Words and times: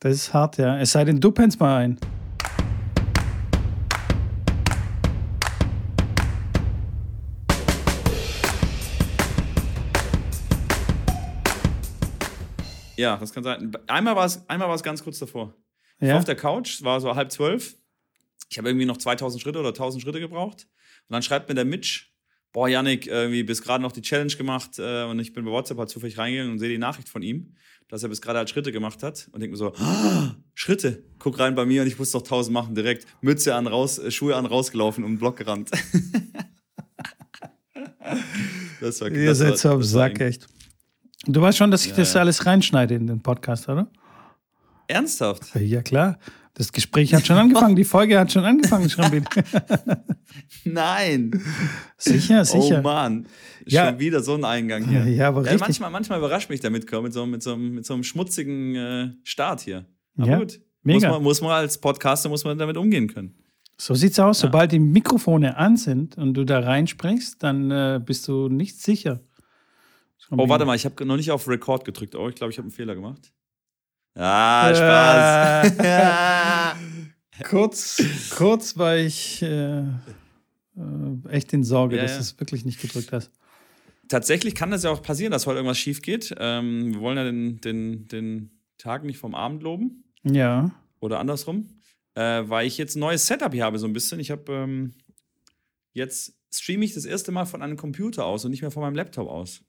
Das 0.00 0.14
ist 0.14 0.32
hart, 0.32 0.58
ja. 0.58 0.78
Es 0.78 0.92
sei 0.92 1.04
denn, 1.04 1.20
du 1.20 1.32
pennst 1.32 1.58
mal 1.58 1.76
ein. 1.78 1.98
Ja, 12.96 13.16
das 13.16 13.32
kann 13.32 13.44
sein. 13.44 13.72
Einmal 13.86 14.16
war 14.16 14.24
es 14.26 14.48
einmal 14.48 14.68
war 14.68 14.74
es 14.74 14.82
ganz 14.82 15.02
kurz 15.04 15.18
davor. 15.18 15.54
Ich 15.98 16.02
war 16.02 16.08
Ja? 16.08 16.18
auf 16.18 16.24
der 16.24 16.36
Couch, 16.36 16.74
es 16.74 16.84
war 16.84 17.00
so 17.00 17.14
halb 17.14 17.30
zwölf. 17.30 17.76
Ich 18.50 18.58
habe 18.58 18.68
irgendwie 18.68 18.86
noch 18.86 18.96
2000 18.96 19.40
Schritte 19.40 19.60
oder 19.60 19.68
1000 19.68 20.02
Schritte 20.02 20.20
gebraucht. 20.20 20.66
Und 21.08 21.12
dann 21.14 21.22
schreibt 21.22 21.48
mir 21.48 21.54
der 21.54 21.64
Mitch, 21.64 22.06
boah, 22.52 22.68
Yannick, 22.68 23.06
irgendwie 23.06 23.42
bis 23.42 23.62
gerade 23.62 23.82
noch 23.82 23.92
die 23.92 24.02
Challenge 24.02 24.34
gemacht 24.34 24.78
äh, 24.78 25.04
und 25.04 25.18
ich 25.20 25.32
bin 25.32 25.44
bei 25.44 25.50
WhatsApp 25.50 25.78
halt 25.78 25.90
zufällig 25.90 26.18
reingegangen 26.18 26.52
und 26.52 26.58
sehe 26.58 26.68
die 26.68 26.78
Nachricht 26.78 27.08
von 27.08 27.22
ihm, 27.22 27.54
dass 27.88 28.02
er 28.02 28.08
bis 28.08 28.20
gerade 28.20 28.38
halt 28.38 28.50
Schritte 28.50 28.72
gemacht 28.72 29.02
hat 29.02 29.28
und 29.32 29.40
denke 29.40 29.52
mir 29.52 29.56
so, 29.58 29.72
ah, 29.76 30.34
Schritte, 30.54 31.04
guck 31.18 31.38
rein 31.38 31.54
bei 31.54 31.64
mir 31.66 31.82
und 31.82 31.88
ich 31.88 31.98
muss 31.98 32.10
doch 32.10 32.20
1000 32.22 32.52
machen, 32.52 32.74
direkt 32.74 33.06
Mütze 33.22 33.54
an, 33.54 33.66
raus, 33.66 33.98
äh, 33.98 34.10
Schuhe 34.10 34.34
an, 34.36 34.46
rausgelaufen 34.46 35.04
und 35.04 35.10
um 35.10 35.14
den 35.16 35.20
Block 35.20 35.36
gerannt. 35.36 35.70
das 38.80 39.00
war 39.00 39.10
Ihr 39.10 39.26
das 39.28 39.38
seid 39.38 39.50
war- 39.50 39.56
so 39.56 39.70
am 39.70 39.82
Sack, 39.82 40.20
echt. 40.20 40.46
Du 41.26 41.40
weißt 41.40 41.58
schon, 41.58 41.70
dass 41.70 41.84
ich 41.84 41.90
Ja, 41.90 41.96
das 41.96 42.14
ja. 42.14 42.20
alles 42.20 42.46
reinschneide 42.46 42.94
in 42.94 43.06
den 43.06 43.20
Podcast, 43.20 43.68
oder? 43.68 43.88
Ernsthaft? 44.86 45.54
Ja, 45.56 45.82
klar. 45.82 46.18
Das 46.58 46.72
Gespräch 46.72 47.14
hat 47.14 47.24
schon 47.26 47.36
angefangen, 47.36 47.76
die 47.76 47.84
Folge 47.84 48.18
hat 48.18 48.32
schon 48.32 48.44
angefangen, 48.44 48.90
Schrambi. 48.90 49.22
Nein. 50.64 51.40
Sicher, 51.96 52.44
sicher. 52.44 52.80
Oh 52.80 52.82
Mann, 52.82 53.26
Ja. 53.64 53.88
schon 53.88 53.98
wieder 54.00 54.22
so 54.22 54.34
ein 54.34 54.44
Eingang 54.44 54.84
hier. 54.88 55.00
Ja, 55.00 55.06
ja, 55.06 55.28
aber 55.28 55.42
richtig. 55.44 55.60
manchmal, 55.60 55.90
manchmal 55.90 56.18
überrascht 56.18 56.50
mich 56.50 56.62
Mitkommen 56.62 57.04
mit 57.04 57.12
so, 57.12 57.26
mit 57.26 57.42
so, 57.42 57.52
einem- 57.54 57.74
mit 57.76 57.86
so 57.86 57.94
einem 57.94 58.02
schmutzigen 58.04 58.74
äh, 58.74 59.10
Start 59.22 59.60
hier. 59.60 59.86
Aber 60.16 60.26
Ja, 60.28 60.38
gut. 60.38 60.60
Muss 60.82 60.94
mega. 61.02 61.10
man, 61.10 61.22
muss 61.22 61.40
man 61.40 61.50
als 61.52 61.78
Podcaster 61.78 62.28
muss 62.28 62.44
man 62.44 62.58
damit 62.58 62.76
umgehen 62.76 63.08
können. 63.08 63.34
So 63.76 63.94
sieht's 63.94 64.18
aus. 64.18 64.40
Sobald 64.40 64.72
die 64.72 64.78
Mikrofone 64.80 65.56
an 65.56 65.76
sind 65.76 66.16
und 66.18 66.34
du 66.34 66.44
da 66.44 66.58
reinsprichst, 66.60 67.40
dann 67.42 67.70
äh, 67.70 68.00
bist 68.04 68.26
du 68.26 68.48
nicht 68.48 68.80
sicher. 68.82 69.20
Oh, 70.30 70.48
warte 70.48 70.64
mal, 70.64 70.74
ich 70.76 70.84
habe 70.84 71.06
noch 71.06 71.16
nicht 71.16 71.30
auf 71.30 71.46
Record 71.48 71.84
gedrückt. 71.84 72.14
Oh, 72.16 72.28
ich 72.28 72.34
glaube, 72.34 72.50
ich 72.50 72.58
habe 72.58 72.66
einen 72.66 72.72
Fehler 72.72 72.94
gemacht. 72.96 73.32
Ah, 74.20 74.74
Spaß. 74.74 76.76
Kurz, 77.44 78.02
kurz 78.36 78.76
war 78.76 78.96
ich 78.96 79.40
äh, 79.42 79.78
äh, 79.78 79.84
echt 81.28 81.52
in 81.52 81.62
Sorge, 81.62 81.96
Ja, 81.96 82.02
dass 82.02 82.14
du 82.14 82.20
es 82.20 82.40
wirklich 82.40 82.64
nicht 82.64 82.80
gedrückt 82.80 83.12
hast. 83.12 83.30
Tatsächlich 84.08 84.56
kann 84.56 84.72
das 84.72 84.82
ja 84.82 84.90
auch 84.90 85.02
passieren, 85.02 85.30
dass 85.30 85.46
heute 85.46 85.58
irgendwas 85.58 85.78
schief 85.78 86.02
geht. 86.02 86.34
Ähm, 86.36 86.94
wir 86.94 87.00
wollen 87.00 87.16
ja 87.16 87.22
den, 87.22 87.60
den, 87.60 88.08
den 88.08 88.50
Tag 88.76 89.04
nicht 89.04 89.18
vom 89.18 89.36
Abend 89.36 89.62
loben. 89.62 90.02
Ja. 90.24 90.72
Oder 90.98 91.20
andersrum. 91.20 91.68
Äh, 92.14 92.42
weil 92.48 92.66
ich 92.66 92.76
jetzt 92.76 92.96
ein 92.96 93.00
neues 93.00 93.26
Setup 93.26 93.52
hier 93.52 93.64
habe, 93.64 93.78
so 93.78 93.86
ein 93.86 93.92
bisschen. 93.92 94.18
Ich 94.18 94.32
habe 94.32 94.52
ähm, 94.52 94.94
jetzt 95.92 96.34
streame 96.52 96.84
ich 96.84 96.94
das 96.94 97.04
erste 97.04 97.30
Mal 97.30 97.44
von 97.44 97.62
einem 97.62 97.76
Computer 97.76 98.24
aus 98.24 98.44
und 98.44 98.50
nicht 98.50 98.62
mehr 98.62 98.72
von 98.72 98.82
meinem 98.82 98.96
Laptop 98.96 99.28
aus. 99.28 99.62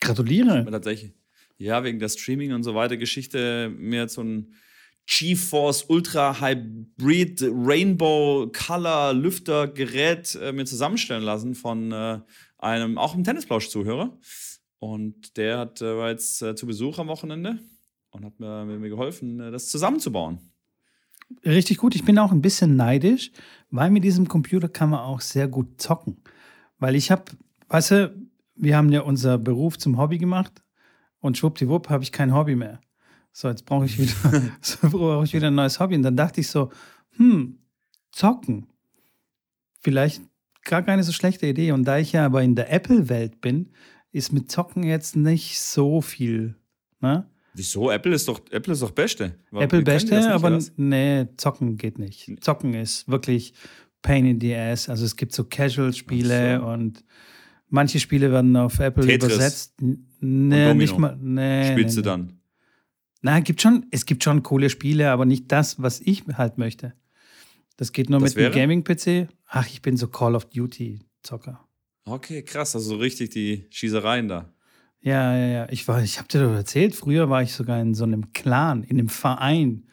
Gratuliere. 0.00 0.66
Tatsächlich. 0.70 1.14
Ja, 1.56 1.84
wegen 1.84 1.98
der 1.98 2.08
Streaming 2.08 2.52
und 2.52 2.64
so 2.64 2.74
weiter 2.74 2.96
Geschichte 2.96 3.72
mir 3.76 4.00
jetzt 4.00 4.14
so 4.14 4.22
ein 4.22 4.54
GeForce 5.06 5.84
Ultra 5.88 6.40
Hybrid 6.40 7.42
Rainbow 7.42 8.50
Color 8.52 9.12
Lüfter 9.12 9.68
Gerät 9.68 10.34
äh, 10.40 10.52
mir 10.52 10.64
zusammenstellen 10.64 11.22
lassen 11.22 11.54
von 11.54 11.92
äh, 11.92 12.20
einem, 12.58 12.98
auch 12.98 13.14
einem 13.14 13.24
Tennisplausch-Zuhörer. 13.24 14.18
Und 14.78 15.36
der 15.36 15.58
hat, 15.58 15.80
äh, 15.80 15.96
war 15.96 16.10
jetzt 16.10 16.42
äh, 16.42 16.54
zu 16.54 16.66
Besuch 16.66 16.98
am 16.98 17.08
Wochenende 17.08 17.58
und 18.10 18.24
hat 18.24 18.40
mir, 18.40 18.64
mir 18.64 18.88
geholfen, 18.88 19.40
äh, 19.40 19.50
das 19.50 19.68
zusammenzubauen. 19.68 20.38
Richtig 21.44 21.78
gut. 21.78 21.94
Ich 21.94 22.04
bin 22.04 22.18
auch 22.18 22.32
ein 22.32 22.42
bisschen 22.42 22.76
neidisch, 22.76 23.30
weil 23.70 23.90
mit 23.90 24.04
diesem 24.04 24.26
Computer 24.28 24.68
kann 24.68 24.90
man 24.90 25.00
auch 25.00 25.20
sehr 25.20 25.48
gut 25.48 25.80
zocken. 25.80 26.22
Weil 26.78 26.96
ich 26.96 27.10
habe, 27.10 27.24
weißt 27.68 27.90
du, 27.92 28.28
wir 28.56 28.76
haben 28.76 28.90
ja 28.90 29.02
unser 29.02 29.38
Beruf 29.38 29.78
zum 29.78 29.98
Hobby 29.98 30.18
gemacht 30.18 30.63
und 31.24 31.38
schwuppdiwupp 31.38 31.88
habe 31.88 32.04
ich 32.04 32.12
kein 32.12 32.34
Hobby 32.34 32.54
mehr. 32.54 32.80
So, 33.32 33.48
jetzt 33.48 33.64
brauche 33.64 33.86
ich 33.86 33.98
wieder, 33.98 34.12
so 34.60 34.90
brauche 34.90 35.24
ich 35.24 35.32
wieder 35.32 35.46
ein 35.46 35.54
neues 35.54 35.80
Hobby. 35.80 35.94
Und 35.94 36.02
dann 36.02 36.16
dachte 36.16 36.42
ich 36.42 36.48
so, 36.48 36.70
hm, 37.16 37.58
zocken. 38.12 38.66
Vielleicht 39.80 40.22
gar 40.64 40.82
keine 40.82 41.02
so 41.02 41.12
schlechte 41.12 41.46
Idee. 41.46 41.72
Und 41.72 41.84
da 41.84 41.96
ich 41.96 42.12
ja 42.12 42.26
aber 42.26 42.42
in 42.42 42.54
der 42.54 42.70
Apple-Welt 42.70 43.40
bin, 43.40 43.70
ist 44.12 44.34
mit 44.34 44.50
Zocken 44.50 44.82
jetzt 44.82 45.16
nicht 45.16 45.60
so 45.60 46.02
viel. 46.02 46.56
Ne? 47.00 47.26
Wieso? 47.54 47.90
Apple 47.90 48.14
ist 48.14 48.28
doch, 48.28 48.40
Apple 48.50 48.74
ist 48.74 48.82
doch 48.82 48.90
Beste. 48.90 49.34
Warum- 49.50 49.64
Apple 49.64 49.82
Beste, 49.82 50.30
aber 50.30 50.58
nee, 50.76 51.26
zocken 51.38 51.78
geht 51.78 51.98
nicht. 51.98 52.32
Zocken 52.44 52.74
ist 52.74 53.08
wirklich 53.08 53.54
Pain 54.02 54.26
in 54.26 54.40
the 54.40 54.54
Ass. 54.54 54.90
Also 54.90 55.06
es 55.06 55.16
gibt 55.16 55.32
so 55.32 55.44
Casual-Spiele 55.44 56.58
so. 56.60 56.66
und 56.66 57.02
manche 57.74 58.00
Spiele 58.00 58.30
werden 58.30 58.56
auf 58.56 58.78
Apple 58.78 59.04
Tetris 59.06 59.34
übersetzt. 59.34 59.74
Nee, 60.20 60.74
nicht 60.74 60.96
mal. 60.96 61.16
Nee, 61.20 61.72
Spielst 61.72 61.96
nee, 61.96 62.02
du 62.02 62.08
nee. 62.08 62.16
dann? 62.16 62.38
Na, 63.20 63.40
gibt 63.40 63.60
schon, 63.60 63.86
es 63.90 64.06
gibt 64.06 64.22
schon 64.24 64.42
coole 64.42 64.70
Spiele, 64.70 65.10
aber 65.10 65.24
nicht 65.24 65.50
das, 65.52 65.82
was 65.82 66.00
ich 66.00 66.24
halt 66.34 66.56
möchte. 66.58 66.94
Das 67.76 67.92
geht 67.92 68.08
nur 68.08 68.20
Das 68.20 68.34
mit 68.34 68.44
dem? 68.44 68.52
Gaming-PC. 68.52 69.28
Ach, 69.46 69.66
ich 69.66 69.82
bin 69.82 69.96
so 69.96 70.08
Call 70.08 70.34
of 70.34 70.44
Duty-Zocker. 70.46 71.60
Okay, 72.06 72.42
krass. 72.42 72.74
Also 72.74 72.90
so 72.90 72.96
richtig 72.96 73.30
die 73.30 73.66
Schießereien 73.70 74.28
da. 74.28 74.52
Ja, 75.00 75.36
ja, 75.36 75.46
ja. 75.46 75.66
Ich 75.70 75.86
war, 75.88 76.02
ich 76.02 76.18
habe 76.18 76.28
dir 76.28 76.42
doch 76.42 76.54
erzählt, 76.54 76.94
früher 76.94 77.28
war 77.28 77.42
ich 77.42 77.52
sogar 77.52 77.80
in 77.80 77.94
so 77.94 78.04
einem 78.04 78.32
Clan, 78.32 78.82
in 78.84 78.98
einem 78.98 79.08
Verein. 79.08 79.86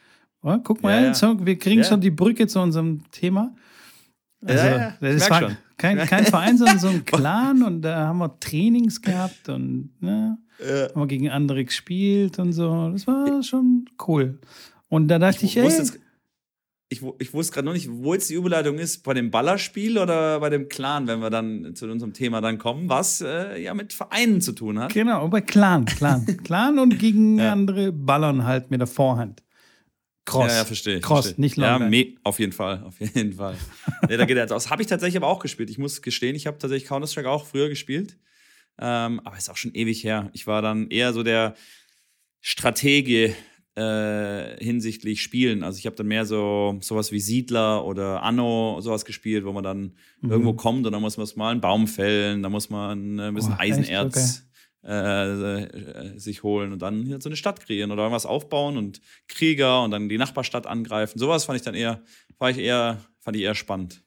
Oh, 0.43 0.57
guck 0.63 0.83
mal, 0.83 1.03
Ja, 1.03 1.11
ja. 1.11 1.45
Wir 1.45 1.57
kriegen 1.57 1.81
Ja. 1.81 1.87
schon 1.87 2.01
die 2.01 2.11
Brücke 2.11 2.47
zu 2.47 2.59
unserem 2.59 3.09
Thema. 3.11 3.55
Also, 4.43 4.63
Ja, 4.65 4.77
ja, 4.77 4.93
das 4.99 5.29
war 5.29 5.39
schon. 5.41 5.57
kein, 5.77 5.97
kein 5.99 6.25
Verein, 6.25 6.57
sondern 6.57 6.79
so 6.79 6.87
ein 6.87 7.05
Clan 7.05 7.63
und 7.63 7.81
da 7.81 8.07
haben 8.07 8.19
wir 8.19 8.39
Trainings 8.39 9.01
gehabt 9.01 9.49
und 9.49 9.91
ne, 10.01 10.37
haben 10.59 11.01
wir 11.01 11.07
gegen 11.07 11.29
andere 11.29 11.63
gespielt 11.65 12.39
und 12.39 12.53
so. 12.53 12.89
Das 12.91 13.05
war 13.07 13.41
schon 13.43 13.85
cool. 14.07 14.39
Und 14.89 15.07
da 15.07 15.19
dachte 15.19 15.45
ich, 15.45 15.57
Ich 15.57 15.63
wusste 15.63 15.83
ey, 15.93 16.01
ich, 16.93 17.01
ich 17.19 17.33
wusste 17.33 17.53
gerade 17.53 17.65
noch 17.67 17.73
nicht, 17.73 17.87
wo 17.89 18.13
jetzt 18.13 18.29
die 18.29 18.33
Überleitung 18.33 18.77
ist, 18.77 19.03
bei 19.03 19.13
dem 19.13 19.31
Ballerspiel 19.31 19.97
oder 19.97 20.41
bei 20.41 20.49
dem 20.49 20.67
Clan, 20.67 21.07
wenn 21.07 21.21
wir 21.21 21.29
dann 21.29 21.73
zu 21.73 21.85
unserem 21.89 22.11
Thema 22.11 22.41
dann 22.41 22.57
kommen, 22.57 22.89
was 22.89 23.21
äh, 23.21 23.61
ja 23.63 23.73
mit 23.73 23.93
Vereinen 23.93 24.41
zu 24.41 24.51
tun 24.51 24.77
hat. 24.77 24.91
genau, 24.93 25.27
bei 25.29 25.39
Clan, 25.39 25.85
Clan. 25.85 26.25
Clan 26.43 26.79
und 26.79 26.99
gegen 26.99 27.39
Ja. 27.39 27.53
andere 27.53 27.93
ballern 27.93 28.43
halt 28.43 28.71
mit 28.71 28.81
der 28.81 28.87
Vorhand. 28.87 29.41
Cross. 30.25 30.51
Ja, 30.51 30.57
ja, 30.59 30.65
verstehe. 30.65 30.99
Cross, 31.01 31.25
verstehe. 31.25 31.41
nicht 31.41 31.57
Ja, 31.57 31.77
Longline. 31.77 31.89
me 32.13 32.19
auf 32.23 32.39
jeden 32.39 32.51
Fall, 32.53 32.83
auf 32.83 32.99
jeden 32.99 33.33
Fall. 33.33 33.55
nee, 34.09 34.17
da 34.17 34.25
geht 34.25 34.37
er 34.37 34.43
jetzt 34.43 34.51
aus. 34.53 34.69
Habe 34.69 34.81
ich 34.83 34.87
tatsächlich 34.87 35.17
aber 35.17 35.27
auch 35.27 35.39
gespielt. 35.39 35.69
Ich 35.69 35.77
muss 35.77 36.01
gestehen, 36.01 36.35
ich 36.35 36.47
habe 36.47 36.57
tatsächlich 36.57 36.87
Counter-Strike 36.87 37.29
auch 37.29 37.45
früher 37.45 37.69
gespielt. 37.69 38.17
Ähm, 38.79 39.19
aber 39.23 39.37
ist 39.37 39.49
auch 39.49 39.57
schon 39.57 39.73
ewig 39.73 40.03
her. 40.03 40.29
Ich 40.33 40.47
war 40.47 40.61
dann 40.61 40.89
eher 40.89 41.13
so 41.13 41.23
der 41.23 41.55
Stratege 42.39 43.35
äh, 43.75 44.63
hinsichtlich 44.63 45.21
Spielen. 45.21 45.63
Also 45.63 45.77
ich 45.79 45.85
habe 45.85 45.95
dann 45.95 46.07
mehr 46.07 46.25
so 46.25 46.77
sowas 46.81 47.11
wie 47.11 47.19
Siedler 47.19 47.85
oder 47.85 48.21
Anno 48.23 48.79
sowas 48.81 49.05
gespielt, 49.05 49.45
wo 49.45 49.51
man 49.53 49.63
dann 49.63 49.95
Mhm. 50.21 50.31
irgendwo 50.31 50.53
kommt 50.53 50.85
und 50.85 50.91
dann 50.93 51.01
muss 51.01 51.17
man 51.17 51.27
mal 51.35 51.51
einen 51.51 51.61
Baum 51.61 51.87
fällen, 51.87 52.43
dann 52.43 52.51
muss 52.51 52.69
man 52.69 53.17
äh, 53.17 53.23
ein 53.23 53.33
bisschen 53.33 53.53
Oh? 53.53 53.59
Eisenerz 53.59 54.43
äh, 54.83 55.63
äh, 55.63 56.17
sich 56.17 56.43
holen 56.43 56.73
und 56.73 56.81
dann 56.81 57.03
hier 57.03 57.21
so 57.21 57.29
eine 57.29 57.35
Stadt 57.35 57.59
kreieren 57.59 57.91
oder 57.91 58.03
irgendwas 58.03 58.25
aufbauen 58.25 58.77
und 58.77 59.01
Krieger 59.27 59.83
und 59.83 59.91
dann 59.91 60.09
die 60.09 60.17
Nachbarstadt 60.17 60.67
angreifen. 60.67 61.19
Sowas 61.19 61.45
fand 61.45 61.57
ich 61.57 61.63
dann 61.63 61.75
eher, 61.75 62.01
fand 62.37 62.57
ich 62.57 62.63
eher, 62.63 62.97
fand 63.19 63.37
ich 63.37 63.43
eher 63.43 63.55
spannend. 63.55 64.03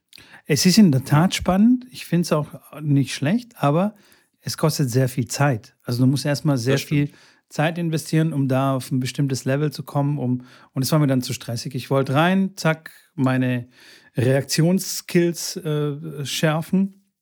Es 0.47 0.67
ist 0.67 0.79
in 0.79 0.93
der 0.93 1.05
Tat 1.05 1.35
spannend. 1.35 1.87
Ich 1.91 2.07
finde 2.07 2.23
es 2.23 2.33
auch 2.33 2.49
nicht 2.81 3.15
schlecht, 3.15 3.53
aber 3.63 3.95
es 4.41 4.57
kostet 4.57 4.91
sehr 4.91 5.09
viel 5.09 5.27
Zeit. 5.27 5.77
Also 5.85 6.05
du 6.05 6.11
musst 6.11 6.27
erstmal 6.27 6.59
sehr 6.59 6.79
viel. 6.79 7.11
Zeit 7.49 7.79
investieren, 7.79 8.33
um 8.33 8.49
da 8.49 8.75
auf 8.75 8.91
ein 8.91 8.99
bestimmtes 8.99 9.45
Level 9.45 9.71
zu 9.71 9.85
kommen. 9.85 10.19
Um, 10.19 10.45
und 10.73 10.83
es 10.83 10.91
war 10.91 10.99
mir 10.99 11.07
dann 11.07 11.23
zu 11.23 11.33
stressig. 11.33 11.77
Ich 11.77 11.89
wollte 11.89 12.15
rein, 12.15 12.53
zack, 12.57 12.91
meine 13.15 13.69
Reaktionsskills 14.17 15.57
äh, 15.59 16.27
schärfen 16.27 17.13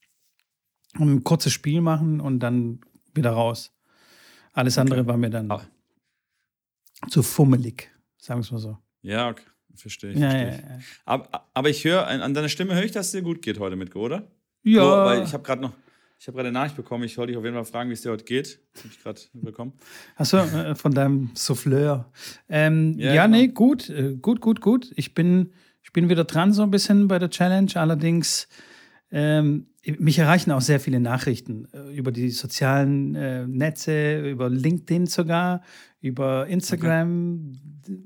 und 0.99 1.10
ein 1.10 1.25
kurzes 1.25 1.52
Spiel 1.52 1.82
machen 1.82 2.20
und 2.20 2.40
dann 2.40 2.81
wieder 3.14 3.31
raus. 3.31 3.73
Alles 4.53 4.79
andere 4.79 5.06
war 5.06 5.17
mir 5.17 5.31
dann 5.31 5.50
Ah. 5.50 5.62
zu 7.11 7.23
fummelig, 7.23 7.91
sagen 8.19 8.41
wir 8.41 8.44
es 8.44 8.50
mal 8.53 8.59
so. 8.59 8.79
Ja, 9.03 9.29
okay. 9.31 9.43
verstehe 9.75 10.12
ich. 10.12 10.19
Ja, 10.19 10.31
verstehe 10.31 10.49
ja, 10.50 10.55
ich. 10.56 10.61
ja. 10.62 10.79
Aber, 11.05 11.49
aber 11.55 11.70
ich 11.70 11.85
höre, 11.85 12.06
an 12.06 12.35
deiner 12.35 12.49
Stimme 12.49 12.75
höre 12.75 12.85
ich, 12.85 12.93
dass 12.93 13.06
es 13.06 13.12
dir 13.12 13.23
gut 13.23 13.43
geht 13.43 13.59
heute 13.59 13.76
mit, 13.76 13.94
oder? 13.97 14.31
Ja, 14.62 14.82
So, 14.82 14.91
weil 14.91 15.23
ich 15.25 15.32
habe 15.32 15.43
gerade 15.43 15.62
noch, 15.62 15.73
ich 16.20 16.29
habe 16.29 16.37
gerade 16.37 16.49
eine 16.50 16.59
Nachricht 16.59 16.76
bekommen. 16.76 17.03
Ich 17.05 17.19
wollte 17.19 17.32
dich 17.32 17.38
auf 17.38 17.44
jeden 17.44 17.56
Fall 17.56 17.64
fragen, 17.64 17.88
wie 17.91 17.94
es 17.94 18.03
dir 18.03 18.12
heute 18.12 18.25
geht. 18.25 18.61
Das 18.75 18.85
habe 18.85 18.93
ich 18.94 19.03
gerade 19.03 19.20
bekommen. 19.35 19.73
Achso, 20.17 20.38
äh, 20.38 20.75
von 20.76 20.93
deinem 20.94 21.31
Souffleur. 21.35 22.12
Ähm, 22.49 22.94
ja, 22.99 23.14
Ja, 23.14 23.26
genau. 23.26 23.38
nee, 23.38 23.49
gut, 23.49 23.88
äh, 23.91 24.14
gut, 24.20 24.41
gut, 24.41 24.61
gut. 24.61 24.93
Ich 24.94 25.14
bin, 25.14 25.53
ich 25.82 25.93
bin 25.93 26.09
wieder 26.09 26.23
dran 26.25 26.53
so 26.53 26.62
ein 26.62 26.70
bisschen 26.70 27.09
bei 27.09 27.19
der 27.19 27.31
Challenge. 27.31 27.73
Allerdings, 27.75 28.47
ähm, 29.12 29.67
mich 29.99 30.19
erreichen 30.19 30.50
auch 30.53 30.61
sehr 30.61 30.81
viele 30.81 31.00
Nachrichten 31.00 31.69
äh, 31.73 31.94
über 31.94 32.12
die 32.12 32.31
sozialen 32.31 33.14
äh, 33.14 33.47
Netze, 33.47 34.29
über 34.31 34.49
LinkedIn 34.49 35.06
sogar, 35.06 35.62
über 36.00 36.47
Instagram. 36.47 37.59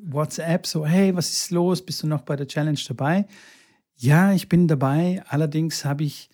WhatsApp 0.05 0.67
so, 0.67 0.85
hey, 0.85 1.15
was 1.15 1.31
ist 1.31 1.51
los? 1.51 1.85
Bist 1.85 2.03
du 2.03 2.07
noch 2.07 2.23
bei 2.23 2.35
der 2.35 2.49
Challenge 2.49 2.81
dabei? 2.89 3.27
Ja, 3.95 4.33
ich 4.33 4.49
bin 4.49 4.69
dabei. 4.69 5.23
Allerdings 5.29 5.85
habe 5.85 6.05
ich 6.05 6.29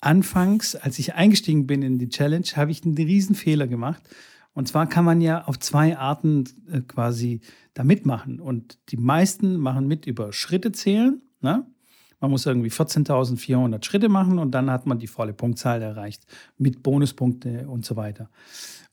anfangs, 0.00 0.76
als 0.76 0.98
ich 0.98 1.14
eingestiegen 1.14 1.66
bin 1.66 1.82
in 1.82 1.98
die 1.98 2.08
Challenge, 2.08 2.46
habe 2.54 2.70
ich 2.70 2.84
einen 2.84 2.94
riesen 2.94 3.34
Fehler 3.34 3.66
gemacht. 3.66 4.02
Und 4.54 4.68
zwar 4.68 4.86
kann 4.86 5.04
man 5.04 5.20
ja 5.20 5.44
auf 5.44 5.58
zwei 5.58 5.96
Arten 5.96 6.44
äh, 6.70 6.80
quasi 6.82 7.40
da 7.74 7.84
mitmachen. 7.84 8.38
Und 8.38 8.78
die 8.90 8.98
meisten 8.98 9.56
machen 9.56 9.88
mit 9.88 10.06
über 10.06 10.32
Schritte 10.32 10.72
zählen. 10.72 11.22
Ne? 11.40 11.66
Man 12.22 12.30
muss 12.30 12.46
irgendwie 12.46 12.70
14.400 12.70 13.84
Schritte 13.84 14.08
machen 14.08 14.38
und 14.38 14.52
dann 14.52 14.70
hat 14.70 14.86
man 14.86 15.00
die 15.00 15.08
volle 15.08 15.32
Punktzahl 15.32 15.82
erreicht 15.82 16.22
mit 16.56 16.84
Bonuspunkte 16.84 17.66
und 17.68 17.84
so 17.84 17.96
weiter. 17.96 18.30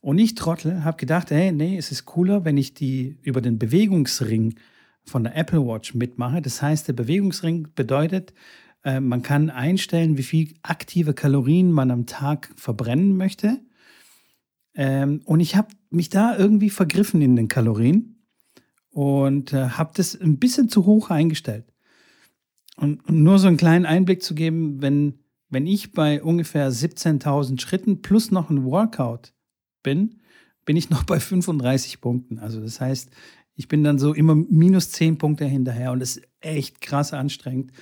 Und 0.00 0.18
ich 0.18 0.34
Trottel 0.34 0.82
habe 0.82 0.96
gedacht, 0.96 1.30
hey, 1.30 1.52
nee, 1.52 1.76
es 1.78 1.92
ist 1.92 2.06
cooler, 2.06 2.44
wenn 2.44 2.56
ich 2.56 2.74
die 2.74 3.18
über 3.22 3.40
den 3.40 3.56
Bewegungsring 3.56 4.56
von 5.04 5.22
der 5.22 5.36
Apple 5.36 5.64
Watch 5.64 5.94
mitmache. 5.94 6.42
Das 6.42 6.60
heißt, 6.60 6.88
der 6.88 6.92
Bewegungsring 6.92 7.68
bedeutet, 7.76 8.34
äh, 8.82 8.98
man 8.98 9.22
kann 9.22 9.48
einstellen, 9.48 10.18
wie 10.18 10.24
viel 10.24 10.54
aktive 10.62 11.14
Kalorien 11.14 11.70
man 11.70 11.92
am 11.92 12.06
Tag 12.06 12.50
verbrennen 12.56 13.16
möchte. 13.16 13.60
Ähm, 14.74 15.22
und 15.24 15.38
ich 15.38 15.54
habe 15.54 15.68
mich 15.90 16.08
da 16.08 16.36
irgendwie 16.36 16.70
vergriffen 16.70 17.22
in 17.22 17.36
den 17.36 17.46
Kalorien 17.46 18.24
und 18.90 19.52
äh, 19.52 19.68
habe 19.68 19.92
das 19.94 20.20
ein 20.20 20.40
bisschen 20.40 20.68
zu 20.68 20.84
hoch 20.84 21.10
eingestellt. 21.10 21.70
Und, 22.76 23.08
nur 23.10 23.38
so 23.38 23.48
einen 23.48 23.56
kleinen 23.56 23.86
Einblick 23.86 24.22
zu 24.22 24.34
geben, 24.34 24.80
wenn, 24.80 25.20
wenn 25.48 25.66
ich 25.66 25.92
bei 25.92 26.22
ungefähr 26.22 26.70
17.000 26.70 27.60
Schritten 27.60 28.02
plus 28.02 28.30
noch 28.30 28.50
ein 28.50 28.64
Workout 28.64 29.34
bin, 29.82 30.20
bin 30.64 30.76
ich 30.76 30.90
noch 30.90 31.04
bei 31.04 31.20
35 31.20 32.00
Punkten. 32.00 32.38
Also 32.38 32.60
das 32.60 32.80
heißt, 32.80 33.10
ich 33.54 33.68
bin 33.68 33.84
dann 33.84 33.98
so 33.98 34.14
immer 34.14 34.34
minus 34.34 34.90
10 34.92 35.18
Punkte 35.18 35.44
hinterher 35.44 35.92
und 35.92 36.00
das 36.00 36.16
ist 36.16 36.28
echt 36.40 36.80
krass 36.80 37.12
anstrengend. 37.12 37.72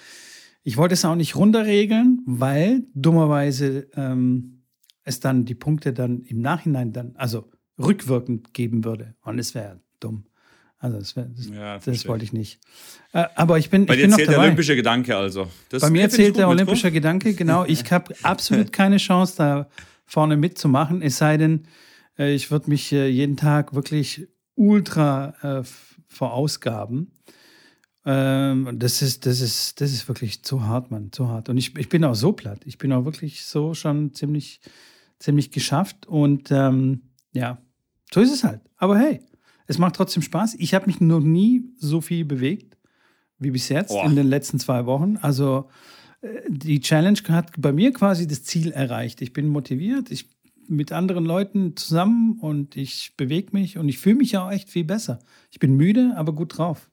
Ich 0.65 0.77
wollte 0.77 0.95
es 0.95 1.05
auch 1.05 1.15
nicht 1.15 1.37
runterregeln, 1.37 2.23
weil 2.27 2.87
dummerweise 2.95 3.89
ähm, 3.95 4.65
es 5.05 5.21
dann 5.21 5.45
die 5.45 5.55
Punkte 5.55 5.93
dann 5.93 6.23
im 6.23 6.41
Nachhinein 6.41 6.93
dann, 6.93 7.15
also 7.17 7.51
rückwirkend 7.79 8.53
geben 8.55 8.85
würde. 8.85 9.15
Und 9.23 9.39
es 9.39 9.55
wäre 9.55 9.81
dumm. 10.01 10.27
Also 10.81 10.99
das, 10.99 11.15
das, 11.15 11.49
ja, 11.49 11.79
das 11.79 12.07
wollte 12.07 12.25
ich 12.25 12.33
nicht. 12.33 12.61
Äh, 13.13 13.25
aber 13.35 13.59
ich 13.59 13.69
bin, 13.69 13.87
Bei 13.87 13.95
ich 13.95 13.99
dir 13.99 14.03
bin 14.03 14.11
noch 14.11 14.17
zählt 14.19 14.29
dabei. 14.29 14.37
der 14.37 14.47
olympische 14.47 14.77
Gedanke 14.77 15.17
also. 15.17 15.49
Das 15.71 15.83
Bei 15.83 15.91
mir 15.91 16.09
zählt 16.09 16.37
der 16.37 16.49
olympische 16.49 16.93
Gedanke, 16.93 17.35
genau. 17.35 17.65
Ich 17.65 17.91
habe 17.91 18.15
absolut 18.23 18.73
keine 18.73 18.99
Chance, 18.99 19.35
da 19.37 19.69
vorne 20.05 20.37
mitzumachen, 20.37 21.03
es 21.03 21.19
sei 21.19 21.37
denn, 21.37 21.67
äh, 22.19 22.33
ich 22.33 22.51
würde 22.51 22.71
mich 22.71 22.93
äh, 22.93 23.09
jeden 23.09 23.37
Tag 23.37 23.75
wirklich 23.75 24.29
ultra 24.55 25.35
äh, 25.43 25.65
verausgaben. 26.07 27.13
Ähm, 28.05 28.79
das, 28.79 29.03
ist, 29.03 29.27
das, 29.27 29.41
ist, 29.41 29.81
das 29.81 29.93
ist 29.93 30.09
wirklich 30.09 30.43
zu 30.43 30.65
hart, 30.65 30.91
Mann, 30.91 31.13
zu 31.13 31.29
hart. 31.29 31.49
Und 31.49 31.59
ich, 31.59 31.77
ich 31.77 31.89
bin 31.89 32.05
auch 32.05 32.15
so 32.15 32.33
platt. 32.33 32.61
Ich 32.65 32.79
bin 32.79 32.93
auch 32.93 33.05
wirklich 33.05 33.45
so 33.45 33.75
schon 33.75 34.15
ziemlich, 34.15 34.61
ziemlich 35.19 35.51
geschafft. 35.51 36.07
Und 36.07 36.51
ähm, 36.51 37.03
ja, 37.33 37.59
so 38.13 38.21
ist 38.21 38.33
es 38.33 38.45
halt. 38.45 38.63
Aber 38.79 38.99
hey, 38.99 39.21
es 39.69 39.79
macht 39.79 39.95
trotzdem 39.95 40.23
Spaß. 40.23 40.57
Ich 40.59 40.75
habe 40.75 40.87
mich 40.87 41.01
noch 41.01 41.21
nie 41.21 41.63
so 41.77 42.01
viel 42.01 42.25
bewegt 42.25 42.77
wie 43.39 43.53
bis 43.53 43.69
jetzt 43.69 43.93
oh. 43.93 44.03
in 44.05 44.17
den 44.17 44.27
letzten 44.27 44.59
zwei 44.59 44.87
Wochen. 44.87 45.17
Also 45.19 45.69
äh, 46.23 46.29
die 46.49 46.81
Challenge 46.81 47.21
hat 47.29 47.53
bei 47.57 47.73
mir 47.73 47.93
quasi 47.93 48.27
das 48.27 48.43
Ziel 48.43 48.73
erreicht. 48.73 49.23
Ich 49.23 49.33
bin 49.33 49.47
motiviert, 49.47 50.11
ich 50.11 50.29
mit 50.67 50.91
anderen 50.93 51.25
Leuten 51.25 51.77
zusammen 51.77 52.39
und 52.41 52.77
ich 52.77 53.15
bewege 53.17 53.51
mich 53.53 53.79
und 53.79 53.89
ich 53.89 53.99
fühle 53.99 54.17
mich 54.17 54.33
ja 54.33 54.47
auch 54.47 54.51
echt 54.51 54.69
viel 54.69 54.85
besser. 54.85 55.19
Ich 55.51 55.59
bin 55.59 55.77
müde, 55.77 56.13
aber 56.17 56.35
gut 56.35 56.59
drauf. 56.59 56.91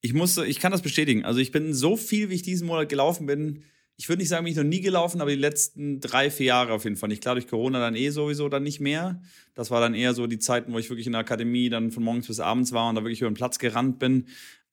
Ich 0.00 0.12
muss, 0.12 0.36
ich 0.36 0.58
kann 0.58 0.72
das 0.72 0.82
bestätigen. 0.82 1.24
Also 1.24 1.40
ich 1.40 1.50
bin 1.50 1.72
so 1.72 1.96
viel, 1.96 2.28
wie 2.28 2.34
ich 2.34 2.42
diesen 2.42 2.66
Monat 2.66 2.90
gelaufen 2.90 3.26
bin, 3.26 3.62
ich 3.96 4.08
würde 4.08 4.20
nicht 4.20 4.28
sagen, 4.28 4.44
bin 4.44 4.50
ich 4.52 4.56
noch 4.56 4.64
nie 4.64 4.80
gelaufen, 4.80 5.20
aber 5.20 5.30
die 5.30 5.36
letzten 5.36 6.00
drei, 6.00 6.30
vier 6.30 6.46
Jahre 6.46 6.72
auf 6.72 6.84
jeden 6.84 6.96
Fall 6.96 7.08
nicht. 7.08 7.22
Klar, 7.22 7.36
durch 7.36 7.46
Corona 7.46 7.78
dann 7.78 7.94
eh 7.94 8.10
sowieso 8.10 8.48
dann 8.48 8.64
nicht 8.64 8.80
mehr. 8.80 9.20
Das 9.54 9.70
war 9.70 9.80
dann 9.80 9.94
eher 9.94 10.14
so 10.14 10.26
die 10.26 10.38
Zeiten, 10.38 10.72
wo 10.72 10.78
ich 10.78 10.90
wirklich 10.90 11.06
in 11.06 11.12
der 11.12 11.20
Akademie 11.20 11.68
dann 11.68 11.92
von 11.92 12.02
morgens 12.02 12.26
bis 12.26 12.40
abends 12.40 12.72
war 12.72 12.88
und 12.88 12.96
da 12.96 13.02
wirklich 13.02 13.20
über 13.20 13.30
den 13.30 13.36
Platz 13.36 13.58
gerannt 13.58 14.00
bin. 14.00 14.26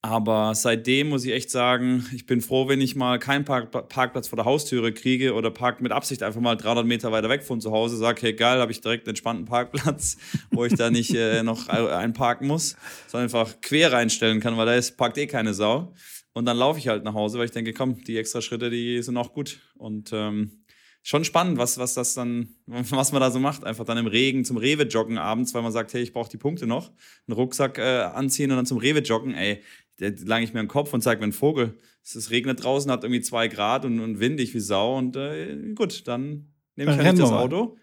Aber 0.04 0.56
seitdem 0.56 1.10
muss 1.10 1.26
ich 1.26 1.32
echt 1.32 1.52
sagen, 1.52 2.04
ich 2.12 2.26
bin 2.26 2.42
froh, 2.42 2.68
wenn 2.68 2.82
ich 2.82 2.96
mal 2.96 3.20
keinen 3.20 3.46
Park 3.46 3.88
Parkplatz 3.88 4.28
vor 4.28 4.36
der 4.36 4.46
Haustüre 4.46 4.92
kriege 4.92 5.36
oder 5.36 5.52
park 5.52 5.80
mit 5.80 5.92
Absicht 5.92 6.24
einfach 6.24 6.42
mal 6.42 6.56
300 6.56 6.88
Meter 6.88 7.12
weiter 7.12 7.30
weg 7.30 7.44
von 7.44 7.62
zu 7.62 7.72
Hause, 7.72 7.98
sage, 7.98 8.20
hey 8.24 8.34
geil, 8.34 8.60
habe 8.60 8.72
ich 8.72 8.82
direkt 8.82 9.06
einen 9.06 9.12
entspannten 9.12 9.46
Parkplatz, 9.46 10.18
wo 10.50 10.66
ich 10.66 10.74
da 10.74 10.90
nicht 10.90 11.14
äh, 11.14 11.44
noch 11.44 11.68
einparken 11.68 12.48
muss, 12.48 12.76
sondern 13.10 13.26
einfach 13.26 13.62
quer 13.62 13.94
reinstellen 13.94 14.40
kann, 14.40 14.58
weil 14.58 14.66
da 14.66 14.74
ist, 14.74 14.98
parkt 14.98 15.20
eh 15.20 15.28
keine 15.28 15.54
Sau. 15.54 15.94
Und 16.34 16.46
dann 16.46 16.58
laufe 16.58 16.80
ich 16.80 16.88
halt 16.88 17.04
nach 17.04 17.14
Hause, 17.14 17.38
weil 17.38 17.46
ich 17.46 17.52
denke, 17.52 17.74
komm, 17.74 18.04
die 18.04 18.18
extra 18.18 18.42
Schritte, 18.42 18.70
die 18.70 19.02
sind 19.02 19.18
auch 19.18 19.34
gut. 19.34 19.60
Und 19.76 20.12
ähm, 20.14 20.64
schon 21.04 21.26
spannend, 21.26 21.58
was, 21.58 21.78
was 21.78 21.94
das 21.94 22.14
dann, 22.14 22.50
was 22.66 23.12
man 23.12 23.22
da 23.22 23.32
so 23.32 23.40
macht. 23.40 23.64
Einfach 23.64 23.86
dann 23.86 23.98
im 23.98 24.08
Regen 24.08 24.46
zum 24.46 24.58
Rewe 24.58 24.84
joggen 24.84 25.18
abends, 25.18 25.54
weil 25.54 25.62
man 25.62 25.72
sagt, 25.72 25.94
hey, 25.94 26.02
ich 26.02 26.14
brauche 26.14 26.30
die 26.30 26.38
Punkte 26.38 26.68
noch. 26.68 26.92
Einen 27.28 27.36
Rucksack 27.36 27.78
äh, 27.78 28.02
anziehen 28.02 28.52
und 28.52 28.58
dann 28.58 28.66
zum 28.66 28.78
Rewe 28.78 29.00
joggen. 29.00 29.34
Ey, 29.34 29.62
lange 30.00 30.46
ich 30.46 30.54
mir 30.54 30.62
den 30.62 30.68
Kopf 30.68 30.94
und 30.94 31.02
zeige 31.02 31.20
mir 31.20 31.26
einen 31.26 31.34
Vogel. 31.34 31.78
Es 32.04 32.32
regnet 32.32 32.64
draußen, 32.64 32.92
hat 32.92 33.04
irgendwie 33.04 33.22
zwei 33.22 33.48
Grad 33.48 33.86
und, 33.86 34.00
und 34.00 34.20
windig 34.20 34.54
wie 34.54 34.60
Sau. 34.60 34.98
Und 34.98 35.16
äh, 35.16 35.74
gut, 35.76 36.08
dann 36.08 36.54
nehme 36.76 36.94
ich 36.94 36.98
halt 36.98 37.20
das 37.20 37.32
Auto. 37.32 37.78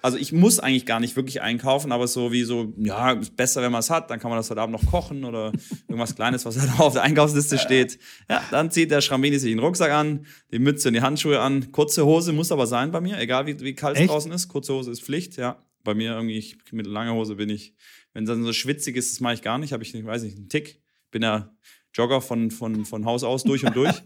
Also 0.00 0.16
ich 0.16 0.32
muss 0.32 0.60
eigentlich 0.60 0.86
gar 0.86 1.00
nicht 1.00 1.16
wirklich 1.16 1.42
einkaufen, 1.42 1.90
aber 1.90 2.06
so 2.06 2.30
wie 2.30 2.44
so, 2.44 2.72
ja, 2.76 3.12
ist 3.12 3.36
besser, 3.36 3.62
wenn 3.62 3.72
man 3.72 3.80
es 3.80 3.90
hat, 3.90 4.10
dann 4.10 4.20
kann 4.20 4.30
man 4.30 4.38
das 4.38 4.48
heute 4.48 4.60
Abend 4.60 4.80
noch 4.80 4.90
kochen 4.90 5.24
oder 5.24 5.52
irgendwas 5.88 6.14
Kleines, 6.14 6.44
was 6.44 6.58
halt 6.58 6.78
auf 6.78 6.92
der 6.92 7.02
Einkaufsliste 7.02 7.58
steht. 7.58 7.98
Ja, 8.30 8.42
dann 8.52 8.70
zieht 8.70 8.92
der 8.92 9.00
Schrambini 9.00 9.38
sich 9.38 9.50
den 9.50 9.58
Rucksack 9.58 9.90
an, 9.90 10.26
die 10.52 10.60
Mütze 10.60 10.88
und 10.88 10.94
die 10.94 11.00
Handschuhe 11.00 11.40
an. 11.40 11.72
Kurze 11.72 12.04
Hose 12.04 12.32
muss 12.32 12.52
aber 12.52 12.68
sein 12.68 12.92
bei 12.92 13.00
mir, 13.00 13.18
egal 13.18 13.46
wie, 13.46 13.58
wie 13.60 13.74
kalt 13.74 13.98
es 13.98 14.06
draußen 14.06 14.30
ist. 14.30 14.48
Kurze 14.48 14.72
Hose 14.72 14.92
ist 14.92 15.02
Pflicht, 15.02 15.36
ja. 15.36 15.64
Bei 15.82 15.94
mir 15.94 16.12
irgendwie, 16.12 16.38
ich, 16.38 16.58
mit 16.70 16.86
langer 16.86 17.14
Hose 17.14 17.34
bin 17.34 17.50
ich, 17.50 17.74
wenn 18.12 18.24
es 18.24 18.28
dann 18.28 18.44
so 18.44 18.52
schwitzig 18.52 18.96
ist, 18.96 19.12
das 19.12 19.20
mache 19.20 19.34
ich 19.34 19.42
gar 19.42 19.58
nicht, 19.58 19.72
habe 19.72 19.82
ich, 19.82 19.94
ich 19.94 20.04
weiß 20.04 20.22
nicht, 20.22 20.36
einen 20.36 20.48
Tick. 20.48 20.80
Bin 21.10 21.22
ja 21.22 21.50
Jogger 21.94 22.20
von, 22.20 22.50
von, 22.50 22.84
von 22.84 23.04
Haus 23.04 23.24
aus 23.24 23.42
durch 23.42 23.64
und 23.64 23.74
durch. 23.74 23.94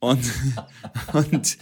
Und, 0.00 0.32
und 1.12 1.58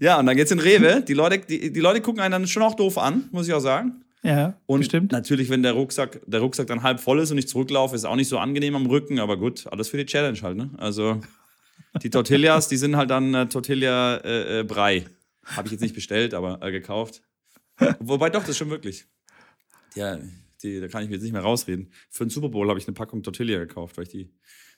ja, 0.00 0.18
und 0.18 0.26
dann 0.26 0.36
geht's 0.36 0.50
in 0.50 0.58
Rewe. 0.58 1.02
Die 1.02 1.14
Leute, 1.14 1.38
die, 1.38 1.72
die 1.72 1.80
Leute 1.80 2.00
gucken 2.00 2.20
einen 2.20 2.32
dann 2.32 2.46
schon 2.46 2.62
auch 2.62 2.74
doof 2.74 2.98
an, 2.98 3.28
muss 3.30 3.46
ich 3.46 3.54
auch 3.54 3.60
sagen. 3.60 4.04
Ja, 4.22 4.58
und 4.66 4.80
bestimmt. 4.80 5.12
natürlich, 5.12 5.50
wenn 5.50 5.62
der 5.62 5.72
Rucksack, 5.72 6.20
der 6.26 6.40
Rucksack 6.40 6.66
dann 6.66 6.82
halb 6.82 6.98
voll 6.98 7.20
ist 7.20 7.30
und 7.30 7.38
ich 7.38 7.46
zurücklaufe, 7.46 7.94
ist 7.94 8.04
auch 8.04 8.16
nicht 8.16 8.28
so 8.28 8.38
angenehm 8.38 8.74
am 8.74 8.86
Rücken, 8.86 9.20
aber 9.20 9.36
gut, 9.36 9.68
alles 9.68 9.88
für 9.88 9.98
die 9.98 10.06
Challenge 10.06 10.40
halt, 10.42 10.56
ne? 10.56 10.70
Also 10.78 11.20
die 12.02 12.10
Tortillas, 12.10 12.66
die 12.68 12.76
sind 12.76 12.96
halt 12.96 13.10
dann 13.10 13.34
äh, 13.34 13.46
Tortilla 13.46 14.16
äh, 14.16 14.60
äh, 14.60 14.64
Brei. 14.64 15.06
Habe 15.44 15.68
ich 15.68 15.72
jetzt 15.72 15.80
nicht 15.80 15.94
bestellt, 15.94 16.34
aber 16.34 16.60
äh, 16.60 16.72
gekauft. 16.72 17.22
Wobei 18.00 18.30
doch, 18.30 18.40
das 18.40 18.50
ist 18.50 18.58
schon 18.58 18.70
wirklich. 18.70 19.06
Ja, 19.94 20.18
die, 20.62 20.80
da 20.80 20.88
kann 20.88 21.04
ich 21.04 21.08
mir 21.08 21.14
jetzt 21.14 21.22
nicht 21.22 21.32
mehr 21.32 21.42
rausreden. 21.42 21.92
Für 22.10 22.24
den 22.24 22.30
Super 22.30 22.48
Bowl 22.48 22.68
habe 22.68 22.80
ich 22.80 22.88
eine 22.88 22.94
Packung 22.94 23.22
Tortilla 23.22 23.58
gekauft, 23.58 23.96
weil 23.96 24.04
ich 24.04 24.10
die 24.10 24.30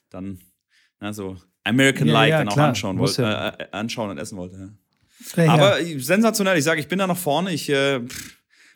dann 0.09 0.39
na, 0.99 1.13
so 1.13 1.37
American 1.63 2.07
ja, 2.07 2.13
Like 2.13 2.29
ja, 2.31 2.37
dann 2.39 2.49
auch 2.49 2.57
anschauen, 2.57 2.99
wollte, 2.99 3.21
ja. 3.21 3.49
äh, 3.49 3.67
anschauen 3.71 4.09
und 4.09 4.17
essen 4.17 4.37
wollte. 4.37 4.73
Aber 5.35 5.77
sensationell, 5.97 6.57
ich 6.57 6.63
sage, 6.63 6.79
ich 6.79 6.87
bin 6.87 6.99
da 6.99 7.07
noch 7.07 7.17
vorne. 7.17 7.53
Ich 7.53 7.69
äh, 7.69 8.01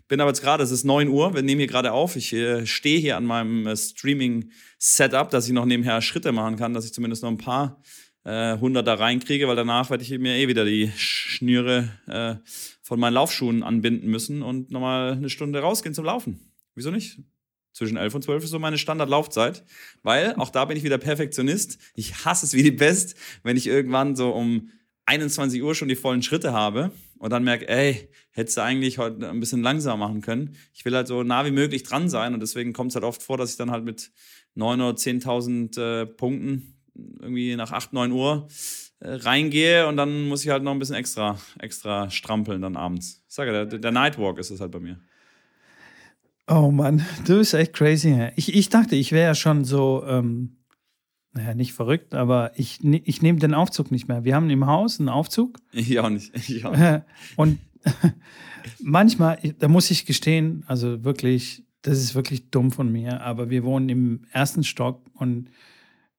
bin 0.07 0.19
aber 0.19 0.29
jetzt 0.29 0.41
gerade, 0.41 0.63
es 0.63 0.71
ist 0.71 0.83
9 0.83 1.07
Uhr, 1.07 1.33
wir 1.33 1.41
nehmen 1.41 1.59
hier 1.59 1.67
gerade 1.67 1.91
auf. 1.91 2.15
Ich 2.15 2.33
äh, 2.33 2.65
stehe 2.65 2.99
hier 2.99 3.17
an 3.17 3.25
meinem 3.25 3.65
äh, 3.65 3.75
Streaming-Setup, 3.75 5.29
dass 5.29 5.47
ich 5.47 5.53
noch 5.53 5.65
nebenher 5.65 6.01
Schritte 6.01 6.31
machen 6.31 6.57
kann, 6.57 6.73
dass 6.73 6.85
ich 6.85 6.93
zumindest 6.93 7.23
noch 7.23 7.31
ein 7.31 7.37
paar 7.37 7.81
äh, 8.25 8.57
hundert 8.57 8.87
da 8.87 8.95
reinkriege, 8.95 9.47
weil 9.47 9.55
danach 9.55 9.89
werde 9.89 10.03
ich 10.03 10.17
mir 10.17 10.35
eh 10.35 10.47
wieder 10.47 10.65
die 10.65 10.91
Schnüre 10.95 11.89
äh, 12.07 12.35
von 12.81 12.99
meinen 12.99 13.13
Laufschuhen 13.13 13.63
anbinden 13.63 14.09
müssen 14.09 14.41
und 14.41 14.71
nochmal 14.71 15.13
eine 15.13 15.29
Stunde 15.29 15.59
rausgehen 15.59 15.95
zum 15.95 16.05
Laufen. 16.05 16.51
Wieso 16.75 16.91
nicht? 16.91 17.19
Zwischen 17.73 17.97
11 17.97 18.15
und 18.15 18.23
12 18.23 18.43
ist 18.43 18.51
so 18.51 18.59
meine 18.59 18.77
Standardlaufzeit, 18.77 19.65
weil 20.03 20.35
auch 20.35 20.51
da 20.51 20.65
bin 20.65 20.77
ich 20.77 20.83
wieder 20.83 20.99
Perfektionist. 20.99 21.79
Ich 21.95 22.23
hasse 22.23 22.45
es 22.45 22.53
wie 22.53 22.63
die 22.63 22.71
Pest, 22.71 23.15
wenn 23.41 23.57
ich 23.57 23.67
irgendwann 23.67 24.15
so 24.15 24.31
um 24.31 24.69
21 25.05 25.61
Uhr 25.61 25.75
schon 25.75 25.87
die 25.87 25.95
vollen 25.95 26.21
Schritte 26.21 26.53
habe 26.53 26.91
und 27.17 27.31
dann 27.31 27.43
merke, 27.43 27.67
ey, 27.67 28.09
hättest 28.31 28.57
du 28.57 28.61
eigentlich 28.61 28.99
heute 28.99 29.29
ein 29.29 29.39
bisschen 29.39 29.61
langsamer 29.61 30.07
machen 30.07 30.21
können. 30.21 30.55
Ich 30.73 30.85
will 30.85 30.95
halt 30.95 31.07
so 31.07 31.23
nah 31.23 31.45
wie 31.45 31.51
möglich 31.51 31.83
dran 31.83 32.09
sein 32.09 32.33
und 32.33 32.39
deswegen 32.39 32.73
kommt 32.73 32.91
es 32.91 32.95
halt 32.95 33.05
oft 33.05 33.21
vor, 33.23 33.37
dass 33.37 33.51
ich 33.51 33.57
dann 33.57 33.71
halt 33.71 33.83
mit 33.83 34.11
9 34.55 34.79
oder 34.79 34.97
10.000 34.97 35.79
äh, 35.79 36.05
Punkten 36.05 36.77
irgendwie 36.95 37.55
nach 37.55 37.71
8, 37.71 37.93
9 37.93 38.11
Uhr 38.11 38.47
äh, 38.99 39.13
reingehe 39.15 39.87
und 39.87 39.97
dann 39.97 40.27
muss 40.27 40.43
ich 40.43 40.51
halt 40.51 40.63
noch 40.63 40.71
ein 40.71 40.79
bisschen 40.79 40.95
extra, 40.95 41.39
extra 41.59 42.09
strampeln 42.09 42.61
dann 42.61 42.77
abends. 42.77 43.23
Ich 43.27 43.33
sage, 43.33 43.51
der, 43.51 43.65
der 43.65 43.91
Nightwalk 43.91 44.37
ist 44.37 44.51
es 44.51 44.59
halt 44.59 44.71
bei 44.71 44.79
mir. 44.79 44.99
Oh 46.47 46.71
Mann, 46.71 47.05
du 47.25 47.37
bist 47.37 47.53
echt 47.53 47.73
crazy. 47.73 48.29
Ich, 48.35 48.53
ich 48.53 48.69
dachte, 48.69 48.95
ich 48.95 49.11
wäre 49.13 49.27
ja 49.27 49.35
schon 49.35 49.63
so, 49.63 50.03
ähm, 50.05 50.57
naja, 51.33 51.55
nicht 51.55 51.73
verrückt, 51.73 52.13
aber 52.13 52.51
ich, 52.55 52.83
ne, 52.83 53.01
ich 53.05 53.21
nehme 53.21 53.39
den 53.39 53.53
Aufzug 53.53 53.91
nicht 53.91 54.07
mehr. 54.07 54.23
Wir 54.23 54.35
haben 54.35 54.49
im 54.49 54.67
Haus 54.67 54.99
einen 54.99 55.09
Aufzug. 55.09 55.57
Ich 55.71 55.99
auch 55.99 56.09
nicht. 56.09 56.33
Ich 56.49 56.65
auch 56.65 56.75
nicht. 56.75 57.03
Und 57.37 57.59
manchmal, 58.81 59.39
da 59.57 59.67
muss 59.67 59.89
ich 59.89 60.05
gestehen, 60.05 60.63
also 60.67 61.03
wirklich, 61.03 61.63
das 61.81 61.97
ist 61.97 62.13
wirklich 62.13 62.49
dumm 62.49 62.71
von 62.71 62.91
mir, 62.91 63.21
aber 63.21 63.49
wir 63.49 63.63
wohnen 63.63 63.87
im 63.89 64.21
ersten 64.31 64.63
Stock 64.63 65.01
und 65.13 65.49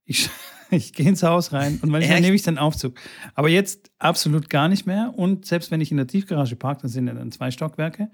ich, 0.06 0.30
ich 0.70 0.94
gehe 0.94 1.08
ins 1.08 1.22
Haus 1.22 1.52
rein 1.52 1.78
und 1.82 1.90
manchmal 1.90 2.22
nehme 2.22 2.34
ich 2.34 2.42
den 2.42 2.58
Aufzug. 2.58 2.98
Aber 3.34 3.50
jetzt 3.50 3.90
absolut 3.98 4.48
gar 4.48 4.68
nicht 4.68 4.86
mehr. 4.86 5.12
Und 5.14 5.44
selbst 5.44 5.70
wenn 5.70 5.82
ich 5.82 5.90
in 5.90 5.98
der 5.98 6.06
Tiefgarage 6.06 6.56
parke, 6.56 6.82
dann 6.82 6.90
sind 6.90 7.08
ja 7.08 7.14
dann 7.14 7.30
zwei 7.30 7.50
Stockwerke. 7.50 8.10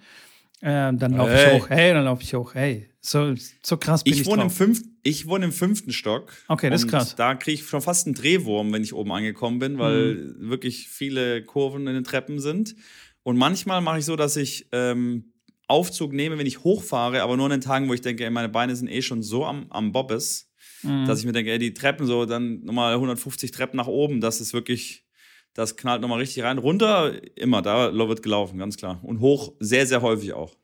Äh, 0.61 0.93
dann 0.93 1.15
laufe 1.15 1.33
hey. 1.33 1.57
ich 1.57 1.63
hoch, 1.63 1.71
hey, 1.71 1.95
dann 1.95 2.05
laufe 2.05 2.23
ich 2.23 2.35
hoch, 2.35 2.55
hey. 2.55 2.91
So, 3.01 3.35
so 3.63 3.77
krass 3.79 4.05
bin 4.05 4.13
ich. 4.13 4.21
Ich 4.21 4.27
wohne, 4.27 4.43
im 4.43 4.51
fünf, 4.51 4.83
ich 5.03 5.27
wohne 5.27 5.47
im 5.47 5.53
fünften 5.53 5.93
Stock. 5.93 6.33
Okay, 6.49 6.69
das 6.69 6.83
ist 6.83 6.89
krass. 6.89 7.17
Da 7.17 7.35
kriege 7.35 7.55
ich 7.55 7.67
schon 7.67 7.81
fast 7.81 8.07
einen 8.07 8.15
Drehwurm, 8.15 8.73
wenn 8.73 8.83
ich 8.83 8.93
oben 8.93 9.11
angekommen 9.13 9.59
bin, 9.59 9.79
weil 9.79 10.15
mhm. 10.17 10.51
wirklich 10.51 10.89
viele 10.89 11.43
Kurven 11.43 11.87
in 11.87 11.95
den 11.95 12.05
Treppen 12.05 12.41
sind. 12.41 12.77
Und 13.23 13.39
manchmal 13.39 13.81
mache 13.81 14.01
ich 14.01 14.05
so, 14.05 14.17
dass 14.17 14.37
ich 14.37 14.69
ähm, 14.73 15.33
Aufzug 15.67 16.13
nehme, 16.13 16.37
wenn 16.37 16.47
ich 16.47 16.65
hochfahre, 16.65 17.23
aber 17.23 17.37
nur 17.37 17.47
an 17.47 17.53
den 17.53 17.61
Tagen, 17.61 17.89
wo 17.89 17.95
ich 17.95 18.01
denke, 18.01 18.25
ey, 18.25 18.31
meine 18.31 18.49
Beine 18.49 18.75
sind 18.77 18.89
eh 18.89 19.03
schon 19.03 19.23
so 19.23 19.47
am, 19.47 19.67
am 19.71 19.93
Bobbes, 19.93 20.53
mhm. 20.83 21.07
dass 21.07 21.21
ich 21.21 21.27
mir 21.27 21.33
denke, 21.33 21.53
ey, 21.53 21.59
die 21.59 21.73
Treppen 21.75 22.07
so, 22.07 22.27
dann 22.27 22.65
nochmal 22.65 22.95
150 22.95 23.51
Treppen 23.51 23.77
nach 23.77 23.87
oben, 23.87 24.21
das 24.21 24.41
ist 24.41 24.53
wirklich, 24.53 25.05
das 25.55 25.77
knallt 25.77 26.01
nochmal 26.01 26.19
richtig 26.19 26.43
rein. 26.43 26.59
Runter, 26.59 27.21
immer, 27.37 27.63
da 27.63 27.93
wird 27.93 28.23
gelaufen, 28.23 28.59
ganz 28.59 28.77
klar. 28.77 29.01
Und 29.03 29.21
hoch 29.21 29.53
sehr, 29.59 29.87
sehr 29.87 30.03
häufig 30.03 30.33
auch. 30.33 30.57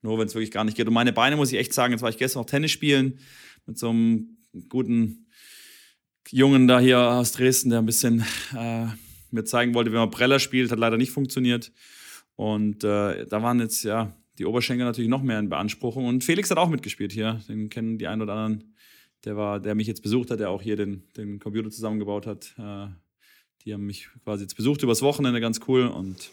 Nur 0.00 0.18
wenn 0.18 0.26
es 0.26 0.34
wirklich 0.34 0.50
gar 0.50 0.64
nicht 0.64 0.76
geht. 0.76 0.88
Und 0.88 0.94
meine 0.94 1.12
Beine, 1.12 1.36
muss 1.36 1.52
ich 1.52 1.58
echt 1.58 1.72
sagen, 1.72 1.92
jetzt 1.92 2.02
war 2.02 2.10
ich 2.10 2.18
gestern 2.18 2.40
noch 2.40 2.46
Tennis 2.46 2.70
spielen 2.70 3.18
mit 3.66 3.78
so 3.78 3.90
einem 3.90 4.38
guten 4.68 5.26
Jungen 6.30 6.66
da 6.66 6.80
hier 6.80 6.98
aus 6.98 7.32
Dresden, 7.32 7.70
der 7.70 7.80
ein 7.80 7.86
bisschen 7.86 8.24
äh, 8.56 8.86
mir 9.30 9.44
zeigen 9.44 9.74
wollte, 9.74 9.92
wie 9.92 9.96
man 9.96 10.10
Preller 10.10 10.38
spielt, 10.38 10.70
hat 10.70 10.78
leider 10.78 10.96
nicht 10.96 11.10
funktioniert. 11.10 11.72
Und 12.36 12.84
äh, 12.84 13.26
da 13.26 13.42
waren 13.42 13.60
jetzt 13.60 13.84
ja 13.84 14.16
die 14.38 14.46
Oberschenkel 14.46 14.86
natürlich 14.86 15.10
noch 15.10 15.22
mehr 15.22 15.38
in 15.38 15.48
Beanspruchung. 15.48 16.06
Und 16.06 16.24
Felix 16.24 16.50
hat 16.50 16.58
auch 16.58 16.68
mitgespielt 16.68 17.12
hier. 17.12 17.40
Den 17.48 17.68
kennen 17.68 17.98
die 17.98 18.06
einen 18.06 18.22
oder 18.22 18.34
anderen. 18.34 18.74
Der 19.24 19.36
war, 19.36 19.60
der 19.60 19.74
mich 19.74 19.86
jetzt 19.86 20.02
besucht 20.02 20.30
hat, 20.30 20.40
der 20.40 20.50
auch 20.50 20.62
hier 20.62 20.76
den, 20.76 21.04
den 21.16 21.38
Computer 21.38 21.70
zusammengebaut 21.70 22.26
hat. 22.26 22.54
Äh, 22.58 22.88
die 23.64 23.72
haben 23.72 23.86
mich 23.86 24.08
quasi 24.24 24.42
jetzt 24.42 24.56
besucht 24.56 24.82
übers 24.82 25.02
Wochenende, 25.02 25.40
ganz 25.40 25.60
cool. 25.68 25.86
Und 25.86 26.30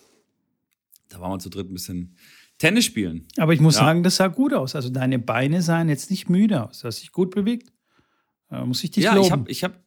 da 1.10 1.20
waren 1.20 1.32
wir 1.32 1.40
zu 1.40 1.50
dritt 1.50 1.70
ein 1.70 1.74
bisschen 1.74 2.16
Tennis 2.58 2.86
spielen. 2.86 3.28
Aber 3.38 3.54
ich 3.54 3.60
muss 3.60 3.76
ja. 3.76 3.82
sagen, 3.82 4.04
das 4.04 4.18
sah 4.18 4.28
gut 4.28 4.54
aus. 4.54 4.76
Also 4.76 4.90
deine 4.90 5.20
Beine 5.20 5.62
sahen 5.62 5.90
jetzt 5.90 6.12
nicht 6.12 6.30
müde 6.30 6.64
aus. 6.64 6.80
Du 6.80 6.88
hast 6.88 7.02
dich 7.02 7.12
gut 7.12 7.32
bewegt. 7.32 7.72
Da 8.50 8.66
muss 8.66 8.84
ich 8.84 8.92
dich 8.92 9.04
ja, 9.04 9.14
loben. 9.14 9.26
ich 9.26 9.32
habe 9.32 9.52
ich 9.52 9.64
hab, 9.64 9.84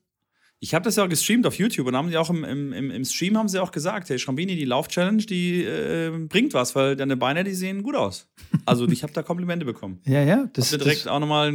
ich 0.60 0.74
habe 0.74 0.84
das 0.84 0.96
ja 0.96 1.04
auch 1.04 1.08
gestreamt 1.08 1.46
auf 1.46 1.56
YouTube 1.56 1.88
und 1.88 1.96
haben 1.96 2.08
sie 2.08 2.16
auch 2.16 2.30
im, 2.30 2.44
im, 2.44 2.90
im 2.90 3.04
Stream 3.04 3.36
haben 3.36 3.48
sie 3.48 3.60
auch 3.60 3.72
gesagt, 3.72 4.08
hey 4.08 4.18
Schrambini, 4.18 4.54
die 4.54 4.64
Lauf-Challenge, 4.64 5.24
die 5.24 5.64
äh, 5.64 6.10
bringt 6.28 6.54
was, 6.54 6.76
weil 6.76 6.94
deine 6.94 7.16
Beine, 7.16 7.42
die 7.42 7.54
sehen 7.54 7.82
gut 7.82 7.96
aus. 7.96 8.28
Also 8.64 8.86
ich 8.88 9.02
habe 9.02 9.12
da 9.12 9.22
Komplimente 9.22 9.64
bekommen. 9.64 10.00
ja, 10.06 10.22
ja. 10.22 10.48
Das, 10.52 10.72
ist 10.72 10.80
direkt 10.80 11.00
das 11.00 11.06
auch 11.08 11.18
nochmal 11.18 11.52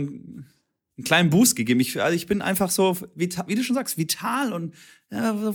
einen 0.98 1.06
kleinen 1.06 1.30
Boost 1.30 1.56
gegeben. 1.56 1.80
Ich, 1.80 2.02
also 2.02 2.16
ich 2.16 2.28
bin 2.28 2.42
einfach 2.42 2.70
so, 2.72 2.98
wie 3.16 3.28
du 3.28 3.64
schon 3.64 3.76
sagst, 3.76 3.98
vital 3.98 4.52
und 4.52 4.74
ja, 5.12 5.54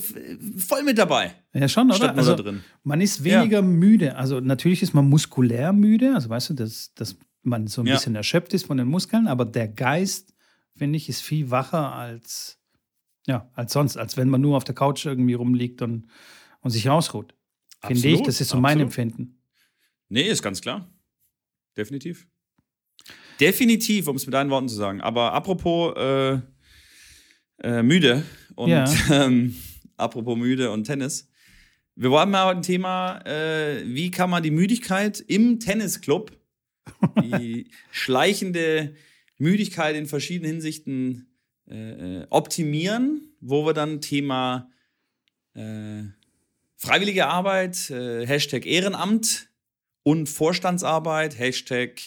voll 0.56 0.82
mit 0.84 0.98
dabei. 0.98 1.34
Ja, 1.52 1.68
schon, 1.68 1.90
oder? 1.90 2.14
Also, 2.16 2.36
drin. 2.36 2.62
Man 2.84 3.00
ist 3.00 3.24
weniger 3.24 3.58
ja. 3.58 3.62
müde. 3.62 4.16
Also 4.16 4.40
natürlich 4.40 4.82
ist 4.82 4.94
man 4.94 5.08
muskulär 5.08 5.72
müde, 5.72 6.14
also 6.14 6.28
weißt 6.28 6.50
du, 6.50 6.54
dass, 6.54 6.94
dass 6.94 7.16
man 7.42 7.66
so 7.66 7.82
ein 7.82 7.86
ja. 7.86 7.94
bisschen 7.94 8.14
erschöpft 8.14 8.54
ist 8.54 8.66
von 8.66 8.76
den 8.76 8.86
Muskeln, 8.86 9.26
aber 9.26 9.44
der 9.44 9.68
Geist, 9.68 10.32
finde 10.76 10.96
ich, 10.96 11.08
ist 11.08 11.20
viel 11.20 11.50
wacher 11.50 11.92
als 11.92 12.62
ja, 13.26 13.50
als 13.54 13.72
sonst, 13.72 13.96
als 13.96 14.16
wenn 14.16 14.28
man 14.28 14.40
nur 14.40 14.56
auf 14.56 14.64
der 14.64 14.74
Couch 14.74 15.06
irgendwie 15.06 15.34
rumliegt 15.34 15.82
und, 15.82 16.08
und 16.60 16.70
sich 16.70 16.88
ausruht. 16.90 17.34
Finde 17.84 18.08
ich, 18.08 18.22
das 18.22 18.40
ist 18.40 18.48
so 18.48 18.58
absolut. 18.58 18.62
mein 18.62 18.80
Empfinden. 18.80 19.42
Nee, 20.08 20.28
ist 20.28 20.42
ganz 20.42 20.60
klar. 20.60 20.92
Definitiv. 21.76 22.28
Definitiv, 23.42 24.06
um 24.06 24.14
es 24.14 24.24
mit 24.24 24.34
deinen 24.34 24.50
Worten 24.50 24.68
zu 24.68 24.76
sagen. 24.76 25.00
Aber 25.00 25.32
apropos 25.32 25.96
äh, 25.96 26.38
äh, 27.62 27.82
müde 27.82 28.22
und 28.54 28.70
ja. 28.70 28.84
ähm, 29.10 29.56
apropos 29.96 30.38
müde 30.38 30.70
und 30.70 30.84
Tennis. 30.84 31.28
Wir 31.96 32.10
haben 32.12 32.30
mal 32.30 32.54
ein 32.54 32.62
Thema, 32.62 33.18
äh, 33.26 33.82
wie 33.84 34.12
kann 34.12 34.30
man 34.30 34.44
die 34.44 34.52
Müdigkeit 34.52 35.18
im 35.20 35.58
Tennisclub, 35.58 36.30
die 37.20 37.68
schleichende 37.90 38.94
Müdigkeit 39.38 39.96
in 39.96 40.06
verschiedenen 40.06 40.52
Hinsichten 40.52 41.26
äh, 41.68 42.24
optimieren, 42.30 43.34
wo 43.40 43.66
wir 43.66 43.72
dann 43.72 44.00
Thema 44.00 44.70
äh, 45.54 46.04
freiwillige 46.76 47.26
Arbeit, 47.26 47.90
äh, 47.90 48.24
Hashtag 48.24 48.66
Ehrenamt 48.66 49.48
und 50.04 50.28
Vorstandsarbeit, 50.28 51.38
Hashtag 51.38 52.00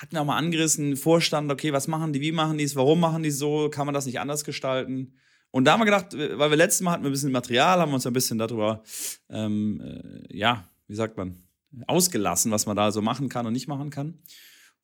hatten 0.00 0.12
wir 0.12 0.22
auch 0.22 0.26
mal 0.26 0.36
angerissen, 0.36 0.96
Vorstand, 0.96 1.50
okay, 1.50 1.72
was 1.72 1.88
machen 1.88 2.12
die, 2.12 2.20
wie 2.20 2.32
machen 2.32 2.58
die 2.58 2.64
es, 2.64 2.76
warum 2.76 3.00
machen 3.00 3.22
die 3.22 3.30
so, 3.30 3.68
kann 3.68 3.86
man 3.86 3.94
das 3.94 4.06
nicht 4.06 4.20
anders 4.20 4.44
gestalten? 4.44 5.14
Und 5.50 5.64
da 5.64 5.72
haben 5.72 5.80
wir 5.80 5.86
gedacht, 5.86 6.14
äh, 6.14 6.38
weil 6.38 6.50
wir 6.50 6.56
letztes 6.56 6.82
Mal 6.82 6.92
hatten 6.92 7.04
wir 7.04 7.10
ein 7.10 7.12
bisschen 7.12 7.32
Material, 7.32 7.80
haben 7.80 7.90
wir 7.90 7.94
uns 7.94 8.06
ein 8.06 8.12
bisschen 8.12 8.38
darüber, 8.38 8.82
ähm, 9.30 9.80
äh, 9.80 10.36
ja, 10.36 10.68
wie 10.86 10.94
sagt 10.94 11.16
man, 11.16 11.42
ausgelassen, 11.86 12.52
was 12.52 12.66
man 12.66 12.76
da 12.76 12.92
so 12.92 13.02
machen 13.02 13.28
kann 13.28 13.46
und 13.46 13.52
nicht 13.52 13.68
machen 13.68 13.90
kann. 13.90 14.18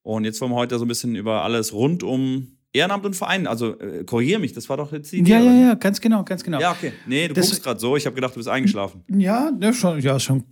Und 0.03 0.25
jetzt 0.25 0.41
wollen 0.41 0.53
wir 0.53 0.57
heute 0.57 0.79
so 0.79 0.85
ein 0.85 0.89
bisschen 0.89 1.15
über 1.15 1.43
alles 1.43 1.73
rund 1.73 2.03
um 2.03 2.59
Ehrenamt 2.75 3.07
und 3.07 3.15
Verein, 3.15 3.47
also 3.47 3.79
äh, 3.79 4.03
korrigiere 4.05 4.41
mich, 4.41 4.53
das 4.53 4.69
war 4.69 4.77
doch 4.77 4.93
jetzt 4.93 5.13
die 5.13 5.19
Idee. 5.19 5.31
Ja, 5.31 5.41
ja, 5.41 5.53
ja, 5.53 5.75
ganz 5.75 6.01
genau, 6.01 6.25
ganz 6.25 6.43
genau. 6.43 6.61
Ja, 6.61 6.73
okay. 6.73 6.93
Nee, 7.07 7.29
du 7.29 7.35
das, 7.35 7.47
guckst 7.47 7.63
gerade 7.63 7.79
so, 7.79 7.97
ich 7.97 8.05
habe 8.05 8.17
gedacht, 8.17 8.35
du 8.35 8.41
bist 8.41 8.49
eingeschlafen. 8.49 9.05
Ja, 9.09 9.53
ne, 9.53 9.73
schon, 9.73 10.01
ja, 10.01 10.19
schon 10.19 10.45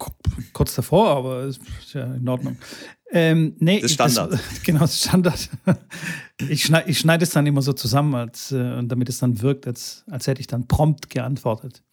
kurz 0.52 0.76
davor, 0.76 1.08
aber 1.08 1.44
ist 1.46 1.60
ja 1.92 2.14
in 2.14 2.28
Ordnung. 2.28 2.56
Ähm, 3.14 3.56
nee, 3.58 3.80
das 3.80 3.90
ist 3.90 3.94
Standard. 3.94 4.32
Das, 4.32 4.62
genau, 4.64 4.80
das 4.80 4.94
ist 4.94 5.04
Standard. 5.04 5.50
Ich 6.48 6.64
schneide 6.64 6.90
ich 6.90 6.98
schneid 6.98 7.22
es 7.22 7.30
dann 7.30 7.46
immer 7.46 7.62
so 7.62 7.72
zusammen, 7.72 8.16
als, 8.16 8.50
äh, 8.50 8.82
damit 8.82 9.08
es 9.08 9.18
dann 9.18 9.42
wirkt, 9.42 9.68
als, 9.68 10.02
als 10.10 10.26
hätte 10.26 10.40
ich 10.40 10.48
dann 10.48 10.66
prompt 10.66 11.08
geantwortet. 11.08 11.84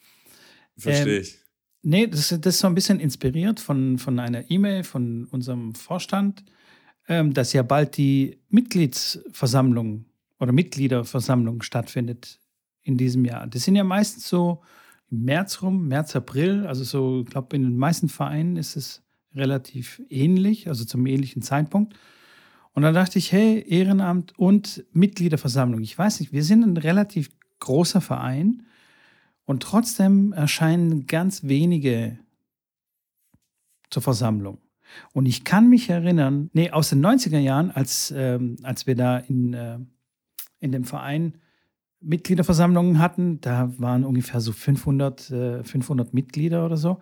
Verstehe 0.76 1.18
ähm, 1.18 1.22
ich. 1.22 1.38
Nee, 1.84 2.08
das, 2.08 2.30
das 2.30 2.56
ist 2.56 2.60
so 2.60 2.68
ein 2.68 2.74
bisschen 2.74 3.00
inspiriert 3.00 3.60
von, 3.60 4.00
von 4.00 4.18
einer 4.18 4.50
E-Mail 4.50 4.84
von 4.84 5.26
unserem 5.26 5.76
Vorstand, 5.76 6.44
ähm, 7.08 7.34
dass 7.34 7.54
ja 7.54 7.62
bald 7.62 7.96
die 7.98 8.40
Mitgliedsversammlung 8.50 10.06
oder 10.40 10.52
Mitgliederversammlung 10.52 11.62
stattfindet 11.62 12.40
in 12.82 12.98
diesem 12.98 13.24
Jahr. 13.24 13.46
Das 13.46 13.64
sind 13.64 13.76
ja 13.76 13.84
meistens 13.84 14.28
so 14.28 14.64
im 15.12 15.26
März 15.26 15.62
rum, 15.62 15.88
März, 15.88 16.16
April. 16.16 16.66
Also 16.66 16.84
so, 16.84 17.22
ich 17.22 17.30
glaube, 17.30 17.56
in 17.56 17.64
den 17.64 17.78
meisten 17.78 18.10
Vereinen 18.10 18.58
ist 18.58 18.76
es 18.76 19.04
relativ 19.36 20.02
ähnlich, 20.10 20.68
also 20.68 20.86
zum 20.86 21.06
ähnlichen 21.06 21.42
Zeitpunkt. 21.42 21.96
Und 22.74 22.84
dann 22.84 22.94
dachte 22.94 23.20
ich, 23.20 23.32
hey, 23.32 23.64
Ehrenamt 23.68 24.38
und 24.38 24.86
Mitgliederversammlung. 24.94 25.82
Ich 25.82 25.98
weiß 25.98 26.20
nicht, 26.20 26.32
wir 26.32 26.44
sind 26.44 26.64
ein 26.64 26.78
relativ 26.78 27.30
großer 27.60 28.02
Verein 28.02 28.64
und 29.46 29.64
trotzdem 29.64 30.32
erscheinen 30.32 31.08
ganz 31.08 31.44
wenige 31.44 32.20
zur 33.90 34.04
Versammlung. 34.04 34.60
Und 35.14 35.26
ich 35.26 35.44
kann 35.44 35.70
mich 35.70 35.90
erinnern, 35.90 36.50
nee, 36.54 36.72
aus 36.72 36.90
den 36.90 37.06
90er 37.06 37.40
Jahren, 37.40 37.72
als, 37.72 38.14
ähm, 38.16 38.58
als 38.64 38.88
wir 38.88 38.96
da 38.96 39.18
in, 39.18 39.54
äh, 39.54 39.80
in 40.60 40.72
dem 40.72 40.84
Verein 40.84 41.34
Mitgliederversammlungen 42.02 43.00
hatten. 43.00 43.42
Da 43.42 43.72
waren 43.78 44.06
ungefähr 44.06 44.42
so 44.42 44.52
500, 44.52 45.30
äh, 45.32 45.64
500 45.64 46.14
Mitglieder 46.14 46.66
oder 46.66 46.78
so. 46.78 47.00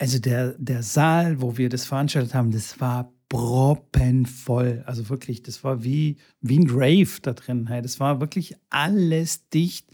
Also 0.00 0.18
der, 0.18 0.54
der 0.56 0.82
Saal, 0.82 1.42
wo 1.42 1.58
wir 1.58 1.68
das 1.68 1.84
veranstaltet 1.84 2.32
haben, 2.32 2.52
das 2.52 2.80
war 2.80 3.12
proppenvoll. 3.28 4.82
Also 4.86 5.10
wirklich, 5.10 5.42
das 5.42 5.62
war 5.62 5.84
wie, 5.84 6.16
wie 6.40 6.58
ein 6.58 6.70
Rave 6.70 7.20
da 7.20 7.34
drin. 7.34 7.68
Das 7.82 8.00
war 8.00 8.18
wirklich 8.18 8.56
alles 8.70 9.46
dicht. 9.50 9.86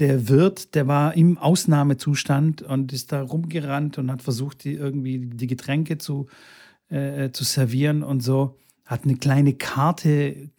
Der 0.00 0.28
Wirt, 0.28 0.74
der 0.74 0.88
war 0.88 1.16
im 1.16 1.38
Ausnahmezustand 1.38 2.62
und 2.62 2.92
ist 2.92 3.12
da 3.12 3.22
rumgerannt 3.22 3.98
und 3.98 4.10
hat 4.10 4.20
versucht, 4.20 4.64
die 4.64 4.74
irgendwie 4.74 5.20
die 5.20 5.46
Getränke 5.46 5.96
zu, 5.98 6.26
äh, 6.88 7.30
zu 7.30 7.44
servieren 7.44 8.02
und 8.02 8.24
so. 8.24 8.58
Hat 8.84 9.04
eine 9.04 9.14
kleine 9.14 9.54
Karte 9.54 10.10
äh, 10.10 10.50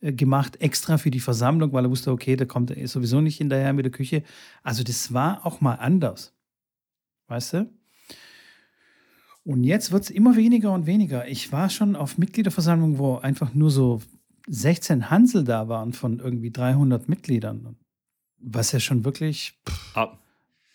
äh, 0.00 0.12
gemacht, 0.12 0.60
extra 0.60 0.98
für 0.98 1.10
die 1.10 1.20
Versammlung, 1.20 1.72
weil 1.72 1.86
er 1.86 1.90
wusste, 1.90 2.12
okay, 2.12 2.36
da 2.36 2.44
kommt 2.44 2.70
er 2.70 2.86
sowieso 2.86 3.22
nicht 3.22 3.38
hinterher 3.38 3.72
mit 3.72 3.86
der 3.86 3.92
Küche. 3.92 4.24
Also 4.62 4.84
das 4.84 5.14
war 5.14 5.46
auch 5.46 5.62
mal 5.62 5.76
anders. 5.76 6.34
Weißt 7.26 7.54
du? 7.54 7.79
Und 9.44 9.64
jetzt 9.64 9.90
wird 9.90 10.04
es 10.04 10.10
immer 10.10 10.36
weniger 10.36 10.72
und 10.72 10.86
weniger. 10.86 11.26
Ich 11.26 11.50
war 11.50 11.70
schon 11.70 11.96
auf 11.96 12.18
Mitgliederversammlungen, 12.18 12.98
wo 12.98 13.16
einfach 13.16 13.54
nur 13.54 13.70
so 13.70 14.00
16 14.48 15.10
Hansel 15.10 15.44
da 15.44 15.68
waren 15.68 15.92
von 15.92 16.18
irgendwie 16.18 16.50
300 16.50 17.08
Mitgliedern. 17.08 17.76
Was 18.38 18.72
ja 18.72 18.80
schon 18.80 19.04
wirklich 19.04 19.58
pff, 19.68 19.96
ah, 19.96 20.18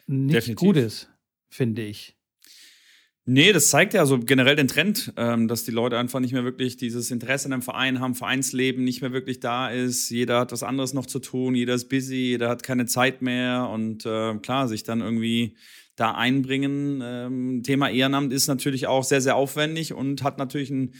nicht 0.07 0.35
definitiv. 0.35 0.67
gut 0.67 0.77
ist, 0.77 1.09
finde 1.49 1.83
ich. 1.83 2.15
Nee, 3.27 3.53
das 3.53 3.71
zeigt 3.71 3.95
ja 3.95 4.05
so 4.05 4.19
generell 4.19 4.55
den 4.55 4.67
Trend, 4.67 5.11
ähm, 5.17 5.47
dass 5.47 5.63
die 5.63 5.71
Leute 5.71 5.97
einfach 5.97 6.19
nicht 6.19 6.31
mehr 6.31 6.43
wirklich 6.43 6.77
dieses 6.77 7.09
Interesse 7.09 7.47
in 7.47 7.53
einem 7.53 7.63
Verein 7.63 7.99
haben, 7.99 8.13
Vereinsleben 8.13 8.83
nicht 8.83 9.01
mehr 9.01 9.13
wirklich 9.13 9.39
da 9.39 9.69
ist. 9.69 10.11
Jeder 10.11 10.41
hat 10.41 10.51
was 10.51 10.61
anderes 10.61 10.93
noch 10.93 11.07
zu 11.07 11.17
tun, 11.17 11.55
jeder 11.55 11.73
ist 11.73 11.89
busy, 11.89 12.15
jeder 12.15 12.49
hat 12.49 12.61
keine 12.61 12.85
Zeit 12.85 13.23
mehr 13.23 13.67
und 13.69 14.05
äh, 14.05 14.35
klar, 14.35 14.67
sich 14.67 14.83
dann 14.83 15.01
irgendwie 15.01 15.55
da 15.95 16.11
einbringen. 16.11 17.01
Ähm, 17.03 17.63
Thema 17.63 17.89
Ehrenamt 17.89 18.33
ist 18.33 18.47
natürlich 18.47 18.87
auch 18.87 19.03
sehr, 19.03 19.21
sehr 19.21 19.35
aufwendig 19.35 19.93
und 19.93 20.23
hat 20.23 20.37
natürlich 20.37 20.71
einen 20.71 20.93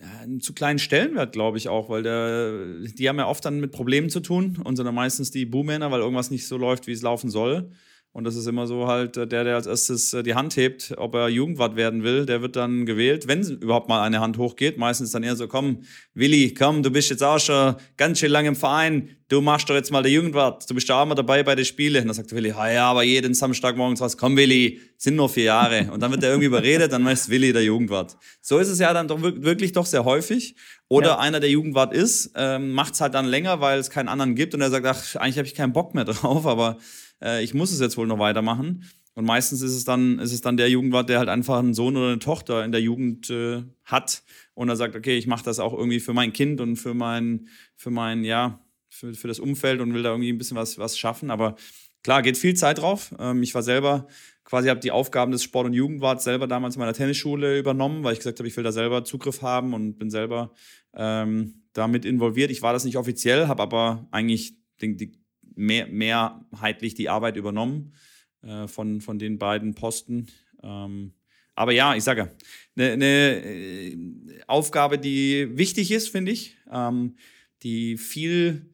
einen 0.00 0.40
zu 0.40 0.54
kleinen 0.54 0.78
Stellenwert, 0.78 1.32
glaube 1.32 1.58
ich 1.58 1.68
auch, 1.68 1.88
weil 1.88 2.02
der, 2.02 2.88
die 2.96 3.08
haben 3.08 3.18
ja 3.18 3.26
oft 3.26 3.44
dann 3.44 3.60
mit 3.60 3.72
Problemen 3.72 4.08
zu 4.08 4.20
tun 4.20 4.58
und 4.64 4.76
sind 4.76 4.86
dann 4.86 4.94
meistens 4.94 5.30
die 5.30 5.44
Buhmänner, 5.44 5.90
weil 5.90 6.00
irgendwas 6.00 6.30
nicht 6.30 6.46
so 6.46 6.56
läuft, 6.56 6.86
wie 6.86 6.92
es 6.92 7.02
laufen 7.02 7.30
soll. 7.30 7.70
Und 8.12 8.24
das 8.24 8.34
ist 8.34 8.46
immer 8.46 8.66
so 8.66 8.88
halt 8.88 9.16
äh, 9.16 9.26
der, 9.26 9.44
der 9.44 9.54
als 9.54 9.68
erstes 9.68 10.12
äh, 10.12 10.24
die 10.24 10.34
Hand 10.34 10.56
hebt, 10.56 10.94
ob 10.96 11.14
er 11.14 11.28
Jugendwart 11.28 11.76
werden 11.76 12.02
will, 12.02 12.26
der 12.26 12.42
wird 12.42 12.56
dann 12.56 12.84
gewählt, 12.84 13.28
wenn 13.28 13.42
überhaupt 13.42 13.88
mal 13.88 14.02
eine 14.02 14.20
Hand 14.20 14.36
hochgeht. 14.36 14.78
Meistens 14.78 15.12
dann 15.12 15.22
eher 15.22 15.36
so, 15.36 15.46
komm, 15.46 15.82
Willi, 16.12 16.52
komm, 16.52 16.82
du 16.82 16.90
bist 16.90 17.08
jetzt 17.10 17.22
auch 17.22 17.38
schon 17.38 17.76
ganz 17.96 18.18
schön 18.18 18.32
lange 18.32 18.48
im 18.48 18.56
Verein, 18.56 19.10
du 19.28 19.40
machst 19.40 19.70
doch 19.70 19.74
jetzt 19.74 19.92
mal 19.92 20.02
der 20.02 20.10
Jugendwart, 20.10 20.68
du 20.68 20.74
bist 20.74 20.88
ja 20.88 21.00
auch 21.00 21.06
mal 21.06 21.14
dabei 21.14 21.44
bei 21.44 21.54
den 21.54 21.64
Spielen. 21.64 22.02
Und 22.02 22.08
dann 22.08 22.14
sagt 22.14 22.32
Willi, 22.34 22.48
ja, 22.48 22.90
aber 22.90 23.04
jeden 23.04 23.32
Samstagmorgens 23.32 24.00
was, 24.00 24.16
komm 24.16 24.36
Willi, 24.36 24.80
sind 24.96 25.14
nur 25.14 25.28
vier 25.28 25.44
Jahre. 25.44 25.92
Und 25.92 26.00
dann 26.00 26.10
wird 26.10 26.24
er 26.24 26.30
irgendwie 26.30 26.48
überredet, 26.48 26.90
dann 26.90 27.06
ist 27.06 27.28
Willi 27.30 27.52
der 27.52 27.62
Jugendwart. 27.62 28.16
So 28.40 28.58
ist 28.58 28.68
es 28.68 28.80
ja 28.80 28.92
dann 28.92 29.06
doch 29.06 29.22
wirklich 29.22 29.70
doch 29.70 29.86
sehr 29.86 30.04
häufig. 30.04 30.56
Oder 30.88 31.10
ja. 31.10 31.18
einer, 31.20 31.38
der 31.38 31.50
Jugendwart 31.50 31.94
ist, 31.94 32.32
ähm, 32.34 32.72
macht 32.72 32.94
es 32.94 33.00
halt 33.00 33.14
dann 33.14 33.26
länger, 33.26 33.60
weil 33.60 33.78
es 33.78 33.88
keinen 33.88 34.08
anderen 34.08 34.34
gibt 34.34 34.52
und 34.52 34.62
er 34.62 34.70
sagt, 34.70 34.84
ach, 34.84 35.14
eigentlich 35.14 35.38
habe 35.38 35.46
ich 35.46 35.54
keinen 35.54 35.72
Bock 35.72 35.94
mehr 35.94 36.04
drauf, 36.04 36.44
aber 36.44 36.78
äh, 37.22 37.42
ich 37.42 37.54
muss 37.54 37.72
es 37.72 37.80
jetzt 37.80 37.96
wohl 37.96 38.06
noch 38.06 38.18
weitermachen. 38.18 38.84
Und 39.14 39.24
meistens 39.24 39.60
ist 39.60 39.74
es 39.74 39.84
dann, 39.84 40.18
ist 40.18 40.32
es 40.32 40.40
dann 40.40 40.56
der 40.56 40.70
Jugendwart, 40.70 41.08
der 41.08 41.18
halt 41.18 41.28
einfach 41.28 41.58
einen 41.58 41.74
Sohn 41.74 41.96
oder 41.96 42.08
eine 42.08 42.20
Tochter 42.20 42.64
in 42.64 42.72
der 42.72 42.80
Jugend 42.80 43.28
äh, 43.28 43.64
hat 43.84 44.22
und 44.54 44.68
er 44.68 44.76
sagt, 44.76 44.94
okay, 44.94 45.18
ich 45.18 45.26
mache 45.26 45.44
das 45.44 45.58
auch 45.58 45.72
irgendwie 45.72 46.00
für 46.00 46.14
mein 46.14 46.32
Kind 46.32 46.60
und 46.60 46.76
für 46.76 46.94
mein, 46.94 47.48
für 47.76 47.90
mein, 47.90 48.24
ja, 48.24 48.60
für, 48.88 49.14
für 49.14 49.28
das 49.28 49.40
Umfeld 49.40 49.80
und 49.80 49.92
will 49.94 50.02
da 50.02 50.10
irgendwie 50.10 50.32
ein 50.32 50.38
bisschen 50.38 50.56
was, 50.56 50.78
was 50.78 50.96
schaffen. 50.96 51.30
Aber 51.30 51.56
klar, 52.02 52.22
geht 52.22 52.38
viel 52.38 52.54
Zeit 52.54 52.78
drauf. 52.78 53.14
Ähm, 53.18 53.42
ich 53.42 53.54
war 53.54 53.62
selber 53.62 54.06
quasi 54.50 54.68
habe 54.68 54.80
die 54.80 54.90
Aufgaben 54.90 55.30
des 55.30 55.44
Sport- 55.44 55.66
und 55.66 55.74
Jugendwarts 55.74 56.24
selber 56.24 56.48
damals 56.48 56.74
in 56.74 56.80
meiner 56.80 56.92
Tennisschule 56.92 57.56
übernommen, 57.56 58.02
weil 58.02 58.14
ich 58.14 58.18
gesagt 58.18 58.40
habe, 58.40 58.48
ich 58.48 58.56
will 58.56 58.64
da 58.64 58.72
selber 58.72 59.04
Zugriff 59.04 59.42
haben 59.42 59.74
und 59.74 59.96
bin 59.96 60.10
selber 60.10 60.52
ähm, 60.92 61.62
damit 61.72 62.04
involviert. 62.04 62.50
Ich 62.50 62.60
war 62.60 62.72
das 62.72 62.84
nicht 62.84 62.96
offiziell, 62.96 63.46
habe 63.46 63.62
aber 63.62 64.08
eigentlich 64.10 64.54
den, 64.82 64.96
die, 64.96 65.12
mehr, 65.54 65.86
mehrheitlich 65.88 66.94
die 66.94 67.08
Arbeit 67.08 67.36
übernommen 67.36 67.94
äh, 68.42 68.66
von, 68.66 69.00
von 69.00 69.18
den 69.18 69.38
beiden 69.38 69.74
Posten. 69.74 70.28
Ähm, 70.62 71.12
aber 71.54 71.72
ja, 71.72 71.94
ich 71.94 72.04
sage, 72.04 72.34
eine 72.76 72.96
ne, 72.96 74.44
Aufgabe, 74.46 74.98
die 74.98 75.56
wichtig 75.56 75.90
ist, 75.90 76.08
finde 76.08 76.32
ich, 76.32 76.56
ähm, 76.72 77.16
die 77.62 77.98
viel 77.98 78.70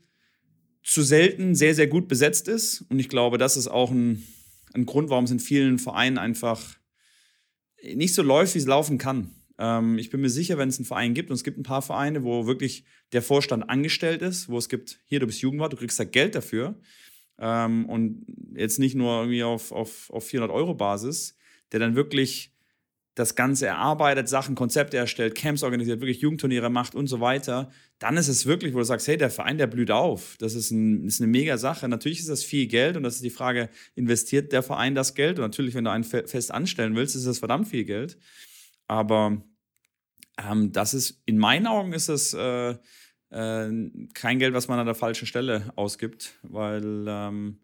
zu 0.82 1.02
selten 1.02 1.56
sehr, 1.56 1.74
sehr 1.74 1.88
gut 1.88 2.06
besetzt 2.06 2.46
ist. 2.46 2.82
Und 2.88 3.00
ich 3.00 3.08
glaube, 3.08 3.38
das 3.38 3.56
ist 3.56 3.66
auch 3.66 3.90
ein, 3.90 4.24
ein 4.72 4.86
Grund, 4.86 5.10
warum 5.10 5.24
es 5.24 5.32
in 5.32 5.40
vielen 5.40 5.80
Vereinen 5.80 6.16
einfach 6.16 6.78
nicht 7.82 8.14
so 8.14 8.22
läuft, 8.22 8.54
wie 8.54 8.60
es 8.60 8.66
laufen 8.66 8.98
kann. 8.98 9.34
Ähm, 9.58 9.98
ich 9.98 10.10
bin 10.10 10.20
mir 10.20 10.30
sicher, 10.30 10.58
wenn 10.58 10.68
es 10.68 10.78
einen 10.78 10.86
Verein 10.86 11.14
gibt, 11.14 11.30
und 11.30 11.36
es 11.36 11.44
gibt 11.44 11.58
ein 11.58 11.62
paar 11.62 11.82
Vereine, 11.82 12.24
wo 12.24 12.46
wirklich 12.46 12.84
der 13.12 13.22
Vorstand 13.22 13.68
angestellt 13.68 14.22
ist, 14.22 14.48
wo 14.48 14.58
es 14.58 14.68
gibt, 14.68 15.00
hier, 15.06 15.20
du 15.20 15.26
bist 15.26 15.40
Jugendwart, 15.40 15.72
du 15.72 15.76
kriegst 15.76 15.98
da 15.98 16.04
Geld 16.04 16.34
dafür. 16.34 16.78
Ähm, 17.38 17.86
und 17.86 18.26
jetzt 18.54 18.78
nicht 18.78 18.94
nur 18.94 19.20
irgendwie 19.20 19.44
auf, 19.44 19.72
auf, 19.72 20.10
auf 20.10 20.26
400 20.26 20.54
Euro 20.54 20.74
Basis, 20.74 21.36
der 21.72 21.80
dann 21.80 21.94
wirklich 21.94 22.52
das 23.16 23.34
Ganze 23.34 23.66
erarbeitet, 23.66 24.28
Sachen, 24.28 24.54
Konzepte 24.54 24.98
erstellt, 24.98 25.34
Camps 25.34 25.62
organisiert, 25.62 26.00
wirklich 26.00 26.20
Jugendturniere 26.20 26.68
macht 26.68 26.94
und 26.94 27.06
so 27.06 27.18
weiter, 27.20 27.70
dann 27.98 28.18
ist 28.18 28.28
es 28.28 28.44
wirklich, 28.44 28.74
wo 28.74 28.78
du 28.78 28.84
sagst, 28.84 29.08
hey, 29.08 29.16
der 29.16 29.30
Verein, 29.30 29.56
der 29.56 29.66
blüht 29.66 29.90
auf. 29.90 30.36
Das 30.38 30.54
ist, 30.54 30.70
ein, 30.70 31.06
ist 31.06 31.22
eine 31.22 31.26
mega 31.26 31.56
Sache. 31.56 31.88
Natürlich 31.88 32.20
ist 32.20 32.28
das 32.28 32.44
viel 32.44 32.66
Geld 32.66 32.94
und 32.94 33.04
das 33.04 33.14
ist 33.14 33.24
die 33.24 33.30
Frage, 33.30 33.70
investiert 33.94 34.52
der 34.52 34.62
Verein 34.62 34.94
das 34.94 35.14
Geld? 35.14 35.38
Und 35.38 35.46
natürlich, 35.46 35.74
wenn 35.74 35.84
du 35.84 35.90
einen 35.90 36.04
fest 36.04 36.52
anstellen 36.52 36.94
willst, 36.94 37.16
ist 37.16 37.26
das 37.26 37.38
verdammt 37.38 37.68
viel 37.68 37.84
Geld. 37.84 38.18
Aber 38.88 39.42
ähm, 40.38 40.72
das 40.72 40.94
ist, 40.94 41.22
in 41.26 41.38
meinen 41.38 41.66
Augen 41.66 41.92
ist 41.92 42.08
das 42.08 42.34
äh, 42.34 42.76
äh, 43.30 43.90
kein 44.14 44.38
Geld, 44.38 44.54
was 44.54 44.68
man 44.68 44.78
an 44.78 44.86
der 44.86 44.94
falschen 44.94 45.26
Stelle 45.26 45.72
ausgibt, 45.76 46.34
weil 46.42 47.06
ähm, 47.08 47.58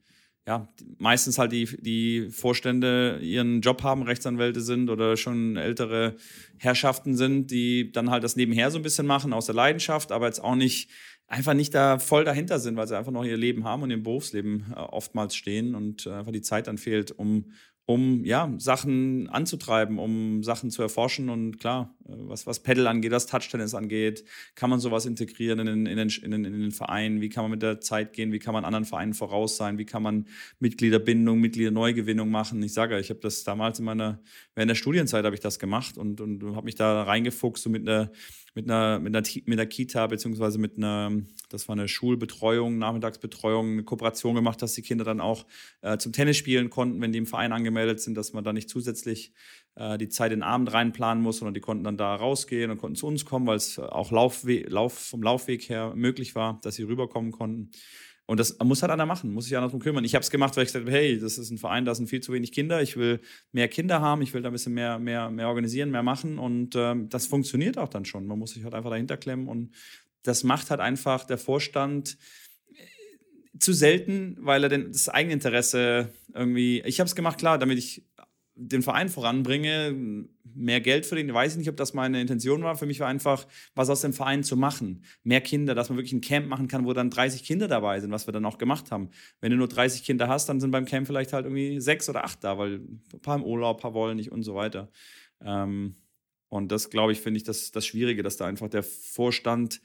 ja, 0.47 0.69
meistens 0.99 1.39
halt 1.39 1.53
die, 1.53 1.69
die 1.81 2.29
Vorstände 2.31 3.21
ihren 3.23 3.61
Job 3.61 3.85
haben, 3.85 4.03
Rechtsanwälte 4.03 4.61
sind 4.61 4.91
oder 4.91 5.17
schon 5.17 5.57
ältere 5.57 6.17
Herrschaften 6.59 7.15
sind, 7.17 7.53
die 7.53 7.93
dann 7.93 8.11
halt 8.11 8.25
das 8.25 8.35
nebenher 8.35 8.73
so 8.73 8.79
ein 8.79 8.83
bisschen 8.83 9.07
machen, 9.07 9.33
aus 9.33 9.47
der 9.47 9.55
Leidenschaft, 9.55 10.11
aber 10.11 10.27
jetzt 10.27 10.43
auch 10.43 10.57
nicht, 10.57 10.91
einfach 11.29 11.55
nicht 11.55 11.75
da 11.75 12.01
voll 12.01 12.25
dahinter 12.25 12.59
sind, 12.59 12.77
weil 12.77 12.89
sie 12.89 12.99
einfach 12.99 13.13
noch 13.13 13.25
ihr 13.25 13.37
Leben 13.37 13.65
haben 13.65 13.83
und 13.83 13.93
im 13.93 14.03
Berufsleben 14.03 14.73
äh, 14.75 14.81
oftmals 14.81 15.37
stehen 15.37 15.77
und 15.77 16.07
äh, 16.07 16.13
einfach 16.13 16.33
die 16.33 16.43
Zeit 16.43 16.67
dann 16.67 16.79
fehlt, 16.79 17.13
um, 17.13 17.53
um 17.85 18.25
ja, 18.25 18.53
Sachen 18.59 19.29
anzutreiben, 19.29 19.99
um 19.99 20.43
Sachen 20.45 20.71
zu 20.71 20.83
erforschen. 20.83 21.29
Und 21.29 21.59
klar, 21.59 21.95
äh, 22.07 22.13
was, 22.17 22.47
was 22.47 22.61
Pedal 22.61 22.87
angeht, 22.87 23.11
was 23.11 23.27
Touchtennis 23.27 23.75
angeht, 23.75 24.25
kann 24.55 24.71
man 24.71 24.79
sowas 24.79 25.05
integrieren 25.05 25.59
in 25.61 25.67
den, 25.67 25.87
in, 25.87 25.97
den, 25.97 26.09
in, 26.09 26.31
den, 26.31 26.45
in 26.45 26.61
den 26.61 26.71
Verein? 26.71 27.21
Wie 27.21 27.29
kann 27.29 27.45
man 27.45 27.51
mit 27.51 27.63
der 27.63 27.81
Zeit 27.81 28.13
gehen? 28.13 28.33
Wie 28.33 28.39
kann 28.39 28.55
man 28.55 28.65
anderen 28.65 28.85
Vereinen 28.85 29.15
voraus 29.15 29.57
sein? 29.57 29.79
Wie 29.79 29.85
kann 29.85 30.03
man 30.03 30.27
Mitgliederbindung, 30.61 31.41
Mitgliederneugewinnung 31.41 32.31
machen? 32.31 32.63
Ich 32.63 32.73
sage, 32.73 32.99
ich 33.01 33.11
habe 33.11 33.21
das 33.21 33.43
damals 33.43 33.81
in 33.81 33.85
meiner, 33.85 34.21
während 34.55 34.71
der 34.71 34.77
Studienzeit 34.77 35.25
habe 35.25 35.35
ich 35.35 35.41
das 35.41 35.59
gemacht 35.59 35.99
und, 35.99 36.21
und 36.21 36.55
habe 36.55 36.65
mich 36.65 36.77
da 36.77 37.03
reingefuchst 37.03 37.67
und 37.67 37.73
mit 37.73 37.89
einer 37.89 38.13
mit 38.55 38.71
einer, 38.71 38.99
mit 38.99 39.15
einer, 39.15 39.27
mit 39.47 39.59
einer 39.59 39.67
Kita 39.67 40.07
beziehungsweise 40.07 40.59
mit 40.59 40.77
einer, 40.77 41.11
das 41.49 41.69
war 41.69 41.75
eine 41.75 41.89
Schulbetreuung, 41.89 42.79
Nachmittagsbetreuung, 42.79 43.73
eine 43.73 43.85
Kooperation 43.85 44.35
gemacht, 44.35 44.61
dass 44.61 44.75
die 44.75 44.83
Kinder 44.83 45.05
dann 45.05 45.21
auch 45.21 45.47
äh, 45.81 45.97
zum 45.99 46.13
Tennis 46.13 46.37
spielen 46.37 46.71
konnten, 46.71 47.01
wenn 47.01 47.13
die 47.13 47.19
im 47.19 47.27
Verein 47.27 47.53
angemeldet 47.53 48.01
sind, 48.01 48.15
dass 48.15 48.33
man 48.33 48.45
da 48.45 48.53
nicht 48.53 48.69
zusätzlich 48.69 49.33
äh, 49.75 49.97
die 49.97 50.09
Zeit 50.09 50.33
in 50.33 50.41
den 50.41 50.43
Abend 50.45 50.73
reinplanen 50.73 51.23
muss, 51.23 51.39
sondern 51.39 51.55
die 51.55 51.61
konnten 51.61 51.85
dann 51.85 51.97
da 51.97 52.15
rausgehen 52.15 52.71
und 52.71 52.79
konnten 52.79 52.97
zu 52.97 53.07
uns 53.07 53.25
kommen, 53.25 53.47
weil 53.47 53.57
es 53.57 53.79
auch 53.79 54.13
Laufwe 54.13 54.65
Lauf, 54.69 54.93
vom 54.93 55.23
Laufweg 55.23 55.69
her 55.69 55.93
möglich 55.95 56.35
war, 56.35 56.61
dass 56.63 56.75
sie 56.75 56.83
rüberkommen 56.83 57.33
konnten. 57.33 57.71
Und 58.27 58.39
das 58.39 58.57
muss 58.63 58.83
halt 58.83 58.93
einer 58.93 59.07
machen, 59.07 59.33
muss 59.33 59.45
sich 59.45 59.57
einer 59.57 59.67
darum 59.67 59.81
kümmern. 59.81 60.05
Ich 60.05 60.15
habe 60.15 60.23
es 60.23 60.31
gemacht, 60.31 60.57
weil 60.57 60.63
ich 60.63 60.69
gesagt 60.69 60.87
habe, 60.87 60.97
hey, 60.97 61.19
das 61.19 61.39
ist 61.39 61.51
ein 61.51 61.59
Verein, 61.59 61.85
da 61.85 61.95
sind 61.95 62.09
viel 62.09 62.21
zu 62.21 62.33
wenig 62.33 62.53
Kinder. 62.53 62.81
Ich 62.81 62.97
will 62.97 63.21
mehr 63.51 63.69
Kinder 63.69 64.01
haben, 64.01 64.23
ich 64.23 64.33
will 64.33 64.43
da 64.43 64.49
ein 64.49 64.53
bisschen 64.53 64.75
mehr, 64.75 64.99
mehr, 64.99 65.31
mehr 65.31 65.49
organisieren, 65.49 65.91
mehr 65.91 66.03
machen. 66.03 66.39
Und 66.39 66.75
ähm, 66.77 67.09
das 67.09 67.27
funktioniert 67.27 67.79
auch 67.79 67.89
dann 67.89 68.05
schon. 68.05 68.27
Man 68.27 68.39
muss 68.39 68.53
sich 68.53 68.65
halt 68.65 68.75
einfach 68.75 68.91
dahinter 68.91 69.17
klemmen. 69.17 69.49
Und 69.49 69.75
das 70.23 70.45
macht 70.45 70.71
halt 70.71 70.81
einfach 70.81 71.25
der 71.25 71.37
Vorstand 71.37 72.17
äh, 72.71 73.59
zu 73.59 73.73
selten, 73.73 74.37
weil 74.41 74.63
er 74.63 74.69
denn 74.69 74.93
das 74.93 75.09
Eigeninteresse 75.09 76.13
irgendwie. 76.33 76.81
Ich 76.83 77.01
habe 77.01 77.09
es 77.09 77.17
gemacht, 77.17 77.39
klar, 77.39 77.59
damit 77.59 77.79
ich 77.79 78.05
den 78.55 78.83
Verein 78.83 79.09
voranbringe, 79.09 80.27
mehr 80.43 80.81
Geld 80.81 81.07
verdienen. 81.07 81.33
Weiß 81.33 81.53
ich 81.53 81.59
nicht, 81.59 81.71
ob 81.71 81.77
das 81.77 81.95
meine 81.95 82.21
Intention 82.21 82.63
war. 82.63 82.77
Für 82.77 82.87
mich 82.87 83.01
war 83.01 83.09
einfach, 83.09 83.47
was 83.75 83.89
aus 83.89 84.03
dem 84.03 84.13
Verein 84.13 84.45
zu 84.45 84.57
machen. 84.57 85.05
Mehr 85.23 85.41
Kinder, 85.41 85.75
dass 85.75 85.89
man 85.89 85.97
wirklich 85.97 86.13
ein 86.13 86.21
Camp 86.21 86.49
machen 86.49 86.69
kann, 86.69 86.85
wo 86.85 86.93
dann 86.93 87.11
30 87.11 87.45
Kinder 87.45 87.67
dabei 87.67 88.01
sind, 88.01 88.11
was 88.11 88.27
wir 88.27 88.33
dann 88.33 88.45
auch 88.45 88.59
gemacht 88.59 88.91
haben. 88.91 89.11
Wenn 89.41 89.53
du 89.53 89.57
nur 89.57 89.69
30 89.69 90.05
Kinder 90.05 90.29
hast, 90.29 90.49
dann 90.49 90.61
sind 90.61 90.71
beim 90.71 90.85
Camp 90.85 91.07
vielleicht 91.07 91.33
halt 91.33 91.47
irgendwie 91.47 91.81
sechs 91.81 92.09
oder 92.09 92.25
acht 92.25 92.45
da, 92.45 92.59
weil 92.59 92.75
ein 92.75 93.21
paar 93.23 93.37
im 93.37 93.45
Urlaub, 93.45 93.79
ein 93.79 93.81
paar 93.81 93.95
wollen 93.95 94.17
nicht 94.17 94.33
und 94.33 94.43
so 94.43 94.55
weiter. 94.55 94.91
Ähm, 95.41 95.97
und 96.49 96.71
das, 96.71 96.91
glaube 96.91 97.13
ich, 97.13 97.21
finde 97.21 97.39
ich 97.39 97.45
das, 97.45 97.71
das 97.71 97.87
Schwierige, 97.87 98.23
dass 98.23 98.37
da 98.37 98.47
einfach 98.47 98.69
der 98.69 98.83
Vorstand 98.83 99.81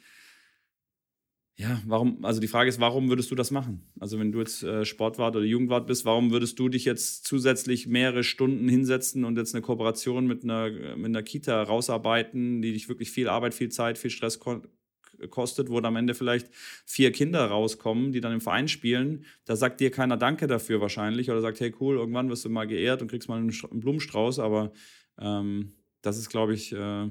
ja, 1.59 1.81
warum, 1.87 2.23
also 2.23 2.39
die 2.39 2.47
Frage 2.47 2.69
ist, 2.69 2.79
warum 2.79 3.09
würdest 3.09 3.31
du 3.31 3.35
das 3.35 3.49
machen? 3.49 3.81
Also 3.99 4.19
wenn 4.19 4.31
du 4.31 4.39
jetzt 4.39 4.61
äh, 4.61 4.85
Sportwart 4.85 5.35
oder 5.35 5.43
Jugendwart 5.43 5.87
bist, 5.87 6.05
warum 6.05 6.29
würdest 6.29 6.59
du 6.59 6.69
dich 6.69 6.85
jetzt 6.85 7.25
zusätzlich 7.25 7.87
mehrere 7.87 8.23
Stunden 8.23 8.69
hinsetzen 8.69 9.25
und 9.25 9.39
jetzt 9.39 9.55
eine 9.55 9.63
Kooperation 9.63 10.27
mit 10.27 10.43
einer, 10.43 10.69
mit 10.69 11.07
einer 11.07 11.23
Kita 11.23 11.63
rausarbeiten, 11.63 12.61
die 12.61 12.73
dich 12.73 12.89
wirklich 12.89 13.09
viel 13.09 13.27
Arbeit, 13.27 13.55
viel 13.55 13.69
Zeit, 13.69 13.97
viel 13.97 14.11
Stress 14.11 14.39
ko 14.39 14.61
kostet, 15.31 15.71
wo 15.71 15.81
dann 15.81 15.93
am 15.93 15.95
Ende 15.95 16.13
vielleicht 16.13 16.47
vier 16.85 17.11
Kinder 17.11 17.43
rauskommen, 17.47 18.11
die 18.11 18.21
dann 18.21 18.33
im 18.33 18.41
Verein 18.41 18.67
spielen. 18.67 19.25
Da 19.45 19.55
sagt 19.55 19.79
dir 19.79 19.89
keiner 19.89 20.15
Danke 20.15 20.45
dafür 20.45 20.79
wahrscheinlich 20.79 21.31
oder 21.31 21.41
sagt, 21.41 21.59
hey 21.59 21.73
cool, 21.79 21.95
irgendwann 21.95 22.29
wirst 22.29 22.45
du 22.45 22.49
mal 22.49 22.67
geehrt 22.67 23.01
und 23.01 23.07
kriegst 23.07 23.27
mal 23.27 23.39
einen, 23.39 23.51
einen 23.71 23.79
Blumenstrauß, 23.79 24.37
aber 24.37 24.73
ähm, 25.19 25.73
das 26.03 26.19
ist, 26.19 26.29
glaube 26.29 26.53
ich, 26.53 26.71
äh, 26.71 27.09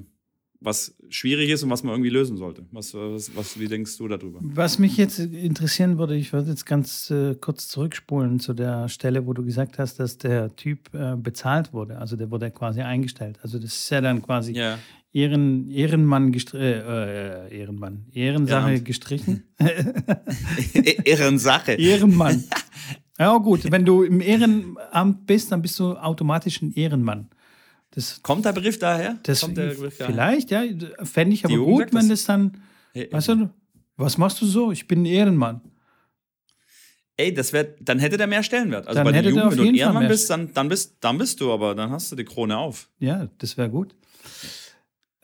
was 0.61 0.97
schwierig 1.09 1.51
ist 1.51 1.63
und 1.63 1.71
was 1.71 1.83
man 1.83 1.93
irgendwie 1.93 2.11
lösen 2.11 2.37
sollte. 2.37 2.65
Was, 2.73 2.95
was, 2.95 3.35
was, 3.37 3.59
wie 3.61 3.69
denkst 3.69 3.97
du 3.99 4.09
darüber? 4.09 4.41
Was 4.43 4.79
mich 4.79 4.97
jetzt 4.97 5.19
interessieren 5.19 5.99
würde, 5.99 6.17
ich 6.17 6.33
würde 6.33 6.51
jetzt 6.51 6.67
ganz 6.67 7.11
äh, 7.11 7.35
kurz 7.35 7.69
zurückspulen 7.69 8.41
zu 8.41 8.55
der 8.55 8.89
Stelle, 8.89 9.27
wo 9.27 9.33
du 9.33 9.45
gesagt 9.45 9.79
hast, 9.79 10.01
dass 10.01 10.19
der 10.19 10.55
Typ 10.57 10.93
äh, 10.95 11.17
bezahlt 11.17 11.73
wurde. 11.73 11.99
Also 11.99 12.17
der 12.17 12.31
wurde 12.31 12.51
quasi 12.51 12.81
eingestellt. 12.81 13.39
Also 13.43 13.59
das 13.59 13.75
ist 13.75 13.91
ja 13.91 14.01
dann 14.01 14.23
quasi 14.23 14.53
ja. 14.53 14.79
Ehren, 15.13 15.71
Ehrenmann, 15.71 16.33
äh, 16.35 16.59
äh, 16.59 17.59
Ehrenmann, 17.59 18.07
Ehrensache 18.13 18.73
ja. 18.73 18.79
gestrichen. 18.79 19.45
Ehrensache. 21.05 21.73
Ehrenmann. 21.73 22.45
Ja 23.19 23.35
gut, 23.39 23.71
wenn 23.73 23.87
du 23.87 24.03
im 24.03 24.21
Ehrenamt 24.21 25.27
bist, 25.27 25.51
dann 25.51 25.63
bist 25.63 25.79
du 25.79 25.95
automatisch 25.95 26.61
ein 26.61 26.75
Ehrenmann. 26.75 27.31
Das, 27.97 28.23
Kommt 28.23 28.45
der 28.45 28.53
Brief 28.53 28.79
daher? 28.79 29.19
Das, 29.23 29.41
Brief 29.41 29.95
vielleicht, 29.97 30.51
ja. 30.51 30.63
Fände 31.03 31.35
ich 31.35 31.47
aber 31.47 31.57
gut, 31.57 31.95
wenn 31.95 32.11
das 32.11 32.25
dann. 32.25 32.63
Hey, 32.93 33.09
weißt 33.11 33.29
du, 33.29 33.51
was 33.97 34.19
machst 34.19 34.41
du 34.43 34.47
so? 34.47 34.71
Ich 34.71 34.87
bin 34.87 35.03
ein 35.03 35.07
Ehrenmann. 35.07 35.63
Ey, 37.17 37.33
das 37.33 37.55
wär, 37.55 37.65
dann 37.81 37.99
hätte 37.99 38.19
der 38.19 38.27
mehr 38.27 38.43
Stellenwert. 38.43 38.87
Also 38.87 38.97
dann 38.97 39.05
bei 39.05 39.13
der 39.13 39.23
Jugend, 39.23 39.53
wenn 39.53 39.57
du 39.57 39.69
ein 39.69 39.75
Ehrenmann 39.75 40.09
bist 40.09 40.29
dann, 40.29 40.53
dann 40.53 40.69
bist, 40.69 40.99
dann 41.01 41.17
bist 41.17 41.41
du, 41.41 41.51
aber 41.51 41.75
dann 41.75 41.91
hast 41.91 42.13
du 42.13 42.17
die 42.17 42.25
Krone 42.25 42.59
auf. 42.59 42.91
Ja, 42.99 43.29
das 43.39 43.57
wäre 43.57 43.71
gut. 43.71 43.95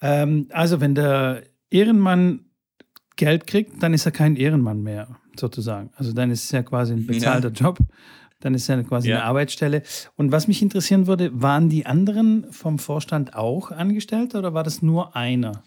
Ähm, 0.00 0.46
also, 0.48 0.80
wenn 0.80 0.94
der 0.94 1.42
Ehrenmann 1.70 2.46
Geld 3.16 3.46
kriegt, 3.46 3.82
dann 3.82 3.92
ist 3.92 4.06
er 4.06 4.12
kein 4.12 4.36
Ehrenmann 4.36 4.82
mehr, 4.82 5.08
sozusagen. 5.38 5.90
Also 5.96 6.14
dann 6.14 6.30
ist 6.30 6.44
es 6.44 6.50
ja 6.50 6.62
quasi 6.62 6.94
ein 6.94 7.06
bezahlter 7.06 7.52
ja. 7.54 7.54
Job. 7.54 7.78
Dann 8.44 8.54
ist 8.54 8.62
es 8.62 8.68
ja 8.68 8.82
quasi 8.82 9.08
ja. 9.08 9.16
eine 9.16 9.24
Arbeitsstelle. 9.24 9.82
Und 10.16 10.32
was 10.32 10.48
mich 10.48 10.62
interessieren 10.62 11.06
würde, 11.06 11.30
waren 11.32 11.68
die 11.68 11.86
anderen 11.86 12.52
vom 12.52 12.78
Vorstand 12.78 13.34
auch 13.34 13.70
angestellt 13.70 14.34
oder 14.34 14.54
war 14.54 14.64
das 14.64 14.82
nur 14.82 15.16
einer? 15.16 15.62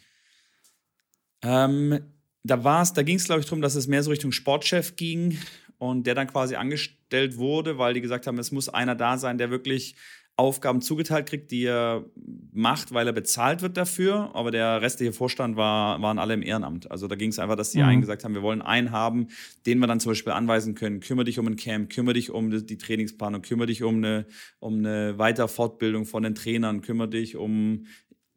Ähm, 1.42 2.00
da 2.44 2.58
da 2.58 3.04
ging 3.04 3.16
es, 3.18 3.26
glaube 3.26 3.42
ich, 3.42 3.48
darum, 3.48 3.62
dass 3.62 3.76
es 3.76 3.88
mehr 3.88 4.04
so 4.04 4.12
Richtung 4.12 4.32
Sportchef 4.32 4.96
ging 4.96 5.38
und 5.78 6.06
der 6.06 6.16
dann 6.16 6.28
quasi 6.28 6.56
angestellt 6.56 7.38
wurde, 7.38 7.78
weil 7.78 7.94
die 7.94 8.02
gesagt 8.02 8.28
haben, 8.28 8.38
es 8.38 8.52
muss 8.52 8.70
einer 8.70 8.96
da 8.96 9.18
sein, 9.18 9.38
der 9.38 9.50
wirklich 9.50 9.96
Aufgaben 10.38 10.82
zugeteilt 10.82 11.28
kriegt, 11.28 11.50
die 11.52 11.64
er 11.64 12.06
macht, 12.52 12.94
weil 12.94 13.08
er 13.08 13.14
bezahlt 13.14 13.62
wird 13.62 13.78
dafür. 13.78 14.32
Aber 14.34 14.52
der 14.52 14.82
restliche 14.82 15.14
Vorstand 15.14 15.56
war, 15.56 16.02
waren 16.02 16.20
alle 16.20 16.34
im 16.34 16.42
Ehrenamt. 16.42 16.92
Also 16.92 17.08
da 17.08 17.16
ging 17.16 17.30
es 17.30 17.40
einfach, 17.40 17.56
dass 17.56 17.72
die 17.72 17.80
mhm. 17.80 17.86
einen 17.86 18.02
gesagt 18.02 18.26
haben, 18.26 18.34
wir 18.34 18.42
wollen 18.42 18.62
einen 18.62 18.92
haben, 18.92 19.28
den 19.66 19.80
wir 19.80 19.88
dann 19.88 20.02
zum 20.02 20.12
Beispiel 20.12 20.34
anweisen 20.34 20.76
können. 20.76 21.00
Kümmere 21.00 21.26
dich 21.26 21.40
um 21.40 21.48
ein 21.48 21.56
Camp, 21.56 21.90
kümmere 21.90 22.16
dich 22.16 22.32
um 22.32 22.66
die 22.66 22.78
Trainingsplanung, 22.78 23.44
kümmere 23.44 23.68
dich 23.68 23.84
um 23.84 23.98
eine, 23.98 24.26
um 24.60 24.80
eine 24.80 25.18
Weiterfortbildung 25.18 26.06
von 26.06 26.24
den 26.24 26.36
Trainern, 26.36 26.82
kümmere 26.82 27.10
dich 27.10 27.38
um 27.38 27.86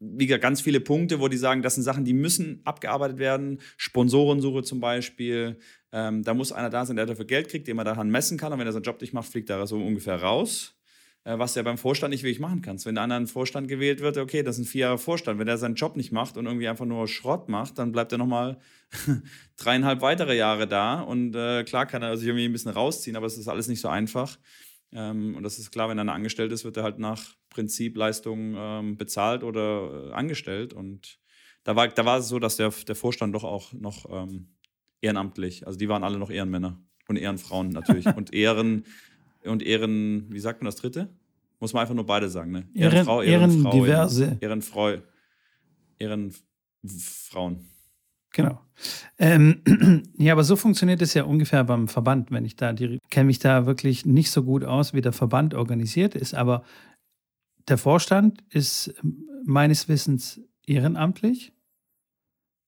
wie 0.01 0.27
gesagt, 0.27 0.43
ganz 0.43 0.61
viele 0.61 0.79
Punkte, 0.79 1.19
wo 1.19 1.27
die 1.27 1.35
sagen, 1.35 1.61
das 1.61 1.75
sind 1.75 1.83
Sachen, 1.83 2.05
die 2.05 2.13
müssen 2.13 2.61
abgearbeitet 2.63 3.17
werden. 3.19 3.59
Sponsorensuche 3.75 4.63
zum 4.63 4.79
Beispiel. 4.79 5.59
Ähm, 5.91 6.23
da 6.23 6.33
muss 6.33 6.53
einer 6.53 6.69
da 6.69 6.85
sein, 6.85 6.95
der 6.95 7.05
dafür 7.05 7.25
Geld 7.25 7.49
kriegt, 7.49 7.67
den 7.67 7.75
man 7.75 7.85
daran 7.85 8.09
messen 8.09 8.37
kann. 8.37 8.53
Und 8.53 8.59
wenn 8.59 8.67
er 8.67 8.71
seinen 8.71 8.83
Job 8.83 9.01
nicht 9.01 9.13
macht, 9.13 9.27
fliegt 9.27 9.49
er 9.49 9.67
so 9.67 9.75
ungefähr 9.75 10.21
raus. 10.21 10.78
Äh, 11.25 11.37
was 11.37 11.53
du 11.53 11.59
ja 11.59 11.63
beim 11.63 11.77
Vorstand 11.77 12.11
nicht 12.11 12.23
wirklich 12.23 12.39
machen 12.39 12.61
kannst. 12.61 12.85
Wenn 12.85 12.97
einer 12.97 13.17
in 13.17 13.27
Vorstand 13.27 13.67
gewählt 13.67 13.99
wird, 13.99 14.17
okay, 14.17 14.43
das 14.43 14.55
sind 14.55 14.67
vier 14.67 14.81
Jahre 14.81 14.97
Vorstand. 14.97 15.39
Wenn 15.39 15.47
er 15.47 15.57
seinen 15.57 15.75
Job 15.75 15.95
nicht 15.95 16.11
macht 16.11 16.37
und 16.37 16.45
irgendwie 16.45 16.67
einfach 16.67 16.85
nur 16.85 17.07
Schrott 17.07 17.49
macht, 17.49 17.77
dann 17.77 17.91
bleibt 17.91 18.11
er 18.11 18.17
nochmal 18.17 18.59
dreieinhalb 19.57 20.01
weitere 20.01 20.35
Jahre 20.37 20.67
da. 20.67 21.01
Und 21.01 21.35
äh, 21.35 21.63
klar 21.63 21.85
kann 21.85 22.01
er 22.01 22.17
sich 22.17 22.27
irgendwie 22.27 22.45
ein 22.45 22.53
bisschen 22.53 22.71
rausziehen, 22.71 23.17
aber 23.17 23.25
es 23.25 23.37
ist 23.37 23.47
alles 23.47 23.67
nicht 23.67 23.81
so 23.81 23.89
einfach. 23.89 24.37
Ähm, 24.91 25.35
und 25.35 25.43
das 25.43 25.59
ist 25.59 25.71
klar, 25.71 25.89
wenn 25.89 25.99
einer 25.99 26.13
angestellt 26.13 26.51
ist, 26.51 26.63
wird 26.63 26.77
er 26.77 26.83
halt 26.83 26.99
nach 26.99 27.35
Prinzip 27.49 27.97
Leistung 27.97 28.55
ähm, 28.57 28.97
bezahlt 28.97 29.43
oder 29.43 30.09
äh, 30.09 30.13
angestellt. 30.13 30.73
Und 30.73 31.19
da 31.63 31.75
war, 31.75 31.87
da 31.89 32.05
war 32.05 32.19
es 32.19 32.29
so, 32.29 32.39
dass 32.39 32.55
der, 32.55 32.69
der 32.69 32.95
Vorstand 32.95 33.35
doch 33.35 33.43
auch 33.43 33.73
noch 33.73 34.05
ähm, 34.09 34.55
ehrenamtlich, 35.01 35.67
also 35.67 35.77
die 35.77 35.89
waren 35.89 36.03
alle 36.03 36.17
noch 36.17 36.29
Ehrenmänner 36.29 36.81
und 37.07 37.17
Ehrenfrauen 37.17 37.69
natürlich 37.69 38.05
und 38.15 38.33
Ehren 38.33 38.85
und 39.45 39.63
Ehren, 39.63 40.25
wie 40.29 40.39
sagt 40.39 40.61
man 40.61 40.65
das 40.65 40.75
dritte? 40.75 41.09
Muss 41.59 41.73
man 41.73 41.81
einfach 41.81 41.95
nur 41.95 42.05
beide 42.05 42.29
sagen, 42.29 42.51
ne? 42.51 42.67
Ehrenfrau, 42.73 43.21
Ehrenfrau. 43.21 43.71
Ehrendiverse. 43.71 44.37
Ehrenfrau. 44.39 44.93
Ehrenfrauen. 45.97 47.65
Genau. 48.31 48.61
Ähm, 49.17 49.61
ja, 50.17 50.33
aber 50.33 50.43
so 50.43 50.55
funktioniert 50.55 51.01
es 51.01 51.13
ja 51.13 51.23
ungefähr 51.23 51.63
beim 51.63 51.87
Verband, 51.87 52.31
wenn 52.31 52.45
ich 52.45 52.55
da, 52.55 52.73
die 52.73 52.99
kenne 53.09 53.25
mich 53.25 53.39
da 53.39 53.65
wirklich 53.65 54.05
nicht 54.05 54.31
so 54.31 54.43
gut 54.43 54.63
aus, 54.63 54.93
wie 54.93 55.01
der 55.01 55.13
Verband 55.13 55.53
organisiert 55.53 56.15
ist, 56.15 56.33
aber 56.33 56.63
der 57.67 57.77
Vorstand 57.77 58.43
ist 58.49 58.93
meines 59.45 59.87
Wissens 59.87 60.41
ehrenamtlich 60.65 61.53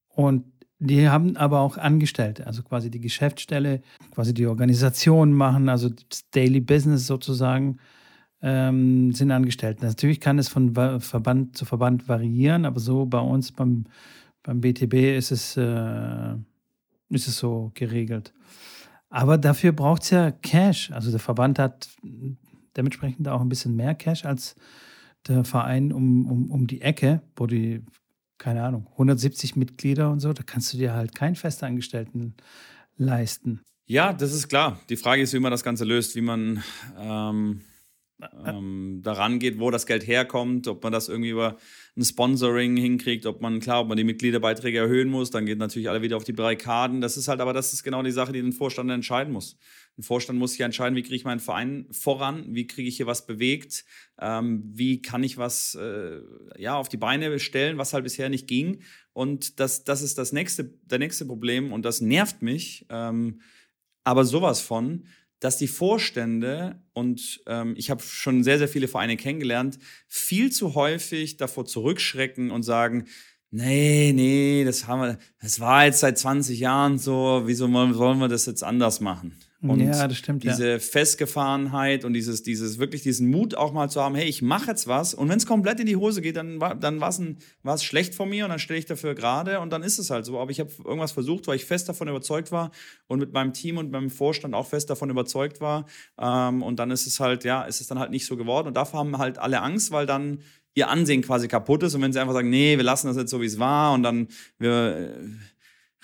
und 0.09 0.45
die 0.83 1.07
haben 1.07 1.37
aber 1.37 1.59
auch 1.59 1.77
Angestellte, 1.77 2.47
also 2.47 2.63
quasi 2.63 2.89
die 2.89 2.99
Geschäftsstelle, 2.99 3.81
quasi 4.09 4.33
die 4.33 4.47
Organisation 4.47 5.31
machen, 5.31 5.69
also 5.69 5.89
das 5.89 6.27
Daily 6.31 6.59
Business 6.59 7.05
sozusagen, 7.05 7.77
ähm, 8.41 9.13
sind 9.13 9.29
Angestellte. 9.29 9.85
Natürlich 9.85 10.19
kann 10.19 10.39
es 10.39 10.49
von 10.49 10.73
Verband 10.99 11.55
zu 11.55 11.65
Verband 11.65 12.09
variieren, 12.09 12.65
aber 12.65 12.79
so 12.79 13.05
bei 13.05 13.19
uns 13.19 13.51
beim, 13.51 13.85
beim 14.41 14.59
BTB 14.59 15.15
ist 15.15 15.29
es, 15.29 15.55
äh, 15.55 16.33
ist 17.09 17.27
es 17.27 17.37
so 17.37 17.71
geregelt. 17.75 18.33
Aber 19.11 19.37
dafür 19.37 19.73
braucht 19.73 20.01
es 20.01 20.09
ja 20.09 20.31
Cash. 20.31 20.89
Also 20.91 21.11
der 21.11 21.19
Verband 21.19 21.59
hat 21.59 21.89
dementsprechend 22.75 23.27
auch 23.27 23.41
ein 23.41 23.49
bisschen 23.49 23.75
mehr 23.75 23.93
Cash 23.93 24.25
als 24.25 24.55
der 25.27 25.43
Verein 25.43 25.93
um, 25.93 26.25
um, 26.25 26.49
um 26.49 26.65
die 26.65 26.81
Ecke, 26.81 27.21
wo 27.35 27.45
die 27.45 27.85
keine 28.41 28.63
Ahnung, 28.63 28.87
170 28.93 29.55
Mitglieder 29.55 30.09
und 30.09 30.19
so, 30.19 30.33
da 30.33 30.41
kannst 30.41 30.73
du 30.73 30.77
dir 30.77 30.93
halt 30.93 31.13
keinen 31.13 31.35
Festangestellten 31.35 32.33
leisten. 32.97 33.61
Ja, 33.85 34.13
das 34.13 34.33
ist 34.33 34.47
klar. 34.47 34.79
Die 34.89 34.97
Frage 34.97 35.21
ist, 35.21 35.33
wie 35.33 35.39
man 35.39 35.51
das 35.51 35.63
Ganze 35.63 35.85
löst, 35.85 36.15
wie 36.15 36.21
man 36.21 36.63
ähm, 36.99 37.61
ähm, 38.43 39.01
daran 39.03 39.37
geht, 39.37 39.59
wo 39.59 39.69
das 39.69 39.85
Geld 39.85 40.07
herkommt, 40.07 40.67
ob 40.67 40.83
man 40.83 40.91
das 40.91 41.07
irgendwie 41.07 41.29
über 41.29 41.57
ein 41.95 42.03
Sponsoring 42.03 42.77
hinkriegt, 42.77 43.27
ob 43.27 43.41
man, 43.41 43.59
klar, 43.59 43.81
ob 43.81 43.89
man 43.89 43.97
die 43.97 44.03
Mitgliederbeiträge 44.03 44.79
erhöhen 44.79 45.09
muss, 45.09 45.29
dann 45.29 45.45
geht 45.45 45.59
natürlich 45.59 45.89
alle 45.89 46.01
wieder 46.01 46.17
auf 46.17 46.23
die 46.23 46.33
Barrikaden. 46.33 46.99
Das 46.99 47.17
ist 47.17 47.27
halt 47.27 47.41
aber, 47.41 47.53
das 47.53 47.73
ist 47.73 47.83
genau 47.83 48.01
die 48.01 48.11
Sache, 48.11 48.31
die 48.31 48.41
den 48.41 48.53
Vorstand 48.53 48.89
entscheiden 48.89 49.33
muss. 49.33 49.55
Ein 49.97 50.03
Vorstand 50.03 50.39
muss 50.39 50.51
sich 50.51 50.61
entscheiden, 50.61 50.95
wie 50.95 51.03
kriege 51.03 51.15
ich 51.15 51.25
meinen 51.25 51.39
Verein 51.39 51.85
voran, 51.91 52.45
wie 52.55 52.65
kriege 52.65 52.87
ich 52.87 52.97
hier 52.97 53.07
was 53.07 53.25
bewegt, 53.25 53.85
ähm, 54.19 54.63
wie 54.73 55.01
kann 55.01 55.23
ich 55.23 55.37
was 55.37 55.75
äh, 55.75 56.21
ja, 56.57 56.75
auf 56.75 56.89
die 56.89 56.97
Beine 56.97 57.39
stellen, 57.39 57.77
was 57.77 57.93
halt 57.93 58.03
bisher 58.03 58.29
nicht 58.29 58.47
ging. 58.47 58.81
Und 59.13 59.59
das, 59.59 59.83
das 59.83 60.01
ist 60.01 60.17
das 60.17 60.31
nächste, 60.31 60.63
der 60.85 60.99
nächste 60.99 61.25
Problem 61.25 61.73
und 61.73 61.83
das 61.83 62.01
nervt 62.01 62.41
mich, 62.41 62.85
ähm, 62.89 63.41
aber 64.03 64.25
sowas 64.25 64.61
von, 64.61 65.05
dass 65.41 65.57
die 65.57 65.67
Vorstände, 65.67 66.79
und 66.93 67.41
ähm, 67.47 67.73
ich 67.75 67.89
habe 67.89 68.01
schon 68.01 68.43
sehr, 68.43 68.59
sehr 68.59 68.67
viele 68.67 68.87
Vereine 68.87 69.17
kennengelernt, 69.17 69.79
viel 70.07 70.51
zu 70.51 70.75
häufig 70.75 71.37
davor 71.37 71.65
zurückschrecken 71.65 72.51
und 72.51 72.63
sagen, 72.63 73.05
nee, 73.49 74.13
nee, 74.13 74.63
das 74.63 74.87
haben 74.87 75.01
wir, 75.01 75.17
das 75.41 75.59
war 75.59 75.85
jetzt 75.85 75.99
seit 75.99 76.17
20 76.17 76.59
Jahren 76.59 76.99
so, 76.99 77.41
wieso 77.45 77.71
wollen 77.71 78.19
wir 78.19 78.27
das 78.27 78.45
jetzt 78.45 78.63
anders 78.63 79.01
machen? 79.01 79.35
Und 79.63 79.79
ja, 79.79 80.07
das 80.07 80.17
stimmt. 80.17 80.43
Diese 80.43 80.71
ja. 80.71 80.79
Festgefahrenheit 80.79 82.03
und 82.03 82.13
dieses, 82.13 82.41
dieses, 82.41 82.79
wirklich 82.79 83.03
diesen 83.03 83.29
Mut 83.29 83.53
auch 83.53 83.73
mal 83.73 83.89
zu 83.89 84.01
haben, 84.01 84.15
hey, 84.15 84.27
ich 84.27 84.41
mache 84.41 84.67
jetzt 84.67 84.87
was. 84.87 85.13
Und 85.13 85.29
wenn 85.29 85.37
es 85.37 85.45
komplett 85.45 85.79
in 85.79 85.85
die 85.85 85.95
Hose 85.95 86.21
geht, 86.21 86.35
dann, 86.35 86.59
dann 86.59 86.99
war 86.99 87.75
es 87.75 87.83
schlecht 87.83 88.15
von 88.15 88.27
mir 88.27 88.45
und 88.45 88.49
dann 88.49 88.57
stelle 88.57 88.79
ich 88.79 88.87
dafür 88.87 89.13
gerade 89.13 89.59
und 89.59 89.71
dann 89.71 89.83
ist 89.83 89.99
es 89.99 90.09
halt 90.09 90.25
so. 90.25 90.39
Aber 90.39 90.49
ich 90.49 90.59
habe 90.59 90.71
irgendwas 90.83 91.11
versucht, 91.11 91.47
weil 91.47 91.57
ich 91.57 91.65
fest 91.65 91.87
davon 91.87 92.07
überzeugt 92.07 92.51
war 92.51 92.71
und 93.05 93.19
mit 93.19 93.33
meinem 93.33 93.53
Team 93.53 93.77
und 93.77 93.91
meinem 93.91 94.09
Vorstand 94.09 94.55
auch 94.55 94.65
fest 94.65 94.89
davon 94.89 95.11
überzeugt 95.11 95.61
war. 95.61 95.85
Ähm, 96.19 96.63
und 96.63 96.79
dann 96.79 96.89
ist 96.89 97.05
es 97.05 97.19
halt, 97.19 97.43
ja, 97.43 97.61
ist 97.61 97.81
es 97.81 97.87
dann 97.87 97.99
halt 97.99 98.09
nicht 98.09 98.25
so 98.25 98.37
geworden. 98.37 98.67
Und 98.67 98.73
davor 98.75 99.01
haben 99.01 99.19
halt 99.19 99.37
alle 99.37 99.61
Angst, 99.61 99.91
weil 99.91 100.07
dann 100.07 100.39
ihr 100.73 100.89
Ansehen 100.89 101.21
quasi 101.21 101.47
kaputt 101.47 101.83
ist. 101.83 101.93
Und 101.93 102.01
wenn 102.01 102.13
sie 102.13 102.19
einfach 102.19 102.33
sagen, 102.33 102.49
nee, 102.49 102.77
wir 102.77 102.83
lassen 102.83 103.07
das 103.07 103.17
jetzt 103.17 103.29
so, 103.29 103.41
wie 103.41 103.45
es 103.45 103.59
war 103.59 103.93
und 103.93 104.01
dann 104.01 104.27
wir 104.57 105.19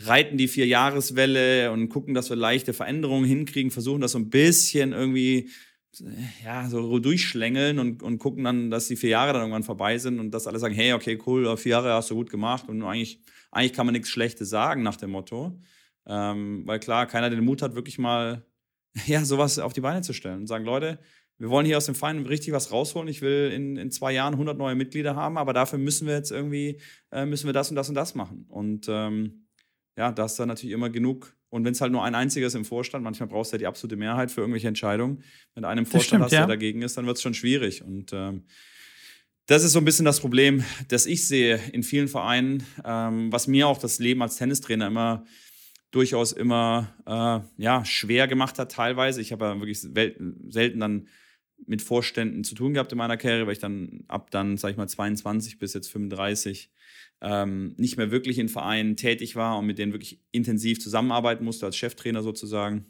reiten 0.01 0.37
die 0.37 0.47
Vierjahreswelle 0.47 1.71
und 1.71 1.89
gucken, 1.89 2.13
dass 2.13 2.29
wir 2.29 2.37
leichte 2.37 2.73
Veränderungen 2.73 3.25
hinkriegen, 3.25 3.71
versuchen 3.71 4.01
das 4.01 4.11
so 4.11 4.19
ein 4.19 4.29
bisschen 4.29 4.93
irgendwie 4.93 5.49
ja, 6.43 6.69
so 6.69 6.99
durchschlängeln 6.99 7.79
und, 7.79 8.03
und 8.03 8.19
gucken 8.19 8.43
dann, 8.43 8.69
dass 8.69 8.87
die 8.87 8.95
vier 8.95 9.11
Jahre 9.11 9.33
dann 9.33 9.43
irgendwann 9.43 9.63
vorbei 9.63 9.97
sind 9.97 10.19
und 10.19 10.31
dass 10.31 10.47
alle 10.47 10.59
sagen, 10.59 10.75
hey, 10.75 10.93
okay, 10.93 11.19
cool, 11.25 11.55
vier 11.57 11.71
Jahre 11.71 11.93
hast 11.93 12.11
du 12.11 12.15
gut 12.15 12.29
gemacht 12.29 12.69
und 12.69 12.83
eigentlich, 12.83 13.21
eigentlich 13.51 13.73
kann 13.73 13.85
man 13.85 13.93
nichts 13.93 14.09
Schlechtes 14.09 14.49
sagen 14.49 14.83
nach 14.83 14.97
dem 14.97 15.11
Motto. 15.11 15.59
Ähm, 16.05 16.63
weil 16.65 16.79
klar, 16.79 17.05
keiner 17.05 17.29
den 17.29 17.43
Mut 17.43 17.61
hat, 17.61 17.75
wirklich 17.75 17.97
mal 17.97 18.45
ja, 19.07 19.25
sowas 19.25 19.59
auf 19.59 19.73
die 19.73 19.81
Beine 19.81 20.01
zu 20.01 20.13
stellen 20.13 20.41
und 20.41 20.47
sagen, 20.47 20.65
Leute, 20.65 20.99
wir 21.39 21.49
wollen 21.49 21.65
hier 21.65 21.77
aus 21.77 21.85
dem 21.85 21.95
Verein 21.95 22.25
richtig 22.25 22.53
was 22.53 22.71
rausholen. 22.71 23.07
Ich 23.07 23.21
will 23.21 23.51
in, 23.53 23.77
in 23.77 23.91
zwei 23.91 24.11
Jahren 24.11 24.33
100 24.33 24.57
neue 24.57 24.75
Mitglieder 24.75 25.15
haben, 25.15 25.37
aber 25.37 25.53
dafür 25.53 25.77
müssen 25.77 26.07
wir 26.07 26.15
jetzt 26.15 26.31
irgendwie, 26.31 26.81
äh, 27.11 27.25
müssen 27.25 27.45
wir 27.45 27.53
das 27.53 27.69
und 27.69 27.75
das 27.75 27.89
und 27.89 27.95
das 27.95 28.15
machen. 28.15 28.45
Und 28.49 28.87
ähm, 28.89 29.46
ja, 29.97 30.11
da 30.11 30.25
ist 30.25 30.35
dann 30.35 30.47
natürlich 30.47 30.73
immer 30.73 30.89
genug. 30.89 31.35
Und 31.49 31.65
wenn 31.65 31.71
es 31.71 31.81
halt 31.81 31.91
nur 31.91 32.03
ein 32.03 32.13
einziger 32.13 32.47
ist 32.47 32.55
im 32.55 32.65
Vorstand, 32.65 33.03
manchmal 33.03 33.27
brauchst 33.27 33.51
du 33.51 33.55
ja 33.55 33.59
die 33.59 33.67
absolute 33.67 33.95
Mehrheit 33.95 34.31
für 34.31 34.41
irgendwelche 34.41 34.67
Entscheidungen. 34.67 35.23
Wenn 35.53 35.63
du 35.63 35.69
einen 35.69 35.79
im 35.79 35.85
Vorstand 35.85 36.05
stimmt, 36.07 36.23
hast, 36.25 36.31
der 36.31 36.41
ja. 36.41 36.45
dagegen 36.45 36.81
ist, 36.81 36.97
dann 36.97 37.05
wird 37.05 37.17
es 37.17 37.23
schon 37.23 37.33
schwierig. 37.33 37.83
Und 37.83 38.11
ähm, 38.13 38.43
das 39.47 39.63
ist 39.63 39.71
so 39.71 39.79
ein 39.79 39.85
bisschen 39.85 40.05
das 40.05 40.19
Problem, 40.19 40.63
das 40.89 41.05
ich 41.05 41.27
sehe 41.27 41.59
in 41.71 41.83
vielen 41.83 42.09
Vereinen, 42.09 42.63
ähm, 42.83 43.31
was 43.31 43.47
mir 43.47 43.67
auch 43.67 43.77
das 43.77 43.97
Leben 43.97 44.21
als 44.21 44.35
Tennistrainer 44.35 44.87
immer 44.87 45.25
durchaus 45.91 46.33
immer 46.33 46.93
äh, 47.05 47.63
ja, 47.63 47.85
schwer 47.85 48.27
gemacht 48.27 48.59
hat, 48.59 48.73
teilweise. 48.73 49.21
Ich 49.21 49.31
habe 49.31 49.45
ja 49.45 49.59
wirklich 49.59 49.79
selten 49.79 50.79
dann 50.79 51.07
mit 51.65 51.81
Vorständen 51.81 52.43
zu 52.43 52.55
tun 52.55 52.73
gehabt 52.73 52.91
in 52.91 52.97
meiner 52.97 53.17
Karriere, 53.17 53.47
weil 53.47 53.53
ich 53.53 53.59
dann 53.59 54.03
ab 54.09 54.29
dann, 54.31 54.57
sag 54.57 54.71
ich 54.71 54.77
mal, 54.77 54.87
22 54.87 55.57
bis 55.57 55.73
jetzt 55.73 55.87
35 55.87 56.69
ähm, 57.21 57.73
nicht 57.77 57.97
mehr 57.97 58.11
wirklich 58.11 58.39
in 58.39 58.49
Vereinen 58.49 58.95
tätig 58.95 59.35
war 59.35 59.57
und 59.57 59.65
mit 59.65 59.77
denen 59.77 59.93
wirklich 59.93 60.21
intensiv 60.31 60.79
zusammenarbeiten 60.79 61.43
musste, 61.43 61.65
als 61.65 61.75
Cheftrainer 61.75 62.21
sozusagen. 62.21 62.85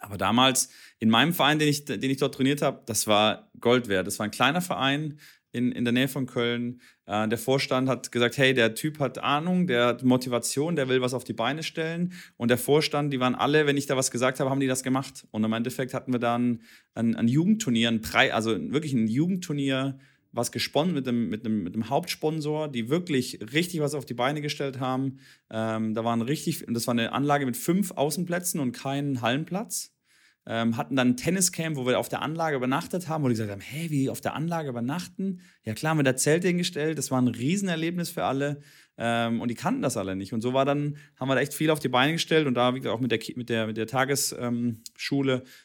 Aber 0.00 0.16
damals 0.16 0.70
in 0.98 1.10
meinem 1.10 1.32
Verein, 1.32 1.58
den 1.58 1.68
ich, 1.68 1.84
den 1.84 2.02
ich 2.02 2.18
dort 2.18 2.34
trainiert 2.34 2.62
habe, 2.62 2.82
das 2.86 3.06
war 3.06 3.50
Gold 3.60 3.88
wert. 3.88 4.06
Das 4.06 4.18
war 4.18 4.24
ein 4.24 4.30
kleiner 4.30 4.60
Verein 4.60 5.18
in, 5.50 5.72
in 5.72 5.84
der 5.84 5.92
Nähe 5.92 6.08
von 6.08 6.26
Köln. 6.26 6.80
Äh, 7.06 7.28
der 7.28 7.38
Vorstand 7.38 7.88
hat 7.88 8.12
gesagt, 8.12 8.38
hey, 8.38 8.54
der 8.54 8.74
Typ 8.74 9.00
hat 9.00 9.18
Ahnung, 9.18 9.66
der 9.66 9.86
hat 9.86 10.04
Motivation, 10.04 10.76
der 10.76 10.88
will 10.88 11.00
was 11.00 11.14
auf 11.14 11.24
die 11.24 11.32
Beine 11.32 11.62
stellen. 11.62 12.12
Und 12.36 12.48
der 12.48 12.58
Vorstand, 12.58 13.12
die 13.12 13.20
waren 13.20 13.34
alle, 13.34 13.66
wenn 13.66 13.76
ich 13.76 13.86
da 13.86 13.96
was 13.96 14.10
gesagt 14.10 14.40
habe, 14.40 14.50
haben 14.50 14.60
die 14.60 14.66
das 14.66 14.82
gemacht. 14.82 15.26
Und 15.30 15.44
im 15.44 15.52
Endeffekt 15.52 15.94
hatten 15.94 16.12
wir 16.12 16.20
dann 16.20 16.60
ein, 16.94 17.16
ein 17.16 17.28
Jugendturnier, 17.28 17.88
ein 17.88 18.02
Preis, 18.02 18.32
also 18.32 18.50
wirklich 18.72 18.92
ein 18.92 19.08
Jugendturnier 19.08 19.98
was 20.32 20.52
gesponnen 20.52 20.94
mit 20.94 21.06
dem, 21.06 21.28
mit, 21.28 21.44
dem, 21.44 21.62
mit 21.62 21.74
dem 21.74 21.88
Hauptsponsor, 21.88 22.68
die 22.68 22.88
wirklich 22.88 23.38
richtig 23.52 23.80
was 23.80 23.94
auf 23.94 24.04
die 24.04 24.14
Beine 24.14 24.40
gestellt 24.40 24.80
haben. 24.80 25.18
Ähm, 25.50 25.94
da 25.94 26.04
waren 26.04 26.22
richtig, 26.22 26.64
das 26.68 26.86
war 26.86 26.92
eine 26.92 27.12
Anlage 27.12 27.46
mit 27.46 27.56
fünf 27.56 27.92
Außenplätzen 27.92 28.60
und 28.60 28.72
keinen 28.72 29.22
Hallenplatz. 29.22 29.94
Ähm, 30.46 30.78
hatten 30.78 30.96
dann 30.96 31.08
ein 31.08 31.16
Tenniscamp, 31.16 31.76
wo 31.76 31.86
wir 31.86 31.98
auf 31.98 32.08
der 32.08 32.22
Anlage 32.22 32.56
übernachtet 32.56 33.06
haben, 33.08 33.22
wo 33.22 33.28
die 33.28 33.34
gesagt 33.34 33.50
haben, 33.50 33.60
hey, 33.60 33.90
wie 33.90 34.08
auf 34.08 34.22
der 34.22 34.34
Anlage 34.34 34.70
übernachten? 34.70 35.42
Ja 35.62 35.74
klar, 35.74 35.94
mit 35.94 36.06
der 36.06 36.16
Zelt 36.16 36.42
hingestellt, 36.42 36.96
das 36.96 37.10
war 37.10 37.20
ein 37.20 37.28
Riesenerlebnis 37.28 38.08
für 38.08 38.24
alle 38.24 38.62
ähm, 38.96 39.40
und 39.40 39.48
die 39.48 39.54
kannten 39.54 39.82
das 39.82 39.96
alle 39.96 40.16
nicht. 40.16 40.32
Und 40.32 40.40
so 40.40 40.54
war 40.54 40.64
dann, 40.64 40.96
haben 41.16 41.28
wir 41.28 41.34
da 41.34 41.40
echt 41.40 41.54
viel 41.54 41.70
auf 41.70 41.78
die 41.78 41.88
Beine 41.88 42.12
gestellt 42.12 42.46
und 42.46 42.54
da, 42.54 42.74
auch 42.88 43.00
mit 43.00 43.12
der, 43.12 43.20
mit 43.36 43.48
der, 43.48 43.66
mit 43.66 43.76
der 43.76 43.86
Tagesschule 43.86 44.42
ähm, 44.42 44.82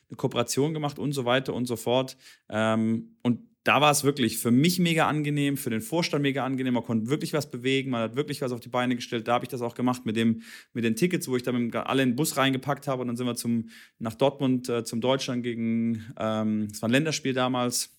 eine 0.10 0.17
Kooperation 0.17 0.73
gemacht 0.73 0.99
und 0.99 1.13
so 1.13 1.26
weiter 1.26 1.54
und 1.54 1.65
so 1.65 1.76
fort. 1.76 2.15
Ähm, 2.49 3.15
und 3.23 3.39
da 3.63 3.80
war 3.80 3.91
es 3.91 4.04
wirklich 4.04 4.38
für 4.38 4.52
mich 4.52 4.80
mega 4.80 5.08
angenehm, 5.08 5.56
für 5.56 5.69
den 5.69 5.82
Vorstand 5.82 6.21
mega 6.21 6.45
angenehm. 6.45 6.73
Man 6.73 6.84
konnte 6.84 7.10
wirklich 7.10 7.32
was 7.32 7.49
bewegen, 7.49 7.91
man 7.91 8.02
hat 8.02 8.15
wirklich 8.15 8.41
was 8.41 8.52
auf 8.52 8.60
die 8.60 8.69
Beine 8.69 8.95
gestellt. 8.95 9.28
Da 9.28 9.34
habe 9.34 9.45
ich 9.45 9.49
das 9.49 9.62
auch 9.62 9.73
gemacht 9.73 10.06
mit, 10.06 10.17
dem, 10.17 10.41
mit 10.73 10.84
den 10.84 10.95
Tickets, 10.95 11.28
wo 11.28 11.38
ich 11.38 11.43
dann 11.43 11.73
alle 11.73 12.04
in 12.04 12.10
den 12.10 12.15
Bus 12.15 12.36
reingepackt 12.36 12.88
habe 12.88 13.02
und 13.02 13.08
dann 13.08 13.15
sind 13.15 13.26
wir 13.26 13.36
zum, 13.36 13.69
nach 13.99 14.15
Dortmund 14.15 14.67
äh, 14.67 14.84
zum 14.84 14.99
Deutschland 14.99 15.43
gegen, 15.43 16.13
ähm, 16.19 16.67
das 16.69 16.82
war 16.82 16.89
ein 16.89 16.91
Länderspiel 16.91 17.34
damals, 17.34 17.97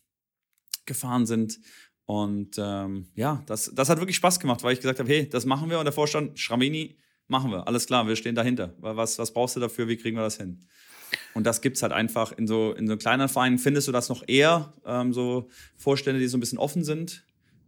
gefahren 0.87 1.25
sind. 1.25 1.59
Und 2.07 2.57
ähm, 2.59 3.07
ja, 3.15 3.43
das, 3.47 3.73
das 3.75 3.89
hat 3.89 3.99
wirklich 3.99 4.17
Spaß 4.17 4.41
gemacht, 4.41 4.63
weil 4.63 4.75
ich 4.75 4.81
gesagt 4.81 4.99
habe, 4.99 5.09
hey, 5.09 5.29
das 5.29 5.47
machen 5.47 5.71
wir. 5.71 5.79
Und 5.79 5.87
der 5.87 5.93
Vorstand, 5.93 6.39
Schramini, 6.39 6.99
machen 7.27 7.51
wir. 7.51 7.67
Alles 7.67 7.87
klar, 7.87 8.07
wir 8.07 8.17
stehen 8.17 8.35
dahinter. 8.35 8.75
Was, 8.79 9.19
was 9.19 9.33
brauchst 9.33 9.57
du 9.57 9.61
dafür? 9.61 9.89
Wie 9.89 9.97
kriegen 9.97 10.17
wir 10.17 10.23
das 10.23 10.37
hin? 10.37 10.67
Und 11.35 11.45
das 11.45 11.61
gibt 11.61 11.77
es 11.77 11.83
halt 11.83 11.93
einfach 11.93 12.33
in 12.33 12.47
so, 12.47 12.73
in 12.73 12.87
so 12.87 12.97
kleinen 12.97 13.29
Vereinen, 13.29 13.59
findest 13.59 13.89
du 13.89 13.93
das 13.93 14.09
noch 14.09 14.23
eher, 14.27 14.73
ähm, 14.87 15.13
so 15.13 15.49
Vorstände, 15.77 16.21
die 16.21 16.27
so 16.27 16.37
ein 16.37 16.41
bisschen 16.41 16.59
offen 16.59 16.85
sind, 16.85 17.25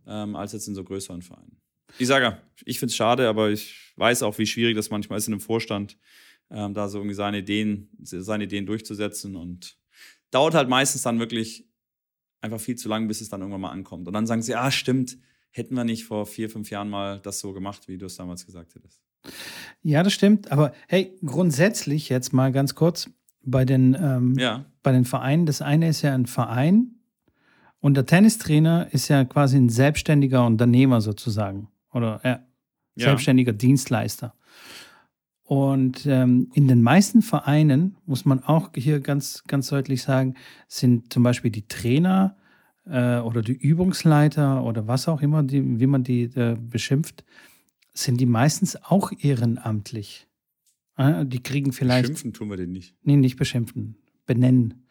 ähm, 0.06 0.36
als 0.36 0.52
jetzt 0.52 0.68
in 0.68 0.74
so 0.74 0.84
größeren 0.84 1.22
Vereinen. 1.22 1.56
Ich 1.98 2.06
sage, 2.06 2.40
ich 2.64 2.78
finde 2.78 2.90
es 2.90 2.96
schade, 2.96 3.28
aber 3.28 3.50
ich 3.50 3.92
weiß 3.96 4.22
auch, 4.22 4.38
wie 4.38 4.46
schwierig 4.46 4.76
das 4.76 4.90
manchmal 4.90 5.18
ist 5.18 5.28
in 5.28 5.34
einem 5.34 5.40
Vorstand, 5.40 5.96
ähm, 6.50 6.74
da 6.74 6.88
so 6.88 6.98
irgendwie 6.98 7.14
seine 7.14 7.38
Ideen, 7.38 7.88
seine 8.02 8.44
Ideen 8.44 8.66
durchzusetzen. 8.66 9.36
Und 9.36 9.76
dauert 10.30 10.54
halt 10.54 10.68
meistens 10.68 11.02
dann 11.02 11.18
wirklich 11.18 11.66
einfach 12.40 12.60
viel 12.60 12.76
zu 12.76 12.88
lang, 12.88 13.08
bis 13.08 13.20
es 13.20 13.28
dann 13.28 13.40
irgendwann 13.40 13.62
mal 13.62 13.70
ankommt. 13.70 14.06
Und 14.06 14.14
dann 14.14 14.26
sagen 14.26 14.42
sie, 14.42 14.54
ah, 14.54 14.70
stimmt, 14.70 15.18
hätten 15.50 15.74
wir 15.74 15.84
nicht 15.84 16.04
vor 16.04 16.26
vier, 16.26 16.50
fünf 16.50 16.70
Jahren 16.70 16.90
mal 16.90 17.20
das 17.20 17.40
so 17.40 17.52
gemacht, 17.52 17.88
wie 17.88 17.98
du 17.98 18.06
es 18.06 18.16
damals 18.16 18.44
gesagt 18.46 18.74
hättest. 18.74 19.02
Ja, 19.82 20.02
das 20.02 20.12
stimmt. 20.12 20.52
Aber 20.52 20.72
hey, 20.88 21.16
grundsätzlich 21.24 22.08
jetzt 22.08 22.32
mal 22.32 22.52
ganz 22.52 22.74
kurz, 22.74 23.10
bei 23.46 23.64
den, 23.64 23.96
ähm, 23.98 24.34
ja. 24.38 24.64
bei 24.82 24.92
den 24.92 25.04
Vereinen. 25.04 25.46
Das 25.46 25.62
eine 25.62 25.88
ist 25.88 26.02
ja 26.02 26.14
ein 26.14 26.26
Verein 26.26 26.96
und 27.80 27.96
der 27.96 28.04
Tennistrainer 28.04 28.88
ist 28.92 29.08
ja 29.08 29.24
quasi 29.24 29.56
ein 29.56 29.68
selbstständiger 29.68 30.44
Unternehmer 30.44 31.00
sozusagen 31.00 31.68
oder 31.92 32.20
ja, 32.24 32.40
selbstständiger 32.96 33.52
Dienstleister. 33.52 34.34
Und 35.44 36.06
ähm, 36.06 36.50
in 36.54 36.66
den 36.66 36.82
meisten 36.82 37.22
Vereinen, 37.22 37.96
muss 38.04 38.24
man 38.24 38.42
auch 38.42 38.70
hier 38.74 38.98
ganz, 38.98 39.44
ganz 39.46 39.68
deutlich 39.68 40.02
sagen, 40.02 40.34
sind 40.66 41.12
zum 41.12 41.22
Beispiel 41.22 41.52
die 41.52 41.68
Trainer 41.68 42.36
äh, 42.84 43.18
oder 43.18 43.42
die 43.42 43.52
Übungsleiter 43.52 44.64
oder 44.64 44.88
was 44.88 45.06
auch 45.06 45.22
immer, 45.22 45.44
die, 45.44 45.78
wie 45.78 45.86
man 45.86 46.02
die 46.02 46.24
äh, 46.24 46.56
beschimpft, 46.58 47.24
sind 47.94 48.20
die 48.20 48.26
meistens 48.26 48.76
auch 48.82 49.12
ehrenamtlich. 49.20 50.26
Die 50.98 51.42
kriegen 51.42 51.72
vielleicht. 51.72 52.08
Beschimpfen 52.08 52.32
tun 52.32 52.48
wir 52.48 52.56
den 52.56 52.72
nicht. 52.72 52.94
Nee, 53.02 53.16
nicht 53.16 53.36
beschimpfen. 53.36 53.96
Benennen. 54.24 54.86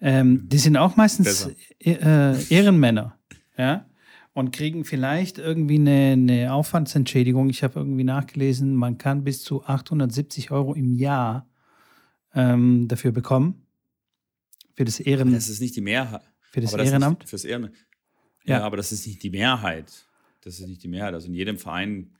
Ähm, 0.00 0.48
die 0.48 0.58
sind 0.58 0.76
auch 0.76 0.96
meistens 0.96 1.50
e 1.80 1.92
äh, 1.92 2.54
Ehrenmänner. 2.54 3.18
Ja. 3.56 3.88
Und 4.32 4.52
kriegen 4.52 4.84
vielleicht 4.84 5.38
irgendwie 5.38 5.76
eine, 5.76 6.12
eine 6.12 6.52
Aufwandsentschädigung. 6.52 7.48
Ich 7.48 7.62
habe 7.62 7.78
irgendwie 7.78 8.04
nachgelesen, 8.04 8.74
man 8.74 8.98
kann 8.98 9.24
bis 9.24 9.42
zu 9.42 9.64
870 9.64 10.50
Euro 10.50 10.74
im 10.74 10.92
Jahr 10.92 11.48
ähm, 12.34 12.88
dafür 12.88 13.12
bekommen. 13.12 13.66
Für 14.74 14.84
das 14.84 14.98
Ehrenamt. 15.00 15.36
Das 15.36 15.48
ist 15.48 15.60
nicht 15.60 15.76
die 15.76 15.80
Mehrheit. 15.80 16.22
Für 16.40 16.60
das 16.60 16.74
Ehrenamt? 16.74 17.22
Das 17.22 17.30
fürs 17.30 17.44
Ehrenamt. 17.44 17.74
Ja, 18.44 18.58
ja, 18.58 18.64
aber 18.64 18.76
das 18.76 18.92
ist 18.92 19.06
nicht 19.06 19.22
die 19.22 19.30
Mehrheit. 19.30 19.90
Das 20.42 20.58
ist 20.58 20.66
nicht 20.66 20.82
die 20.82 20.88
Mehrheit. 20.88 21.14
Also 21.14 21.28
in 21.28 21.34
jedem 21.34 21.56
Verein 21.56 22.10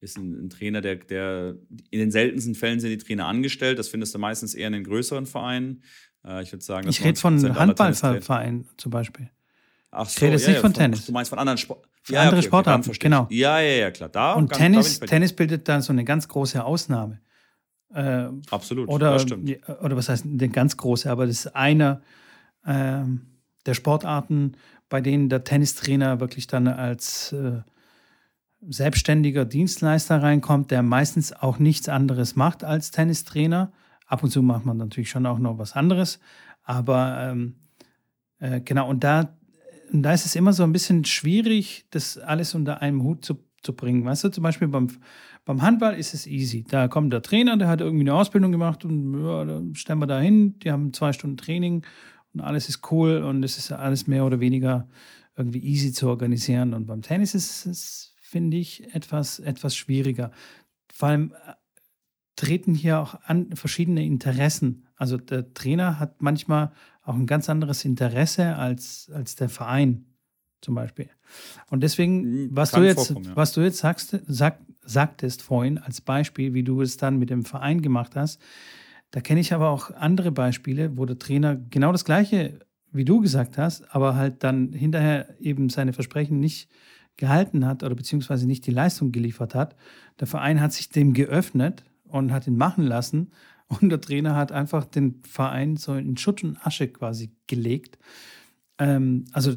ist 0.00 0.16
ein, 0.16 0.46
ein, 0.46 0.50
Trainer, 0.50 0.80
der, 0.80 0.96
der 0.96 1.56
in 1.90 1.98
den 1.98 2.10
seltensten 2.10 2.54
Fällen 2.54 2.80
sind 2.80 2.90
die 2.90 2.98
Trainer 2.98 3.26
angestellt. 3.26 3.78
Das 3.78 3.88
findest 3.88 4.14
du 4.14 4.18
meistens 4.18 4.54
eher 4.54 4.68
in 4.68 4.72
den 4.74 4.84
größeren 4.84 5.26
Vereinen. 5.26 5.82
Äh, 6.24 6.42
ich 6.42 6.52
würde 6.52 6.64
sagen, 6.64 6.88
ich 6.88 7.04
rede 7.04 7.18
von 7.18 7.58
Handballvereinen 7.58 8.68
zum 8.76 8.90
Beispiel. 8.90 9.30
Ach 9.90 10.08
so, 10.08 10.16
ich 10.16 10.22
rede 10.22 10.32
jetzt 10.32 10.42
ja, 10.42 10.50
nicht 10.50 10.60
von, 10.60 10.72
von 10.72 10.80
Tennis. 10.80 11.06
Du 11.06 11.12
meinst 11.12 11.30
von 11.30 11.38
anderen 11.38 11.58
Sportarten. 11.58 11.88
Ja, 12.08 12.22
andere 12.22 12.38
okay, 12.38 12.46
Sportarten, 12.46 12.88
okay, 12.88 12.98
genau. 12.98 13.26
Ja, 13.30 13.60
ja, 13.60 13.72
ja, 13.72 13.90
klar. 13.90 14.08
Da, 14.08 14.32
Und 14.32 14.50
ganz, 14.50 14.58
Tennis, 14.58 15.00
Tennis 15.00 15.32
bildet 15.34 15.68
dann 15.68 15.82
so 15.82 15.92
eine 15.92 16.04
ganz 16.04 16.26
große 16.28 16.64
Ausnahme. 16.64 17.20
Äh, 17.92 18.28
Absolut, 18.50 18.88
oder, 18.88 19.12
das 19.12 19.22
stimmt. 19.22 19.50
Oder 19.82 19.96
was 19.96 20.08
heißt 20.08 20.24
eine 20.24 20.48
ganz 20.48 20.76
große, 20.76 21.10
aber 21.10 21.26
das 21.26 21.40
ist 21.40 21.56
einer 21.56 22.02
äh, 22.64 23.02
der 23.66 23.74
Sportarten, 23.74 24.56
bei 24.88 25.00
denen 25.00 25.28
der 25.28 25.44
Tennistrainer 25.44 26.20
wirklich 26.20 26.46
dann 26.46 26.68
als 26.68 27.32
äh, 27.32 27.60
selbstständiger 28.60 29.44
Dienstleister 29.44 30.22
reinkommt, 30.22 30.70
der 30.70 30.82
meistens 30.82 31.32
auch 31.32 31.58
nichts 31.58 31.88
anderes 31.88 32.36
macht 32.36 32.64
als 32.64 32.90
Tennistrainer. 32.90 33.72
Ab 34.06 34.22
und 34.22 34.30
zu 34.30 34.42
macht 34.42 34.64
man 34.64 34.76
natürlich 34.76 35.10
schon 35.10 35.26
auch 35.26 35.38
noch 35.38 35.58
was 35.58 35.74
anderes. 35.74 36.18
Aber 36.64 37.18
ähm, 37.20 37.54
äh, 38.40 38.60
genau, 38.60 38.88
und 38.88 39.04
da, 39.04 39.36
und 39.92 40.02
da 40.02 40.12
ist 40.12 40.26
es 40.26 40.36
immer 40.36 40.52
so 40.52 40.64
ein 40.64 40.72
bisschen 40.72 41.04
schwierig, 41.04 41.86
das 41.90 42.18
alles 42.18 42.54
unter 42.54 42.82
einem 42.82 43.02
Hut 43.02 43.24
zu, 43.24 43.38
zu 43.62 43.74
bringen. 43.74 44.04
Weißt 44.04 44.24
du, 44.24 44.28
zum 44.30 44.42
Beispiel 44.42 44.68
beim, 44.68 44.88
beim 45.44 45.62
Handball 45.62 45.94
ist 45.94 46.14
es 46.14 46.26
easy. 46.26 46.64
Da 46.68 46.88
kommt 46.88 47.12
der 47.12 47.22
Trainer, 47.22 47.56
der 47.56 47.68
hat 47.68 47.80
irgendwie 47.80 48.04
eine 48.04 48.14
Ausbildung 48.14 48.52
gemacht 48.52 48.84
und 48.84 49.24
ja, 49.24 49.44
da 49.44 49.62
stellen 49.74 50.00
wir 50.00 50.06
da 50.06 50.20
hin, 50.20 50.58
die 50.58 50.70
haben 50.70 50.92
zwei 50.92 51.12
Stunden 51.12 51.36
Training 51.36 51.84
und 52.34 52.40
alles 52.40 52.68
ist 52.68 52.90
cool 52.90 53.22
und 53.22 53.42
es 53.42 53.56
ist 53.56 53.72
alles 53.72 54.06
mehr 54.06 54.24
oder 54.24 54.40
weniger 54.40 54.88
irgendwie 55.36 55.60
easy 55.60 55.92
zu 55.92 56.08
organisieren. 56.08 56.74
Und 56.74 56.86
beim 56.86 57.02
Tennis 57.02 57.34
ist 57.34 57.66
es 57.66 58.07
finde 58.28 58.58
ich, 58.58 58.94
etwas, 58.94 59.38
etwas 59.38 59.74
schwieriger. 59.74 60.30
Vor 60.92 61.08
allem 61.08 61.32
äh, 61.32 61.54
treten 62.36 62.74
hier 62.74 63.00
auch 63.00 63.14
an 63.24 63.56
verschiedene 63.56 64.04
Interessen. 64.04 64.86
Also 64.96 65.16
der 65.16 65.54
Trainer 65.54 65.98
hat 65.98 66.20
manchmal 66.20 66.72
auch 67.02 67.14
ein 67.14 67.26
ganz 67.26 67.48
anderes 67.48 67.86
Interesse 67.86 68.56
als, 68.56 69.10
als 69.14 69.34
der 69.34 69.48
Verein 69.48 70.04
zum 70.60 70.74
Beispiel. 70.74 71.08
Und 71.70 71.82
deswegen, 71.82 72.22
hm, 72.22 72.48
was 72.52 72.72
du 72.72 72.82
jetzt, 72.82 73.10
ja. 73.10 73.16
was 73.34 73.52
du 73.52 73.62
jetzt 73.62 73.78
sagst, 73.78 74.18
sag, 74.26 74.60
sagtest 74.82 75.40
vorhin 75.40 75.78
als 75.78 76.02
Beispiel, 76.02 76.52
wie 76.52 76.64
du 76.64 76.82
es 76.82 76.98
dann 76.98 77.18
mit 77.18 77.30
dem 77.30 77.46
Verein 77.46 77.80
gemacht 77.80 78.14
hast, 78.14 78.42
da 79.10 79.22
kenne 79.22 79.40
ich 79.40 79.54
aber 79.54 79.70
auch 79.70 79.90
andere 79.92 80.32
Beispiele, 80.32 80.98
wo 80.98 81.06
der 81.06 81.18
Trainer 81.18 81.56
genau 81.56 81.92
das 81.92 82.04
Gleiche 82.04 82.58
wie 82.92 83.04
du 83.04 83.20
gesagt 83.20 83.58
hast, 83.58 83.94
aber 83.94 84.14
halt 84.14 84.42
dann 84.44 84.72
hinterher 84.72 85.34
eben 85.40 85.68
seine 85.68 85.92
Versprechen 85.92 86.40
nicht 86.40 86.70
gehalten 87.18 87.66
hat 87.66 87.82
oder 87.82 87.94
beziehungsweise 87.94 88.46
nicht 88.46 88.66
die 88.66 88.70
Leistung 88.70 89.12
geliefert 89.12 89.54
hat. 89.54 89.76
Der 90.18 90.26
Verein 90.26 90.60
hat 90.60 90.72
sich 90.72 90.88
dem 90.88 91.12
geöffnet 91.12 91.84
und 92.04 92.32
hat 92.32 92.46
ihn 92.46 92.56
machen 92.56 92.84
lassen 92.84 93.32
und 93.68 93.90
der 93.90 94.00
Trainer 94.00 94.34
hat 94.34 94.50
einfach 94.50 94.86
den 94.86 95.22
Verein 95.28 95.76
so 95.76 95.94
in 95.94 96.16
Schutt 96.16 96.42
und 96.42 96.64
Asche 96.66 96.88
quasi 96.88 97.32
gelegt. 97.46 97.98
Ähm, 98.78 99.26
also 99.32 99.56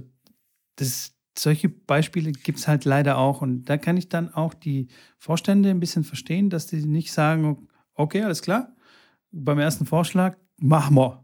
das, 0.76 1.14
solche 1.38 1.70
Beispiele 1.70 2.32
gibt 2.34 2.60
es 2.60 2.68
halt 2.68 2.84
leider 2.84 3.18
auch 3.18 3.42
und 3.42 3.66
da 3.66 3.78
kann 3.78 3.96
ich 3.96 4.10
dann 4.10 4.34
auch 4.34 4.54
die 4.54 4.90
Vorstände 5.18 5.70
ein 5.70 5.80
bisschen 5.80 6.04
verstehen, 6.04 6.50
dass 6.50 6.68
die 6.68 6.86
nicht 6.86 7.14
sagen, 7.14 7.68
okay, 7.94 8.24
alles 8.24 8.42
klar, 8.42 8.76
beim 9.32 9.60
ersten 9.60 9.86
Vorschlag 9.86 10.36
machen 10.58 10.96
wir. 10.96 11.24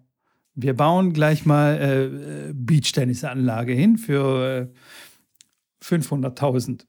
Wir 0.56 0.76
bauen 0.76 1.14
gleich 1.14 1.46
mal 1.46 1.76
äh, 1.76 2.06
äh 2.50 2.54
Beachtennisanlage 2.54 3.74
hin 3.74 3.98
für 3.98 4.72
äh, 4.74 4.78
500.000. 5.84 6.86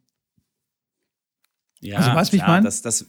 Ja, 1.80 1.98
also, 1.98 2.10
weißt, 2.10 2.32
wie 2.32 2.36
ich 2.36 2.46
meine? 2.46 2.64
Das, 2.64 2.82
das, 2.82 3.08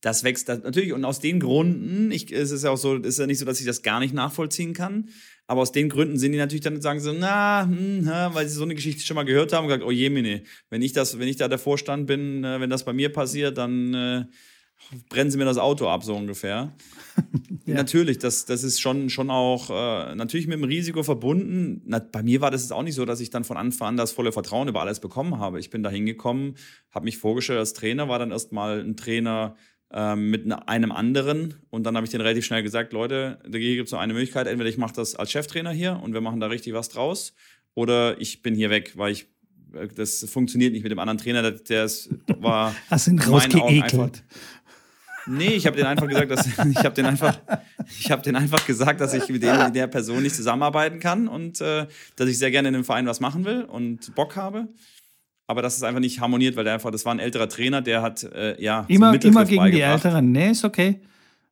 das 0.00 0.24
wächst 0.24 0.48
das, 0.48 0.62
natürlich. 0.62 0.92
Und 0.92 1.04
aus 1.04 1.20
den 1.20 1.40
Gründen, 1.40 2.10
ich, 2.10 2.32
es 2.32 2.50
ist 2.50 2.64
ja 2.64 2.70
auch 2.70 2.76
so, 2.76 2.96
ist 2.96 3.18
ja 3.18 3.26
nicht 3.26 3.38
so, 3.38 3.44
dass 3.44 3.60
ich 3.60 3.66
das 3.66 3.82
gar 3.82 4.00
nicht 4.00 4.14
nachvollziehen 4.14 4.72
kann. 4.72 5.08
Aber 5.46 5.62
aus 5.62 5.72
den 5.72 5.88
Gründen 5.88 6.16
sind 6.16 6.32
die 6.32 6.38
natürlich 6.38 6.62
dann 6.62 6.80
sagen 6.80 7.00
so, 7.00 7.12
na, 7.12 7.64
hm, 7.64 8.06
weil 8.06 8.48
sie 8.48 8.54
so 8.54 8.62
eine 8.62 8.74
Geschichte 8.74 9.04
schon 9.04 9.16
mal 9.16 9.24
gehört 9.24 9.52
haben 9.52 9.64
und 9.64 9.68
gesagt, 9.68 9.84
oh 9.84 9.90
je, 9.90 10.08
Mine, 10.08 10.42
wenn 10.68 10.80
ich 10.80 10.92
das, 10.92 11.18
wenn 11.18 11.28
ich 11.28 11.36
da 11.36 11.48
der 11.48 11.58
Vorstand 11.58 12.06
bin, 12.06 12.44
äh, 12.44 12.60
wenn 12.60 12.70
das 12.70 12.84
bei 12.84 12.92
mir 12.92 13.12
passiert, 13.12 13.58
dann 13.58 13.94
äh, 13.94 14.24
brennen 15.08 15.30
sie 15.30 15.38
mir 15.38 15.44
das 15.44 15.58
Auto 15.58 15.88
ab, 15.88 16.04
so 16.04 16.14
ungefähr. 16.14 16.72
ja. 17.66 17.74
Natürlich, 17.74 18.18
das, 18.18 18.44
das 18.44 18.64
ist 18.64 18.80
schon, 18.80 19.10
schon 19.10 19.30
auch 19.30 19.70
äh, 19.70 20.14
natürlich 20.14 20.46
mit 20.46 20.58
dem 20.58 20.64
Risiko 20.64 21.02
verbunden. 21.02 21.82
Na, 21.86 21.98
bei 21.98 22.22
mir 22.22 22.40
war 22.40 22.50
das 22.50 22.62
jetzt 22.62 22.72
auch 22.72 22.82
nicht 22.82 22.94
so, 22.94 23.04
dass 23.04 23.20
ich 23.20 23.30
dann 23.30 23.44
von 23.44 23.56
Anfang 23.56 23.88
an 23.88 23.96
das 23.96 24.12
volle 24.12 24.32
Vertrauen 24.32 24.68
über 24.68 24.80
alles 24.80 25.00
bekommen 25.00 25.38
habe. 25.38 25.60
Ich 25.60 25.70
bin 25.70 25.82
da 25.82 25.90
hingekommen, 25.90 26.56
habe 26.90 27.04
mich 27.04 27.18
vorgestellt 27.18 27.58
als 27.58 27.72
Trainer, 27.72 28.08
war 28.08 28.18
dann 28.18 28.30
erstmal 28.30 28.80
ein 28.80 28.96
Trainer 28.96 29.56
ähm, 29.92 30.30
mit 30.30 30.50
einem 30.68 30.92
anderen 30.92 31.54
und 31.70 31.84
dann 31.84 31.96
habe 31.96 32.04
ich 32.04 32.10
denen 32.10 32.22
relativ 32.22 32.44
schnell 32.44 32.62
gesagt, 32.62 32.92
Leute, 32.92 33.38
da 33.42 33.58
gibt 33.58 33.86
es 33.86 33.92
nur 33.92 34.00
eine 34.00 34.12
Möglichkeit, 34.12 34.46
entweder 34.46 34.70
ich 34.70 34.78
mache 34.78 34.94
das 34.94 35.16
als 35.16 35.32
Cheftrainer 35.32 35.72
hier 35.72 36.00
und 36.02 36.14
wir 36.14 36.20
machen 36.20 36.40
da 36.40 36.46
richtig 36.46 36.74
was 36.74 36.88
draus 36.88 37.34
oder 37.74 38.20
ich 38.20 38.42
bin 38.42 38.54
hier 38.54 38.70
weg, 38.70 38.92
weil 38.96 39.12
ich 39.12 39.26
äh, 39.74 39.88
das 39.88 40.24
funktioniert 40.30 40.72
nicht 40.72 40.82
mit 40.82 40.92
dem 40.92 40.98
anderen 40.98 41.18
Trainer, 41.18 41.42
der, 41.42 41.52
der 41.52 41.84
ist, 41.84 42.10
war 42.38 42.74
Hast 42.90 43.08
ihn 43.08 43.18
rausgeekelt. 43.18 44.22
Nee, 45.30 45.54
ich 45.54 45.66
habe 45.66 45.76
den 45.76 45.86
einfach 45.86 46.08
gesagt, 46.08 46.30
dass 46.30 46.46
ich 46.70 46.76
habe 46.78 46.94
den 46.94 47.06
einfach, 47.06 47.38
ich 48.00 48.10
habe 48.10 48.22
den 48.22 48.36
einfach 48.36 48.66
gesagt, 48.66 49.00
dass 49.00 49.14
ich 49.14 49.28
mit, 49.28 49.42
dem, 49.42 49.56
mit 49.64 49.74
der 49.76 49.86
Person 49.86 50.22
nicht 50.22 50.34
zusammenarbeiten 50.34 50.98
kann 51.00 51.28
und 51.28 51.60
äh, 51.60 51.86
dass 52.16 52.28
ich 52.28 52.38
sehr 52.38 52.50
gerne 52.50 52.68
in 52.68 52.74
dem 52.74 52.84
Verein 52.84 53.06
was 53.06 53.20
machen 53.20 53.44
will 53.44 53.62
und 53.62 54.14
Bock 54.14 54.36
habe. 54.36 54.68
Aber 55.46 55.62
dass 55.62 55.76
es 55.76 55.82
einfach 55.82 56.00
nicht 56.00 56.20
harmoniert, 56.20 56.54
weil 56.56 56.64
der 56.64 56.74
einfach, 56.74 56.90
das 56.92 57.04
war 57.04 57.12
ein 57.14 57.18
älterer 57.18 57.48
Trainer, 57.48 57.82
der 57.82 58.02
hat 58.02 58.22
äh, 58.22 58.60
ja 58.62 58.84
so 58.88 58.94
Immer, 58.94 59.10
Mittelgriff 59.12 59.50
immer 59.50 59.64
gegen 59.68 59.76
die. 59.76 59.80
Älteren. 59.80 60.30
Nee, 60.32 60.50
ist 60.50 60.64
okay. 60.64 61.00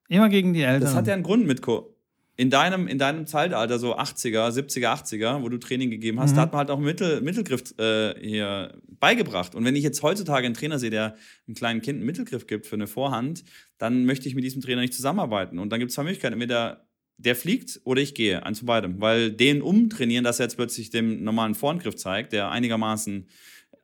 Immer 0.09 0.29
gegen 0.29 0.53
die 0.53 0.63
Älteren. 0.63 0.83
Das 0.85 0.95
hat 0.95 1.07
ja 1.07 1.15
einen 1.15 1.23
Grund 1.25 1.47
mit 1.47 1.63
Co. 1.63 1.95
In 2.37 2.51
deinem, 2.51 2.87
in 2.87 2.99
deinem 2.99 3.27
Zeitalter, 3.27 3.81
so 3.81 3.97
80er, 3.99 4.49
70er, 4.51 5.03
80er, 5.03 5.43
wo 5.43 5.49
du 5.49 5.59
Training 5.59 5.91
gegeben 5.91 6.21
hast, 6.21 6.31
Mhm. 6.31 6.37
da 6.37 6.43
hat 6.43 6.53
man 6.53 6.59
halt 6.61 6.71
auch 6.71 6.79
Mittel, 6.79 7.21
Mittelgriff 7.21 7.77
äh, 7.81 8.15
hier 8.21 8.73
beigebracht. 9.01 9.55
Und 9.55 9.65
wenn 9.65 9.77
ich 9.77 9.85
jetzt 9.85 10.03
heutzutage 10.03 10.47
einen 10.47 10.55
Trainer 10.55 10.79
sehe, 10.79 10.91
der 10.91 11.17
einem 11.47 11.55
kleinen 11.55 11.83
Kind 11.83 11.97
einen 11.97 12.07
Mittelgriff 12.07 12.47
gibt 12.47 12.67
für 12.67 12.77
eine 12.77 12.87
Vorhand, 12.87 13.45
dann 13.79 14.05
möchte 14.05 14.29
ich 14.29 14.35
mit 14.35 14.45
diesem 14.45 14.63
Trainer 14.63 14.81
nicht 14.81 14.95
zusammenarbeiten. 14.95 15.59
Und 15.59 15.71
dann 15.71 15.79
gibt 15.79 15.91
es 15.91 15.95
zwei 15.95 16.03
Möglichkeiten. 16.05 16.35
Entweder 16.35 16.89
der 17.19 17.35
fliegt 17.35 17.81
oder 17.85 18.01
ich 18.01 18.15
gehe, 18.15 18.45
eins 18.47 18.61
von 18.61 18.67
beidem. 18.67 19.01
Weil 19.01 19.33
den 19.33 19.61
umtrainieren, 19.61 20.25
dass 20.25 20.41
er 20.41 20.47
jetzt 20.47 20.57
plötzlich 20.57 20.91
dem 20.91 21.25
normalen 21.25 21.55
Vorhandgriff 21.55 21.97
zeigt, 21.97 22.33
der 22.33 22.51
einigermaßen 22.51 23.29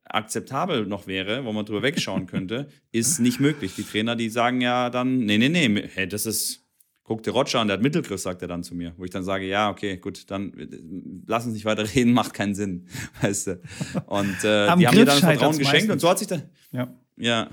akzeptabel 0.05 0.87
noch 0.87 1.07
wäre, 1.07 1.44
wo 1.44 1.53
man 1.53 1.64
drüber 1.64 1.83
wegschauen 1.83 2.27
könnte, 2.27 2.68
ist 2.92 3.18
nicht 3.20 3.40
möglich. 3.40 3.74
Die 3.77 3.83
Trainer, 3.83 4.16
die 4.16 4.29
sagen 4.29 4.61
ja 4.61 4.90
dann, 4.90 5.20
nee, 5.20 5.38
nee, 5.38 5.48
nee, 5.48 5.88
hey, 5.94 6.07
das 6.07 6.27
ist, 6.27 6.63
guck 7.05 7.23
dir 7.23 7.31
Roger 7.31 7.61
an, 7.61 7.69
der 7.69 7.77
hat 7.77 7.83
Mittelgriff, 7.83 8.21
sagt 8.21 8.43
er 8.43 8.49
dann 8.49 8.64
zu 8.64 8.75
mir. 8.75 8.95
Wo 8.97 9.05
ich 9.05 9.11
dann 9.11 9.23
sage, 9.23 9.47
ja, 9.47 9.71
okay, 9.71 9.99
gut, 9.99 10.31
dann 10.31 10.53
lass 11.27 11.45
uns 11.45 11.55
nicht 11.55 11.67
weiter 11.67 11.87
reden, 11.95 12.12
macht 12.12 12.35
keinen 12.35 12.55
Sinn, 12.55 12.88
weißt 13.21 13.47
du. 13.47 13.61
Und 14.07 14.45
äh, 14.45 14.67
Am 14.67 14.79
die 14.79 14.88
haben 14.88 14.97
mir 14.97 15.05
Griff 15.05 15.21
dann 15.21 15.37
Vertrauen 15.37 15.59
geschenkt 15.59 15.90
und 15.90 16.01
so 16.01 16.09
hat 16.09 16.19
sich 16.19 16.29
dann, 16.29 16.43
ja. 16.73 16.93
ja. 17.17 17.49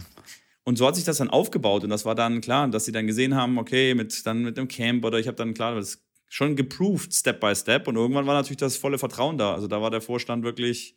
Und 0.64 0.78
so 0.78 0.88
hat 0.88 0.96
sich 0.96 1.04
das 1.04 1.18
dann 1.18 1.30
aufgebaut 1.30 1.84
und 1.84 1.90
das 1.90 2.06
war 2.06 2.16
dann 2.16 2.40
klar, 2.40 2.68
dass 2.70 2.86
sie 2.86 2.92
dann 2.92 3.08
gesehen 3.08 3.36
haben, 3.36 3.58
okay, 3.58 3.94
mit 3.94 4.26
dann 4.26 4.44
mit 4.44 4.58
einem 4.58 4.68
Camp 4.68 5.04
oder 5.04 5.20
ich 5.20 5.28
habe 5.28 5.36
dann 5.36 5.54
klar, 5.54 5.76
das 5.76 6.04
schon 6.30 6.56
geproved 6.56 7.14
Step 7.14 7.42
by 7.42 7.54
Step 7.54 7.88
und 7.88 7.96
irgendwann 7.98 8.26
war 8.26 8.36
natürlich 8.36 8.58
das 8.58 8.78
volle 8.78 8.98
Vertrauen 8.98 9.38
da. 9.38 9.54
Also 9.54 9.68
da 9.68 9.82
war 9.82 9.92
der 9.92 10.02
Vorstand 10.02 10.44
wirklich 10.44 10.96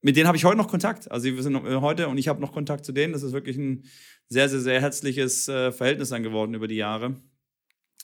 mit 0.00 0.16
denen 0.16 0.26
habe 0.26 0.36
ich 0.36 0.44
heute 0.44 0.58
noch 0.58 0.68
Kontakt. 0.68 1.10
Also 1.10 1.24
wir 1.24 1.42
sind 1.42 1.54
äh, 1.54 1.76
heute 1.76 2.08
und 2.08 2.18
ich 2.18 2.28
habe 2.28 2.40
noch 2.40 2.52
Kontakt 2.52 2.84
zu 2.84 2.92
denen. 2.92 3.14
Das 3.14 3.22
ist 3.22 3.32
wirklich 3.32 3.56
ein 3.56 3.84
sehr 4.28 4.48
sehr 4.48 4.60
sehr 4.60 4.80
herzliches 4.80 5.48
äh, 5.48 5.72
Verhältnis 5.72 6.10
dann 6.10 6.22
geworden 6.22 6.54
über 6.54 6.66
die 6.66 6.74
Jahre, 6.74 7.16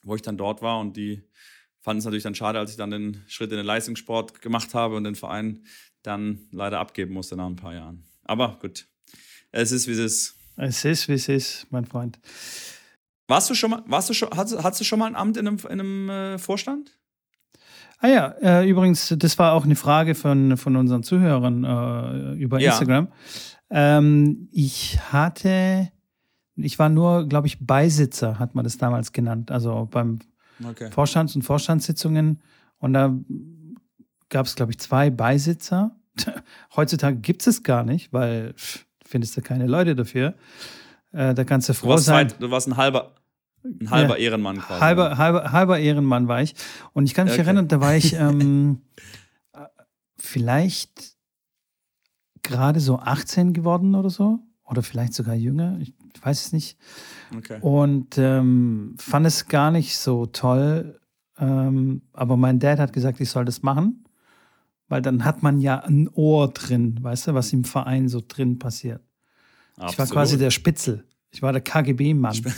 wo 0.02 0.14
ich 0.14 0.22
dann 0.22 0.36
dort 0.36 0.62
war 0.62 0.78
und 0.80 0.96
die 0.96 1.22
fanden 1.80 1.98
es 2.00 2.04
natürlich 2.04 2.24
dann 2.24 2.34
schade, 2.34 2.58
als 2.58 2.70
ich 2.72 2.76
dann 2.76 2.90
den 2.90 3.22
Schritt 3.26 3.50
in 3.50 3.56
den 3.56 3.66
Leistungssport 3.66 4.42
gemacht 4.42 4.74
habe 4.74 4.96
und 4.96 5.04
den 5.04 5.14
Verein 5.14 5.64
dann 6.02 6.40
leider 6.52 6.78
abgeben 6.78 7.14
musste 7.14 7.36
nach 7.36 7.46
ein 7.46 7.56
paar 7.56 7.74
Jahren. 7.74 8.04
Aber 8.24 8.58
gut, 8.60 8.86
es 9.50 9.72
ist 9.72 9.86
wie 9.88 9.92
es 9.92 9.98
ist. 9.98 10.36
Es 10.56 10.84
ist, 10.84 11.08
wie 11.08 11.14
es 11.14 11.28
ist, 11.28 11.66
mein 11.70 11.86
Freund. 11.86 12.18
Warst 13.28 13.48
du 13.48 13.54
schon 13.54 13.70
mal, 13.70 13.82
warst 13.86 14.10
du 14.10 14.14
schon, 14.14 14.28
hattest, 14.36 14.62
hattest 14.62 14.80
du 14.80 14.84
schon 14.84 14.98
mal 14.98 15.06
ein 15.06 15.16
Amt 15.16 15.36
in 15.36 15.46
einem, 15.46 15.58
in 15.58 15.80
einem 15.80 16.10
äh, 16.10 16.38
Vorstand? 16.38 16.98
Ah 17.98 18.08
ja, 18.08 18.28
äh, 18.40 18.68
übrigens, 18.68 19.14
das 19.16 19.38
war 19.38 19.52
auch 19.52 19.64
eine 19.64 19.76
Frage 19.76 20.14
von, 20.14 20.56
von 20.56 20.76
unseren 20.76 21.02
Zuhörern 21.02 21.64
äh, 21.64 22.32
über 22.42 22.58
Ja. 22.58 22.70
Instagram. 22.72 23.12
Ähm, 23.70 24.48
ich 24.52 24.98
hatte, 25.12 25.90
ich 26.64 26.79
war 26.79 26.88
nur, 26.88 27.27
glaube 27.29 27.46
ich, 27.46 27.59
Beisitzer, 27.64 28.38
hat 28.38 28.55
man 28.55 28.64
das 28.64 28.79
damals 28.79 29.12
genannt. 29.12 29.51
Also 29.51 29.88
beim 29.90 30.18
Okay. 30.62 30.90
Vorstands- 30.90 31.35
und 31.37 31.42
Vorstandssitzungen. 31.42 32.42
Und 32.79 32.92
da 32.92 33.14
gab 34.29 34.44
es, 34.46 34.55
glaube 34.57 34.73
ich, 34.73 34.79
zwei 34.79 35.09
Beisitzer. 35.11 35.96
Heutzutage 36.77 37.16
gibt 37.16 37.40
es 37.42 37.46
es 37.46 37.62
gar 37.62 37.83
nicht, 37.83 38.12
weil 38.12 38.53
pff, 38.55 38.85
findest 39.07 39.37
du 39.37 39.40
keine 39.42 39.66
Leute 39.66 39.94
dafür. 39.94 40.35
Äh, 41.12 41.33
da 41.35 41.44
kannst 41.44 41.68
du 41.68 41.73
Du 41.73 41.79
froh 41.79 41.88
warst, 41.90 42.05
sein. 42.05 42.29
zweit, 42.29 42.42
du 42.42 42.51
warst 42.51 42.68
ein 42.68 42.77
halber, 42.77 43.14
ein 43.64 43.90
halber 43.90 44.18
Ja. 44.18 44.25
Ehrenmann 44.27 44.59
quasi. 44.59 44.81
Halber, 44.81 45.16
halber, 45.18 45.51
halber 45.53 45.79
Ehrenmann 45.79 46.29
war 46.29 46.42
ich. 46.42 46.55
Und 46.92 47.05
ich 47.07 47.14
kann 47.14 47.25
mich 47.25 47.35
Okay. 47.35 47.42
erinnern, 47.42 47.68
da 47.68 47.81
war 47.81 47.96
ich 47.96 48.12
ähm, 48.14 48.83
äh, 49.55 49.61
vielleicht 50.18 51.16
gerade 52.42 52.81
so 52.81 52.99
18 52.99 53.53
geworden 53.53 53.94
oder 53.94 54.11
so. 54.11 54.40
Oder 54.64 54.83
vielleicht 54.83 55.14
sogar 55.14 55.35
jünger. 55.35 55.79
Ich 55.81 55.94
weiß 56.23 56.46
es 56.46 56.53
nicht. 56.53 56.77
Okay. 57.37 57.59
Und 57.61 58.18
ähm, 58.18 58.94
fand 58.99 59.27
es 59.27 59.46
gar 59.49 59.70
nicht 59.70 59.96
so 59.99 60.27
toll. 60.27 61.01
Ähm, 61.38 62.03
aber 62.12 62.37
mein 62.37 62.59
Dad 62.59 62.79
hat 62.79 62.92
gesagt, 62.92 63.20
ich 63.20 63.31
soll 63.31 63.44
das 63.44 63.62
machen. 63.62 64.05
Weil 64.88 65.03
dann 65.03 65.25
hat 65.25 65.42
man 65.42 65.61
ja 65.61 65.79
ein 65.85 66.09
Ohr 66.14 66.49
drin, 66.53 66.99
weißt 67.01 67.29
du, 67.29 67.35
was 67.35 67.53
im 67.53 67.64
Verein 67.64 68.09
so 68.09 68.20
drin 68.27 68.59
passiert. 68.59 69.01
Ich 69.75 69.79
war 69.79 69.87
Absolut. 69.88 70.11
quasi 70.12 70.37
der 70.38 70.51
Spitzel. 70.51 71.05
Ich 71.31 71.42
war 71.42 71.53
der 71.53 71.62
KGB-Mann. 71.62 72.37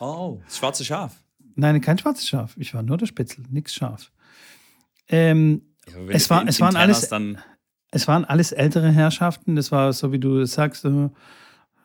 Oh, 0.00 0.40
das 0.44 0.58
schwarze 0.58 0.84
Schaf. 0.84 1.22
Nein, 1.54 1.80
kein 1.80 1.96
schwarzes 1.96 2.26
Schaf. 2.28 2.56
Ich 2.56 2.74
war 2.74 2.82
nur 2.82 2.96
der 2.96 3.06
Spitzel, 3.06 3.44
nichts 3.50 3.72
scharf. 3.72 4.10
Ähm, 5.08 5.62
Ja, 5.86 5.94
Es 6.08 6.28
war- 6.30 6.44
es 6.48 6.60
waren 6.60 6.74
alles- 6.74 7.10
hast, 7.12 7.22
es 7.92 8.08
waren 8.08 8.24
alles 8.24 8.50
ältere 8.52 8.90
Herrschaften. 8.90 9.54
Das 9.54 9.70
war 9.70 9.92
so, 9.92 10.10
wie 10.10 10.18
du 10.18 10.44
sagst, 10.44 10.84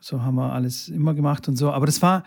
so, 0.07 0.21
haben 0.21 0.35
wir 0.35 0.53
alles 0.53 0.87
immer 0.87 1.13
gemacht 1.13 1.47
und 1.49 1.57
so. 1.57 1.71
Aber 1.71 1.85
das 1.85 2.01
war 2.01 2.23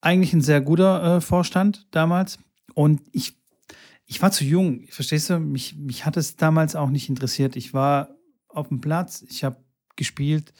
eigentlich 0.00 0.32
ein 0.32 0.40
sehr 0.40 0.60
guter 0.60 1.16
äh, 1.16 1.20
Vorstand 1.20 1.86
damals. 1.90 2.38
Und 2.74 3.00
ich, 3.12 3.34
ich 4.06 4.22
war 4.22 4.30
zu 4.30 4.44
jung. 4.44 4.86
Verstehst 4.88 5.30
du? 5.30 5.40
Mich, 5.40 5.76
mich 5.76 6.06
hat 6.06 6.16
es 6.16 6.36
damals 6.36 6.76
auch 6.76 6.90
nicht 6.90 7.08
interessiert. 7.08 7.56
Ich 7.56 7.74
war 7.74 8.10
auf 8.48 8.68
dem 8.68 8.80
Platz, 8.80 9.24
ich 9.28 9.42
habe 9.42 9.56
gespielt. 9.96 10.52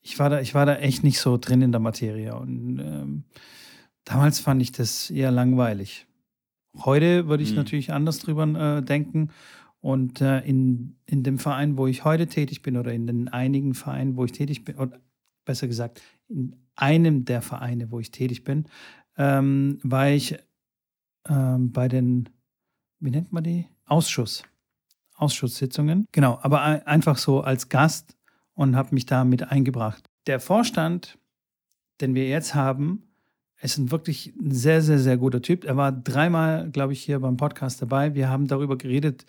Ich 0.00 0.18
war, 0.18 0.30
da, 0.30 0.40
ich 0.40 0.54
war 0.54 0.64
da 0.64 0.76
echt 0.76 1.04
nicht 1.04 1.18
so 1.18 1.36
drin 1.36 1.60
in 1.60 1.72
der 1.72 1.80
Materie. 1.80 2.34
Und 2.34 2.78
ähm, 2.78 3.24
damals 4.04 4.38
fand 4.38 4.62
ich 4.62 4.72
das 4.72 5.10
eher 5.10 5.30
langweilig. 5.30 6.06
Heute 6.76 7.28
würde 7.28 7.42
ich 7.42 7.50
Mhm. 7.50 7.56
natürlich 7.56 7.92
anders 7.92 8.18
drüber 8.18 8.78
äh, 8.78 8.82
denken. 8.82 9.30
Und 9.80 10.22
äh, 10.22 10.40
in, 10.40 10.96
in 11.04 11.22
dem 11.22 11.38
Verein, 11.38 11.76
wo 11.76 11.86
ich 11.86 12.04
heute 12.04 12.28
tätig 12.28 12.62
bin, 12.62 12.78
oder 12.78 12.94
in 12.94 13.06
den 13.06 13.28
einigen 13.28 13.74
Vereinen, 13.74 14.16
wo 14.16 14.24
ich 14.24 14.32
tätig 14.32 14.64
bin, 14.64 14.76
besser 15.44 15.66
gesagt, 15.66 16.02
in 16.28 16.56
einem 16.76 17.24
der 17.24 17.42
Vereine, 17.42 17.90
wo 17.90 18.00
ich 18.00 18.10
tätig 18.10 18.44
bin, 18.44 18.64
ähm, 19.16 19.78
war 19.82 20.08
ich 20.08 20.36
ähm, 21.28 21.72
bei 21.72 21.88
den, 21.88 22.28
wie 23.00 23.10
nennt 23.10 23.32
man 23.32 23.44
die? 23.44 23.66
Ausschuss. 23.86 24.42
Ausschusssitzungen. 25.16 26.06
Genau, 26.12 26.38
aber 26.42 26.62
ein- 26.62 26.86
einfach 26.86 27.18
so 27.18 27.40
als 27.40 27.68
Gast 27.68 28.16
und 28.54 28.76
habe 28.76 28.94
mich 28.94 29.06
da 29.06 29.24
mit 29.24 29.50
eingebracht. 29.50 30.10
Der 30.26 30.40
Vorstand, 30.40 31.18
den 32.00 32.14
wir 32.14 32.28
jetzt 32.28 32.54
haben, 32.54 33.02
ist 33.60 33.78
ein 33.78 33.90
wirklich 33.90 34.34
ein 34.36 34.50
sehr, 34.52 34.82
sehr, 34.82 34.98
sehr 34.98 35.16
guter 35.16 35.40
Typ. 35.40 35.64
Er 35.64 35.76
war 35.76 35.92
dreimal, 35.92 36.70
glaube 36.70 36.92
ich, 36.92 37.02
hier 37.02 37.20
beim 37.20 37.36
Podcast 37.36 37.80
dabei. 37.80 38.14
Wir 38.14 38.28
haben 38.28 38.46
darüber 38.48 38.76
geredet, 38.76 39.24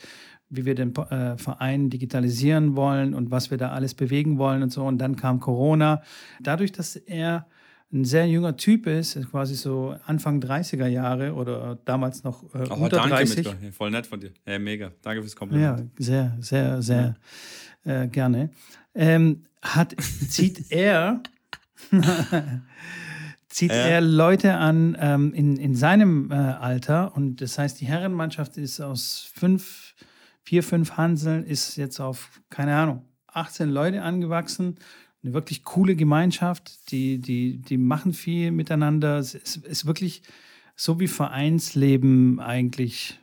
wie 0.55 0.65
wir 0.65 0.75
den 0.75 0.95
äh, 0.95 1.37
Verein 1.37 1.89
digitalisieren 1.89 2.75
wollen 2.75 3.13
und 3.13 3.31
was 3.31 3.51
wir 3.51 3.57
da 3.57 3.69
alles 3.71 3.93
bewegen 3.93 4.37
wollen 4.37 4.63
und 4.63 4.71
so. 4.71 4.83
Und 4.85 4.97
dann 4.99 5.15
kam 5.15 5.39
Corona. 5.39 6.01
Dadurch, 6.41 6.71
dass 6.71 6.95
er 6.95 7.47
ein 7.93 8.03
sehr 8.03 8.27
junger 8.27 8.57
Typ 8.57 8.87
ist, 8.87 9.15
ist 9.15 9.29
quasi 9.31 9.55
so 9.55 9.95
Anfang 10.05 10.41
30er 10.41 10.87
Jahre 10.87 11.33
oder 11.33 11.77
damals 11.85 12.23
noch 12.23 12.43
äh, 12.55 12.65
oh, 12.69 12.73
unter 12.75 12.97
danke, 12.97 13.09
30. 13.15 13.37
Mitko. 13.37 13.51
Ja, 13.63 13.71
Voll 13.71 13.91
nett 13.91 14.07
von 14.07 14.19
dir. 14.19 14.31
Ja, 14.45 14.59
mega. 14.59 14.91
Danke 15.01 15.21
fürs 15.21 15.33
Ja, 15.33 15.39
Kompliment. 15.39 15.91
sehr, 15.97 16.35
sehr, 16.39 16.81
sehr 16.81 17.15
äh, 17.85 18.07
gerne. 18.07 18.49
Ähm, 18.95 19.43
hat, 19.61 19.95
zieht 20.29 20.65
er, 20.71 21.21
zieht 23.47 23.71
Ja. 23.71 23.77
er 23.77 24.01
Leute 24.01 24.55
an 24.55 24.97
ähm, 24.99 25.33
in, 25.33 25.55
in 25.57 25.75
seinem 25.75 26.31
äh, 26.31 26.35
Alter 26.35 27.15
und 27.15 27.41
das 27.41 27.57
heißt, 27.57 27.79
die 27.79 27.85
Herrenmannschaft 27.85 28.57
ist 28.57 28.81
aus 28.81 29.29
fünf, 29.33 29.84
vier, 30.45 30.63
fünf 30.63 30.91
Hanseln, 30.91 31.43
ist 31.43 31.75
jetzt 31.75 31.99
auf, 31.99 32.41
keine 32.49 32.75
Ahnung, 32.75 33.03
18 33.27 33.69
Leute 33.69 34.03
angewachsen. 34.03 34.77
Eine 35.23 35.33
wirklich 35.33 35.63
coole 35.63 35.95
Gemeinschaft, 35.95 36.91
die, 36.91 37.19
die, 37.19 37.57
die 37.57 37.77
machen 37.77 38.13
viel 38.13 38.51
miteinander. 38.51 39.17
Es 39.17 39.33
ist, 39.33 39.57
ist 39.57 39.87
wirklich 39.87 40.21
so 40.75 40.99
wie 40.99 41.07
Vereinsleben 41.07 42.39
eigentlich 42.39 43.19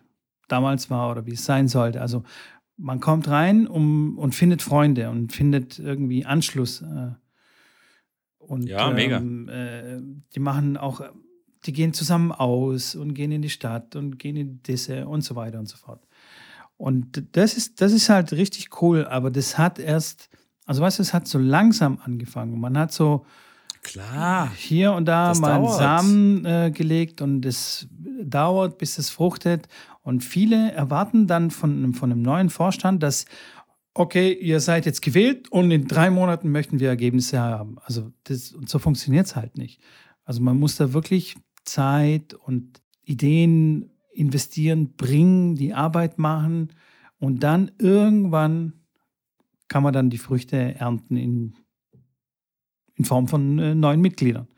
damals 0.49 0.90
war 0.90 1.12
oder 1.12 1.26
wie 1.26 1.34
es 1.34 1.44
sein 1.44 1.68
sollte. 1.68 2.01
Also 2.01 2.24
man 2.76 2.99
kommt 2.99 3.28
rein 3.28 3.68
um, 3.68 4.18
und 4.18 4.34
findet 4.34 4.62
Freunde 4.62 5.09
und 5.11 5.32
findet 5.32 5.78
irgendwie 5.78 6.26
Anschluss. 6.26 6.82
Äh, 6.82 7.12
und, 8.38 8.68
Ja, 8.68 8.90
mega. 8.90 9.18
Ähm, 9.18 9.49
äh, 9.49 10.01
die 10.34 10.40
machen 10.40 10.76
auch, 10.76 11.03
die 11.64 11.72
gehen 11.72 11.92
zusammen 11.92 12.32
aus 12.32 12.96
und 12.96 13.14
gehen 13.14 13.30
in 13.30 13.42
die 13.42 13.51
Stadt 13.51 13.94
und 13.94 14.18
gehen 14.18 14.34
in 14.34 14.62
Disse 14.64 15.07
und 15.07 15.22
so 15.22 15.36
weiter 15.36 15.61
und 15.61 15.68
so 15.68 15.76
fort. 15.76 16.05
Und 16.83 17.28
das 17.37 17.55
ist, 17.55 17.80
das 17.80 17.93
ist 17.93 18.09
halt 18.09 18.33
richtig 18.33 18.83
cool, 18.83 19.07
aber 19.07 19.30
das 19.30 19.57
hat 19.57 19.78
erst, 19.78 20.28
also 20.66 20.83
weißt 20.83 20.99
du, 20.99 21.03
es 21.03 21.14
hat 21.14 21.28
so 21.28 21.39
langsam 21.39 22.01
angefangen. 22.05 22.59
Man 22.59 22.76
hat 22.76 22.91
so, 22.91 23.24
Klar. 23.83 24.51
hier 24.57 24.93
und 24.93 25.05
da 25.05 25.33
mal 25.35 25.53
einen. 25.53 25.68
Samen 25.68 26.45
äh, 26.45 26.72
gelegt 26.74 27.20
und 27.20 27.47
es 27.47 27.87
dauert, 28.24 28.78
bis 28.78 28.99
es 28.99 29.11
fruchtet. 29.11 29.68
Und 30.03 30.24
viele 30.24 30.72
erwarten 30.72 31.28
dann 31.28 31.53
von, 31.53 31.95
von 31.95 32.11
einem 32.11 32.20
neuen 32.20 32.51
Vorstand, 32.51 33.05
dass, 33.05 33.26
okay, 33.95 34.33
ihr 34.33 34.59
seid 34.59 34.85
jetzt 34.85 35.03
gewählt 35.03 35.53
und 35.53 35.70
in 35.70 35.87
drei 35.87 36.11
Monaten 36.11 36.51
möchten 36.51 36.80
wir 36.80 36.89
Ergebnisse 36.89 37.39
haben. 37.39 37.76
Also 37.85 38.11
das, 38.24 38.57
so 38.66 38.80
funktioniert 38.80 39.26
es 39.26 39.37
halt 39.37 39.57
nicht. 39.57 39.80
Also 40.24 40.41
man 40.41 40.59
muss 40.59 40.74
da 40.74 40.93
wirklich 40.93 41.37
Zeit 41.64 42.35
und 42.35 42.83
Ideen 43.05 43.91
investieren, 44.12 44.94
bringen, 44.94 45.54
die 45.54 45.74
Arbeit 45.74 46.18
machen 46.18 46.72
und 47.18 47.42
dann 47.42 47.70
irgendwann 47.78 48.74
kann 49.68 49.82
man 49.82 49.92
dann 49.92 50.10
die 50.10 50.18
Früchte 50.18 50.56
ernten 50.74 51.16
in, 51.16 51.54
in 52.94 53.04
Form 53.04 53.28
von 53.28 53.58
äh, 53.58 53.74
neuen 53.74 54.00
Mitgliedern. 54.00 54.48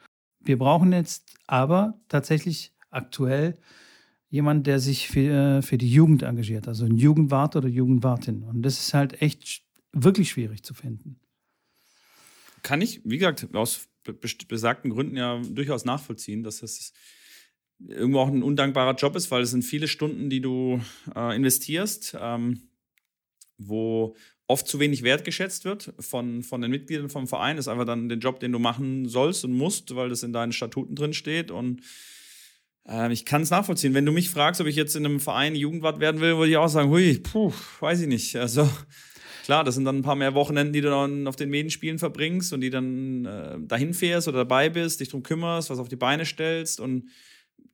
Wir 0.41 0.59
brauchen 0.59 0.93
jetzt 0.93 1.31
aber 1.47 2.01
tatsächlich 2.09 2.73
aktuell 2.91 3.55
jemand, 4.29 4.67
der 4.67 4.81
sich 4.81 5.09
für, 5.09 5.59
äh, 5.59 5.63
für 5.63 5.79
die 5.79 5.91
Jugend 5.91 6.23
engagiert, 6.23 6.67
also 6.67 6.85
ein 6.85 6.97
Jugendwart 6.97 7.55
oder 7.55 7.69
Jugendwartin. 7.69 8.43
Und 8.43 8.63
das 8.63 8.81
ist 8.81 8.93
halt 8.93 9.23
echt 9.23 9.63
wirklich 9.93 10.31
schwierig 10.31 10.65
zu 10.65 10.75
finden. 10.75 11.21
Kann 12.63 12.81
ich, 12.81 13.01
wie 13.05 13.19
gesagt, 13.19 13.55
aus 13.55 13.89
besagten 14.49 14.91
Gründen 14.91 15.17
ja 15.17 15.41
durchaus 15.41 15.85
nachvollziehen, 15.85 16.43
dass 16.43 16.61
das 16.61 16.93
irgendwo 17.89 18.21
auch 18.21 18.29
ein 18.29 18.43
undankbarer 18.43 18.95
Job 18.95 19.17
ist, 19.17 19.31
weil 19.31 19.43
es 19.43 19.51
sind 19.51 19.63
viele 19.63 19.89
Stunden, 19.89 20.31
die 20.31 20.41
du 20.41 20.81
äh, 21.15 21.37
investierst, 21.37 22.17
ähm, 22.21 22.69
wo 23.59 24.17
oft 24.47 24.69
zu 24.69 24.79
wenig 24.79 25.03
wertgeschätzt 25.03 25.65
wird 25.65 25.93
von, 25.99 26.43
von 26.43 26.61
den 26.61 26.71
Mitgliedern 26.71 27.09
vom 27.09 27.27
Verein. 27.27 27.57
Das 27.57 27.67
ist 27.67 27.73
einfach 27.73 27.87
dann 27.87 28.09
den 28.09 28.21
Job, 28.21 28.41
den 28.41 28.53
du 28.53 28.59
machen 28.59 29.09
sollst 29.09 29.45
und 29.45 29.53
musst, 29.53 29.95
weil 29.95 30.09
das 30.09 30.23
in 30.23 30.33
deinen 30.33 30.53
Statuten 30.53 30.95
drin 30.95 31.15
steht. 31.15 31.51
Und 31.51 31.81
äh, 32.87 33.13
ich 33.13 33.25
kann 33.25 33.43
es 33.43 33.51
nachvollziehen. 33.51 33.95
Wenn 33.95 34.07
du 34.07 34.13
mich 34.13 34.31
fragst, 34.31 34.61
ob 34.61 34.67
ich 34.67 34.77
jetzt 34.77 34.97
in 34.97 35.07
einem 35.07 35.21
Verein 35.21 35.55
Jugendwart 35.55 36.01
werden 36.01 36.21
will, 36.21 36.37
würde 36.37 36.51
ich 36.51 36.57
auch 36.57 36.69
sagen, 36.69 36.91
hui, 36.91 37.19
puh, 37.19 37.53
weiß 37.81 38.03
ich 38.03 38.09
nicht. 38.09 38.37
Also 38.37 38.69
klar, 39.45 39.65
das 39.65 39.77
sind 39.77 39.87
dann 39.87 39.99
ein 39.99 40.03
paar 40.03 40.17
mehr 40.17 40.35
Wochenenden, 40.35 40.75
die 40.75 40.83
du 40.83 40.91
dann 40.91 41.27
auf 41.27 41.37
den 41.37 41.49
Medienspielen 41.49 41.99
verbringst 41.99 42.53
und 42.53 42.61
die 42.61 42.71
dann 42.71 43.25
äh, 43.25 43.57
dahin 43.61 43.95
fährst 43.95 44.29
oder 44.29 44.39
dabei 44.39 44.69
bist, 44.69 45.01
dich 45.01 45.09
darum 45.09 45.23
kümmerst, 45.23 45.71
was 45.71 45.79
auf 45.79 45.89
die 45.89 45.97
Beine 45.97 46.27
stellst 46.27 46.81
und 46.81 47.09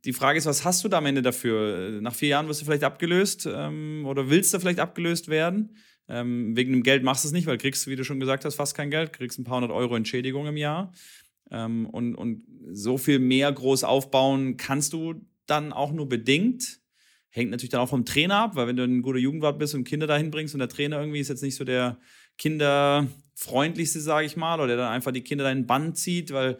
die 0.04 0.12
Frage 0.12 0.38
ist, 0.38 0.46
was 0.46 0.64
hast 0.64 0.82
du 0.82 0.88
da 0.88 0.98
am 0.98 1.06
Ende 1.06 1.22
dafür? 1.22 2.00
Nach 2.00 2.14
vier 2.14 2.30
Jahren 2.30 2.48
wirst 2.48 2.60
du 2.60 2.64
vielleicht 2.64 2.84
abgelöst 2.84 3.48
ähm, 3.52 4.04
oder 4.06 4.30
willst 4.30 4.54
du 4.54 4.60
vielleicht 4.60 4.80
abgelöst 4.80 5.28
werden? 5.28 5.76
Ähm, 6.08 6.56
wegen 6.56 6.72
dem 6.72 6.82
Geld 6.82 7.04
machst 7.04 7.24
du 7.24 7.28
es 7.28 7.32
nicht, 7.32 7.46
weil 7.46 7.58
kriegst, 7.58 7.86
wie 7.86 7.96
du 7.96 8.04
schon 8.04 8.18
gesagt 8.18 8.44
hast, 8.44 8.56
fast 8.56 8.74
kein 8.74 8.90
Geld, 8.90 9.12
kriegst 9.12 9.38
ein 9.38 9.44
paar 9.44 9.56
hundert 9.56 9.70
Euro 9.70 9.94
Entschädigung 9.94 10.46
im 10.46 10.56
Jahr. 10.56 10.92
Ähm, 11.50 11.86
und, 11.86 12.14
und 12.14 12.44
so 12.72 12.98
viel 12.98 13.18
mehr 13.18 13.52
groß 13.52 13.84
aufbauen 13.84 14.56
kannst 14.56 14.92
du 14.92 15.26
dann 15.46 15.72
auch 15.72 15.92
nur 15.92 16.08
bedingt. 16.08 16.80
Hängt 17.28 17.50
natürlich 17.50 17.70
dann 17.70 17.80
auch 17.80 17.88
vom 17.88 18.04
Trainer 18.04 18.36
ab, 18.36 18.56
weil 18.56 18.66
wenn 18.66 18.76
du 18.76 18.82
ein 18.82 19.02
guter 19.02 19.18
Jugendwart 19.18 19.58
bist 19.58 19.74
und 19.74 19.84
Kinder 19.84 20.06
dahin 20.06 20.30
bringst 20.30 20.54
und 20.54 20.58
der 20.58 20.68
Trainer 20.68 20.98
irgendwie 20.98 21.20
ist 21.20 21.28
jetzt 21.28 21.42
nicht 21.42 21.54
so 21.54 21.64
der 21.64 21.98
kinderfreundlichste, 22.38 24.00
sage 24.00 24.26
ich 24.26 24.36
mal, 24.36 24.56
oder 24.56 24.68
der 24.68 24.76
dann 24.78 24.92
einfach 24.92 25.12
die 25.12 25.22
Kinder 25.22 25.44
da 25.44 25.52
in 25.52 25.58
den 25.58 25.66
Bann 25.66 25.94
zieht, 25.94 26.32
weil 26.32 26.58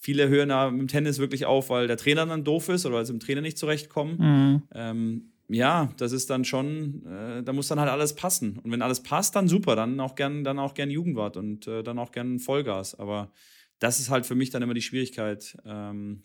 viele 0.00 0.28
hören 0.28 0.50
da 0.50 0.70
mit 0.70 0.80
dem 0.80 0.88
Tennis 0.88 1.18
wirklich 1.18 1.46
auf, 1.46 1.70
weil 1.70 1.86
der 1.86 1.96
Trainer 1.96 2.26
dann 2.26 2.44
doof 2.44 2.68
ist 2.68 2.86
oder 2.86 2.96
weil 2.96 3.06
sie 3.06 3.12
im 3.12 3.20
Trainer 3.20 3.40
nicht 3.40 3.58
zurechtkommen. 3.58 4.18
Mhm. 4.18 4.62
Ähm, 4.74 5.32
ja, 5.48 5.92
das 5.96 6.12
ist 6.12 6.30
dann 6.30 6.44
schon, 6.44 7.06
äh, 7.06 7.42
da 7.42 7.52
muss 7.52 7.68
dann 7.68 7.78
halt 7.78 7.90
alles 7.90 8.14
passen. 8.14 8.58
Und 8.58 8.72
wenn 8.72 8.82
alles 8.82 9.02
passt, 9.02 9.36
dann 9.36 9.48
super, 9.48 9.76
dann 9.76 10.00
auch 10.00 10.14
gern, 10.14 10.42
dann 10.44 10.58
auch 10.58 10.74
gern 10.74 10.90
Jugendwart 10.90 11.36
und 11.36 11.66
äh, 11.68 11.82
dann 11.82 11.98
auch 11.98 12.12
gern 12.12 12.38
Vollgas. 12.38 12.98
Aber 12.98 13.32
das 13.78 14.00
ist 14.00 14.10
halt 14.10 14.26
für 14.26 14.34
mich 14.34 14.50
dann 14.50 14.62
immer 14.62 14.74
die 14.74 14.82
Schwierigkeit, 14.82 15.56
ähm, 15.64 16.24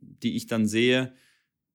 die 0.00 0.36
ich 0.36 0.46
dann 0.46 0.66
sehe. 0.66 1.12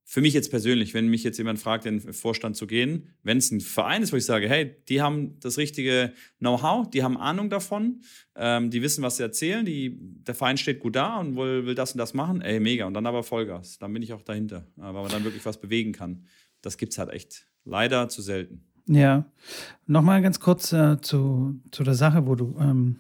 Für 0.08 0.22
mich 0.22 0.34
jetzt 0.34 0.52
persönlich, 0.52 0.94
wenn 0.94 1.08
mich 1.08 1.24
jetzt 1.24 1.38
jemand 1.38 1.60
fragt, 1.60 1.86
in 1.86 2.00
den 2.00 2.14
Vorstand 2.14 2.56
zu 2.56 2.68
gehen, 2.68 3.10
wenn 3.24 3.38
es 3.38 3.52
ein 3.52 3.60
Verein 3.60 4.04
ist, 4.04 4.14
wo 4.14 4.18
ich 4.18 4.26
sage, 4.26 4.48
hey, 4.48 4.76
die 4.88 5.02
haben 5.02 5.40
das 5.40 5.58
richtige 5.58 6.14
Know-how, 6.40 6.90
die 6.90 7.04
haben 7.04 7.18
Ahnung 7.18 7.50
davon, 7.50 8.02
ähm, 8.36 8.70
die 8.70 8.82
wissen, 8.84 9.02
was 9.02 9.18
sie 9.18 9.24
erzählen, 9.24 9.66
die, 9.66 9.98
der 10.00 10.36
Verein 10.36 10.58
steht 10.58 10.80
gut 10.80 10.96
da 10.96 11.18
und 11.18 11.36
will, 11.36 11.66
will 11.66 11.76
das 11.76 11.94
und 11.94 11.98
das 11.98 12.14
machen, 12.14 12.42
ey, 12.42 12.60
mega. 12.60 12.86
Und 12.86 12.94
dann 12.94 13.08
aber 13.08 13.24
Vollgas. 13.24 13.80
Dann 13.80 13.92
bin 13.94 14.04
ich 14.04 14.14
auch 14.14 14.22
dahinter, 14.22 14.68
weil 14.76 14.94
man 14.94 15.10
dann 15.10 15.24
wirklich 15.24 15.46
was 15.46 15.60
bewegen 15.60 15.92
kann 15.92 16.26
das 16.66 16.78
gibt 16.78 16.94
es 16.94 16.98
halt 16.98 17.12
echt 17.12 17.46
leider 17.64 18.10
zu 18.10 18.22
selten. 18.22 18.66
Ja, 18.88 19.26
nochmal 19.86 20.22
ganz 20.22 20.40
kurz 20.40 20.74
äh, 20.74 21.00
zu, 21.02 21.60
zu 21.72 21.84
der 21.84 21.96
Sache, 21.96 22.28
wo 22.28 22.36
du 22.36 22.56
ähm, 22.60 23.00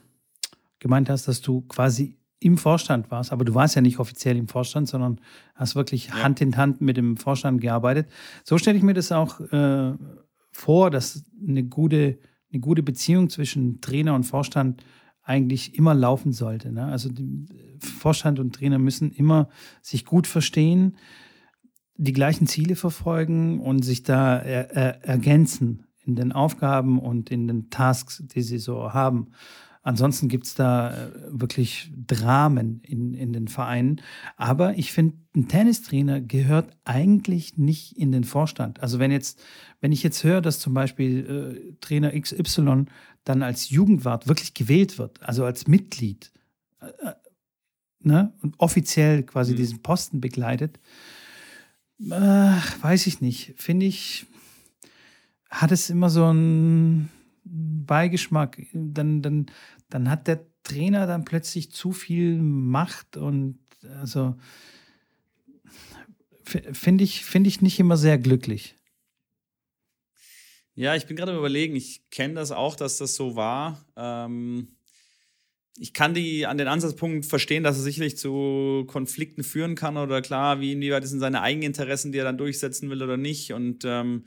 gemeint 0.80 1.10
hast, 1.10 1.28
dass 1.28 1.42
du 1.42 1.62
quasi 1.62 2.18
im 2.40 2.58
Vorstand 2.58 3.12
warst, 3.12 3.32
aber 3.32 3.46
du 3.46 3.56
warst 3.56 3.76
ja 3.76 3.82
nicht 3.82 4.00
offiziell 4.00 4.38
im 4.38 4.48
Vorstand, 4.48 4.88
sondern 4.88 5.20
hast 5.56 5.76
wirklich 5.76 6.08
ja. 6.08 6.24
Hand 6.24 6.42
in 6.42 6.58
Hand 6.58 6.82
mit 6.82 6.98
dem 6.98 7.18
Vorstand 7.18 7.62
gearbeitet. 7.62 8.08
So 8.44 8.58
stelle 8.58 8.78
ich 8.78 8.84
mir 8.84 8.94
das 8.94 9.12
auch 9.12 9.40
äh, 9.40 9.94
vor, 10.52 10.92
dass 10.92 11.24
eine 11.48 11.64
gute, 11.64 12.20
eine 12.52 12.60
gute 12.60 12.84
Beziehung 12.84 13.30
zwischen 13.30 13.82
Trainer 13.82 14.16
und 14.16 14.26
Vorstand 14.26 14.84
eigentlich 15.24 15.76
immer 15.76 15.96
laufen 15.96 16.34
sollte. 16.34 16.72
Ne? 16.72 16.86
Also 16.86 17.10
Vorstand 17.80 18.40
und 18.40 18.54
Trainer 18.54 18.78
müssen 18.78 19.12
immer 19.12 19.50
sich 19.82 20.06
gut 20.06 20.28
verstehen 20.28 20.98
die 21.98 22.14
gleichen 22.14 22.48
Ziele 22.48 22.76
verfolgen 22.76 23.60
und 23.60 23.84
sich 23.84 24.04
da 24.04 24.38
er, 24.38 24.72
er, 24.72 25.04
ergänzen 25.06 25.86
in 26.04 26.16
den 26.16 26.32
Aufgaben 26.32 27.00
und 27.00 27.32
in 27.32 27.48
den 27.48 27.70
Tasks, 27.70 28.24
die 28.28 28.42
sie 28.42 28.58
so 28.58 28.94
haben. 28.94 29.32
Ansonsten 29.86 30.28
gibt 30.28 30.48
es 30.48 30.56
da 30.56 30.94
äh, 30.94 31.12
wirklich 31.30 31.92
Dramen 31.96 32.82
in, 32.82 33.14
in 33.14 33.32
den 33.32 33.48
Vereinen. 33.48 34.02
Aber 34.36 34.78
ich 34.78 34.92
finde, 34.92 35.16
ein 35.36 35.48
Tennistrainer 35.48 36.20
gehört 36.20 36.76
eigentlich 36.84 37.58
nicht 37.58 37.98
in 37.98 38.12
den 38.12 38.24
Vorstand. 38.24 38.82
Also 38.82 39.00
wenn 39.00 39.12
jetzt, 39.12 39.42
wenn 39.80 39.92
ich 39.92 40.04
jetzt 40.04 40.24
höre, 40.24 40.42
dass 40.42 40.60
zum 40.60 40.74
Beispiel 40.74 41.70
äh, 41.72 41.74
Trainer 41.82 42.20
XY 42.20 42.86
dann 43.24 43.44
als 43.44 43.70
Jugendwart 43.70 44.28
wirklich 44.28 44.54
gewählt 44.54 44.98
wird, 44.98 45.22
also 45.24 45.46
als 45.46 45.68
Mitglied, 45.68 46.32
äh, 46.82 46.88
äh 47.08 47.14
ne, 48.02 48.34
und 48.42 48.56
offiziell 48.60 49.24
quasi 49.24 49.54
mhm. 49.54 49.58
diesen 49.58 49.82
Posten 49.82 50.20
begleitet, 50.20 50.80
Ach, 52.12 52.84
weiß 52.84 53.08
ich 53.08 53.22
nicht. 53.22 53.54
Finde 53.58 53.86
ich, 53.86 54.26
hat 55.50 55.72
es 55.72 55.90
immer 55.90 56.10
so 56.10 56.26
einen 56.26 57.10
Beigeschmack. 57.46 58.62
Dann, 58.74 59.22
dann, 59.22 59.46
dann 59.96 60.10
hat 60.10 60.28
der 60.28 60.46
Trainer 60.64 61.08
dann 61.08 61.24
plötzlich 61.24 61.72
zu 61.72 61.94
viel 61.94 62.38
Macht 62.42 63.16
und 63.16 63.60
also 64.02 64.36
finde 66.44 67.06
ich, 67.06 67.24
find 67.24 67.48
ich 67.48 67.62
nicht 67.62 67.80
immer 67.80 67.96
sehr 67.96 68.18
glücklich. 68.18 68.76
Ja, 70.74 70.96
ich 70.96 71.06
bin 71.08 71.16
gerade 71.16 71.34
überlegen, 71.34 71.78
ich 71.78 72.10
kenne 72.10 72.34
das 72.34 72.52
auch, 72.52 72.76
dass 72.76 72.98
das 72.98 73.16
so 73.16 73.38
war. 73.38 73.86
Ähm, 73.96 74.76
ich 75.78 75.94
kann 75.94 76.14
die 76.14 76.46
an 76.46 76.58
den 76.58 76.68
Ansatzpunkt 76.68 77.26
verstehen, 77.26 77.64
dass 77.64 77.78
es 77.78 77.86
sicherlich 77.86 78.18
zu 78.18 78.84
Konflikten 78.88 79.46
führen 79.46 79.76
kann 79.76 79.96
oder 79.96 80.22
klar, 80.22 80.60
wie 80.60 80.74
inwieweit 80.74 81.08
sind 81.08 81.22
seine 81.22 81.42
eigenen 81.42 81.68
Interessen, 81.68 82.12
die 82.12 82.18
er 82.18 82.26
dann 82.26 82.38
durchsetzen 82.38 82.90
will 82.90 83.02
oder 83.02 83.16
nicht. 83.16 83.54
Und 83.54 83.86
ähm, 83.86 84.26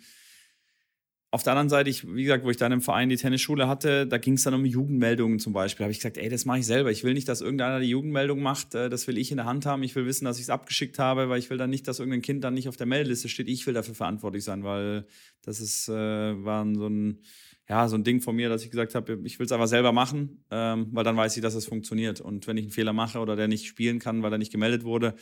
auf 1.38 1.44
der 1.44 1.52
anderen 1.52 1.68
Seite, 1.68 1.88
ich, 1.88 2.04
wie 2.12 2.24
gesagt, 2.24 2.44
wo 2.44 2.50
ich 2.50 2.56
dann 2.56 2.72
im 2.72 2.80
Verein 2.80 3.08
die 3.08 3.16
Tennisschule 3.16 3.68
hatte, 3.68 4.08
da 4.08 4.18
ging 4.18 4.34
es 4.34 4.42
dann 4.42 4.54
um 4.54 4.64
Jugendmeldungen 4.64 5.38
zum 5.38 5.52
Beispiel. 5.52 5.78
Da 5.78 5.84
habe 5.84 5.92
ich 5.92 5.98
gesagt, 5.98 6.18
ey, 6.18 6.28
das 6.28 6.44
mache 6.46 6.58
ich 6.58 6.66
selber. 6.66 6.90
Ich 6.90 7.04
will 7.04 7.14
nicht, 7.14 7.28
dass 7.28 7.40
irgendeiner 7.40 7.78
die 7.78 7.88
Jugendmeldung 7.88 8.42
macht. 8.42 8.74
Äh, 8.74 8.88
das 8.88 9.06
will 9.06 9.16
ich 9.18 9.30
in 9.30 9.36
der 9.36 9.46
Hand 9.46 9.64
haben. 9.64 9.84
Ich 9.84 9.94
will 9.94 10.04
wissen, 10.04 10.24
dass 10.24 10.38
ich 10.38 10.42
es 10.42 10.50
abgeschickt 10.50 10.98
habe, 10.98 11.28
weil 11.28 11.38
ich 11.38 11.48
will 11.48 11.56
dann 11.56 11.70
nicht, 11.70 11.86
dass 11.86 12.00
irgendein 12.00 12.22
Kind 12.22 12.42
dann 12.42 12.54
nicht 12.54 12.68
auf 12.68 12.76
der 12.76 12.88
Meldeliste 12.88 13.28
steht. 13.28 13.48
Ich 13.48 13.64
will 13.68 13.74
dafür 13.74 13.94
verantwortlich 13.94 14.42
sein, 14.42 14.64
weil 14.64 15.06
das 15.42 15.60
ist, 15.60 15.88
äh, 15.88 15.92
war 15.92 16.66
so 16.74 16.88
ein 16.88 17.20
ja, 17.68 17.86
so 17.86 17.96
ein 17.96 18.02
Ding 18.02 18.20
von 18.20 18.34
mir, 18.34 18.48
dass 18.48 18.64
ich 18.64 18.70
gesagt 18.70 18.94
habe, 18.94 19.20
ich 19.24 19.38
will 19.38 19.46
es 19.46 19.52
einfach 19.52 19.66
selber 19.66 19.92
machen, 19.92 20.42
ähm, 20.50 20.88
weil 20.92 21.04
dann 21.04 21.16
weiß 21.16 21.36
ich, 21.36 21.42
dass 21.42 21.54
es 21.54 21.66
funktioniert. 21.66 22.20
Und 22.20 22.46
wenn 22.46 22.56
ich 22.56 22.64
einen 22.64 22.72
Fehler 22.72 22.94
mache 22.94 23.18
oder 23.18 23.36
der 23.36 23.46
nicht 23.46 23.66
spielen 23.66 23.98
kann, 23.98 24.22
weil 24.22 24.32
er 24.32 24.38
nicht 24.38 24.50
gemeldet 24.50 24.84
wurde, 24.84 25.14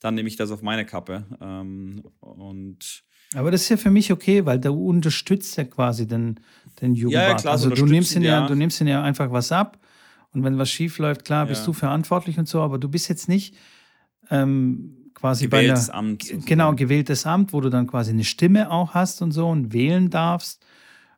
dann 0.00 0.14
nehme 0.14 0.28
ich 0.28 0.36
das 0.36 0.50
auf 0.50 0.60
meine 0.60 0.84
Kappe. 0.84 1.26
Ähm, 1.40 2.02
und 2.20 3.04
aber 3.34 3.50
das 3.50 3.62
ist 3.62 3.68
ja 3.68 3.76
für 3.76 3.90
mich 3.90 4.12
okay, 4.12 4.46
weil 4.46 4.58
du 4.58 4.72
unterstützt 4.72 5.56
ja 5.56 5.64
quasi 5.64 6.06
den, 6.06 6.40
den 6.80 6.94
Jugendwart. 6.94 7.24
Ja, 7.24 7.28
ja, 7.30 7.36
klar, 7.36 7.52
also 7.52 7.70
du 7.70 7.86
nimmst, 7.86 8.14
ihn 8.16 8.22
ja, 8.22 8.40
ja, 8.40 8.46
du 8.46 8.54
nimmst 8.54 8.80
ihn 8.80 8.86
ja 8.86 9.02
einfach 9.02 9.30
was 9.30 9.52
ab 9.52 9.78
und 10.32 10.42
wenn 10.44 10.58
was 10.58 10.70
schief 10.70 10.98
läuft, 10.98 11.24
klar, 11.24 11.46
bist 11.46 11.66
du 11.66 11.72
verantwortlich 11.72 12.38
und 12.38 12.48
so, 12.48 12.60
aber 12.60 12.78
du 12.78 12.88
bist 12.88 13.08
jetzt 13.08 13.28
nicht 13.28 13.54
ähm, 14.30 15.10
quasi 15.14 15.46
gewähltes 15.46 15.86
bei 15.86 15.92
der, 15.92 15.98
Amt. 15.98 16.46
Genau, 16.46 16.74
gewähltes 16.74 17.26
Amt, 17.26 17.52
wo 17.52 17.60
du 17.60 17.70
dann 17.70 17.86
quasi 17.86 18.10
eine 18.10 18.24
Stimme 18.24 18.70
auch 18.70 18.94
hast 18.94 19.22
und 19.22 19.32
so 19.32 19.48
und 19.48 19.72
wählen 19.72 20.10
darfst. 20.10 20.64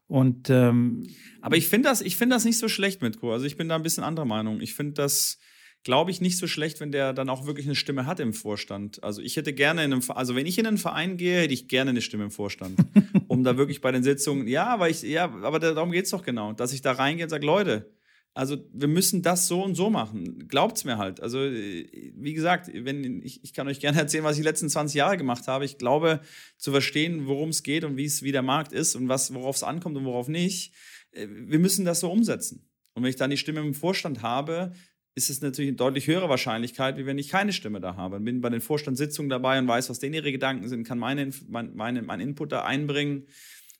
Und 0.08 0.50
ähm, 0.50 1.04
aber 1.40 1.56
ich 1.56 1.68
finde 1.68 1.88
das, 1.88 2.00
ich 2.00 2.16
finde 2.16 2.36
das 2.36 2.44
nicht 2.44 2.58
so 2.58 2.68
schlecht 2.68 3.02
mit 3.02 3.20
Co. 3.20 3.32
Also 3.32 3.46
ich 3.46 3.56
bin 3.56 3.68
da 3.68 3.74
ein 3.76 3.82
bisschen 3.82 4.04
anderer 4.04 4.26
Meinung. 4.26 4.60
Ich 4.60 4.74
finde 4.74 4.92
das, 4.94 5.38
glaube 5.86 6.10
ich, 6.10 6.20
nicht 6.20 6.36
so 6.36 6.48
schlecht, 6.48 6.80
wenn 6.80 6.90
der 6.90 7.12
dann 7.12 7.28
auch 7.28 7.46
wirklich 7.46 7.64
eine 7.64 7.76
Stimme 7.76 8.06
hat 8.06 8.18
im 8.18 8.32
Vorstand. 8.32 9.04
Also 9.04 9.22
ich 9.22 9.36
hätte 9.36 9.52
gerne 9.52 9.84
in 9.84 9.92
einem, 9.92 10.02
also 10.08 10.34
wenn 10.34 10.44
ich 10.44 10.58
in 10.58 10.66
einen 10.66 10.78
Verein 10.78 11.16
gehe, 11.16 11.42
hätte 11.42 11.54
ich 11.54 11.68
gerne 11.68 11.90
eine 11.90 12.00
Stimme 12.00 12.24
im 12.24 12.32
Vorstand, 12.32 12.76
um 13.28 13.44
da 13.44 13.56
wirklich 13.56 13.80
bei 13.82 13.92
den 13.92 14.02
Sitzungen, 14.02 14.48
ja, 14.48 14.66
aber 14.66 14.90
ich, 14.90 15.02
ja, 15.02 15.32
aber 15.42 15.60
darum 15.60 15.92
geht 15.92 16.06
es 16.06 16.10
doch 16.10 16.24
genau, 16.24 16.52
dass 16.54 16.72
ich 16.72 16.82
da 16.82 16.90
reingehe 16.90 17.26
und 17.26 17.30
sage, 17.30 17.46
Leute, 17.46 17.92
Also 18.34 18.56
wir 18.72 18.88
müssen 18.88 19.22
das 19.22 19.46
so 19.46 19.62
und 19.62 19.76
so 19.76 19.88
machen. 19.88 20.48
Glaubt's 20.48 20.84
mir 20.84 20.98
halt. 20.98 21.20
Also 21.20 21.38
wie 21.38 22.34
gesagt, 22.34 22.68
wenn 22.74 23.22
ich, 23.22 23.42
ich 23.44 23.54
kann 23.54 23.68
euch 23.68 23.78
gerne 23.78 23.98
erzählen, 23.98 24.24
was 24.24 24.36
ich 24.36 24.42
die 24.42 24.48
letzten 24.48 24.68
20 24.68 24.96
Jahre 24.96 25.16
gemacht 25.16 25.46
habe. 25.48 25.64
Ich 25.64 25.78
glaube 25.78 26.20
zu 26.58 26.70
verstehen, 26.70 27.28
worum 27.28 27.48
es 27.48 27.62
geht 27.62 27.82
und 27.84 27.96
wie 27.96 28.04
es 28.04 28.22
wie 28.22 28.32
der 28.32 28.42
Markt 28.42 28.72
ist 28.72 28.96
und 28.96 29.08
was 29.08 29.32
worauf 29.32 29.56
es 29.56 29.62
ankommt 29.62 29.96
und 29.96 30.04
worauf 30.04 30.28
nicht. 30.28 30.74
Äh, 31.12 31.28
wir 31.30 31.58
müssen 31.58 31.86
das 31.86 32.00
so 32.00 32.10
umsetzen. 32.10 32.68
Und 32.92 33.04
wenn 33.04 33.10
ich 33.10 33.16
dann 33.16 33.30
die 33.30 33.38
Stimme 33.38 33.60
im 33.60 33.72
Vorstand 33.72 34.20
habe, 34.22 34.72
ist 35.16 35.30
es 35.30 35.40
natürlich 35.40 35.70
eine 35.70 35.76
deutlich 35.76 36.06
höhere 36.06 36.28
Wahrscheinlichkeit, 36.28 36.98
wie 36.98 37.06
wenn 37.06 37.16
ich 37.16 37.30
keine 37.30 37.54
Stimme 37.54 37.80
da 37.80 37.96
habe. 37.96 38.20
Bin 38.20 38.42
bei 38.42 38.50
den 38.50 38.60
Vorstandssitzungen 38.60 39.30
dabei 39.30 39.58
und 39.58 39.66
weiß, 39.66 39.88
was 39.88 39.98
denen 39.98 40.14
ihre 40.14 40.30
Gedanken 40.30 40.68
sind, 40.68 40.86
kann 40.86 40.98
meine, 40.98 41.30
mein, 41.48 41.74
meine, 41.74 42.02
mein 42.02 42.20
Input 42.20 42.52
da 42.52 42.64
einbringen. 42.64 43.26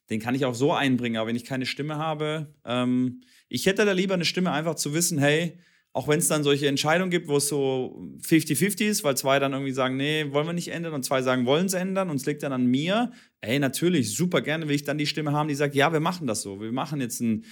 Den 0.09 0.19
kann 0.19 0.35
ich 0.35 0.47
auch 0.47 0.55
so 0.55 0.73
einbringen, 0.73 1.19
aber 1.19 1.29
wenn 1.29 1.37
ich 1.37 1.45
keine 1.45 1.67
Stimme 1.67 1.97
habe, 1.97 2.55
ähm, 2.65 3.21
ich 3.49 3.67
hätte 3.67 3.85
da 3.85 3.93
lieber 3.93 4.15
eine 4.15 4.25
Stimme, 4.25 4.51
einfach 4.51 4.77
zu 4.77 4.95
wissen, 4.95 5.19
hey, 5.19 5.59
auch 5.93 6.09
wenn 6.09 6.21
es 6.21 6.29
dann 6.29 6.43
solche 6.43 6.69
Entscheidungen 6.69 7.11
gibt, 7.11 7.29
wo 7.29 7.37
es 7.37 7.49
so 7.49 8.03
50-50 8.23 8.87
ist, 8.87 9.05
weil 9.05 9.17
zwei 9.17 9.39
dann 9.39 9.53
irgendwie 9.53 9.73
sagen, 9.73 9.97
nee, 9.97 10.27
wollen 10.31 10.47
wir 10.47 10.53
nicht 10.55 10.69
ändern 10.69 10.95
und 10.95 11.05
zwei 11.05 11.21
sagen, 11.21 11.45
wollen 11.45 11.67
es 11.67 11.75
ändern 11.75 12.09
und 12.09 12.17
es 12.17 12.27
liegt 12.27 12.43
dann 12.45 12.53
an 12.53 12.67
mir, 12.67 13.13
ey, 13.43 13.59
natürlich, 13.59 14.15
super 14.15 14.41
gerne 14.41 14.69
will 14.69 14.75
ich 14.75 14.85
dann 14.85 14.99
die 14.99 15.07
Stimme 15.07 15.33
haben, 15.33 15.49
die 15.49 15.55
sagt, 15.55 15.75
ja, 15.75 15.93
wir 15.93 16.01
machen 16.01 16.27
das 16.27 16.43
so, 16.43 16.61
wir 16.61 16.73
machen 16.73 17.01
jetzt 17.01 17.21
ein 17.21 17.45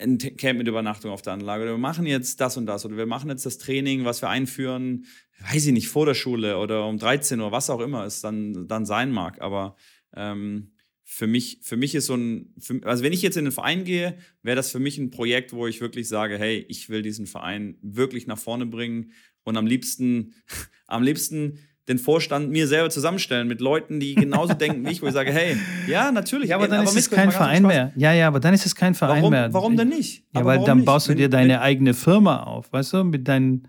ein 0.00 0.18
Camp 0.18 0.58
mit 0.58 0.68
Übernachtung 0.68 1.10
auf 1.10 1.22
der 1.22 1.34
Anlage 1.34 1.64
oder 1.64 1.72
wir 1.72 1.78
machen 1.78 2.06
jetzt 2.06 2.40
das 2.40 2.56
und 2.56 2.66
das 2.66 2.84
oder 2.84 2.96
wir 2.96 3.06
machen 3.06 3.30
jetzt 3.30 3.46
das 3.46 3.58
Training, 3.58 4.04
was 4.04 4.22
wir 4.22 4.28
einführen, 4.28 5.06
weiß 5.50 5.66
ich 5.66 5.72
nicht, 5.72 5.88
vor 5.88 6.06
der 6.06 6.14
Schule 6.14 6.58
oder 6.58 6.86
um 6.86 6.98
13 6.98 7.40
Uhr, 7.40 7.52
was 7.52 7.70
auch 7.70 7.80
immer 7.80 8.04
es 8.04 8.20
dann, 8.20 8.66
dann 8.66 8.86
sein 8.86 9.10
mag. 9.10 9.40
Aber 9.40 9.76
ähm, 10.14 10.72
für 11.04 11.26
mich, 11.26 11.58
für 11.62 11.76
mich 11.76 11.94
ist 11.94 12.06
so 12.06 12.14
ein, 12.14 12.54
für, 12.58 12.80
also 12.84 13.02
wenn 13.02 13.12
ich 13.12 13.22
jetzt 13.22 13.36
in 13.36 13.44
den 13.44 13.52
Verein 13.52 13.84
gehe, 13.84 14.16
wäre 14.42 14.56
das 14.56 14.70
für 14.70 14.78
mich 14.78 14.96
ein 14.98 15.10
Projekt, 15.10 15.52
wo 15.52 15.66
ich 15.66 15.80
wirklich 15.80 16.08
sage, 16.08 16.38
hey, 16.38 16.64
ich 16.68 16.88
will 16.88 17.02
diesen 17.02 17.26
Verein 17.26 17.76
wirklich 17.82 18.26
nach 18.26 18.38
vorne 18.38 18.66
bringen 18.66 19.12
und 19.42 19.56
am 19.56 19.66
liebsten, 19.66 20.34
am 20.86 21.02
liebsten 21.02 21.58
den 21.90 21.98
Vorstand 21.98 22.50
mir 22.50 22.68
selber 22.68 22.88
zusammenstellen 22.88 23.48
mit 23.48 23.60
Leuten, 23.60 24.00
die 24.00 24.14
genauso 24.14 24.54
denken 24.60 24.86
wie 24.86 24.92
ich, 24.92 25.02
wo 25.02 25.06
ich 25.06 25.12
sage, 25.12 25.32
hey, 25.32 25.56
ja, 25.88 26.12
natürlich. 26.12 26.50
Ja, 26.50 26.56
aber 26.56 26.68
dann 26.68 26.80
aber 26.80 26.88
ist 26.88 26.96
es 26.96 27.10
kein 27.10 27.32
Verein 27.32 27.64
mehr. 27.64 27.92
Ja, 27.96 28.12
ja, 28.12 28.28
aber 28.28 28.40
dann 28.40 28.54
ist 28.54 28.64
es 28.64 28.74
kein 28.74 28.94
Verein 28.94 29.18
warum, 29.18 29.30
mehr. 29.32 29.52
Warum 29.52 29.76
denn 29.76 29.88
nicht? 29.88 30.24
Ja, 30.32 30.40
aber 30.40 30.50
weil 30.50 30.64
dann 30.64 30.78
nicht? 30.78 30.86
baust 30.86 31.08
du 31.08 31.14
dir 31.14 31.24
wenn, 31.24 31.30
deine 31.32 31.54
wenn, 31.54 31.60
eigene 31.60 31.94
Firma 31.94 32.44
auf, 32.44 32.72
weißt 32.72 32.92
du, 32.92 33.04
mit 33.04 33.26
deinen, 33.26 33.68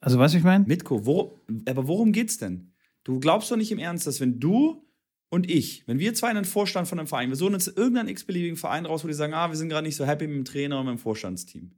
also 0.00 0.18
weißt 0.18 0.34
du, 0.34 0.38
ich 0.38 0.44
meine? 0.44 0.64
Mitko, 0.66 1.06
wo, 1.06 1.38
aber 1.68 1.86
worum 1.86 2.12
geht's 2.12 2.36
denn? 2.36 2.72
Du 3.04 3.20
glaubst 3.20 3.50
doch 3.50 3.56
nicht 3.56 3.72
im 3.72 3.78
Ernst, 3.78 4.06
dass 4.06 4.20
wenn 4.20 4.40
du 4.40 4.84
und 5.30 5.48
ich, 5.48 5.86
wenn 5.86 6.00
wir 6.00 6.12
zwei 6.14 6.30
in 6.30 6.34
den 6.34 6.44
Vorstand 6.44 6.88
von 6.88 6.98
einem 6.98 7.06
Verein, 7.06 7.28
wir 7.28 7.36
suchen 7.36 7.52
jetzt 7.52 7.68
irgendeinen 7.68 8.08
x-beliebigen 8.08 8.56
Verein 8.56 8.84
raus, 8.84 9.04
wo 9.04 9.08
die 9.08 9.14
sagen, 9.14 9.32
ah, 9.32 9.48
wir 9.48 9.56
sind 9.56 9.68
gerade 9.68 9.86
nicht 9.86 9.96
so 9.96 10.04
happy 10.04 10.26
mit 10.26 10.36
dem 10.36 10.44
Trainer 10.44 10.80
und 10.80 10.86
mit 10.86 10.96
dem 10.96 10.98
Vorstandsteam. 10.98 11.70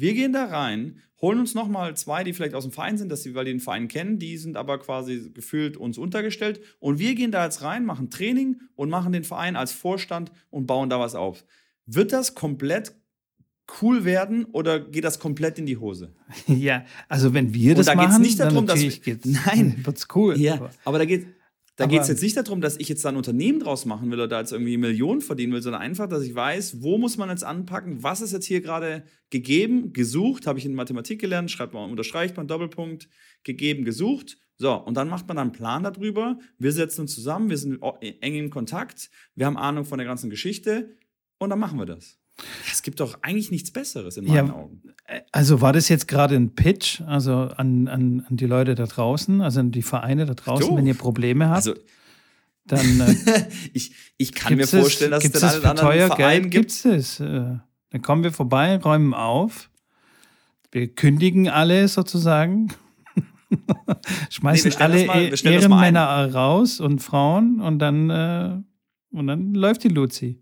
Wir 0.00 0.14
gehen 0.14 0.32
da 0.32 0.46
rein, 0.46 1.00
holen 1.20 1.38
uns 1.38 1.54
nochmal 1.54 1.94
zwei, 1.94 2.24
die 2.24 2.32
vielleicht 2.32 2.54
aus 2.54 2.64
dem 2.64 2.72
Verein 2.72 2.96
sind, 2.96 3.10
dass 3.10 3.22
sie, 3.22 3.34
weil 3.34 3.44
die 3.44 3.50
den 3.50 3.60
Verein 3.60 3.86
kennen, 3.86 4.18
die 4.18 4.38
sind 4.38 4.56
aber 4.56 4.78
quasi 4.78 5.30
gefühlt 5.34 5.76
uns 5.76 5.98
untergestellt. 5.98 6.60
Und 6.78 6.98
wir 6.98 7.14
gehen 7.14 7.30
da 7.30 7.44
jetzt 7.44 7.60
rein, 7.60 7.84
machen 7.84 8.08
Training 8.08 8.60
und 8.76 8.88
machen 8.88 9.12
den 9.12 9.24
Verein 9.24 9.56
als 9.56 9.72
Vorstand 9.72 10.32
und 10.48 10.66
bauen 10.66 10.88
da 10.88 10.98
was 10.98 11.14
auf. 11.14 11.44
Wird 11.84 12.12
das 12.12 12.34
komplett 12.34 12.94
cool 13.82 14.04
werden 14.04 14.46
oder 14.46 14.80
geht 14.80 15.04
das 15.04 15.18
komplett 15.18 15.58
in 15.58 15.66
die 15.66 15.76
Hose? 15.76 16.14
Ja, 16.46 16.84
also 17.08 17.34
wenn 17.34 17.52
wir 17.52 17.74
das 17.74 17.88
und 17.88 17.96
da 17.96 18.02
machen, 18.02 18.22
nicht 18.22 18.40
darum, 18.40 18.66
dass 18.66 18.80
wir, 18.80 19.18
nein, 19.24 19.80
wird's 19.84 20.08
cool. 20.14 20.40
Ja, 20.40 20.70
aber 20.84 20.98
da 20.98 21.04
geht 21.04 21.26
da 21.80 21.86
geht 21.86 22.02
es 22.02 22.08
jetzt 22.08 22.22
nicht 22.22 22.36
darum, 22.36 22.60
dass 22.60 22.76
ich 22.76 22.90
jetzt 22.90 23.04
da 23.04 23.08
ein 23.08 23.16
Unternehmen 23.16 23.58
draus 23.58 23.86
machen 23.86 24.10
will 24.10 24.18
oder 24.18 24.28
da 24.28 24.40
jetzt 24.40 24.52
irgendwie 24.52 24.76
Millionen 24.76 25.22
verdienen 25.22 25.54
will, 25.54 25.62
sondern 25.62 25.80
einfach, 25.80 26.08
dass 26.08 26.22
ich 26.22 26.34
weiß, 26.34 26.82
wo 26.82 26.98
muss 26.98 27.16
man 27.16 27.30
jetzt 27.30 27.42
anpacken, 27.42 28.02
was 28.02 28.20
ist 28.20 28.32
jetzt 28.32 28.44
hier 28.44 28.60
gerade 28.60 29.04
gegeben, 29.30 29.94
gesucht, 29.94 30.46
habe 30.46 30.58
ich 30.58 30.66
in 30.66 30.74
Mathematik 30.74 31.20
gelernt, 31.20 31.50
schreibt 31.50 31.72
man, 31.72 31.90
unterstreicht 31.90 32.36
man 32.36 32.46
Doppelpunkt, 32.46 33.08
gegeben, 33.44 33.86
gesucht. 33.86 34.36
So, 34.58 34.74
und 34.74 34.94
dann 34.94 35.08
macht 35.08 35.26
man 35.26 35.38
einen 35.38 35.52
Plan 35.52 35.82
darüber. 35.82 36.38
Wir 36.58 36.72
setzen 36.72 37.02
uns 37.02 37.14
zusammen, 37.14 37.48
wir 37.48 37.56
sind 37.56 37.82
eng 37.82 38.34
in 38.34 38.50
Kontakt, 38.50 39.10
wir 39.34 39.46
haben 39.46 39.56
Ahnung 39.56 39.86
von 39.86 39.96
der 39.96 40.06
ganzen 40.06 40.28
Geschichte 40.28 40.98
und 41.38 41.48
dann 41.48 41.58
machen 41.58 41.78
wir 41.78 41.86
das. 41.86 42.19
Es 42.70 42.82
gibt 42.82 43.00
doch 43.00 43.18
eigentlich 43.22 43.50
nichts 43.50 43.70
Besseres 43.70 44.16
in 44.16 44.24
meinen 44.24 44.48
ja, 44.48 44.54
Augen. 44.54 44.82
Äh, 45.04 45.20
also 45.32 45.60
war 45.60 45.72
das 45.72 45.88
jetzt 45.88 46.08
gerade 46.08 46.36
ein 46.36 46.54
Pitch, 46.54 47.00
also 47.02 47.34
an, 47.34 47.88
an, 47.88 48.24
an 48.28 48.36
die 48.36 48.46
Leute 48.46 48.74
da 48.74 48.86
draußen, 48.86 49.40
also 49.40 49.60
an 49.60 49.70
die 49.72 49.82
Vereine 49.82 50.26
da 50.26 50.34
draußen, 50.34 50.76
wenn 50.76 50.86
ihr 50.86 50.94
Probleme 50.94 51.48
habt? 51.48 51.56
Also, 51.56 51.74
dann 52.66 53.00
äh, 53.00 53.48
ich, 53.72 53.92
ich 54.16 54.32
kann 54.32 54.56
mir 54.56 54.66
vorstellen, 54.66 55.10
dass 55.10 55.24
es 55.24 55.32
den 55.32 55.42
einen 55.42 55.64
anderen 55.64 55.76
teuer 55.76 56.06
Verein 56.08 56.50
Geld 56.50 56.70
gibt. 56.70 56.84
es. 56.84 57.20
Äh, 57.20 57.58
dann 57.90 58.02
kommen 58.02 58.22
wir 58.22 58.32
vorbei, 58.32 58.76
räumen 58.76 59.14
auf. 59.14 59.70
Wir 60.70 60.88
kündigen 60.94 61.48
alle 61.48 61.88
sozusagen. 61.88 62.72
Schmeißen 64.30 64.70
nee, 64.70 64.76
alle 64.76 65.06
mal, 65.06 65.34
Ehrenmänner 65.44 66.32
raus 66.32 66.78
und 66.78 67.00
Frauen 67.00 67.60
und 67.60 67.80
dann, 67.80 68.10
äh, 68.10 68.56
und 69.10 69.26
dann 69.26 69.54
läuft 69.54 69.82
die 69.82 69.88
Luzi. 69.88 70.40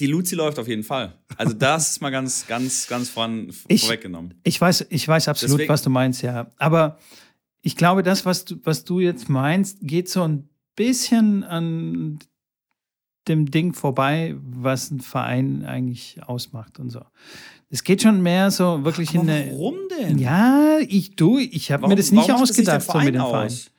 Die 0.00 0.06
Luzi 0.06 0.34
läuft 0.34 0.58
auf 0.58 0.66
jeden 0.66 0.82
Fall. 0.82 1.18
Also 1.36 1.54
das 1.54 1.90
ist 1.90 2.00
mal 2.00 2.10
ganz, 2.10 2.46
ganz, 2.46 2.88
ganz 2.88 3.08
voran, 3.08 3.52
ich, 3.68 3.82
vorweggenommen. 3.82 4.34
Ich 4.42 4.60
weiß, 4.60 4.86
ich 4.90 5.06
weiß 5.06 5.28
absolut, 5.28 5.54
Deswegen. 5.54 5.72
was 5.72 5.82
du 5.82 5.90
meinst, 5.90 6.22
ja. 6.22 6.50
Aber 6.58 6.98
ich 7.62 7.76
glaube, 7.76 8.02
das, 8.02 8.26
was 8.26 8.44
du, 8.44 8.56
was 8.64 8.84
du 8.84 9.00
jetzt 9.00 9.28
meinst, 9.28 9.78
geht 9.82 10.08
so 10.08 10.22
ein 10.22 10.48
bisschen 10.74 11.44
an 11.44 12.18
dem 13.28 13.50
Ding 13.50 13.72
vorbei, 13.72 14.34
was 14.42 14.90
ein 14.90 15.00
Verein 15.00 15.64
eigentlich 15.64 16.22
ausmacht 16.22 16.78
und 16.78 16.90
so. 16.90 17.00
Es 17.70 17.82
geht 17.82 18.02
schon 18.02 18.22
mehr 18.22 18.50
so 18.50 18.84
wirklich 18.84 19.10
Aber 19.10 19.22
in 19.22 19.30
eine. 19.30 19.50
Warum 19.52 19.76
denn? 19.98 20.18
Ja, 20.18 20.78
ich 20.86 21.16
du, 21.16 21.38
ich 21.38 21.72
habe 21.72 21.88
mir 21.88 21.96
das 21.96 22.12
nicht 22.12 22.30
ausgedacht 22.30 22.76
das 22.76 22.86
so 22.86 22.98
mit 22.98 23.14
dem 23.14 23.20
Verein. 23.22 23.46
Aus? 23.46 23.70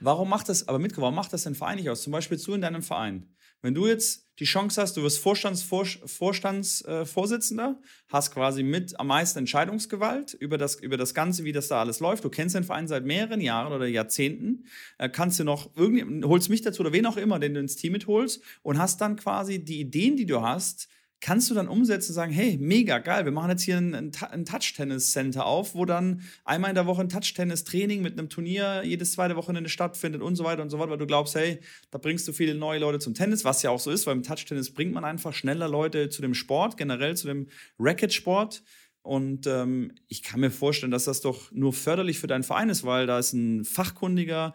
Warum 0.00 0.28
macht 0.28 0.48
das, 0.48 0.66
aber 0.68 0.78
Mitko, 0.78 1.02
warum 1.02 1.14
macht 1.14 1.32
das 1.32 1.46
ein 1.46 1.54
Verein 1.54 1.76
nicht 1.76 1.88
aus? 1.88 2.02
Zum 2.02 2.12
Beispiel 2.12 2.38
du 2.38 2.54
in 2.54 2.60
deinem 2.60 2.82
Verein. 2.82 3.26
Wenn 3.64 3.74
du 3.74 3.86
jetzt 3.86 4.28
die 4.40 4.44
Chance 4.44 4.82
hast, 4.82 4.98
du 4.98 5.02
wirst 5.02 5.20
Vorstandsvorsitzender, 5.20 7.78
äh, 7.80 7.84
hast 8.08 8.34
quasi 8.34 8.62
mit 8.62 9.00
am 9.00 9.06
meisten 9.06 9.38
Entscheidungsgewalt 9.38 10.34
über 10.34 10.58
das, 10.58 10.74
über 10.74 10.98
das 10.98 11.14
Ganze, 11.14 11.44
wie 11.44 11.52
das 11.52 11.68
da 11.68 11.80
alles 11.80 11.98
läuft. 11.98 12.24
Du 12.24 12.28
kennst 12.28 12.54
den 12.54 12.64
Verein 12.64 12.86
seit 12.86 13.06
mehreren 13.06 13.40
Jahren 13.40 13.72
oder 13.72 13.86
Jahrzehnten, 13.86 14.66
äh, 14.98 15.08
kannst 15.08 15.40
du 15.40 15.44
noch 15.44 15.70
irgendwie, 15.76 16.26
holst 16.26 16.50
mich 16.50 16.60
dazu 16.60 16.82
oder 16.82 16.92
wen 16.92 17.06
auch 17.06 17.16
immer, 17.16 17.38
den 17.38 17.54
du 17.54 17.60
ins 17.60 17.76
Team 17.76 17.92
mitholst 17.92 18.42
und 18.62 18.78
hast 18.78 19.00
dann 19.00 19.16
quasi 19.16 19.64
die 19.64 19.80
Ideen, 19.80 20.18
die 20.18 20.26
du 20.26 20.42
hast, 20.42 20.90
kannst 21.24 21.50
du 21.50 21.54
dann 21.54 21.68
umsetzen 21.68 22.10
und 22.10 22.16
sagen, 22.16 22.32
hey, 22.32 22.58
mega 22.60 22.98
geil, 22.98 23.24
wir 23.24 23.32
machen 23.32 23.48
jetzt 23.48 23.62
hier 23.62 23.78
ein, 23.78 23.94
ein 23.94 24.44
Touch-Tennis-Center 24.44 25.46
auf, 25.46 25.74
wo 25.74 25.86
dann 25.86 26.20
einmal 26.44 26.68
in 26.68 26.74
der 26.74 26.84
Woche 26.84 27.00
ein 27.00 27.08
Touch-Tennis-Training 27.08 28.02
mit 28.02 28.18
einem 28.18 28.28
Turnier 28.28 28.82
jedes 28.84 29.12
zweite 29.12 29.34
Wochenende 29.34 29.70
stattfindet 29.70 30.20
und 30.20 30.36
so 30.36 30.44
weiter 30.44 30.60
und 30.60 30.68
so 30.68 30.78
weiter, 30.78 30.90
weil 30.90 30.98
du 30.98 31.06
glaubst, 31.06 31.34
hey, 31.34 31.60
da 31.90 31.96
bringst 31.96 32.28
du 32.28 32.34
viele 32.34 32.54
neue 32.54 32.78
Leute 32.78 32.98
zum 32.98 33.14
Tennis, 33.14 33.42
was 33.42 33.62
ja 33.62 33.70
auch 33.70 33.80
so 33.80 33.90
ist, 33.90 34.06
weil 34.06 34.14
im 34.14 34.22
Touch-Tennis 34.22 34.74
bringt 34.74 34.92
man 34.92 35.06
einfach 35.06 35.32
schneller 35.32 35.66
Leute 35.66 36.10
zu 36.10 36.20
dem 36.20 36.34
Sport, 36.34 36.76
generell 36.76 37.16
zu 37.16 37.26
dem 37.26 37.48
Racket-Sport. 37.78 38.62
Und 39.00 39.46
ähm, 39.46 39.92
ich 40.08 40.22
kann 40.22 40.40
mir 40.40 40.50
vorstellen, 40.50 40.92
dass 40.92 41.04
das 41.04 41.22
doch 41.22 41.50
nur 41.52 41.72
förderlich 41.72 42.18
für 42.18 42.26
deinen 42.26 42.42
Verein 42.42 42.68
ist, 42.68 42.84
weil 42.84 43.06
da 43.06 43.18
ist 43.18 43.32
ein 43.32 43.64
fachkundiger, 43.64 44.52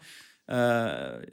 äh, 0.50 1.26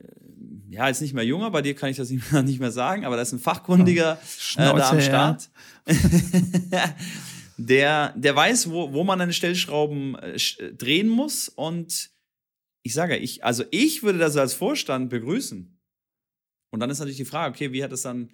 ja, 0.70 0.89
ist 0.89 1.01
nicht 1.01 1.13
mehr 1.13 1.26
junger, 1.26 1.49
bei 1.49 1.61
dir 1.61 1.76
kann 1.76 1.89
ich 1.89 1.97
das 1.97 2.09
nicht 2.11 2.32
mehr, 2.32 2.43
nicht 2.43 2.59
mehr 2.59 2.72
sagen, 2.72 3.05
aber 3.05 3.15
da 3.15 3.22
ist 3.22 3.34
ein 3.34 3.39
Fachkundiger 3.39 4.20
Schnauze, 4.38 4.76
äh, 4.76 4.78
da 4.78 4.89
am 4.89 5.01
Start. 5.01 5.49
Der, 7.59 8.13
der 8.15 8.36
weiß, 8.36 8.70
wo, 8.70 8.93
wo 8.93 9.03
man 9.03 9.20
an 9.20 9.34
Stellschrauben 9.34 10.13
äh, 10.13 10.38
drehen 10.74 11.09
muss. 11.09 11.49
Und 11.49 12.11
ich 12.84 12.93
sage, 12.93 13.18
ich, 13.18 13.43
also 13.43 13.63
ich 13.72 14.03
würde 14.03 14.20
das 14.20 14.38
als 14.38 14.53
Vorstand 14.53 15.09
begrüßen. 15.09 15.76
Und 16.70 16.80
dann 16.80 16.91
ist 16.91 16.99
natürlich 16.99 17.18
die 17.18 17.26
Frage, 17.26 17.55
okay, 17.55 17.72
wie 17.72 17.84
hat 17.84 17.91
das 17.91 18.03
dann 18.03 18.30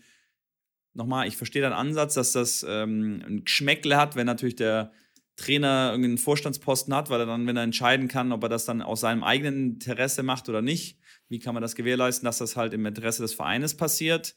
nochmal, 0.94 1.26
ich 1.30 1.38
verstehe 1.38 1.62
deinen 1.62 1.72
Ansatz, 1.72 2.16
dass 2.16 2.34
das 2.34 2.66
ähm, 2.68 3.24
ein 3.26 3.46
Geschmäckle 3.46 3.96
hat, 3.96 4.18
wenn 4.18 4.26
natürlich 4.26 4.58
der 4.58 4.92
Trainer 5.36 5.90
irgendeinen 5.92 6.18
Vorstandsposten 6.18 6.94
hat, 6.94 7.10
weil 7.10 7.20
er 7.20 7.26
dann, 7.26 7.48
wenn 7.48 7.58
er 7.58 7.64
entscheiden 7.64 8.08
kann, 8.08 8.32
ob 8.32 8.44
er 8.44 8.50
das 8.50 8.66
dann 8.66 8.82
aus 8.82 9.02
seinem 9.02 9.24
eigenen 9.24 9.74
Interesse 9.74 10.24
macht 10.24 10.48
oder 10.50 10.62
nicht, 10.62 11.00
wie 11.30 11.40
kann 11.40 11.54
man 11.54 11.62
das 11.62 11.76
gewährleisten, 11.76 12.26
dass 12.26 12.38
das 12.38 12.56
halt 12.56 12.74
im 12.74 12.86
Interesse 12.86 13.24
des 13.24 13.34
Vereines 13.34 13.76
passiert. 13.76 14.36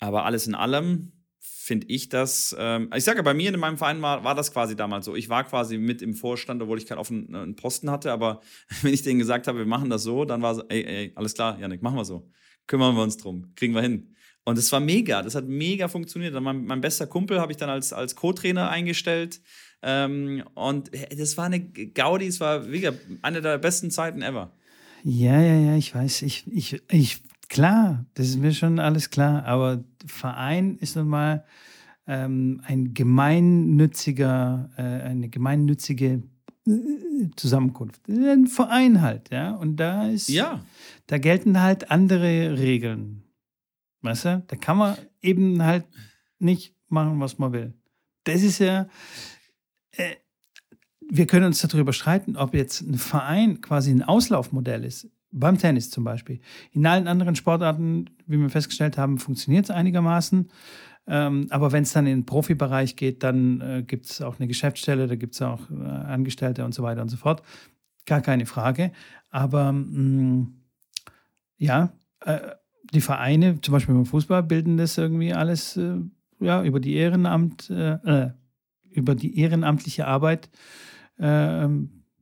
Aber 0.00 0.24
alles 0.24 0.46
in 0.46 0.54
allem 0.54 1.12
finde 1.64 1.86
ich 1.88 2.08
das, 2.08 2.54
ähm, 2.58 2.90
ich 2.94 3.04
sage, 3.04 3.22
bei 3.22 3.32
mir 3.32 3.52
in 3.52 3.58
meinem 3.58 3.78
Verein 3.78 4.02
war, 4.02 4.22
war 4.24 4.34
das 4.34 4.52
quasi 4.52 4.76
damals 4.76 5.06
so. 5.06 5.14
Ich 5.14 5.28
war 5.28 5.44
quasi 5.44 5.78
mit 5.78 6.02
im 6.02 6.14
Vorstand, 6.14 6.62
obwohl 6.62 6.78
ich 6.78 6.86
keinen 6.86 6.98
offenen 6.98 7.56
Posten 7.56 7.90
hatte, 7.90 8.12
aber 8.12 8.40
wenn 8.82 8.92
ich 8.92 9.02
denen 9.02 9.18
gesagt 9.18 9.46
habe, 9.46 9.58
wir 9.58 9.66
machen 9.66 9.90
das 9.90 10.02
so, 10.02 10.24
dann 10.24 10.42
war 10.42 10.54
so, 10.54 10.64
ey, 10.68 10.84
ey, 10.84 11.12
alles 11.14 11.34
klar, 11.34 11.58
Janik, 11.58 11.82
machen 11.82 11.96
wir 11.96 12.04
so. 12.04 12.30
Kümmern 12.66 12.94
wir 12.96 13.02
uns 13.02 13.16
drum, 13.16 13.54
kriegen 13.54 13.74
wir 13.74 13.82
hin. 13.82 14.14
Und 14.44 14.58
es 14.58 14.70
war 14.72 14.80
mega, 14.80 15.22
das 15.22 15.34
hat 15.34 15.46
mega 15.46 15.88
funktioniert. 15.88 16.38
Mein, 16.38 16.66
mein 16.66 16.80
bester 16.82 17.06
Kumpel 17.06 17.40
habe 17.40 17.52
ich 17.52 17.56
dann 17.56 17.70
als, 17.70 17.94
als 17.94 18.14
Co-Trainer 18.14 18.68
eingestellt. 18.68 19.40
Ähm, 19.86 20.42
und 20.54 20.90
das 21.16 21.36
war 21.36 21.44
eine 21.44 21.60
Gaudi, 21.60 22.26
es 22.26 22.40
war 22.40 22.70
wie 22.72 22.80
gesagt, 22.80 23.00
eine 23.22 23.42
der 23.42 23.58
besten 23.58 23.90
Zeiten 23.90 24.22
ever. 24.22 24.50
Ja, 25.02 25.38
ja, 25.40 25.54
ja, 25.58 25.76
ich 25.76 25.94
weiß. 25.94 26.22
Ich, 26.22 26.44
ich, 26.50 26.82
ich, 26.90 27.22
klar, 27.48 28.06
das 28.14 28.28
ist 28.28 28.38
mir 28.38 28.52
schon 28.54 28.78
alles 28.78 29.10
klar. 29.10 29.44
Aber 29.44 29.84
Verein 30.06 30.78
ist 30.78 30.96
nun 30.96 31.08
mal 31.08 31.44
ähm, 32.06 32.62
ein 32.64 32.94
gemeinnütziger, 32.94 34.70
äh, 34.76 34.82
eine 34.82 35.28
gemeinnützige 35.28 36.22
äh, 36.66 36.70
Zusammenkunft. 37.36 38.08
Ein 38.08 38.46
Verein 38.46 39.02
halt, 39.02 39.30
ja. 39.30 39.52
Und 39.54 39.76
da 39.76 40.08
ist, 40.08 40.28
Ja. 40.28 40.64
da 41.06 41.18
gelten 41.18 41.60
halt 41.60 41.90
andere 41.90 42.58
Regeln. 42.58 43.22
Weißt 44.02 44.24
du? 44.26 44.42
Da 44.46 44.56
kann 44.56 44.76
man 44.78 44.96
eben 45.22 45.62
halt 45.62 45.84
nicht 46.38 46.74
machen, 46.88 47.20
was 47.20 47.38
man 47.38 47.52
will. 47.52 47.74
Das 48.24 48.42
ist 48.42 48.58
ja, 48.58 48.88
äh, 49.96 50.16
wir 51.10 51.26
können 51.26 51.46
uns 51.46 51.60
darüber 51.60 51.92
streiten, 51.92 52.36
ob 52.36 52.54
jetzt 52.54 52.80
ein 52.80 52.94
Verein 52.94 53.60
quasi 53.60 53.90
ein 53.90 54.02
Auslaufmodell 54.02 54.84
ist. 54.84 55.08
Beim 55.30 55.58
Tennis 55.58 55.90
zum 55.90 56.04
Beispiel. 56.04 56.40
In 56.72 56.86
allen 56.86 57.08
anderen 57.08 57.34
Sportarten, 57.34 58.10
wie 58.26 58.38
wir 58.38 58.50
festgestellt 58.50 58.96
haben, 58.96 59.18
funktioniert 59.18 59.64
es 59.64 59.70
einigermaßen. 59.70 60.48
Ähm, 61.06 61.46
aber 61.50 61.72
wenn 61.72 61.82
es 61.82 61.92
dann 61.92 62.06
in 62.06 62.20
den 62.20 62.26
Profibereich 62.26 62.96
geht, 62.96 63.22
dann 63.22 63.60
äh, 63.60 63.82
gibt 63.82 64.06
es 64.06 64.22
auch 64.22 64.38
eine 64.38 64.48
Geschäftsstelle, 64.48 65.06
da 65.06 65.16
gibt 65.16 65.34
es 65.34 65.42
auch 65.42 65.70
äh, 65.70 65.74
Angestellte 65.84 66.64
und 66.64 66.72
so 66.72 66.82
weiter 66.82 67.02
und 67.02 67.08
so 67.08 67.16
fort. 67.16 67.42
Gar 68.06 68.22
keine 68.22 68.46
Frage. 68.46 68.92
Aber 69.28 69.72
mh, 69.72 70.46
ja, 71.58 71.92
äh, 72.20 72.40
die 72.92 73.00
Vereine, 73.00 73.60
zum 73.60 73.72
Beispiel 73.72 73.94
beim 73.94 74.06
Fußball, 74.06 74.42
bilden 74.42 74.76
das 74.76 74.96
irgendwie 74.96 75.34
alles 75.34 75.76
äh, 75.76 75.96
ja, 76.40 76.62
über 76.62 76.80
die 76.80 76.94
Ehrenamt, 76.94 77.70
äh, 77.70 78.30
über 78.94 79.14
die 79.14 79.38
ehrenamtliche 79.38 80.06
Arbeit 80.06 80.50
äh, 81.18 81.68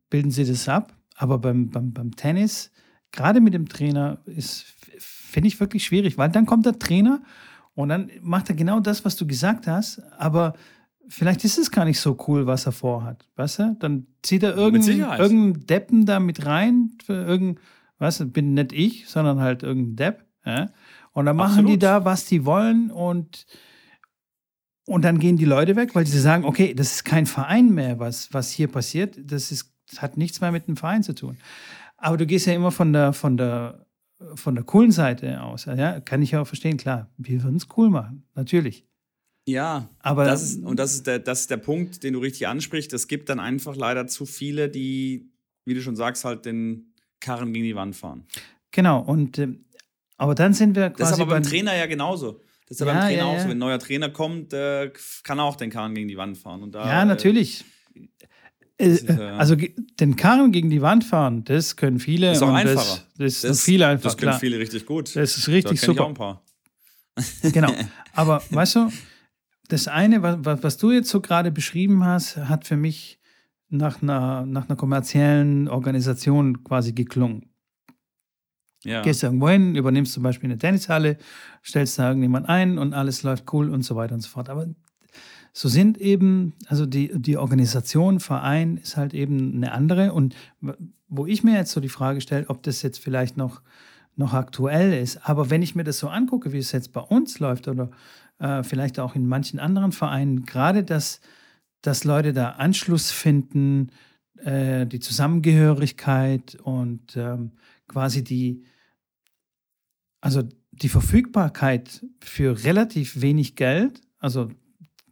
bilden 0.09 0.31
sie 0.31 0.45
das 0.45 0.67
ab. 0.67 0.95
Aber 1.15 1.37
beim, 1.37 1.69
beim, 1.69 1.93
beim 1.93 2.15
Tennis, 2.15 2.71
gerade 3.11 3.39
mit 3.39 3.53
dem 3.53 3.69
Trainer, 3.69 4.19
ist, 4.25 4.65
finde 4.97 5.47
ich 5.47 5.59
wirklich 5.59 5.83
schwierig, 5.83 6.17
weil 6.17 6.29
dann 6.29 6.45
kommt 6.45 6.65
der 6.65 6.79
Trainer 6.79 7.21
und 7.75 7.89
dann 7.89 8.11
macht 8.21 8.49
er 8.49 8.55
genau 8.55 8.79
das, 8.79 9.05
was 9.05 9.15
du 9.15 9.25
gesagt 9.25 9.67
hast, 9.67 10.01
aber 10.17 10.53
vielleicht 11.07 11.43
ist 11.43 11.57
es 11.57 11.71
gar 11.71 11.85
nicht 11.85 11.99
so 11.99 12.17
cool, 12.27 12.45
was 12.45 12.65
er 12.65 12.71
vorhat. 12.71 13.27
Weißt 13.35 13.59
du? 13.59 13.75
Dann 13.79 14.07
zieht 14.21 14.43
er 14.43 14.55
irgendeinen 14.55 14.99
irgendeinen 14.99 15.67
Deppen 15.67 16.05
da 16.05 16.19
mit 16.19 16.45
rein, 16.45 16.91
für 17.03 17.13
irgendein, 17.13 17.63
weißt 17.99 18.21
du, 18.21 18.25
bin 18.25 18.53
nicht 18.53 18.73
ich, 18.73 19.07
sondern 19.07 19.39
halt 19.39 19.63
irgendein 19.63 19.95
Depp. 19.95 20.25
Ja? 20.45 20.69
Und 21.11 21.25
dann 21.25 21.35
machen 21.35 21.65
die 21.65 21.73
Absolut. 21.73 21.83
da, 21.83 22.05
was 22.05 22.25
die 22.25 22.45
wollen 22.45 22.91
und 22.91 23.45
und 24.85 25.03
dann 25.03 25.19
gehen 25.19 25.37
die 25.37 25.45
Leute 25.45 25.75
weg, 25.75 25.95
weil 25.95 26.05
sie 26.05 26.19
sagen, 26.19 26.43
okay, 26.45 26.73
das 26.73 26.93
ist 26.93 27.05
kein 27.05 27.25
Verein 27.25 27.69
mehr, 27.73 27.99
was, 27.99 28.33
was 28.33 28.51
hier 28.51 28.67
passiert. 28.67 29.17
Das, 29.23 29.51
ist, 29.51 29.71
das 29.89 30.01
hat 30.01 30.17
nichts 30.17 30.41
mehr 30.41 30.51
mit 30.51 30.67
dem 30.67 30.75
Verein 30.77 31.03
zu 31.03 31.13
tun. 31.15 31.37
Aber 31.97 32.17
du 32.17 32.25
gehst 32.25 32.45
ja 32.47 32.53
immer 32.53 32.71
von 32.71 32.91
der, 32.91 33.13
von 33.13 33.37
der, 33.37 33.85
von 34.35 34.55
der 34.55 34.63
coolen 34.63 34.91
Seite 34.91 35.41
aus. 35.41 35.65
Ja, 35.65 35.99
kann 36.01 36.21
ich 36.21 36.31
ja 36.31 36.41
auch 36.41 36.47
verstehen, 36.47 36.77
klar. 36.77 37.09
Wir 37.17 37.41
würden 37.43 37.57
es 37.57 37.67
cool 37.77 37.89
machen, 37.89 38.25
natürlich. 38.35 38.85
Ja, 39.47 39.89
Aber- 39.99 40.25
das 40.25 40.43
ist, 40.43 40.63
und 40.63 40.77
das 40.79 40.93
ist, 40.93 41.07
der, 41.07 41.19
das 41.19 41.41
ist 41.41 41.49
der 41.51 41.57
Punkt, 41.57 42.03
den 42.03 42.13
du 42.13 42.19
richtig 42.19 42.47
ansprichst. 42.47 42.91
Es 42.93 43.07
gibt 43.07 43.29
dann 43.29 43.39
einfach 43.39 43.75
leider 43.75 44.07
zu 44.07 44.25
viele, 44.25 44.69
die, 44.69 45.29
wie 45.65 45.73
du 45.73 45.81
schon 45.81 45.95
sagst, 45.95 46.23
halt 46.25 46.45
den 46.45 46.93
Karren 47.19 47.53
gegen 47.53 47.65
die 47.65 47.75
Wand 47.75 47.95
fahren. 47.95 48.25
Genau. 48.71 48.99
Und 49.01 49.37
ähm, 49.39 49.65
aber 50.17 50.35
dann 50.35 50.53
sind 50.53 50.75
wir 50.75 50.89
Das 50.89 50.97
quasi 50.97 51.13
ist 51.13 51.19
aber 51.21 51.31
beim- 51.35 51.43
Trainer 51.43 51.75
ja 51.75 51.85
genauso. 51.85 52.41
Das 52.67 52.79
ist 52.79 52.79
ja, 52.79 52.87
Ja, 52.87 52.93
beim 52.93 53.01
Trainer 53.09 53.25
auch 53.25 53.39
so. 53.39 53.43
Wenn 53.45 53.51
ein 53.51 53.57
neuer 53.57 53.79
Trainer 53.79 54.09
kommt, 54.09 54.53
äh, 54.53 54.91
kann 55.23 55.39
er 55.39 55.43
auch 55.45 55.55
den 55.55 55.69
Karren 55.69 55.93
gegen 55.95 56.07
die 56.07 56.17
Wand 56.17 56.37
fahren. 56.37 56.71
Da, 56.71 56.85
Ja, 56.87 57.05
natürlich. 57.05 57.63
Äh, 58.77 58.87
ist, 58.87 59.09
äh, 59.09 59.13
also 59.13 59.55
den 59.55 60.15
Karren 60.15 60.51
gegen 60.51 60.69
die 60.69 60.81
Wand 60.81 61.03
fahren, 61.03 61.43
das 61.43 61.75
können 61.75 61.99
viele. 61.99 62.31
Ist 62.31 62.41
auch 62.41 62.49
und 62.49 62.55
einfacher. 62.55 63.03
Das, 63.17 63.17
das, 63.17 63.41
Das, 63.41 63.51
ist 63.57 63.63
viel 63.63 63.83
einfacher. 63.83 64.03
das 64.09 64.17
können 64.17 64.29
klar. 64.31 64.39
viele 64.39 64.59
richtig 64.59 64.85
gut. 64.85 65.15
Das 65.15 65.37
ist 65.37 65.47
Da 65.47 65.51
richtig 65.51 65.79
kenn 65.81 65.91
ich 65.91 65.99
auch 65.99 66.07
super. 66.07 66.07
ein 66.07 66.13
paar. 66.13 66.43
Genau. 67.53 67.71
Aber 68.13 68.41
weißt 68.49 68.75
du, 68.75 68.89
das 69.69 69.87
eine, 69.87 70.21
was, 70.21 70.37
was 70.63 70.77
du 70.77 70.91
jetzt 70.91 71.09
so 71.09 71.21
gerade 71.21 71.51
beschrieben 71.51 72.03
hast, 72.03 72.37
hat 72.37 72.65
für 72.65 72.77
mich 72.77 73.19
nach 73.69 74.01
einer, 74.01 74.45
nach 74.45 74.67
einer 74.69 74.75
kommerziellen 74.75 75.67
Organisation 75.67 76.63
quasi 76.63 76.93
geklungen. 76.93 77.52
Ja. 78.83 79.01
Gehst 79.01 79.23
irgendwo 79.23 79.49
hin, 79.49 79.75
übernimmst 79.75 80.13
zum 80.13 80.23
Beispiel 80.23 80.49
eine 80.49 80.57
Tennishalle, 80.57 81.17
stellst 81.63 81.99
da 81.99 82.07
irgendjemand 82.07 82.49
ein 82.49 82.77
und 82.77 82.93
alles 82.93 83.23
läuft 83.23 83.51
cool 83.53 83.69
und 83.69 83.83
so 83.83 83.95
weiter 83.95 84.13
und 84.13 84.21
so 84.21 84.29
fort. 84.29 84.49
Aber 84.49 84.67
so 85.53 85.69
sind 85.69 85.99
eben, 85.99 86.53
also 86.67 86.85
die, 86.85 87.11
die 87.13 87.37
Organisation, 87.37 88.19
Verein 88.19 88.77
ist 88.77 88.97
halt 88.97 89.13
eben 89.13 89.55
eine 89.55 89.71
andere. 89.71 90.11
Und 90.11 90.35
wo 91.07 91.27
ich 91.27 91.43
mir 91.43 91.53
jetzt 91.53 91.71
so 91.71 91.79
die 91.79 91.89
Frage 91.89 92.21
stelle, 92.21 92.49
ob 92.49 92.63
das 92.63 92.81
jetzt 92.81 92.99
vielleicht 92.99 93.37
noch, 93.37 93.61
noch 94.15 94.33
aktuell 94.33 94.93
ist. 94.93 95.29
Aber 95.29 95.49
wenn 95.49 95.61
ich 95.61 95.75
mir 95.75 95.83
das 95.83 95.99
so 95.99 96.09
angucke, 96.09 96.51
wie 96.51 96.57
es 96.57 96.71
jetzt 96.71 96.91
bei 96.91 97.01
uns 97.01 97.39
läuft 97.39 97.67
oder 97.67 97.91
äh, 98.39 98.63
vielleicht 98.63 98.99
auch 98.99 99.15
in 99.15 99.27
manchen 99.27 99.59
anderen 99.59 99.91
Vereinen, 99.91 100.45
gerade 100.45 100.83
dass, 100.83 101.21
dass 101.81 102.03
Leute 102.03 102.33
da 102.33 102.49
Anschluss 102.51 103.11
finden, 103.11 103.91
äh, 104.43 104.87
die 104.87 104.99
Zusammengehörigkeit 104.99 106.55
und 106.63 107.15
ähm, 107.15 107.51
quasi 107.87 108.23
die, 108.23 108.63
also 110.23 110.41
die 110.71 110.87
Verfügbarkeit 110.87 112.05
für 112.21 112.63
relativ 112.63 113.19
wenig 113.19 113.57
Geld, 113.57 113.99
also 114.19 114.49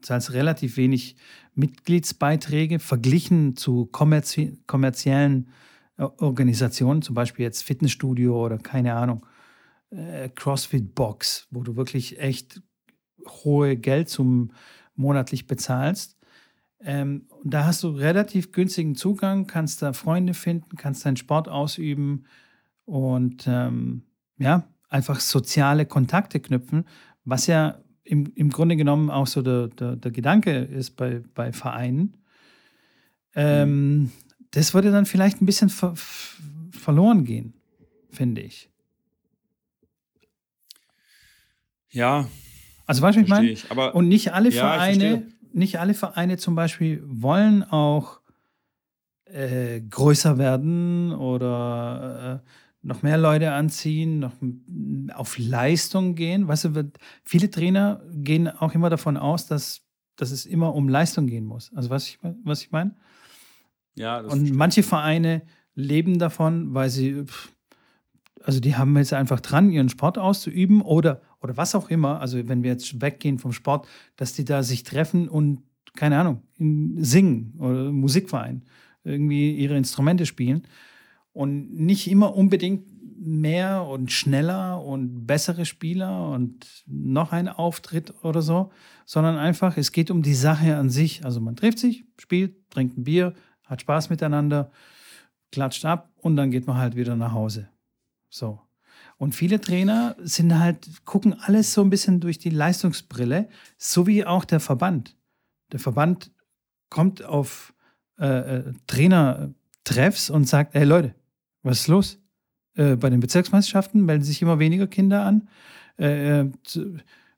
heißt 0.08 0.32
relativ 0.32 0.78
wenig 0.78 1.18
Mitgliedsbeiträge 1.54 2.80
verglichen 2.80 3.58
zu 3.58 3.88
kommerzi 3.88 4.58
kommerziellen 4.68 5.50
äh, 5.98 6.04
Organisationen, 6.04 7.02
zum 7.02 7.14
Beispiel 7.14 7.44
jetzt 7.44 7.62
Fitnessstudio 7.64 8.42
oder 8.42 8.58
keine 8.58 8.94
Ahnung, 8.94 9.26
äh, 9.90 10.30
CrossFit 10.30 10.96
Box, 10.96 11.46
wo 11.52 11.62
du 11.62 11.76
wirklich 11.76 12.18
echt 12.18 12.62
hohe 13.28 13.76
Geld 13.76 14.08
zum 14.08 14.54
monatlich 14.96 15.46
bezahlst. 15.46 16.18
Ähm, 16.80 17.28
da 17.44 17.66
hast 17.66 17.84
du 17.84 17.90
relativ 17.90 18.54
günstigen 18.54 18.96
Zugang, 18.96 19.46
kannst 19.46 19.82
da 19.82 19.92
Freunde 19.92 20.34
finden, 20.34 20.78
kannst 20.78 21.06
deinen 21.06 21.18
Sport 21.18 21.50
ausüben 21.50 22.24
und 22.86 23.44
ähm, 23.46 24.04
ja, 24.38 24.72
einfach 24.92 25.20
soziale 25.20 25.88
Kontakte 25.88 26.40
knüpfen, 26.40 26.86
was 27.26 27.48
ja 27.48 27.80
im, 28.04 28.32
im 28.36 28.50
Grunde 28.50 28.76
genommen 28.76 29.10
auch 29.10 29.26
so 29.26 29.42
der, 29.42 29.70
der, 29.70 29.96
der 29.96 30.12
Gedanke 30.12 30.52
ist 30.60 30.92
bei, 30.92 31.24
bei 31.34 31.52
Vereinen. 31.52 32.18
Ähm, 33.34 34.12
das 34.52 34.74
würde 34.74 34.92
dann 34.92 35.06
vielleicht 35.06 35.42
ein 35.42 35.46
bisschen 35.46 35.70
ver 35.70 35.96
verloren 36.72 37.26
gehen, 37.26 37.54
finde 38.12 38.42
ich. 38.42 38.70
ja, 41.92 42.28
Also 42.86 43.02
weißt 43.02 43.18
du, 43.18 43.22
ich 43.22 43.28
meine? 43.28 43.56
Aber 43.70 43.94
Und 43.96 44.08
nicht 44.08 44.34
alle 44.34 44.50
Ja, 44.50 44.60
Vereine, 44.60 45.28
nicht 45.54 45.80
alle 45.80 45.94
Vereine 45.94 46.38
zum 46.38 46.56
Beispiel 46.56 47.04
wollen 47.06 47.64
auch 47.64 48.20
äh, 49.26 49.82
größer 49.82 50.38
werden 50.38 51.14
oder 51.14 52.42
äh, 52.46 52.48
noch 52.84 53.04
mehr 53.04 53.18
Leute 53.18 53.52
anziehen, 53.52 54.20
noch 54.20 54.34
auf 55.14 55.38
Leistung 55.38 56.16
gehen. 56.16 56.48
Weißt 56.48 56.66
du, 56.66 56.76
wird- 56.76 56.98
viele 57.24 57.50
Trainer 57.50 58.02
gehen 58.14 58.48
auch 58.48 58.74
immer 58.74 58.90
davon 58.90 59.18
aus, 59.18 59.48
dass, 59.48 59.82
dass 60.16 60.32
es 60.32 60.46
immer 60.46 60.74
um 60.74 60.90
Leistung 60.90 61.28
gehen 61.28 61.46
muss. 61.46 61.72
Also 61.74 61.90
was 61.90 62.08
ich, 62.08 62.20
was 62.44 62.62
ich 62.64 62.72
meine? 62.72 62.96
ja, 63.96 64.22
das 64.22 64.34
Und 64.34 64.52
manche 64.56 64.84
Vereine 64.84 65.44
leben 65.76 66.18
davon, 66.20 66.74
weil 66.74 66.90
sie, 66.90 67.24
also 68.44 68.60
die 68.60 68.76
haben 68.76 68.98
jetzt 68.98 69.14
einfach 69.14 69.40
dran, 69.42 69.70
ihren 69.70 69.90
Sport 69.90 70.18
auszuüben 70.18 70.82
oder, 70.82 71.22
oder 71.42 71.58
was 71.58 71.76
auch 71.76 71.90
immer. 71.90 72.20
Also 72.20 72.48
wenn 72.48 72.64
wir 72.64 72.72
jetzt 72.72 73.02
weggehen 73.02 73.38
vom 73.38 73.54
Sport, 73.54 73.88
dass 74.16 74.34
die 74.34 74.46
da 74.46 74.64
sich 74.64 74.84
treffen 74.84 75.30
und, 75.30 75.62
keine 75.96 76.18
Ahnung, 76.18 76.42
in- 76.58 77.04
singen 77.04 77.54
oder 77.60 77.92
Musikverein, 77.92 78.64
irgendwie 79.04 79.56
ihre 79.56 79.78
Instrumente 79.78 80.26
spielen 80.26 80.64
und 81.34 81.74
nicht 81.74 82.10
immer 82.10 82.36
unbedingt 82.36 82.86
mehr 83.24 83.86
und 83.86 84.12
schneller 84.12 84.84
und 84.84 85.28
bessere 85.28 85.66
Spieler 85.66 86.30
und 86.30 86.84
noch 86.88 87.32
ein 87.32 87.48
Auftritt 87.48 88.14
oder 88.24 88.42
so, 88.42 88.72
sondern 89.06 89.38
einfach, 89.38 89.78
es 89.78 89.92
geht 89.92 90.10
um 90.10 90.24
die 90.24 90.34
Sache 90.34 90.76
an 90.76 90.90
sich. 90.90 91.24
Also 91.24 91.40
man 91.40 91.56
trifft 91.56 91.78
sich, 91.78 92.06
spielt, 92.18 92.70
trinkt 92.72 92.98
ein 92.98 93.04
Bier, 93.04 93.36
hat 93.64 93.82
Spaß 93.82 94.10
miteinander, 94.10 94.72
klatscht 95.52 95.86
ab 95.86 96.12
und 96.18 96.36
dann 96.36 96.50
geht 96.50 96.66
man 96.66 96.78
halt 96.78 96.96
wieder 96.96 97.16
nach 97.16 97.34
Hause. 97.34 97.70
So. 98.30 98.60
Und 99.18 99.36
viele 99.36 99.62
Trainer 99.62 100.16
sind 100.20 100.58
halt, 100.58 101.06
gucken 101.06 101.36
alles 101.40 101.74
so 101.74 101.82
ein 101.82 101.92
bisschen 101.92 102.22
durch 102.22 102.40
die 102.40 102.50
Leistungsbrille, 102.50 103.50
so 103.78 104.08
wie 104.08 104.26
auch 104.26 104.46
der 104.46 104.60
Verband. 104.60 105.16
Der 105.72 105.80
Verband 105.80 106.32
kommt 106.90 107.24
auf 107.24 107.74
äh, 108.20 108.58
äh, 108.58 108.74
Trainertreffs 108.88 110.32
und 110.32 110.48
sagt, 110.48 110.74
hey 110.74 110.86
Leute, 110.86 111.14
was 111.64 111.82
ist 111.82 111.88
los? 111.88 112.20
Äh, 112.76 112.96
bei 112.96 113.10
den 113.10 113.20
Bezirksmeisterschaften 113.20 114.06
melden 114.06 114.24
sich 114.24 114.42
immer 114.42 114.60
weniger 114.60 114.88
Kinder 114.88 115.26
an. 115.26 115.48
Äh, 116.00 116.42
äh, 116.42 116.52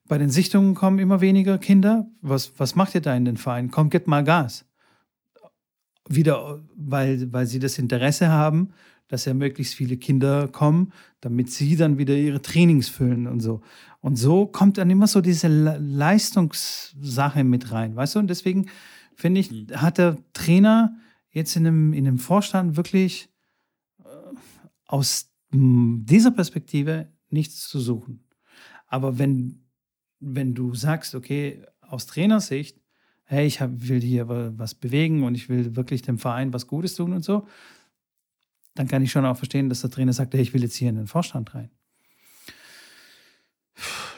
bei 0.06 0.18
den 0.18 0.30
Sichtungen 0.30 0.76
kommen 0.76 1.00
immer 1.00 1.22
weniger 1.22 1.58
Kinder. 1.58 2.08
Was, 2.22 2.54
was 2.58 2.76
macht 2.76 2.94
ihr 2.96 3.02
da 3.02 3.16
in 3.16 3.26
den 3.26 3.38
Vereinen? 3.38 3.72
Kommt, 3.72 3.92
gebt 3.92 4.08
mal 4.08 4.24
Gas. 4.24 4.66
Wieder, 6.08 6.62
weil, 6.76 7.32
weil 7.32 7.48
sie 7.48 7.60
das 7.60 7.80
Interesse 7.80 8.30
haben, 8.30 8.74
dass 9.08 9.26
ja 9.26 9.34
möglichst 9.34 9.76
viele 9.76 9.98
Kinder 9.98 10.48
kommen, 10.48 10.92
damit 11.22 11.50
sie 11.52 11.76
dann 11.76 11.98
wieder 11.98 12.16
ihre 12.16 12.42
Trainings 12.42 12.90
füllen 12.90 13.28
und 13.28 13.40
so. 13.40 13.62
Und 14.02 14.18
so 14.18 14.46
kommt 14.46 14.78
dann 14.78 14.90
immer 14.90 15.08
so 15.08 15.22
diese 15.22 15.48
Leistungssache 15.48 17.44
mit 17.44 17.72
rein, 17.72 17.96
weißt 17.96 18.16
du? 18.16 18.20
Und 18.20 18.28
deswegen 18.30 18.68
finde 19.16 19.40
ich, 19.40 19.52
mhm. 19.52 19.68
hat 19.76 19.98
der 19.98 20.18
Trainer 20.34 20.96
jetzt 21.32 21.56
in 21.56 21.66
einem, 21.66 21.94
in 21.94 22.08
einem 22.08 22.20
Vorstand 22.20 22.76
wirklich 22.76 23.30
aus 24.94 25.34
dieser 25.50 26.30
Perspektive 26.30 27.12
nichts 27.30 27.68
zu 27.68 27.80
suchen. 27.80 28.24
Aber 28.86 29.18
wenn, 29.18 29.66
wenn 30.20 30.54
du 30.54 30.76
sagst, 30.76 31.16
okay, 31.16 31.66
aus 31.82 32.06
Trainersicht, 32.06 32.80
hey, 33.24 33.48
ich 33.48 33.60
hab, 33.60 33.72
will 33.74 34.02
hier 34.02 34.30
was 34.30 34.76
bewegen 34.76 35.24
und 35.24 35.34
ich 35.34 35.50
will 35.50 35.76
wirklich 35.76 36.04
dem 36.04 36.20
Verein 36.20 36.54
was 36.54 36.68
Gutes 36.68 36.94
tun 36.94 37.12
und 37.12 37.26
so, 37.26 37.48
dann 38.76 38.88
kann 38.88 39.02
ich 39.02 39.12
schon 39.12 39.26
auch 39.26 39.36
verstehen, 39.36 39.68
dass 39.68 39.82
der 39.82 39.90
Trainer 39.90 40.14
sagt, 40.14 40.36
hey, 40.36 40.42
ich 40.42 40.54
will 40.54 40.62
jetzt 40.62 40.76
hier 40.76 40.90
in 40.90 40.98
den 40.98 41.08
Vorstand 41.08 41.56
rein. 41.56 41.72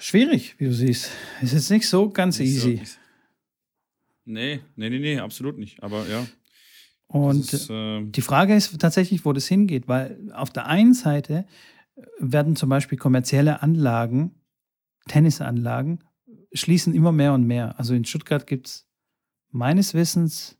Schwierig, 0.01 0.59
wie 0.59 0.65
du 0.65 0.73
siehst. 0.73 1.09
Ist 1.41 1.53
jetzt 1.53 1.71
nicht 1.71 1.87
so 1.87 2.09
ganz 2.09 2.37
nicht 2.37 2.49
easy. 2.49 2.81
So, 2.83 2.97
nee, 4.25 4.59
nee, 4.75 4.89
nee, 4.89 4.99
nee, 4.99 5.19
absolut 5.19 5.57
nicht. 5.57 5.81
Aber 5.81 6.05
ja. 6.09 6.27
Und 7.07 7.53
ist, 7.53 7.69
äh 7.69 8.03
die 8.03 8.21
Frage 8.21 8.55
ist 8.55 8.79
tatsächlich, 8.79 9.25
wo 9.25 9.33
das 9.33 9.47
hingeht, 9.47 9.87
weil 9.87 10.31
auf 10.33 10.49
der 10.49 10.67
einen 10.67 10.93
Seite 10.93 11.45
werden 12.19 12.55
zum 12.55 12.69
Beispiel 12.69 12.97
kommerzielle 12.97 13.61
Anlagen, 13.61 14.31
Tennisanlagen, 15.07 16.03
schließen 16.53 16.93
immer 16.93 17.11
mehr 17.11 17.33
und 17.33 17.45
mehr. 17.45 17.77
Also 17.77 17.93
in 17.93 18.05
Stuttgart 18.05 18.47
gibt 18.47 18.67
es 18.67 18.87
meines 19.51 19.93
Wissens 19.93 20.57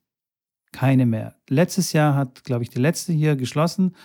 keine 0.72 1.06
mehr. 1.06 1.36
Letztes 1.50 1.94
Jahr 1.94 2.16
hat, 2.16 2.44
glaube 2.44 2.64
ich, 2.64 2.70
die 2.70 2.80
letzte 2.80 3.14
hier 3.14 3.36
geschlossen. 3.36 3.96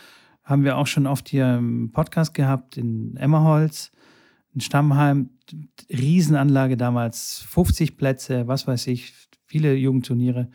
Haben 0.44 0.64
wir 0.64 0.76
auch 0.76 0.86
schon 0.86 1.06
oft 1.06 1.28
hier 1.28 1.56
im 1.56 1.90
Podcast 1.92 2.32
gehabt 2.34 2.76
in 2.76 3.16
Emmerholz, 3.16 3.92
in 4.54 4.60
Stammheim. 4.60 5.30
Riesenanlage 5.90 6.76
damals, 6.76 7.44
50 7.48 7.96
Plätze, 7.96 8.46
was 8.46 8.68
weiß 8.68 8.86
ich, 8.86 9.12
viele 9.46 9.74
Jugendturniere. 9.74 10.48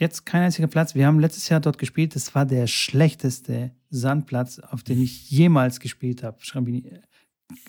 Jetzt 0.00 0.24
kein 0.24 0.40
einziger 0.40 0.66
Platz. 0.66 0.94
Wir 0.94 1.06
haben 1.06 1.20
letztes 1.20 1.50
Jahr 1.50 1.60
dort 1.60 1.76
gespielt. 1.76 2.14
Das 2.16 2.34
war 2.34 2.46
der 2.46 2.66
schlechteste 2.66 3.72
Sandplatz, 3.90 4.58
auf 4.58 4.82
dem 4.82 5.02
ich 5.02 5.30
jemals 5.30 5.78
gespielt 5.78 6.22
habe. 6.22 6.38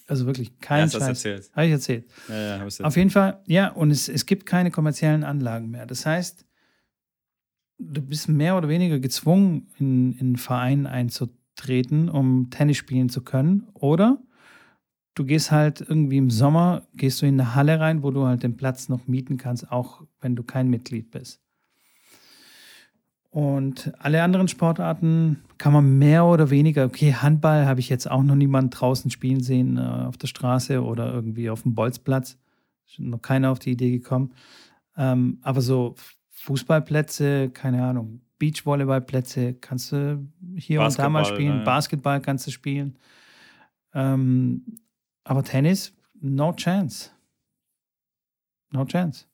Also 0.07 0.25
wirklich 0.27 0.57
kein 0.59 0.87
ja, 0.87 0.91
Scheiß. 0.91 1.07
Erzählt. 1.09 1.51
Habe 1.53 1.65
ich 1.65 1.71
erzählt. 1.73 2.05
Ja, 2.29 2.35
ja, 2.35 2.53
hab 2.59 2.61
erzählt. 2.61 2.87
Auf 2.87 2.95
jeden 2.95 3.09
Fall, 3.09 3.41
ja, 3.47 3.67
und 3.67 3.91
es, 3.91 4.07
es 4.07 4.25
gibt 4.25 4.45
keine 4.45 4.71
kommerziellen 4.71 5.25
Anlagen 5.25 5.71
mehr. 5.71 5.85
Das 5.85 6.05
heißt, 6.05 6.45
du 7.79 8.01
bist 8.01 8.29
mehr 8.29 8.55
oder 8.55 8.69
weniger 8.69 8.99
gezwungen, 8.99 9.67
in, 9.77 10.13
in 10.13 10.19
einen 10.19 10.35
Verein 10.37 10.87
einzutreten, 10.87 12.07
um 12.07 12.49
Tennis 12.49 12.77
spielen 12.77 13.09
zu 13.09 13.23
können. 13.23 13.67
Oder 13.73 14.21
du 15.15 15.25
gehst 15.25 15.51
halt 15.51 15.81
irgendwie 15.81 16.17
im 16.17 16.29
Sommer, 16.29 16.87
gehst 16.93 17.21
du 17.21 17.25
in 17.25 17.41
eine 17.41 17.55
Halle 17.55 17.81
rein, 17.81 18.03
wo 18.03 18.11
du 18.11 18.25
halt 18.25 18.43
den 18.43 18.55
Platz 18.55 18.87
noch 18.87 19.05
mieten 19.07 19.35
kannst, 19.35 19.69
auch 19.69 20.03
wenn 20.21 20.37
du 20.37 20.43
kein 20.43 20.69
Mitglied 20.69 21.11
bist. 21.11 21.41
Und 23.31 23.93
alle 23.97 24.21
anderen 24.23 24.49
Sportarten 24.49 25.41
kann 25.57 25.71
man 25.71 25.97
mehr 25.97 26.25
oder 26.25 26.49
weniger, 26.49 26.85
okay, 26.85 27.13
Handball 27.13 27.65
habe 27.65 27.79
ich 27.79 27.87
jetzt 27.87 28.11
auch 28.11 28.23
noch 28.23 28.35
niemand 28.35 28.79
draußen 28.79 29.09
spielen 29.09 29.41
sehen 29.41 29.77
äh, 29.77 29.81
auf 29.81 30.17
der 30.17 30.27
Straße 30.27 30.83
oder 30.83 31.13
irgendwie 31.13 31.49
auf 31.49 31.63
dem 31.63 31.73
Bolzplatz. 31.73 32.37
Ist 32.85 32.99
noch 32.99 33.21
keiner 33.21 33.51
auf 33.51 33.59
die 33.59 33.71
Idee 33.71 33.91
gekommen. 33.91 34.33
Ähm, 34.97 35.39
aber 35.43 35.61
so 35.61 35.95
Fußballplätze, 36.31 37.49
keine 37.51 37.83
Ahnung, 37.85 38.21
Beachvolleyballplätze 38.37 39.53
kannst 39.53 39.93
du 39.93 40.27
hier 40.57 40.79
Basketball, 40.79 40.85
und 40.87 40.97
da 40.97 41.09
mal 41.09 41.25
spielen. 41.25 41.57
Ja. 41.59 41.63
Basketball 41.63 42.21
kannst 42.21 42.47
du 42.47 42.51
spielen. 42.51 42.97
Ähm, 43.93 44.65
aber 45.23 45.43
Tennis, 45.43 45.93
no 46.19 46.51
chance. 46.53 47.11
No 48.71 48.83
chance. 48.83 49.25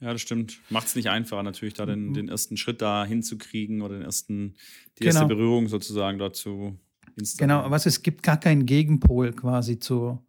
Ja, 0.00 0.12
das 0.12 0.22
stimmt. 0.22 0.58
Macht 0.70 0.86
es 0.86 0.96
nicht 0.96 1.10
einfacher, 1.10 1.42
natürlich, 1.42 1.74
da 1.74 1.86
den, 1.86 2.08
mhm. 2.08 2.14
den 2.14 2.28
ersten 2.28 2.56
Schritt 2.56 2.80
da 2.80 3.04
hinzukriegen 3.04 3.82
oder 3.82 3.96
den 3.96 4.02
ersten, 4.02 4.54
die 4.98 5.04
erste 5.04 5.20
genau. 5.20 5.28
Berührung 5.34 5.68
sozusagen 5.68 6.18
dazu 6.18 6.78
Genau, 7.38 7.70
was 7.70 7.86
es 7.86 8.02
gibt 8.02 8.22
gar 8.22 8.38
keinen 8.38 8.66
Gegenpol 8.66 9.32
quasi 9.32 9.78
zu, 9.78 10.24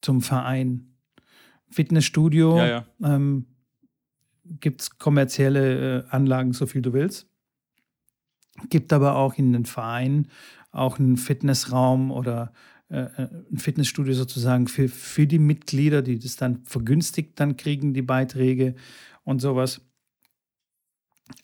zum 0.00 0.20
Verein. 0.20 0.94
Fitnessstudio 1.70 2.56
ja, 2.56 2.66
ja. 2.66 2.86
ähm, 3.02 3.46
gibt 4.44 4.82
es 4.82 4.98
kommerzielle 4.98 6.00
äh, 6.00 6.08
Anlagen, 6.08 6.52
so 6.52 6.66
viel 6.66 6.80
du 6.80 6.92
willst. 6.92 7.28
Gibt 8.70 8.92
aber 8.92 9.16
auch 9.16 9.34
in 9.34 9.52
den 9.52 9.66
Vereinen 9.66 10.28
auch 10.70 10.98
einen 10.98 11.16
Fitnessraum 11.16 12.10
oder 12.10 12.52
ein 12.90 13.58
Fitnessstudio 13.58 14.14
sozusagen 14.14 14.66
für, 14.66 14.88
für 14.88 15.26
die 15.26 15.38
Mitglieder, 15.38 16.00
die 16.02 16.18
das 16.18 16.36
dann 16.36 16.64
vergünstigt 16.64 17.38
dann 17.38 17.56
kriegen, 17.56 17.92
die 17.92 18.02
Beiträge 18.02 18.74
und 19.24 19.40
sowas. 19.40 19.82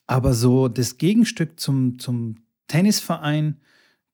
Aber 0.07 0.33
so 0.33 0.69
das 0.69 0.97
Gegenstück 0.97 1.61
zum, 1.61 1.99
zum 1.99 2.37
Tennisverein 2.69 3.61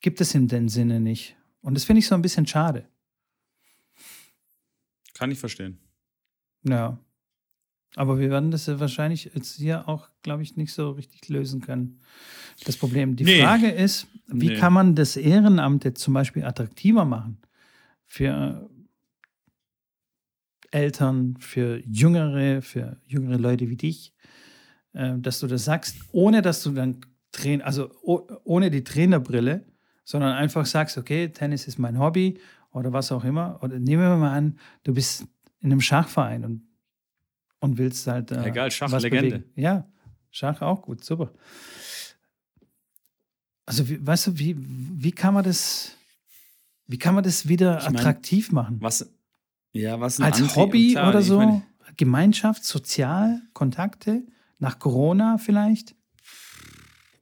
gibt 0.01 0.20
es 0.20 0.35
in 0.35 0.49
dem 0.49 0.68
Sinne 0.68 0.99
nicht. 0.99 1.37
Und 1.62 1.74
das 1.74 1.85
finde 1.85 2.01
ich 2.01 2.07
so 2.07 2.14
ein 2.14 2.22
bisschen 2.22 2.47
schade. 2.47 2.89
Kann 5.14 5.31
ich 5.31 5.39
verstehen. 5.39 5.78
Ja. 6.64 6.99
Aber 7.97 8.18
wir 8.18 8.30
werden 8.30 8.51
das 8.51 8.66
ja 8.66 8.78
wahrscheinlich 8.78 9.30
jetzt 9.34 9.57
hier 9.57 9.88
auch, 9.88 10.09
glaube 10.22 10.43
ich, 10.43 10.57
nicht 10.57 10.72
so 10.72 10.91
richtig 10.91 11.28
lösen 11.28 11.61
können. 11.61 12.01
Das 12.64 12.76
Problem. 12.76 13.16
Die 13.16 13.24
nee. 13.24 13.43
Frage 13.43 13.68
ist, 13.68 14.07
wie 14.26 14.49
nee. 14.49 14.57
kann 14.57 14.72
man 14.72 14.95
das 14.95 15.16
Ehrenamt 15.16 15.84
jetzt 15.84 16.01
zum 16.01 16.14
Beispiel 16.14 16.45
attraktiver 16.45 17.05
machen 17.05 17.38
für 18.07 18.70
Eltern, 20.70 21.36
für 21.41 21.82
Jüngere, 21.84 22.62
für 22.62 23.01
jüngere 23.07 23.38
Leute 23.38 23.68
wie 23.68 23.76
dich, 23.76 24.14
äh, 24.93 25.18
dass 25.18 25.41
du 25.41 25.49
das 25.49 25.64
sagst, 25.64 25.97
ohne 26.12 26.43
dass 26.43 26.62
du 26.62 26.70
dann 26.70 27.01
Train, 27.32 27.62
also 27.62 27.91
ohne 28.03 28.70
die 28.70 28.82
Trainerbrille, 28.82 29.64
sondern 30.05 30.32
einfach 30.32 30.66
sagst, 30.66 30.99
okay, 30.99 31.28
Tennis 31.28 31.68
ist 31.68 31.78
mein 31.78 31.99
Hobby 31.99 32.41
oder 32.72 32.93
was 32.93 33.12
auch 33.12 33.24
immer. 33.24 33.61
Oder 33.62 33.78
nehmen 33.78 34.03
wir 34.03 34.16
mal 34.16 34.36
an, 34.36 34.59
du 34.82 34.95
bist 34.95 35.26
in 35.61 35.70
einem 35.70 35.80
Schachverein 35.80 36.45
und 36.45 36.62
und 37.61 37.78
willst 37.78 38.06
halt. 38.06 38.30
Äh, 38.32 38.48
Egal, 38.48 38.70
Schach, 38.70 38.90
Legende. 39.00 39.38
Bewegen. 39.38 39.61
Ja, 39.61 39.86
Schach 40.30 40.61
auch 40.62 40.82
gut, 40.82 41.04
super. 41.04 41.32
Also, 43.66 43.88
wie, 43.88 44.04
weißt 44.04 44.28
du, 44.28 44.38
wie, 44.38 44.56
wie 44.58 45.12
kann 45.12 45.34
man 45.34 45.44
das, 45.44 45.96
wie 46.86 46.98
kann 46.98 47.14
man 47.14 47.22
das 47.22 47.46
wieder 47.48 47.78
ich 47.78 47.86
attraktiv 47.86 48.50
machen? 48.50 48.78
Was, 48.80 49.08
ja, 49.72 50.00
was 50.00 50.20
Als 50.20 50.40
Antrieb, 50.40 50.56
Hobby 50.56 50.92
klar, 50.92 51.11
oder 51.11 51.22
so? 51.22 51.38
Meine, 51.38 51.62
Gemeinschaft, 51.96 52.64
Sozial, 52.64 53.42
Kontakte, 53.52 54.24
nach 54.58 54.78
Corona 54.78 55.38
vielleicht? 55.38 55.94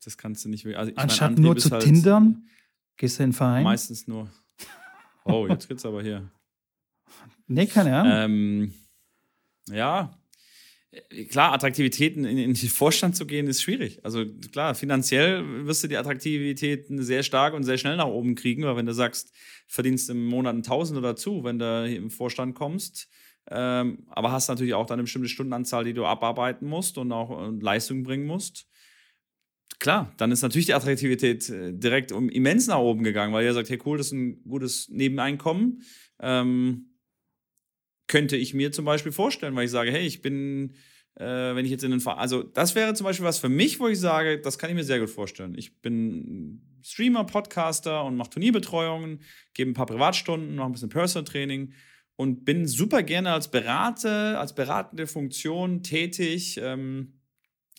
Das 0.04 0.16
kannst 0.16 0.44
du 0.44 0.48
nicht. 0.48 0.66
Also 0.66 0.92
Anstatt 0.96 1.32
meine, 1.32 1.42
nur 1.42 1.56
zu 1.56 1.70
halt 1.70 1.82
tindern, 1.82 2.48
gehst 2.96 3.18
du 3.18 3.24
in 3.24 3.30
den 3.30 3.34
Verein? 3.34 3.64
Meistens 3.64 4.06
nur. 4.06 4.30
Oh, 5.24 5.46
jetzt 5.46 5.68
geht's 5.68 5.84
aber 5.84 6.02
hier. 6.02 6.30
Nee, 7.50 7.64
keine 7.64 7.96
Ahnung. 7.96 8.12
Ähm, 8.14 8.74
ja, 9.70 10.17
klar, 11.30 11.52
Attraktivitäten 11.52 12.24
in, 12.24 12.38
in, 12.38 12.54
den 12.54 12.68
Vorstand 12.68 13.16
zu 13.16 13.26
gehen, 13.26 13.46
ist 13.46 13.62
schwierig. 13.62 14.00
Also 14.04 14.24
klar, 14.52 14.74
finanziell 14.74 15.66
wirst 15.66 15.84
du 15.84 15.88
die 15.88 15.96
Attraktivitäten 15.96 17.02
sehr 17.02 17.22
stark 17.22 17.54
und 17.54 17.64
sehr 17.64 17.78
schnell 17.78 17.96
nach 17.96 18.06
oben 18.06 18.34
kriegen, 18.34 18.62
weil 18.64 18.76
wenn 18.76 18.86
du 18.86 18.94
sagst, 18.94 19.32
verdienst 19.66 20.08
im 20.10 20.26
Monat 20.26 20.54
ein 20.54 20.62
Tausender 20.62 21.02
dazu, 21.02 21.44
wenn 21.44 21.58
du 21.58 21.94
im 21.94 22.10
Vorstand 22.10 22.54
kommst, 22.54 23.08
ähm, 23.50 24.06
aber 24.08 24.32
hast 24.32 24.48
natürlich 24.48 24.74
auch 24.74 24.86
dann 24.86 24.96
eine 24.96 25.04
bestimmte 25.04 25.28
Stundenanzahl, 25.28 25.84
die 25.84 25.94
du 25.94 26.04
abarbeiten 26.04 26.68
musst 26.68 26.98
und 26.98 27.12
auch 27.12 27.48
äh, 27.48 27.50
Leistung 27.60 28.02
bringen 28.02 28.26
musst. 28.26 28.66
Klar, 29.78 30.12
dann 30.16 30.32
ist 30.32 30.42
natürlich 30.42 30.66
die 30.66 30.74
Attraktivität 30.74 31.48
äh, 31.48 31.72
direkt 31.72 32.12
um 32.12 32.28
immens 32.28 32.66
nach 32.66 32.78
oben 32.78 33.04
gegangen, 33.04 33.32
weil 33.32 33.44
ihr 33.44 33.54
sagt, 33.54 33.70
hey 33.70 33.78
cool, 33.86 33.96
das 33.96 34.08
ist 34.08 34.12
ein 34.12 34.42
gutes 34.44 34.88
Nebeneinkommen. 34.88 35.82
Ähm, 36.20 36.97
könnte 38.08 38.36
ich 38.36 38.54
mir 38.54 38.72
zum 38.72 38.84
Beispiel 38.84 39.12
vorstellen, 39.12 39.54
weil 39.54 39.66
ich 39.66 39.70
sage, 39.70 39.92
hey, 39.92 40.06
ich 40.06 40.22
bin, 40.22 40.74
äh, 41.14 41.24
wenn 41.24 41.64
ich 41.64 41.70
jetzt 41.70 41.84
in 41.84 41.90
den 41.90 42.00
Verein, 42.00 42.18
also 42.18 42.42
das 42.42 42.74
wäre 42.74 42.94
zum 42.94 43.04
Beispiel 43.04 43.26
was 43.26 43.38
für 43.38 43.48
mich, 43.48 43.78
wo 43.78 43.88
ich 43.88 44.00
sage, 44.00 44.40
das 44.40 44.58
kann 44.58 44.70
ich 44.70 44.76
mir 44.76 44.84
sehr 44.84 44.98
gut 44.98 45.10
vorstellen. 45.10 45.54
Ich 45.56 45.80
bin 45.80 46.62
Streamer, 46.82 47.24
Podcaster 47.24 48.04
und 48.04 48.16
mache 48.16 48.30
Turnierbetreuungen, 48.30 49.20
gebe 49.54 49.70
ein 49.70 49.74
paar 49.74 49.86
Privatstunden, 49.86 50.56
mache 50.56 50.70
ein 50.70 50.72
bisschen 50.72 50.88
Personal 50.88 51.24
Training 51.24 51.72
und 52.16 52.44
bin 52.44 52.66
super 52.66 53.02
gerne 53.02 53.32
als 53.32 53.50
Berater, 53.50 54.40
als 54.40 54.54
beratende 54.54 55.06
Funktion 55.06 55.82
tätig. 55.82 56.58
Ähm, 56.62 57.12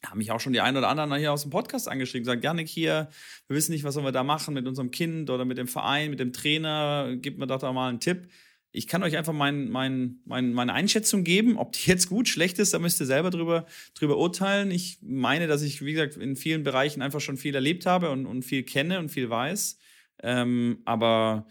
haben 0.05 0.19
mich 0.19 0.31
auch 0.31 0.39
schon 0.39 0.53
die 0.53 0.61
einen 0.61 0.77
oder 0.77 0.87
anderen 0.87 1.13
hier 1.15 1.33
aus 1.33 1.41
dem 1.41 1.51
Podcast 1.51 1.89
angeschrieben, 1.89 2.23
gesagt, 2.23 2.43
Janik 2.43 2.69
hier, 2.69 3.09
wir 3.47 3.57
wissen 3.57 3.73
nicht, 3.73 3.83
was 3.83 3.95
sollen 3.95 4.05
wir 4.05 4.13
da 4.13 4.23
machen 4.23 4.53
mit 4.53 4.65
unserem 4.65 4.91
Kind 4.91 5.29
oder 5.29 5.43
mit 5.43 5.57
dem 5.57 5.67
Verein, 5.67 6.09
mit 6.09 6.21
dem 6.21 6.31
Trainer, 6.31 7.17
gib 7.17 7.37
mir 7.37 7.47
doch 7.47 7.59
da 7.59 7.73
mal 7.73 7.89
einen 7.89 7.99
Tipp 7.99 8.29
ich 8.71 8.87
kann 8.87 9.01
euch 9.01 9.17
einfach 9.17 9.33
mein, 9.33 9.69
mein, 9.69 10.19
mein, 10.25 10.53
meine 10.53 10.73
Einschätzung 10.73 11.23
geben. 11.23 11.57
Ob 11.57 11.71
die 11.71 11.89
jetzt 11.89 12.07
gut, 12.07 12.27
schlecht 12.27 12.59
ist, 12.59 12.73
da 12.73 12.79
müsst 12.79 12.99
ihr 12.99 13.07
selber 13.07 13.31
drüber, 13.31 13.65
drüber 13.95 14.17
urteilen. 14.17 14.69
Ich 14.69 14.99
meine, 15.01 15.47
dass 15.47 15.63
ich, 15.63 15.83
wie 15.83 15.93
gesagt, 15.93 16.17
in 16.17 16.35
vielen 16.35 16.63
Bereichen 16.63 17.01
einfach 17.01 17.19
schon 17.19 17.37
viel 17.37 17.55
erlebt 17.55 17.85
habe 17.85 18.11
und, 18.11 18.25
und 18.27 18.43
viel 18.43 18.63
kenne 18.63 18.99
und 18.99 19.09
viel 19.09 19.29
weiß. 19.29 19.79
Ähm, 20.21 20.79
aber 20.85 21.47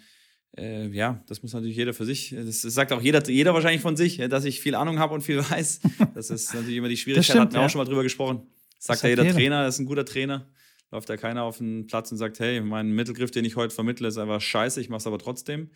äh, 0.57 0.89
ja, 0.89 1.23
das 1.27 1.43
muss 1.43 1.53
natürlich 1.53 1.77
jeder 1.77 1.93
für 1.93 2.05
sich. 2.05 2.31
Das, 2.31 2.63
das, 2.63 2.75
sagt 2.75 2.93
auch 2.93 3.03
jeder, 3.03 3.29
jeder 3.29 3.53
wahrscheinlich 3.53 3.83
von 3.83 3.97
sich, 3.97 4.19
dass 4.19 4.45
ich 4.45 4.61
viel 4.61 4.77
Ahnung 4.77 5.01
habe 5.01 5.15
und 5.15 5.23
viel 5.23 5.39
weiß. 5.51 5.81
Das 6.15 6.31
ist 6.31 6.55
natürlich 6.55 6.77
immer 6.77 6.89
die 6.89 6.97
Schwierigkeit. 6.97 7.25
Stimmt, 7.25 7.41
hatten 7.41 7.55
wir 7.55 7.61
ja. 7.61 7.67
auch 7.67 7.71
schon 7.71 7.81
mal 7.81 7.85
drüber 7.85 8.05
gesprochen. 8.05 8.43
Sagt 8.79 9.03
ja 9.03 9.09
jeder, 9.09 9.25
jeder 9.25 9.35
Trainer, 9.35 9.65
das 9.65 9.75
ist 9.75 9.81
ein 9.81 9.87
guter 9.87 10.05
Trainer. 10.05 10.49
Läuft 10.93 11.09
da 11.11 11.17
keiner 11.17 11.43
auf 11.43 11.59
den 11.59 11.87
Platz 11.87 12.13
und 12.13 12.19
sagt, 12.19 12.39
hey, 12.39 12.61
mein 12.61 12.93
Mittelgriff, 12.93 13.31
den 13.33 13.45
ich 13.45 13.57
heute 13.57 13.75
vermittle, 13.75 14.09
ist 14.09 14.19
einfach 14.19 14.41
scheiße, 14.41 14.81
ich 14.81 14.89
mache 14.89 14.99
es 14.99 15.07
aber 15.07 15.19
trotzdem. 15.19 15.71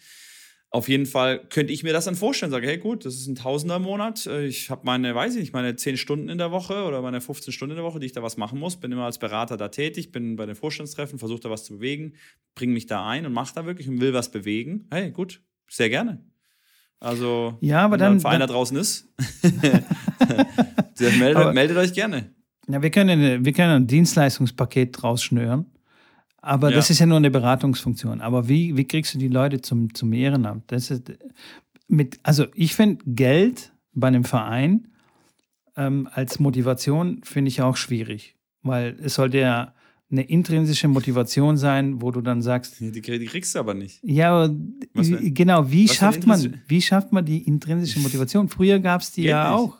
Auf 0.74 0.88
jeden 0.88 1.04
Fall 1.04 1.46
könnte 1.50 1.70
ich 1.70 1.82
mir 1.82 1.92
das 1.92 2.06
dann 2.06 2.14
vorstellen, 2.14 2.50
sage, 2.50 2.66
hey 2.66 2.78
gut, 2.78 3.04
das 3.04 3.14
ist 3.16 3.26
ein 3.26 3.34
Tausender 3.34 3.76
im 3.76 3.82
Monat. 3.82 4.24
Ich 4.24 4.70
habe 4.70 4.80
meine, 4.84 5.14
weiß 5.14 5.34
ich 5.34 5.40
nicht, 5.40 5.52
meine 5.52 5.76
10 5.76 5.98
Stunden 5.98 6.30
in 6.30 6.38
der 6.38 6.50
Woche 6.50 6.84
oder 6.84 7.02
meine 7.02 7.20
15 7.20 7.52
Stunden 7.52 7.72
in 7.72 7.76
der 7.76 7.84
Woche, 7.84 8.00
die 8.00 8.06
ich 8.06 8.12
da 8.12 8.22
was 8.22 8.38
machen 8.38 8.58
muss. 8.58 8.76
Bin 8.76 8.90
immer 8.90 9.04
als 9.04 9.18
Berater 9.18 9.58
da 9.58 9.68
tätig, 9.68 10.12
bin 10.12 10.36
bei 10.36 10.46
den 10.46 10.54
Vorstandstreffen, 10.54 11.18
versuche 11.18 11.40
da 11.40 11.50
was 11.50 11.64
zu 11.64 11.74
bewegen, 11.74 12.14
bringe 12.54 12.72
mich 12.72 12.86
da 12.86 13.06
ein 13.06 13.26
und 13.26 13.34
mache 13.34 13.54
da 13.54 13.66
wirklich 13.66 13.86
und 13.86 14.00
will 14.00 14.14
was 14.14 14.30
bewegen. 14.30 14.86
Hey, 14.90 15.10
gut, 15.10 15.42
sehr 15.68 15.90
gerne. 15.90 16.24
Also, 17.00 17.58
ja, 17.60 17.84
aber 17.84 17.94
wenn 17.94 18.00
dann, 18.00 18.12
da 18.12 18.16
ein 18.16 18.20
Verein 18.20 18.40
dann, 18.40 18.48
da 18.48 18.54
draußen 18.54 18.76
ist, 18.78 19.12
meldet, 21.18 21.52
meldet 21.52 21.76
euch 21.76 21.92
gerne. 21.92 22.30
Ja, 22.68 22.80
wir 22.80 22.90
können, 22.90 23.44
wir 23.44 23.52
können 23.52 23.72
ein 23.72 23.86
Dienstleistungspaket 23.86 25.02
draus 25.02 25.22
schnüren. 25.22 25.66
Aber 26.42 26.70
ja. 26.70 26.76
das 26.76 26.90
ist 26.90 26.98
ja 26.98 27.06
nur 27.06 27.16
eine 27.16 27.30
Beratungsfunktion. 27.30 28.20
Aber 28.20 28.48
wie, 28.48 28.76
wie 28.76 28.84
kriegst 28.84 29.14
du 29.14 29.18
die 29.18 29.28
Leute 29.28 29.60
zum, 29.60 29.94
zum 29.94 30.12
Ehrenamt? 30.12 30.64
Das 30.72 30.90
ist 30.90 31.12
mit, 31.88 32.18
also 32.24 32.46
ich 32.54 32.74
finde 32.74 33.02
Geld 33.06 33.72
bei 33.94 34.08
einem 34.08 34.24
Verein 34.24 34.88
ähm, 35.76 36.08
als 36.12 36.38
Motivation 36.38 37.20
finde 37.22 37.48
ich 37.48 37.62
auch 37.62 37.76
schwierig. 37.76 38.36
Weil 38.62 38.96
es 39.02 39.14
sollte 39.14 39.38
ja 39.38 39.74
eine 40.10 40.22
intrinsische 40.22 40.88
Motivation 40.88 41.56
sein, 41.56 42.02
wo 42.02 42.10
du 42.10 42.20
dann 42.20 42.42
sagst. 42.42 42.80
Die, 42.80 42.92
die 42.92 43.00
kriegst 43.00 43.54
du 43.54 43.58
aber 43.58 43.72
nicht. 43.72 43.98
Ja, 44.02 44.48
genau, 44.94 45.70
wie 45.70 45.88
schafft 45.88 46.26
man, 46.26 46.60
wie 46.68 46.82
schafft 46.82 47.12
man 47.12 47.24
die 47.24 47.42
intrinsische 47.42 47.98
Motivation? 48.00 48.48
Früher 48.48 48.78
gab 48.78 49.00
es 49.00 49.12
die 49.12 49.22
Geht 49.22 49.30
ja 49.30 49.50
nicht. 49.50 49.58
auch. 49.58 49.78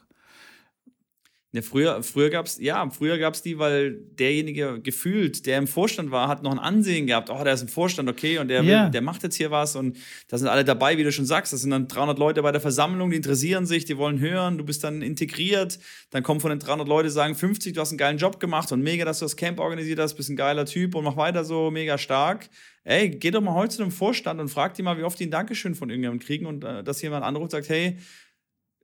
Ja, 1.55 1.61
früher, 1.61 2.03
früher 2.03 2.31
gab 2.31 2.47
es, 2.47 2.59
ja, 2.59 2.89
früher 2.89 3.19
gab 3.19 3.35
es 3.35 3.43
die, 3.43 3.59
weil 3.59 3.99
derjenige 4.19 4.81
gefühlt, 4.81 5.45
der 5.45 5.59
im 5.59 5.67
Vorstand 5.67 6.11
war, 6.11 6.27
hat 6.27 6.43
noch 6.43 6.51
ein 6.51 6.59
Ansehen 6.59 7.07
gehabt. 7.07 7.29
Oh, 7.29 7.45
der 7.45 7.53
ist 7.53 7.61
im 7.61 7.69
Vorstand, 7.69 8.09
okay, 8.09 8.39
und 8.39 8.49
der, 8.49 8.63
yeah. 8.63 8.85
will, 8.85 8.91
der 8.91 9.03
macht 9.03 9.23
jetzt 9.23 9.35
hier 9.35 9.51
was 9.51 9.77
und 9.77 9.99
da 10.29 10.39
sind 10.39 10.49
alle 10.49 10.65
dabei, 10.65 10.97
wie 10.97 11.05
du 11.05 11.13
schon 11.13 11.27
sagst. 11.27 11.53
Das 11.53 11.61
sind 11.61 11.71
dann 11.71 11.89
300 11.89 12.19
Leute 12.19 12.41
bei 12.41 12.53
der 12.53 12.63
Versammlung, 12.63 13.11
die 13.11 13.17
interessieren 13.17 13.67
sich, 13.67 13.85
die 13.85 13.99
wollen 13.99 14.19
hören, 14.19 14.57
du 14.57 14.65
bist 14.65 14.83
dann 14.83 15.03
integriert. 15.03 15.79
Dann 16.09 16.23
kommen 16.23 16.41
von 16.41 16.49
den 16.49 16.59
300 16.59 16.89
Leute, 16.89 17.11
sagen 17.11 17.35
50, 17.35 17.75
du 17.75 17.83
hast 17.83 17.91
einen 17.91 17.99
geilen 17.99 18.17
Job 18.17 18.41
gemacht 18.41 18.73
und 18.73 18.81
mega, 18.81 19.05
dass 19.05 19.19
du 19.19 19.27
das 19.27 19.37
Camp 19.37 19.61
organisiert 19.61 19.99
hast, 19.99 20.15
bist 20.15 20.31
ein 20.31 20.37
geiler 20.37 20.65
Typ 20.65 20.95
und 20.95 21.05
mach 21.05 21.19
weiter 21.19 21.45
so, 21.45 21.71
mega 21.71 21.99
stark. 21.99 22.49
Ey, 22.85 23.11
geh 23.11 23.31
doch 23.31 23.43
mal 23.43 23.55
heute 23.55 23.77
zu 23.77 23.83
einem 23.83 23.93
Vorstand 23.93 24.41
und 24.41 24.49
frag 24.49 24.73
die 24.75 24.83
mal, 24.83 24.97
wie 24.97 25.05
oft 25.05 25.21
die 25.21 25.27
ein 25.27 25.31
Dankeschön 25.31 25.75
von 25.75 25.91
irgendjemandem 25.91 26.27
kriegen 26.27 26.47
und 26.47 26.65
äh, 26.65 26.83
dass 26.83 27.03
jemand 27.03 27.25
anruft 27.25 27.45
und 27.45 27.51
sagt, 27.51 27.69
hey, 27.69 27.99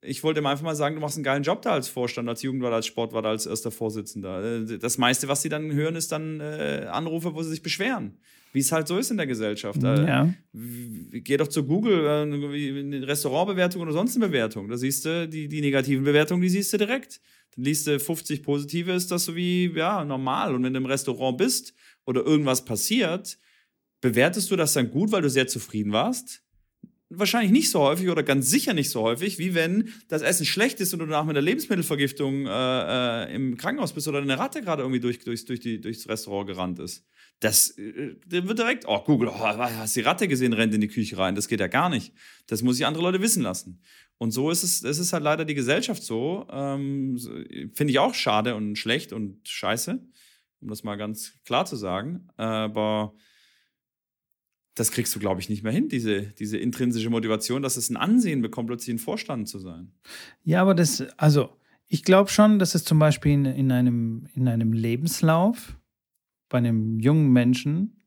ich 0.03 0.22
wollte 0.22 0.40
ihm 0.40 0.46
einfach 0.46 0.64
mal 0.64 0.76
sagen, 0.76 0.94
du 0.94 1.01
machst 1.01 1.16
einen 1.16 1.24
geilen 1.24 1.42
Job 1.42 1.62
da 1.62 1.72
als 1.72 1.88
Vorstand, 1.88 2.28
als 2.28 2.42
Jugendwart, 2.42 2.72
als 2.72 2.86
Sportwart, 2.86 3.26
als 3.26 3.46
erster 3.46 3.70
Vorsitzender. 3.70 4.62
Äh, 4.62 4.78
das 4.78 4.99
meiste, 4.99 5.28
was 5.28 5.42
sie 5.42 5.49
dann 5.49 5.72
hören, 5.72 5.96
ist 5.96 6.12
dann 6.12 6.40
äh, 6.40 6.86
Anrufe, 6.90 7.34
wo 7.34 7.42
sie 7.42 7.51
sich 7.51 7.62
beschweren. 7.62 8.18
Wie 8.53 8.61
es 8.61 8.72
halt 8.72 8.88
so 8.88 8.96
ist 8.96 9.11
in 9.11 9.18
der 9.18 9.26
Gesellschaft. 9.26 9.82
Äh, 9.82 10.07
ja. 10.07 10.34
Geh 10.53 11.36
doch 11.36 11.49
zu 11.49 11.64
Google, 11.64 12.07
äh, 12.07 13.05
Restaurantbewertung 13.05 13.82
oder 13.82 13.92
sonst 13.92 14.16
eine 14.16 14.26
Bewertung. 14.26 14.68
Da 14.68 14.76
siehst 14.76 15.05
du 15.05 15.28
die, 15.28 15.49
die 15.49 15.61
negativen 15.61 16.05
Bewertungen, 16.05 16.40
die 16.42 16.49
siehst 16.49 16.72
du 16.72 16.78
direkt. 16.78 17.20
Dann 17.55 17.64
liest 17.64 17.86
du 17.86 17.99
50 17.99 18.42
positive, 18.42 18.92
ist 18.92 19.11
das 19.11 19.24
so 19.24 19.36
wie, 19.36 19.70
ja, 19.74 20.05
normal. 20.05 20.55
Und 20.55 20.62
wenn 20.64 20.72
du 20.72 20.78
im 20.78 20.86
Restaurant 20.86 21.36
bist 21.36 21.74
oder 22.07 22.24
irgendwas 22.24 22.64
passiert, 22.64 23.38
bewertest 24.01 24.51
du 24.51 24.57
das 24.57 24.72
dann 24.72 24.90
gut, 24.90 25.12
weil 25.12 25.22
du 25.22 25.30
sehr 25.30 25.46
zufrieden 25.46 25.92
warst? 25.92 26.42
Wahrscheinlich 27.11 27.52
nicht 27.52 27.70
so 27.70 27.80
häufig 27.80 28.09
oder 28.09 28.22
ganz 28.22 28.50
sicher 28.50 28.74
nicht 28.74 28.90
so 28.90 29.02
häufig, 29.02 29.38
wie 29.38 29.54
wenn 29.54 29.92
das 30.09 30.22
Essen 30.22 30.44
schlecht 30.44 30.80
ist 30.80 30.92
und 30.92 30.98
du 31.00 31.06
danach 31.06 31.24
mit 31.24 31.36
einer 31.36 31.44
Lebensmittelvergiftung 31.44 32.46
äh, 32.46 32.50
äh, 33.24 33.34
im 33.34 33.56
Krankenhaus 33.56 33.92
bist 33.92 34.09
oder 34.09 34.20
eine 34.20 34.38
Ratte 34.38 34.61
gerade 34.61 34.82
irgendwie 34.82 35.00
durch, 35.00 35.20
durch, 35.20 35.44
durch 35.44 35.61
die, 35.61 35.80
durchs 35.80 36.09
Restaurant 36.09 36.46
gerannt 36.46 36.78
ist. 36.78 37.06
Das 37.40 37.78
äh, 37.78 38.16
wird 38.28 38.59
direkt, 38.59 38.84
oh, 38.86 39.00
Google, 39.00 39.28
oh, 39.28 39.38
hast 39.38 39.96
die 39.96 40.00
Ratte 40.00 40.28
gesehen, 40.28 40.52
rennt 40.52 40.74
in 40.74 40.80
die 40.80 40.88
Küche 40.88 41.16
rein. 41.16 41.34
Das 41.34 41.48
geht 41.48 41.61
ja 41.61 41.68
gar 41.68 41.88
nicht. 41.88 42.12
Das 42.46 42.62
muss 42.62 42.78
ich 42.78 42.84
andere 42.84 43.04
Leute 43.04 43.22
wissen 43.22 43.42
lassen. 43.42 43.80
Und 44.18 44.32
so 44.32 44.50
ist 44.50 44.64
es, 44.64 44.82
es 44.82 44.98
ist 44.98 45.12
halt 45.12 45.22
leider 45.22 45.44
die 45.44 45.54
Gesellschaft 45.54 46.02
so. 46.02 46.46
Ähm, 46.50 47.16
Finde 47.74 47.92
ich 47.92 47.98
auch 48.00 48.14
schade 48.14 48.54
und 48.56 48.76
schlecht 48.76 49.12
und 49.12 49.48
scheiße, 49.48 50.04
um 50.61 50.68
das 50.68 50.82
mal 50.82 50.96
ganz 50.96 51.34
klar 51.44 51.64
zu 51.64 51.76
sagen. 51.76 52.28
Aber 52.36 53.14
das 54.78 54.90
kriegst 54.90 55.14
du, 55.14 55.18
glaube 55.18 55.40
ich, 55.40 55.48
nicht 55.48 55.62
mehr 55.62 55.72
hin, 55.72 55.88
diese, 55.88 56.22
diese 56.22 56.58
intrinsische 56.58 57.10
Motivation, 57.10 57.62
dass 57.62 57.76
es 57.76 57.90
ein 57.90 57.96
Ansehen 57.96 58.42
bekommt, 58.42 58.68
plötzlich 58.68 58.94
ein 58.94 58.98
Vorstand 58.98 59.48
zu 59.48 59.58
sein. 59.58 59.92
Ja, 60.44 60.62
aber 60.62 60.74
das, 60.74 61.02
also 61.16 61.50
ich 61.88 62.04
glaube 62.04 62.30
schon, 62.30 62.58
dass 62.58 62.74
es 62.74 62.84
zum 62.84 62.98
Beispiel 62.98 63.32
in, 63.32 63.44
in, 63.46 63.72
einem, 63.72 64.28
in 64.34 64.46
einem 64.48 64.72
Lebenslauf 64.72 65.76
bei 66.48 66.58
einem 66.58 67.00
jungen 67.00 67.32
Menschen, 67.32 68.02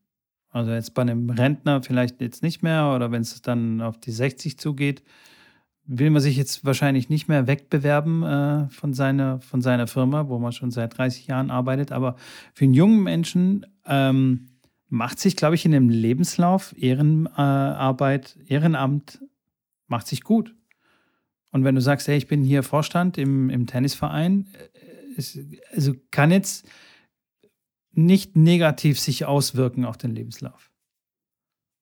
also 0.48 0.70
jetzt 0.72 0.94
bei 0.94 1.02
einem 1.02 1.30
Rentner 1.30 1.82
vielleicht 1.82 2.20
jetzt 2.20 2.42
nicht 2.42 2.62
mehr 2.62 2.92
oder 2.94 3.10
wenn 3.10 3.22
es 3.22 3.40
dann 3.42 3.80
auf 3.80 3.98
die 3.98 4.12
60 4.12 4.58
zugeht, 4.58 5.02
will 5.84 6.10
man 6.10 6.22
sich 6.22 6.36
jetzt 6.36 6.64
wahrscheinlich 6.64 7.08
nicht 7.08 7.28
mehr 7.28 7.46
wegbewerben 7.46 8.22
äh, 8.22 8.68
von, 8.68 8.94
seiner, 8.94 9.40
von 9.40 9.62
seiner 9.62 9.86
Firma, 9.86 10.28
wo 10.28 10.38
man 10.38 10.52
schon 10.52 10.70
seit 10.70 10.96
30 10.96 11.26
Jahren 11.26 11.50
arbeitet. 11.50 11.90
Aber 11.90 12.16
für 12.54 12.64
einen 12.64 12.74
jungen 12.74 13.02
Menschen 13.02 13.66
ähm, 13.86 14.46
macht 14.92 15.18
sich, 15.18 15.36
glaube 15.36 15.54
ich, 15.54 15.64
in 15.64 15.72
dem 15.72 15.88
Lebenslauf 15.88 16.74
Ehrenarbeit, 16.76 18.36
Ehrenamt 18.46 19.24
macht 19.86 20.06
sich 20.06 20.22
gut. 20.22 20.54
Und 21.50 21.64
wenn 21.64 21.74
du 21.74 21.80
sagst, 21.80 22.08
hey, 22.08 22.18
ich 22.18 22.26
bin 22.26 22.42
hier 22.42 22.62
Vorstand 22.62 23.16
im, 23.16 23.48
im 23.48 23.66
Tennisverein, 23.66 24.48
äh, 24.52 25.16
es, 25.16 25.38
also 25.72 25.94
kann 26.10 26.30
jetzt 26.30 26.68
nicht 27.92 28.36
negativ 28.36 29.00
sich 29.00 29.24
auswirken 29.24 29.86
auf 29.86 29.96
den 29.96 30.14
Lebenslauf. 30.14 30.70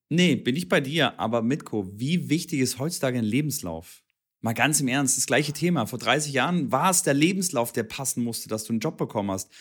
Nee, 0.07 0.37
bin 0.37 0.55
ich 0.55 0.69
bei 0.69 0.79
dir, 0.79 1.19
aber 1.19 1.41
Mitko, 1.41 1.91
wie 1.93 2.29
wichtig 2.29 2.61
ist 2.61 2.79
heutzutage 2.79 3.17
ein 3.17 3.25
Lebenslauf? 3.25 4.03
Mal 4.39 4.53
ganz 4.53 4.79
im 4.79 4.87
Ernst, 4.87 5.17
das 5.17 5.27
gleiche 5.27 5.51
Thema. 5.51 5.85
Vor 5.85 5.99
30 5.99 6.31
Jahren 6.31 6.71
war 6.71 6.89
es 6.89 7.03
der 7.03 7.13
Lebenslauf, 7.13 7.73
der 7.73 7.83
passen 7.83 8.23
musste, 8.23 8.47
dass 8.47 8.63
du 8.63 8.71
einen 8.71 8.79
Job 8.79 8.97
bekommen 8.97 9.31
hast. 9.31 9.51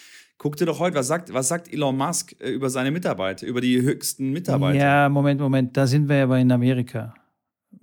Guck 0.41 0.57
dir 0.57 0.65
doch 0.65 0.79
heute, 0.79 0.97
was 0.97 1.07
sagt, 1.07 1.35
was 1.35 1.49
sagt 1.49 1.71
Elon 1.71 1.99
Musk 1.99 2.35
äh, 2.41 2.49
über 2.49 2.71
seine 2.71 2.91
Mitarbeiter, 2.91 3.47
über 3.47 3.61
die 3.61 3.83
höchsten 3.83 4.31
Mitarbeiter? 4.31 4.79
Ja, 4.79 5.09
Moment, 5.11 5.39
Moment, 5.39 5.77
da 5.77 5.87
sind 5.87 6.09
wir 6.09 6.17
ja 6.17 6.23
aber 6.23 6.39
in 6.39 6.51
Amerika. 6.51 7.13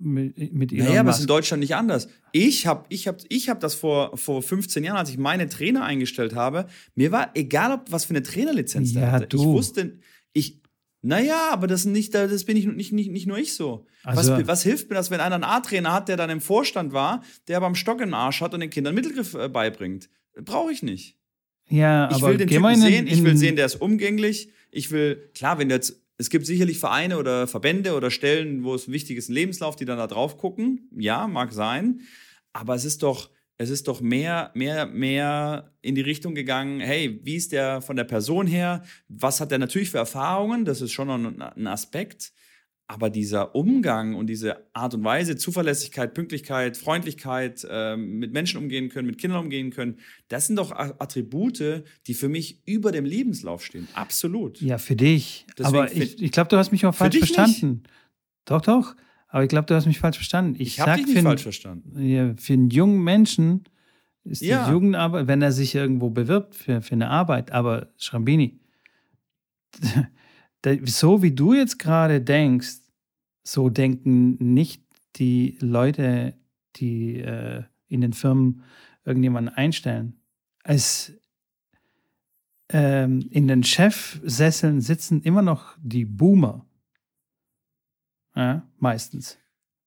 Mit, 0.00 0.52
mit 0.52 0.72
Elon 0.72 0.86
naja, 0.86 1.00
aber 1.02 1.10
es 1.10 1.18
ist 1.18 1.22
in 1.22 1.28
Deutschland 1.28 1.60
nicht 1.60 1.76
anders. 1.76 2.08
Ich 2.32 2.66
habe 2.66 2.84
ich 2.88 3.06
hab, 3.06 3.20
ich 3.28 3.48
hab 3.48 3.60
das 3.60 3.76
vor, 3.76 4.16
vor 4.16 4.42
15 4.42 4.82
Jahren, 4.82 4.96
als 4.96 5.08
ich 5.08 5.18
meine 5.18 5.48
Trainer 5.48 5.84
eingestellt 5.84 6.34
habe, 6.34 6.66
mir 6.96 7.12
war 7.12 7.30
egal, 7.34 7.70
ob 7.74 7.92
was 7.92 8.06
für 8.06 8.10
eine 8.10 8.24
Trainerlizenz 8.24 8.92
ja, 8.92 9.02
der 9.02 9.12
hatte. 9.12 9.26
Du. 9.28 9.38
Ich 9.38 9.46
wusste, 9.46 10.00
ich, 10.32 10.60
naja, 11.00 11.50
aber 11.52 11.68
das, 11.68 11.84
nicht, 11.84 12.12
das 12.12 12.42
bin 12.42 12.56
ich 12.56 12.66
nicht, 12.66 12.92
nicht, 12.92 13.12
nicht 13.12 13.28
nur 13.28 13.38
ich 13.38 13.54
so. 13.54 13.86
Also, 14.02 14.32
was, 14.32 14.48
was 14.48 14.62
hilft 14.64 14.90
mir 14.90 14.96
das, 14.96 15.12
wenn 15.12 15.20
einer 15.20 15.36
einen 15.36 15.44
A-Trainer 15.44 15.92
hat, 15.92 16.08
der 16.08 16.16
dann 16.16 16.28
im 16.28 16.40
Vorstand 16.40 16.92
war, 16.92 17.22
der 17.46 17.58
aber 17.58 17.66
am 17.66 17.76
Stock 17.76 18.00
im 18.00 18.14
Arsch 18.14 18.40
hat 18.40 18.52
und 18.52 18.58
den 18.58 18.70
Kindern 18.70 18.96
Mittelgriff 18.96 19.34
äh, 19.34 19.48
beibringt? 19.48 20.10
Brauche 20.44 20.72
ich 20.72 20.82
nicht. 20.82 21.17
Ja, 21.70 22.10
ich 22.10 22.16
aber 22.16 22.28
will 22.28 22.38
den 22.38 22.48
Typen 22.48 22.76
sehen, 22.76 23.06
ich 23.06 23.22
will 23.22 23.36
sehen, 23.36 23.56
der 23.56 23.66
ist 23.66 23.76
umgänglich. 23.76 24.50
Ich 24.70 24.90
will, 24.90 25.30
klar, 25.34 25.58
wenn 25.58 25.70
jetzt, 25.70 26.02
es 26.16 26.30
gibt 26.30 26.46
sicherlich 26.46 26.78
Vereine 26.78 27.18
oder 27.18 27.46
Verbände 27.46 27.94
oder 27.94 28.10
Stellen, 28.10 28.64
wo 28.64 28.74
es 28.74 28.90
wichtig 28.90 29.16
ist, 29.16 29.28
ein 29.28 29.34
Lebenslauf, 29.34 29.76
die 29.76 29.84
dann 29.84 29.98
da 29.98 30.06
drauf 30.06 30.38
gucken. 30.38 30.88
Ja, 30.96 31.26
mag 31.26 31.52
sein. 31.52 32.00
Aber 32.52 32.74
es 32.74 32.84
ist 32.84 33.02
doch, 33.02 33.30
es 33.58 33.70
ist 33.70 33.88
doch 33.88 34.00
mehr, 34.00 34.50
mehr, 34.54 34.86
mehr 34.86 35.72
in 35.82 35.94
die 35.94 36.00
Richtung 36.00 36.34
gegangen, 36.34 36.80
hey, 36.80 37.20
wie 37.24 37.36
ist 37.36 37.52
der 37.52 37.82
von 37.82 37.96
der 37.96 38.04
Person 38.04 38.46
her? 38.46 38.82
Was 39.08 39.40
hat 39.40 39.50
der 39.50 39.58
natürlich 39.58 39.90
für 39.90 39.98
Erfahrungen? 39.98 40.64
Das 40.64 40.80
ist 40.80 40.92
schon 40.92 41.40
ein 41.40 41.66
Aspekt. 41.66 42.32
Aber 42.90 43.10
dieser 43.10 43.54
Umgang 43.54 44.14
und 44.14 44.28
diese 44.28 44.66
Art 44.72 44.94
und 44.94 45.04
Weise, 45.04 45.36
Zuverlässigkeit, 45.36 46.14
Pünktlichkeit, 46.14 46.78
Freundlichkeit, 46.78 47.66
äh, 47.68 47.96
mit 47.96 48.32
Menschen 48.32 48.56
umgehen 48.56 48.88
können, 48.88 49.06
mit 49.06 49.18
Kindern 49.18 49.40
umgehen 49.40 49.70
können, 49.70 49.98
das 50.28 50.46
sind 50.46 50.56
doch 50.56 50.72
Attribute, 50.72 51.84
die 52.06 52.14
für 52.14 52.30
mich 52.30 52.62
über 52.66 52.90
dem 52.90 53.04
Lebenslauf 53.04 53.62
stehen. 53.62 53.86
Absolut. 53.92 54.62
Ja, 54.62 54.78
für 54.78 54.96
dich. 54.96 55.46
Deswegen 55.58 55.76
aber 55.76 55.92
ich, 55.92 56.22
ich 56.22 56.32
glaube, 56.32 56.48
du 56.48 56.56
hast 56.56 56.72
mich 56.72 56.86
auch 56.86 56.94
falsch 56.94 57.18
verstanden. 57.18 57.82
Nicht. 57.82 57.90
Doch, 58.46 58.62
doch. 58.62 58.96
Aber 59.28 59.42
ich 59.42 59.50
glaube, 59.50 59.66
du 59.66 59.74
hast 59.74 59.84
mich 59.84 59.98
falsch 59.98 60.16
verstanden. 60.16 60.54
Ich, 60.54 60.68
ich 60.68 60.80
habe 60.80 60.96
dich 60.96 61.06
nicht 61.14 61.22
falsch 61.22 61.42
verstanden. 61.42 62.00
Ja, 62.00 62.34
für 62.38 62.54
einen 62.54 62.70
jungen 62.70 63.04
Menschen 63.04 63.64
ist 64.24 64.40
ja. 64.40 64.64
die 64.64 64.72
Jugendarbeit, 64.72 65.26
wenn 65.26 65.42
er 65.42 65.52
sich 65.52 65.74
irgendwo 65.74 66.08
bewirbt 66.08 66.54
für, 66.54 66.80
für 66.80 66.92
eine 66.92 67.10
Arbeit, 67.10 67.52
aber 67.52 67.92
Schrambini, 67.98 68.60
so 70.84 71.22
wie 71.22 71.32
du 71.32 71.54
jetzt 71.54 71.78
gerade 71.78 72.20
denkst, 72.20 72.78
so 73.44 73.70
denken 73.70 74.36
nicht 74.54 74.82
die 75.16 75.56
Leute, 75.60 76.34
die 76.76 77.20
äh, 77.20 77.64
in 77.86 78.00
den 78.00 78.12
Firmen 78.12 78.62
irgendjemanden 79.04 79.54
einstellen, 79.54 80.20
es 80.64 81.12
ähm, 82.70 83.26
in 83.30 83.48
den 83.48 83.62
Chefsesseln 83.62 84.80
sitzen 84.80 85.22
immer 85.22 85.42
noch 85.42 85.76
die 85.80 86.04
Boomer. 86.04 86.66
Ja, 88.34 88.68
meistens. 88.78 89.38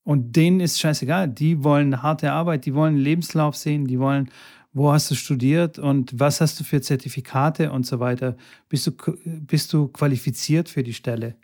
Und 0.04 0.36
denen 0.36 0.60
ist 0.60 0.80
scheißegal. 0.80 1.30
Die 1.30 1.64
wollen 1.64 2.02
harte 2.02 2.32
Arbeit, 2.32 2.66
die 2.66 2.74
wollen 2.74 2.98
Lebenslauf 2.98 3.56
sehen, 3.56 3.86
die 3.86 4.00
wollen, 4.00 4.32
wo 4.74 4.92
hast 4.92 5.12
du 5.12 5.16
studiert 5.16 5.80
und 5.80 6.18
was 6.18 6.42
hast 6.42 6.60
du 6.60 6.64
für 6.64 6.82
Zertifikate 6.82 7.72
und 7.72 7.86
so 7.86 8.00
weiter. 8.00 8.38
Bist 8.70 8.88
du, 8.88 8.92
bist 9.26 9.74
du 9.74 9.88
qualifiziert 9.90 10.70
für 10.70 10.84
die 10.84 10.94
Stelle? 10.94 11.36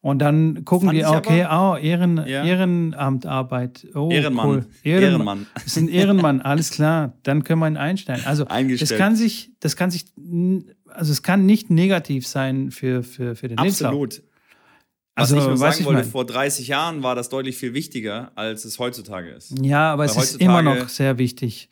Und 0.00 0.18
dann 0.18 0.66
gucken 0.66 0.88
Fand 0.88 0.98
die, 0.98 1.04
okay, 1.06 1.44
aber, 1.44 1.72
oh, 1.72 1.76
Ehren, 1.78 2.18
ja. 2.26 2.44
Ehrenamtarbeit. 2.44 3.86
Oh, 3.94 4.10
Ehrenmann. 4.10 4.46
Cool. 4.46 4.66
Ehrenmann. 4.82 5.08
Ehrenmann. 5.08 5.46
Ist 5.64 5.78
ein 5.78 5.88
Ehrenmann, 5.88 6.40
alles 6.42 6.70
klar. 6.72 7.14
Dann 7.22 7.42
können 7.42 7.60
wir 7.60 7.68
ihn 7.68 7.78
einstellen. 7.78 8.20
Also 8.26 8.44
das 8.44 8.90
kann 8.90 9.16
sich, 9.16 9.52
das 9.60 9.76
kann 9.76 9.90
sich, 9.90 10.04
also 10.88 11.10
es 11.10 11.22
kann 11.22 11.46
nicht 11.46 11.70
negativ 11.70 12.26
sein 12.26 12.70
für, 12.70 13.02
für, 13.02 13.34
für 13.34 13.48
den 13.48 13.56
Absolut. 13.56 14.12
Lebenslauf. 14.12 14.30
Was 15.16 15.32
also, 15.32 15.36
ich 15.36 15.46
nur 15.46 15.56
sagen 15.56 15.76
ich 15.78 15.86
wollte, 15.86 16.00
mein. 16.02 16.10
vor 16.10 16.26
30 16.26 16.68
Jahren 16.68 17.02
war 17.02 17.14
das 17.14 17.30
deutlich 17.30 17.56
viel 17.56 17.72
wichtiger, 17.72 18.32
als 18.34 18.64
es 18.66 18.78
heutzutage 18.78 19.30
ist. 19.30 19.58
Ja, 19.62 19.92
aber 19.92 20.02
Weil 20.02 20.10
es 20.10 20.16
ist 20.16 20.40
immer 20.40 20.60
noch 20.60 20.88
sehr 20.88 21.18
wichtig. 21.18 21.70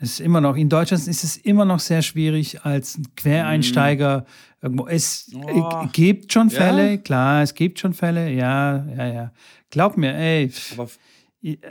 Es 0.00 0.12
ist 0.12 0.20
immer 0.20 0.40
noch, 0.40 0.56
in 0.56 0.68
Deutschland 0.68 1.06
ist 1.08 1.24
es 1.24 1.36
immer 1.36 1.64
noch 1.64 1.80
sehr 1.80 2.02
schwierig 2.02 2.64
als 2.64 3.00
Quereinsteiger 3.16 4.20
mm. 4.20 4.64
irgendwo. 4.64 4.86
Es 4.86 5.30
oh. 5.34 5.88
gibt 5.92 6.32
schon 6.32 6.50
Fälle, 6.50 6.90
ja? 6.92 6.96
klar, 6.98 7.42
es 7.42 7.54
gibt 7.54 7.80
schon 7.80 7.94
Fälle, 7.94 8.30
ja, 8.30 8.86
ja, 8.96 9.06
ja. 9.12 9.32
Glaub 9.70 9.96
mir, 9.96 10.14
ey. 10.14 10.52
Aber 10.72 10.88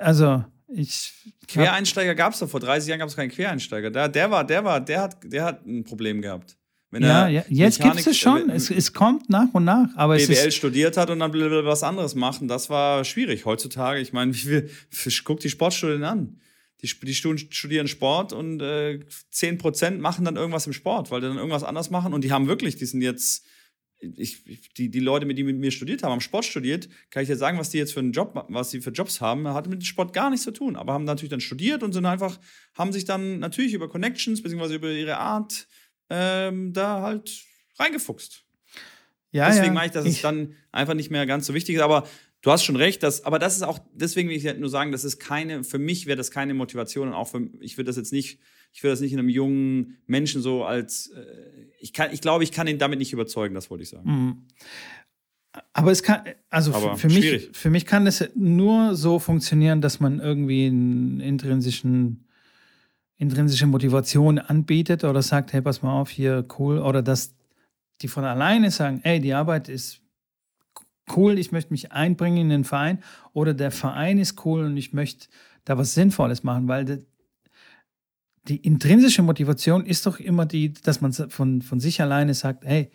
also, 0.02 0.44
ich. 0.68 1.14
Quereinsteiger 1.48 2.16
gab 2.16 2.34
es 2.34 2.40
doch, 2.40 2.50
vor 2.50 2.60
30 2.60 2.90
Jahren 2.90 3.00
gab 3.00 3.08
es 3.08 3.16
keinen 3.16 3.32
Quereinsteiger. 3.32 3.90
Der, 3.90 4.10
der 4.10 4.30
war, 4.30 4.44
der 4.44 4.64
war, 4.66 4.82
der 4.82 5.02
hat, 5.02 5.18
der 5.24 5.46
hat 5.46 5.66
ein 5.66 5.86
Problem 5.86 6.22
gehabt. 6.22 6.58
Wenn 6.92 7.04
ja, 7.04 7.28
ja, 7.28 7.44
jetzt 7.50 7.82
gibt 7.82 8.06
es 8.06 8.18
schon. 8.18 8.50
Es, 8.50 8.70
es 8.70 8.94
kommt 8.94 9.30
nach 9.30 9.54
und 9.54 9.66
nach. 9.66 9.88
Aber 9.96 10.16
BWL 10.16 10.32
es 10.32 10.46
ist 10.46 10.56
studiert 10.56 10.98
hat 10.98 11.10
und 11.10 11.20
dann 11.20 11.34
was 11.34 11.84
anderes 11.84 12.16
machen, 12.16 12.48
das 12.48 12.70
war 12.70 13.04
schwierig. 13.04 13.46
Heutzutage, 13.46 14.00
ich 14.00 14.14
meine, 14.14 14.34
guck 15.24 15.40
die 15.40 15.50
Sportstudien 15.50 16.04
an. 16.04 16.40
Die, 16.82 16.88
die 16.88 17.16
studieren 17.16 17.88
Sport 17.88 18.34
und 18.34 18.62
äh, 18.62 19.00
10% 19.34 19.98
machen 19.98 20.26
dann 20.26 20.36
irgendwas 20.36 20.68
im 20.68 20.74
Sport, 20.74 21.10
weil 21.10 21.22
die 21.22 21.28
dann 21.28 21.38
irgendwas 21.38 21.64
anders 21.64 21.90
machen 21.90 22.14
und 22.14 22.24
die 22.24 22.32
haben 22.32 22.48
wirklich, 22.48 22.76
die 22.76 22.86
sind 22.86 23.02
jetzt, 23.02 23.46
ich, 24.00 24.44
die, 24.78 24.90
die 24.90 25.00
Leute, 25.00 25.26
die 25.26 25.44
mit 25.44 25.58
mir 25.58 25.72
studiert 25.72 26.04
haben, 26.04 26.12
haben 26.12 26.22
Sport 26.22 26.46
studiert, 26.46 26.88
kann 27.10 27.24
ich 27.24 27.30
dir 27.30 27.36
sagen, 27.36 27.58
was 27.58 27.72
die 27.72 27.80
jetzt 27.80 27.94
für 27.94 28.00
einen 28.00 28.12
Job, 28.12 28.46
was 28.50 28.70
sie 28.70 28.82
für 28.82 28.92
Jobs 28.92 29.22
haben, 29.22 29.48
hat 29.48 29.68
mit 29.68 29.82
dem 29.82 29.86
Sport 29.86 30.14
gar 30.14 30.30
nichts 30.30 30.44
zu 30.44 30.52
tun, 30.52 30.76
aber 30.76 30.94
haben 30.94 31.04
natürlich 31.04 31.32
dann 31.32 31.42
studiert 31.42 31.82
und 31.82 31.94
sind 31.94 32.06
einfach, 32.06 32.40
haben 32.76 32.94
sich 32.94 33.06
dann 33.06 33.40
natürlich 33.40 33.74
über 33.74 33.90
Connections, 33.90 34.44
beziehungsweise 34.44 34.76
über 34.76 34.92
ihre 34.92 35.18
Art, 35.18 35.68
ähm, 36.10 36.74
da 36.74 37.02
halt 37.02 37.44
reingefuchst. 37.80 38.44
Ja, 39.32 39.48
Deswegen 39.48 39.68
ja. 39.68 39.74
meine 39.74 39.88
ich, 39.88 39.92
dass 39.92 40.06
ich 40.06 40.16
es 40.16 40.22
dann 40.22 40.56
einfach 40.72 40.94
nicht 40.94 41.12
mehr 41.12 41.26
ganz 41.26 41.46
so 41.46 41.54
wichtig 41.54 41.76
ist. 41.76 41.82
Aber 41.82 42.08
du 42.42 42.52
hast 42.52 42.64
schon 42.64 42.76
recht, 42.76 43.04
dass, 43.04 43.24
aber 43.24 43.40
das 43.40 43.56
ist 43.56 43.64
auch, 43.64 43.80
deswegen 43.94 44.30
will 44.30 44.36
ich 44.36 44.46
halt 44.46 44.60
nur 44.60 44.70
sagen, 44.70 44.92
das 44.92 45.04
ist 45.04 45.20
keine, 45.20 45.64
für 45.64 45.80
mich 45.80 46.06
wäre 46.06 46.18
das 46.18 46.32
keine 46.32 46.54
Motivation 46.54 47.10
und 47.10 47.14
auch 47.14 47.28
für, 47.28 47.50
ich 47.60 47.78
würde 47.78 47.88
das 47.88 47.98
jetzt 47.98 48.14
nicht, 48.14 48.40
ich 48.72 48.84
würde 48.84 48.94
das 48.94 49.02
nicht 49.02 49.14
in 49.14 49.20
einem 49.20 49.30
jungen 49.30 49.98
Menschen 50.06 50.42
so 50.42 50.64
als, 50.64 51.08
äh, 51.08 51.24
ich 51.80 51.94
kann, 51.94 52.12
ich 52.12 52.22
glaube, 52.22 52.44
ich 52.44 52.52
kann 52.52 52.68
ihn 52.68 52.78
damit 52.78 53.00
nicht 53.00 53.14
überzeugen, 53.14 53.56
das 53.56 53.70
wollte 53.70 53.84
ich 53.84 53.90
sagen. 53.90 54.10
Mhm. 54.10 54.38
Aber 55.74 55.92
es 55.92 56.04
kann, 56.04 56.22
also 56.50 56.72
Aber 56.74 56.98
für 56.98 57.08
mich, 57.08 57.50
für 57.54 57.72
mich 57.72 57.86
kann 57.88 58.06
es 58.06 58.24
nur 58.36 58.96
so 58.96 59.18
funktionieren, 59.18 59.82
dass 59.82 60.00
man 60.00 60.20
irgendwie 60.20 60.68
einen 60.68 61.20
intrinsischen 61.20 62.28
intrinsische 63.18 63.66
Motivation 63.66 64.38
anbietet 64.38 65.04
oder 65.04 65.22
sagt, 65.22 65.52
hey, 65.52 65.62
pass 65.62 65.82
mal 65.82 66.00
auf, 66.00 66.10
hier 66.10 66.46
cool, 66.60 66.80
oder 66.80 67.02
dass 67.02 67.36
die 68.02 68.08
von 68.08 68.24
alleine 68.24 68.70
sagen, 68.70 69.00
hey, 69.04 69.20
die 69.20 69.34
Arbeit 69.34 69.70
ist 69.70 70.02
cool, 71.16 71.40
ich 71.40 71.52
möchte 71.52 71.72
mich 71.72 71.92
einbringen 71.92 72.38
in 72.38 72.50
den 72.50 72.64
Verein, 72.64 73.04
oder 73.34 73.54
der 73.54 73.72
Verein 73.72 74.18
ist 74.18 74.46
cool 74.46 74.66
und 74.66 74.78
ich 74.78 74.94
möchte 74.94 75.28
da 75.66 75.78
was 75.78 75.94
Sinnvolles 75.94 76.44
machen, 76.44 76.68
weil 76.68 76.86
die, 76.86 77.06
die 78.48 78.58
intrinsische 78.58 79.22
Motivation 79.22 79.86
ist 79.86 80.06
doch 80.06 80.20
immer 80.20 80.46
die, 80.46 80.74
dass 80.74 81.02
man 81.02 81.12
von, 81.14 81.62
von 81.62 81.80
sich 81.80 82.02
alleine 82.02 82.34
sagt, 82.34 82.66
hey, 82.66 82.92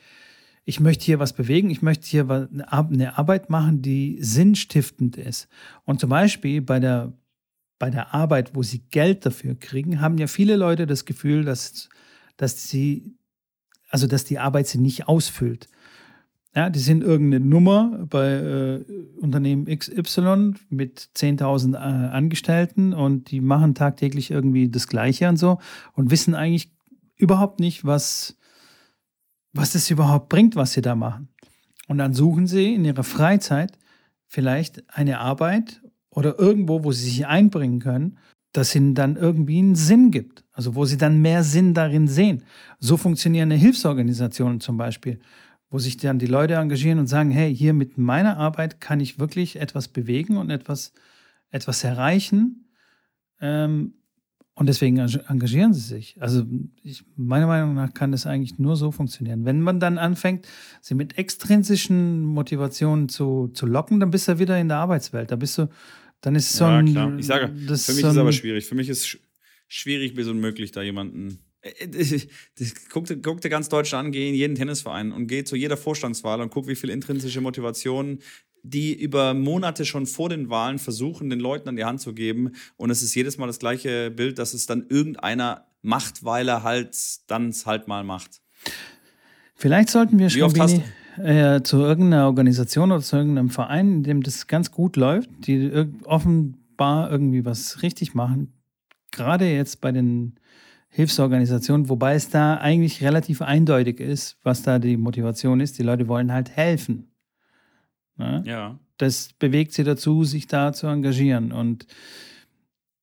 ich 0.64 0.80
möchte 0.80 1.04
hier 1.04 1.18
was 1.18 1.32
bewegen, 1.32 1.70
ich 1.70 1.82
möchte 1.82 2.06
hier 2.06 2.30
eine 2.30 3.18
Arbeit 3.18 3.50
machen, 3.50 3.82
die 3.82 4.18
sinnstiftend 4.20 5.16
ist. 5.16 5.48
Und 5.84 6.00
zum 6.00 6.10
Beispiel 6.10 6.62
bei 6.62 6.78
der, 6.78 7.12
bei 7.78 7.90
der 7.90 8.14
Arbeit, 8.14 8.54
wo 8.54 8.62
sie 8.62 8.78
Geld 8.78 9.26
dafür 9.26 9.56
kriegen, 9.56 10.00
haben 10.00 10.18
ja 10.18 10.28
viele 10.28 10.56
Leute 10.56 10.86
das 10.86 11.04
Gefühl, 11.04 11.44
dass, 11.44 11.88
dass 12.36 12.68
sie, 12.68 13.16
also 13.88 14.06
dass 14.06 14.24
die 14.24 14.38
Arbeit 14.38 14.68
sie 14.68 14.78
nicht 14.78 15.08
ausfüllt. 15.08 15.68
Ja, 16.54 16.68
die 16.68 16.80
sind 16.80 17.02
irgendeine 17.02 17.44
Nummer 17.44 18.06
bei 18.10 18.28
äh, 18.30 18.84
Unternehmen 19.18 19.64
XY 19.66 20.54
mit 20.68 21.08
10.000 21.16 21.74
äh, 21.74 21.76
Angestellten 21.78 22.92
und 22.92 23.30
die 23.30 23.40
machen 23.40 23.74
tagtäglich 23.74 24.30
irgendwie 24.30 24.68
das 24.68 24.86
Gleiche 24.86 25.30
und 25.30 25.36
so 25.36 25.58
und 25.94 26.10
wissen 26.10 26.34
eigentlich 26.34 26.70
überhaupt 27.16 27.58
nicht, 27.58 27.86
was, 27.86 28.36
was 29.54 29.72
das 29.72 29.90
überhaupt 29.90 30.28
bringt, 30.28 30.54
was 30.54 30.72
sie 30.74 30.82
da 30.82 30.94
machen. 30.94 31.28
Und 31.88 31.98
dann 31.98 32.12
suchen 32.12 32.46
sie 32.46 32.74
in 32.74 32.84
ihrer 32.84 33.04
Freizeit 33.04 33.78
vielleicht 34.26 34.84
eine 34.94 35.20
Arbeit 35.20 35.80
oder 36.10 36.38
irgendwo, 36.38 36.84
wo 36.84 36.92
sie 36.92 37.04
sich 37.04 37.26
einbringen 37.26 37.80
können, 37.80 38.18
das 38.52 38.74
ihnen 38.74 38.94
dann 38.94 39.16
irgendwie 39.16 39.58
einen 39.58 39.74
Sinn 39.74 40.10
gibt. 40.10 40.44
Also 40.52 40.74
wo 40.74 40.84
sie 40.84 40.98
dann 40.98 41.22
mehr 41.22 41.44
Sinn 41.44 41.72
darin 41.72 42.08
sehen. 42.08 42.42
So 42.78 42.98
funktionieren 42.98 43.50
Hilfsorganisationen 43.50 44.60
zum 44.60 44.76
Beispiel, 44.76 45.18
wo 45.72 45.78
sich 45.78 45.96
dann 45.96 46.18
die 46.18 46.26
Leute 46.26 46.54
engagieren 46.54 46.98
und 46.98 47.06
sagen, 47.06 47.30
hey, 47.30 47.54
hier 47.54 47.72
mit 47.72 47.96
meiner 47.96 48.36
Arbeit 48.36 48.80
kann 48.80 49.00
ich 49.00 49.18
wirklich 49.18 49.56
etwas 49.56 49.88
bewegen 49.88 50.36
und 50.36 50.50
etwas, 50.50 50.92
etwas 51.50 51.82
erreichen. 51.82 52.68
Ähm, 53.40 53.94
und 54.54 54.68
deswegen 54.68 54.98
engagieren 54.98 55.72
sie 55.72 55.80
sich. 55.80 56.20
Also 56.20 56.44
ich, 56.82 57.04
meiner 57.16 57.46
Meinung 57.46 57.74
nach 57.74 57.94
kann 57.94 58.12
das 58.12 58.26
eigentlich 58.26 58.58
nur 58.58 58.76
so 58.76 58.92
funktionieren. 58.92 59.46
Wenn 59.46 59.62
man 59.62 59.80
dann 59.80 59.96
anfängt, 59.96 60.46
sie 60.82 60.94
mit 60.94 61.16
extrinsischen 61.16 62.22
Motivationen 62.22 63.08
zu, 63.08 63.48
zu 63.54 63.64
locken, 63.64 63.98
dann 63.98 64.10
bist 64.10 64.28
du 64.28 64.38
wieder 64.38 64.60
in 64.60 64.68
der 64.68 64.76
Arbeitswelt. 64.76 65.30
Da 65.30 65.36
bist 65.36 65.56
du, 65.56 65.70
dann 66.20 66.34
ist 66.34 66.52
so 66.52 66.66
ja, 66.66 66.78
ein. 66.78 66.92
Klar. 66.92 67.18
Ich 67.18 67.26
sage, 67.26 67.48
für 67.48 67.54
mich 67.54 67.66
so 67.66 67.92
ist 67.92 68.04
es 68.04 68.18
aber 68.18 68.32
schwierig. 68.32 68.66
Für 68.66 68.74
mich 68.74 68.90
ist 68.90 69.06
es 69.06 69.18
schwierig 69.68 70.12
bis 70.12 70.28
unmöglich, 70.28 70.70
da 70.70 70.82
jemanden. 70.82 71.38
Äh, 71.62 71.84
äh, 71.84 72.20
guck, 72.90 73.06
guck 73.22 73.40
dir 73.40 73.48
ganz 73.48 73.68
Deutschland 73.68 74.06
an, 74.06 74.12
geh 74.12 74.28
in 74.28 74.34
jeden 74.34 74.54
Tennisverein 74.54 75.12
und 75.12 75.26
geh 75.26 75.44
zu 75.44 75.56
jeder 75.56 75.76
Vorstandswahl 75.76 76.40
und 76.40 76.50
guck, 76.50 76.66
wie 76.66 76.76
viel 76.76 76.90
intrinsische 76.90 77.40
Motivation 77.40 78.18
die 78.64 78.94
über 78.94 79.34
Monate 79.34 79.84
schon 79.84 80.06
vor 80.06 80.28
den 80.28 80.48
Wahlen 80.48 80.78
versuchen, 80.78 81.30
den 81.30 81.40
Leuten 81.40 81.68
an 81.68 81.76
die 81.76 81.84
Hand 81.84 82.00
zu 82.00 82.14
geben. 82.14 82.52
Und 82.76 82.90
es 82.90 83.02
ist 83.02 83.14
jedes 83.14 83.36
Mal 83.36 83.48
das 83.48 83.58
gleiche 83.58 84.10
Bild, 84.10 84.38
dass 84.38 84.54
es 84.54 84.66
dann 84.66 84.86
irgendeiner 84.88 85.66
macht, 85.82 86.24
weil 86.24 86.48
er 86.48 86.62
halt 86.62 86.96
dann 87.26 87.48
es 87.48 87.66
halt 87.66 87.88
mal 87.88 88.04
macht. 88.04 88.40
Vielleicht 89.56 89.90
sollten 89.90 90.18
wir 90.18 90.30
schon 90.30 90.82
äh, 91.18 91.62
zu 91.62 91.78
irgendeiner 91.78 92.26
Organisation 92.26 92.92
oder 92.92 93.02
zu 93.02 93.16
irgendeinem 93.16 93.50
Verein, 93.50 93.92
in 93.92 94.02
dem 94.04 94.22
das 94.22 94.46
ganz 94.46 94.70
gut 94.70 94.96
läuft, 94.96 95.28
die 95.46 95.70
offenbar 96.04 97.10
irgendwie 97.10 97.44
was 97.44 97.82
richtig 97.82 98.14
machen. 98.14 98.52
Gerade 99.10 99.50
jetzt 99.50 99.80
bei 99.80 99.92
den 99.92 100.36
Hilfsorganisationen, 100.94 101.88
wobei 101.88 102.14
es 102.14 102.28
da 102.28 102.58
eigentlich 102.58 103.02
relativ 103.02 103.40
eindeutig 103.40 103.98
ist, 103.98 104.36
was 104.42 104.62
da 104.62 104.78
die 104.78 104.98
Motivation 104.98 105.60
ist. 105.60 105.78
Die 105.78 105.82
Leute 105.82 106.06
wollen 106.06 106.30
halt 106.30 106.50
helfen. 106.50 107.10
Ne? 108.18 108.42
Ja. 108.44 108.78
Das 108.98 109.30
bewegt 109.38 109.72
sie 109.72 109.84
dazu, 109.84 110.24
sich 110.24 110.48
da 110.48 110.74
zu 110.74 110.86
engagieren. 110.88 111.50
Und 111.50 111.86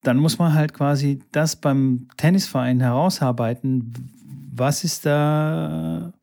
dann 0.04 0.18
muss 0.18 0.38
man 0.38 0.54
halt 0.54 0.76
quasi 0.76 1.20
das 1.32 1.56
beim 1.56 2.08
Tennisverein 2.16 2.80
herausarbeiten. 2.80 3.92
Was 4.54 4.84
ist 4.84 5.08
da 5.08 6.14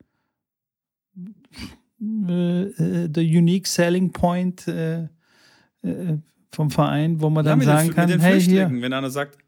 äh, 2.01 3.09
der 3.09 3.25
unique 3.25 3.67
selling 3.67 4.12
point 4.12 4.69
äh, 4.69 5.09
äh, 5.83 6.19
vom 6.53 6.71
Verein, 6.71 7.21
wo 7.21 7.29
man 7.29 7.45
dann 7.45 7.61
ja, 7.61 7.67
sagen 7.67 7.89
den, 7.89 7.95
kann, 7.95 8.21
hey, 8.21 8.41
hier. 8.41 8.71
Wenn 8.71 8.93
einer 8.93 9.11
sagt, 9.11 9.39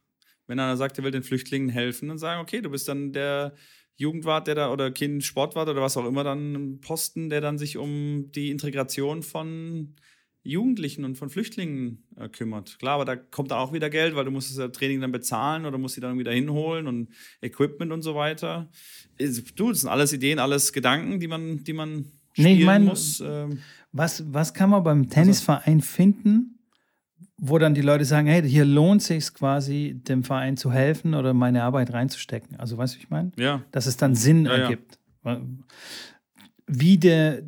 wenn 0.49 0.59
einer 0.59 0.77
sagt, 0.77 0.99
er 0.99 1.05
will 1.05 1.13
den 1.13 1.23
Flüchtlingen 1.23 1.69
helfen, 1.69 2.09
dann 2.09 2.19
sagen, 2.19 2.41
okay, 2.41 2.61
du 2.61 2.71
bist 2.71 2.89
dann 2.89 3.13
der 3.13 3.55
Jugendwart, 3.95 4.47
der 4.47 4.55
da 4.55 4.73
oder 4.73 4.91
Kind 4.91 5.23
Sportwart 5.23 5.69
oder 5.69 5.83
was 5.83 5.97
auch 5.97 6.07
immer 6.07 6.25
dann 6.25 6.81
Posten, 6.81 7.31
der 7.31 7.41
dann 7.41 7.59
sich 7.59 7.77
um 7.77 8.33
die 8.33 8.51
Integration 8.51 9.23
von 9.23 9.95
Jugendlichen 10.43 11.05
und 11.05 11.17
von 11.17 11.31
Flüchtlingen 11.31 12.05
äh, 12.17 12.29
kümmert. 12.29 12.79
Klar, 12.79 12.95
aber 12.95 13.05
da 13.05 13.17
kommt 13.17 13.51
dann 13.51 13.59
auch 13.59 13.73
wieder 13.73 13.91
Geld, 13.91 14.15
weil 14.15 14.25
du 14.25 14.31
musst 14.31 14.57
das 14.57 14.73
Training 14.73 15.01
dann 15.01 15.13
bezahlen 15.13 15.67
oder 15.67 15.79
musst 15.79 15.97
sie 15.97 16.01
dann 16.01 16.19
wieder 16.19 16.33
hinholen 16.33 16.87
und 16.87 17.09
Equipment 17.43 17.93
und 17.93 18.03
so 18.03 18.15
weiter. 18.15 18.71
Du, 19.57 19.69
das 19.71 19.81
sind 19.81 19.91
alles 19.91 20.13
Ideen, 20.13 20.39
alles 20.39 20.73
Gedanken, 20.73 21.21
die 21.21 21.29
man, 21.29 21.65
die 21.65 21.73
man 21.73 22.07
nee, 22.37 22.61
ich 22.61 22.65
mein, 22.65 22.85
muss. 22.85 23.21
Ähm, 23.21 23.59
was, 23.93 24.33
was 24.33 24.55
kann 24.55 24.71
man 24.71 24.85
beim 24.85 25.11
Tennisverein 25.11 25.79
also, 25.79 25.87
finden, 25.87 26.58
wo 27.39 27.59
dann 27.59 27.73
die 27.73 27.83
Leute 27.83 28.05
sagen, 28.05 28.27
hey, 28.27 28.43
hier 28.43 28.65
lohnt 28.65 29.03
sich 29.03 29.33
quasi, 29.33 30.01
dem 30.09 30.25
Verein 30.25 30.57
zu 30.57 30.73
helfen 30.73 31.15
oder 31.15 31.33
meine 31.35 31.63
Arbeit 31.63 31.93
reinzustecken. 31.93 32.59
Also 32.59 32.77
weißt 32.77 32.97
du, 32.97 32.99
ich 32.99 33.11
meine? 33.11 33.31
Ja. 33.37 33.63
Dass 33.71 33.87
es 33.87 33.97
dann 33.97 34.17
Sinn 34.17 34.45
Ja, 34.45 34.57
ja. 34.57 34.63
ergibt. 34.65 34.99
Wie 36.67 36.99
der 36.99 37.43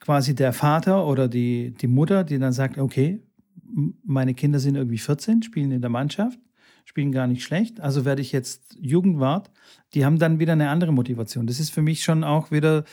quasi 0.00 0.34
der 0.34 0.52
Vater 0.52 1.06
oder 1.06 1.28
die, 1.28 1.74
die 1.80 1.86
Mutter, 1.86 2.24
die 2.24 2.38
dann 2.38 2.52
sagt, 2.52 2.78
okay, 2.78 3.20
meine 4.04 4.34
Kinder 4.34 4.58
sind 4.58 4.76
irgendwie 4.76 4.98
14, 4.98 5.42
spielen 5.42 5.72
in 5.72 5.80
der 5.80 5.90
Mannschaft, 5.90 6.38
spielen 6.84 7.12
gar 7.12 7.26
nicht 7.26 7.42
schlecht, 7.42 7.80
also 7.80 8.04
werde 8.04 8.22
ich 8.22 8.32
jetzt 8.32 8.76
Jugendwart. 8.80 9.50
Die 9.94 10.04
haben 10.04 10.18
dann 10.18 10.38
wieder 10.38 10.52
eine 10.52 10.68
andere 10.70 10.92
Motivation. 10.92 11.46
Das 11.46 11.60
ist 11.60 11.70
für 11.70 11.82
mich 11.82 12.02
schon 12.02 12.24
auch 12.24 12.50
wieder 12.50 12.84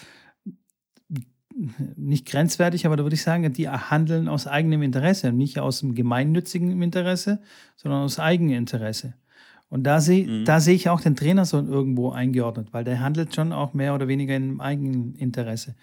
nicht 1.95 2.26
grenzwertig, 2.26 2.86
aber 2.86 2.95
da 2.95 3.03
würde 3.03 3.16
ich 3.16 3.22
sagen, 3.24 3.51
die 3.53 3.68
handeln 3.70 4.28
aus 4.28 4.47
eigenem 4.47 4.82
Interesse, 4.82 5.32
nicht 5.32 5.60
aus 5.60 5.82
dem 5.82 5.95
gemeinnützigen 5.95 6.82
Interesse, 6.82 7.39
sondern 7.76 8.03
aus 8.03 8.20
Eigeninteresse. 8.20 9.14
Und 9.70 9.84
da 9.84 9.99
sehe 10.01 10.26
Mhm. 10.28 10.45
da 10.45 10.60
sehe 10.60 10.74
ich 10.76 10.89
auch 10.89 11.01
den 11.01 11.16
Trainer 11.16 11.45
so 11.45 11.57
irgendwo 11.57 12.12
eingeordnet, 12.12 12.70
weil 12.72 12.84
der 12.84 13.01
handelt 13.01 13.36
schon 13.36 13.51
auch 13.53 13.74
mehr 13.74 13.93
oder 13.93 14.07
weniger 14.07 14.36
im 14.36 14.62
eigenen 14.62 15.16
Interesse. 15.16 15.76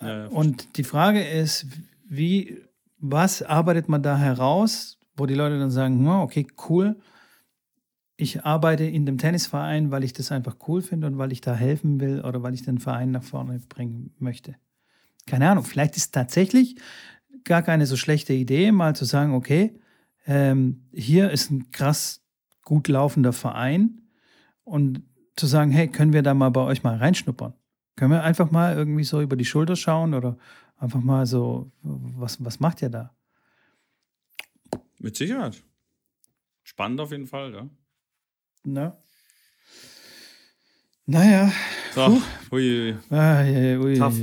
Ja, 0.00 0.24
ja, 0.24 0.26
Und 0.28 0.76
die 0.76 0.84
Frage 0.84 1.22
ist, 1.22 1.66
wie, 2.08 2.58
was 2.98 3.42
arbeitet 3.42 3.88
man 3.88 4.02
da 4.02 4.16
heraus, 4.18 4.98
wo 5.16 5.26
die 5.26 5.34
Leute 5.34 5.58
dann 5.58 5.70
sagen, 5.70 5.98
"Hm, 5.98 6.08
okay, 6.22 6.46
cool, 6.68 6.96
ich 8.22 8.44
arbeite 8.44 8.84
in 8.84 9.04
dem 9.04 9.18
Tennisverein, 9.18 9.90
weil 9.90 10.04
ich 10.04 10.12
das 10.12 10.30
einfach 10.30 10.56
cool 10.68 10.80
finde 10.80 11.08
und 11.08 11.18
weil 11.18 11.32
ich 11.32 11.40
da 11.40 11.54
helfen 11.54 12.00
will 12.00 12.20
oder 12.20 12.42
weil 12.42 12.54
ich 12.54 12.62
den 12.62 12.78
Verein 12.78 13.10
nach 13.10 13.24
vorne 13.24 13.60
bringen 13.68 14.14
möchte. 14.18 14.54
Keine 15.26 15.50
Ahnung, 15.50 15.64
vielleicht 15.64 15.96
ist 15.96 16.14
tatsächlich 16.14 16.76
gar 17.44 17.62
keine 17.62 17.86
so 17.86 17.96
schlechte 17.96 18.32
Idee, 18.32 18.70
mal 18.70 18.94
zu 18.94 19.04
sagen, 19.04 19.34
okay, 19.34 19.78
ähm, 20.26 20.86
hier 20.92 21.30
ist 21.30 21.50
ein 21.50 21.70
krass 21.72 22.22
gut 22.62 22.86
laufender 22.88 23.32
Verein 23.32 24.02
und 24.64 25.02
zu 25.36 25.46
sagen, 25.46 25.72
hey, 25.72 25.88
können 25.88 26.12
wir 26.12 26.22
da 26.22 26.34
mal 26.34 26.50
bei 26.50 26.60
euch 26.60 26.84
mal 26.84 26.96
reinschnuppern? 26.96 27.54
Können 27.96 28.12
wir 28.12 28.22
einfach 28.22 28.50
mal 28.50 28.76
irgendwie 28.76 29.04
so 29.04 29.20
über 29.20 29.36
die 29.36 29.44
Schulter 29.44 29.74
schauen 29.76 30.14
oder 30.14 30.38
einfach 30.76 31.00
mal 31.00 31.26
so, 31.26 31.72
was, 31.82 32.42
was 32.44 32.60
macht 32.60 32.82
ihr 32.82 32.90
da? 32.90 33.14
Mit 35.00 35.16
Sicherheit. 35.16 35.62
Spannend 36.62 37.00
auf 37.00 37.10
jeden 37.10 37.26
Fall, 37.26 37.52
ja. 37.52 37.68
Na? 38.64 38.96
Naja, 41.06 41.52
So, 41.94 42.22
hui. 42.50 42.94
ah, 43.10 43.42
ja, 43.42 43.78
ui, 43.78 43.98
Tough. 43.98 44.14
tough, 44.14 44.18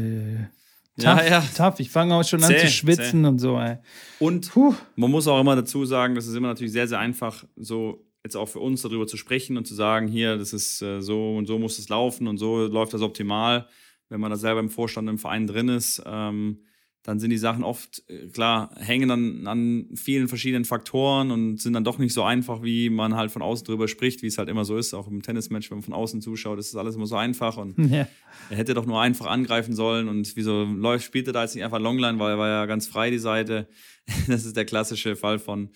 Ja, 0.98 1.24
ja. 1.24 1.44
tough. 1.56 1.80
Ich 1.80 1.90
fange 1.92 2.16
auch 2.16 2.24
schon 2.24 2.42
an 2.44 2.50
Zäh, 2.50 2.60
zu 2.60 2.68
schwitzen 2.72 3.26
und 3.26 3.40
so. 3.40 3.60
Ey. 3.60 3.78
Und 4.20 4.50
Puh. 4.52 4.74
man 4.96 5.12
muss 5.12 5.28
auch 5.28 5.40
immer 5.42 5.56
dazu 5.56 5.86
sagen, 5.86 6.16
das 6.16 6.26
ist 6.28 6.36
immer 6.36 6.48
natürlich 6.48 6.72
sehr, 6.72 6.88
sehr 6.88 7.00
einfach, 7.00 7.44
so 7.58 8.06
jetzt 8.24 8.36
auch 8.36 8.48
für 8.48 8.60
uns 8.60 8.82
darüber 8.82 9.08
zu 9.08 9.18
sprechen 9.18 9.58
und 9.58 9.66
zu 9.66 9.76
sagen, 9.76 10.08
hier, 10.08 10.38
das 10.38 10.54
ist 10.54 10.82
äh, 10.82 11.02
so 11.02 11.36
und 11.38 11.46
so 11.48 11.60
muss 11.60 11.80
es 11.80 11.90
laufen 11.90 12.28
und 12.28 12.38
so 12.38 12.66
läuft 12.68 12.94
das 12.94 13.02
optimal. 13.02 13.68
Wenn 14.10 14.20
man 14.22 14.32
da 14.32 14.38
selber 14.38 14.60
im 14.62 14.70
Vorstand 14.70 15.08
im 15.10 15.20
Verein 15.20 15.48
drin 15.48 15.70
ist, 15.70 16.02
ähm, 16.06 16.64
dann 17.04 17.20
sind 17.20 17.30
die 17.30 17.38
Sachen 17.38 17.64
oft, 17.64 18.04
äh, 18.10 18.28
klar, 18.28 18.72
hängen 18.78 19.08
dann 19.10 19.48
an 19.48 19.88
vielen 19.96 20.28
verschiedenen 20.28 20.66
Faktoren 20.66 21.32
und 21.32 21.62
sind 21.62 21.74
dann 21.74 21.84
doch 21.84 21.98
nicht 21.98 22.14
so 22.14 22.24
einfach, 22.24 22.62
wie 22.62 22.90
man 22.90 23.16
halt 23.16 23.32
von 23.32 23.42
außen 23.42 23.66
drüber 23.66 23.88
spricht, 23.88 24.22
wie 24.22 24.28
es 24.28 24.38
halt 24.38 24.50
immer 24.50 24.66
so 24.66 24.78
ist. 24.78 24.94
Auch 24.94 25.08
im 25.08 25.22
Tennismatch, 25.22 25.72
wenn 25.72 25.78
man 25.78 25.84
von 25.84 25.94
außen 25.94 26.22
zuschaut, 26.22 26.60
ist 26.60 26.74
das 26.74 26.80
alles 26.80 26.96
immer 26.96 27.08
so 27.08 27.16
einfach 27.16 27.58
und 27.58 27.78
Ja. 27.90 28.08
er 28.50 28.58
hätte 28.58 28.74
doch 28.74 28.86
nur 28.86 29.02
einfach 29.02 29.28
angreifen 29.28 29.74
sollen 29.74 30.08
und 30.10 30.36
wieso 30.36 30.64
läuft, 30.66 31.06
spielt 31.06 31.28
er 31.28 31.34
da 31.34 31.44
jetzt 31.44 31.56
nicht 31.56 31.64
einfach 31.64 31.80
Longline, 31.80 32.20
weil 32.20 32.32
er 32.32 32.38
war 32.38 32.50
ja 32.50 32.66
ganz 32.66 32.88
frei, 32.88 33.10
die 33.10 33.20
Seite. 33.20 33.68
Das 34.28 34.44
ist 34.46 34.58
der 34.58 34.66
klassische 34.66 35.16
Fall 35.16 35.38
von, 35.40 35.70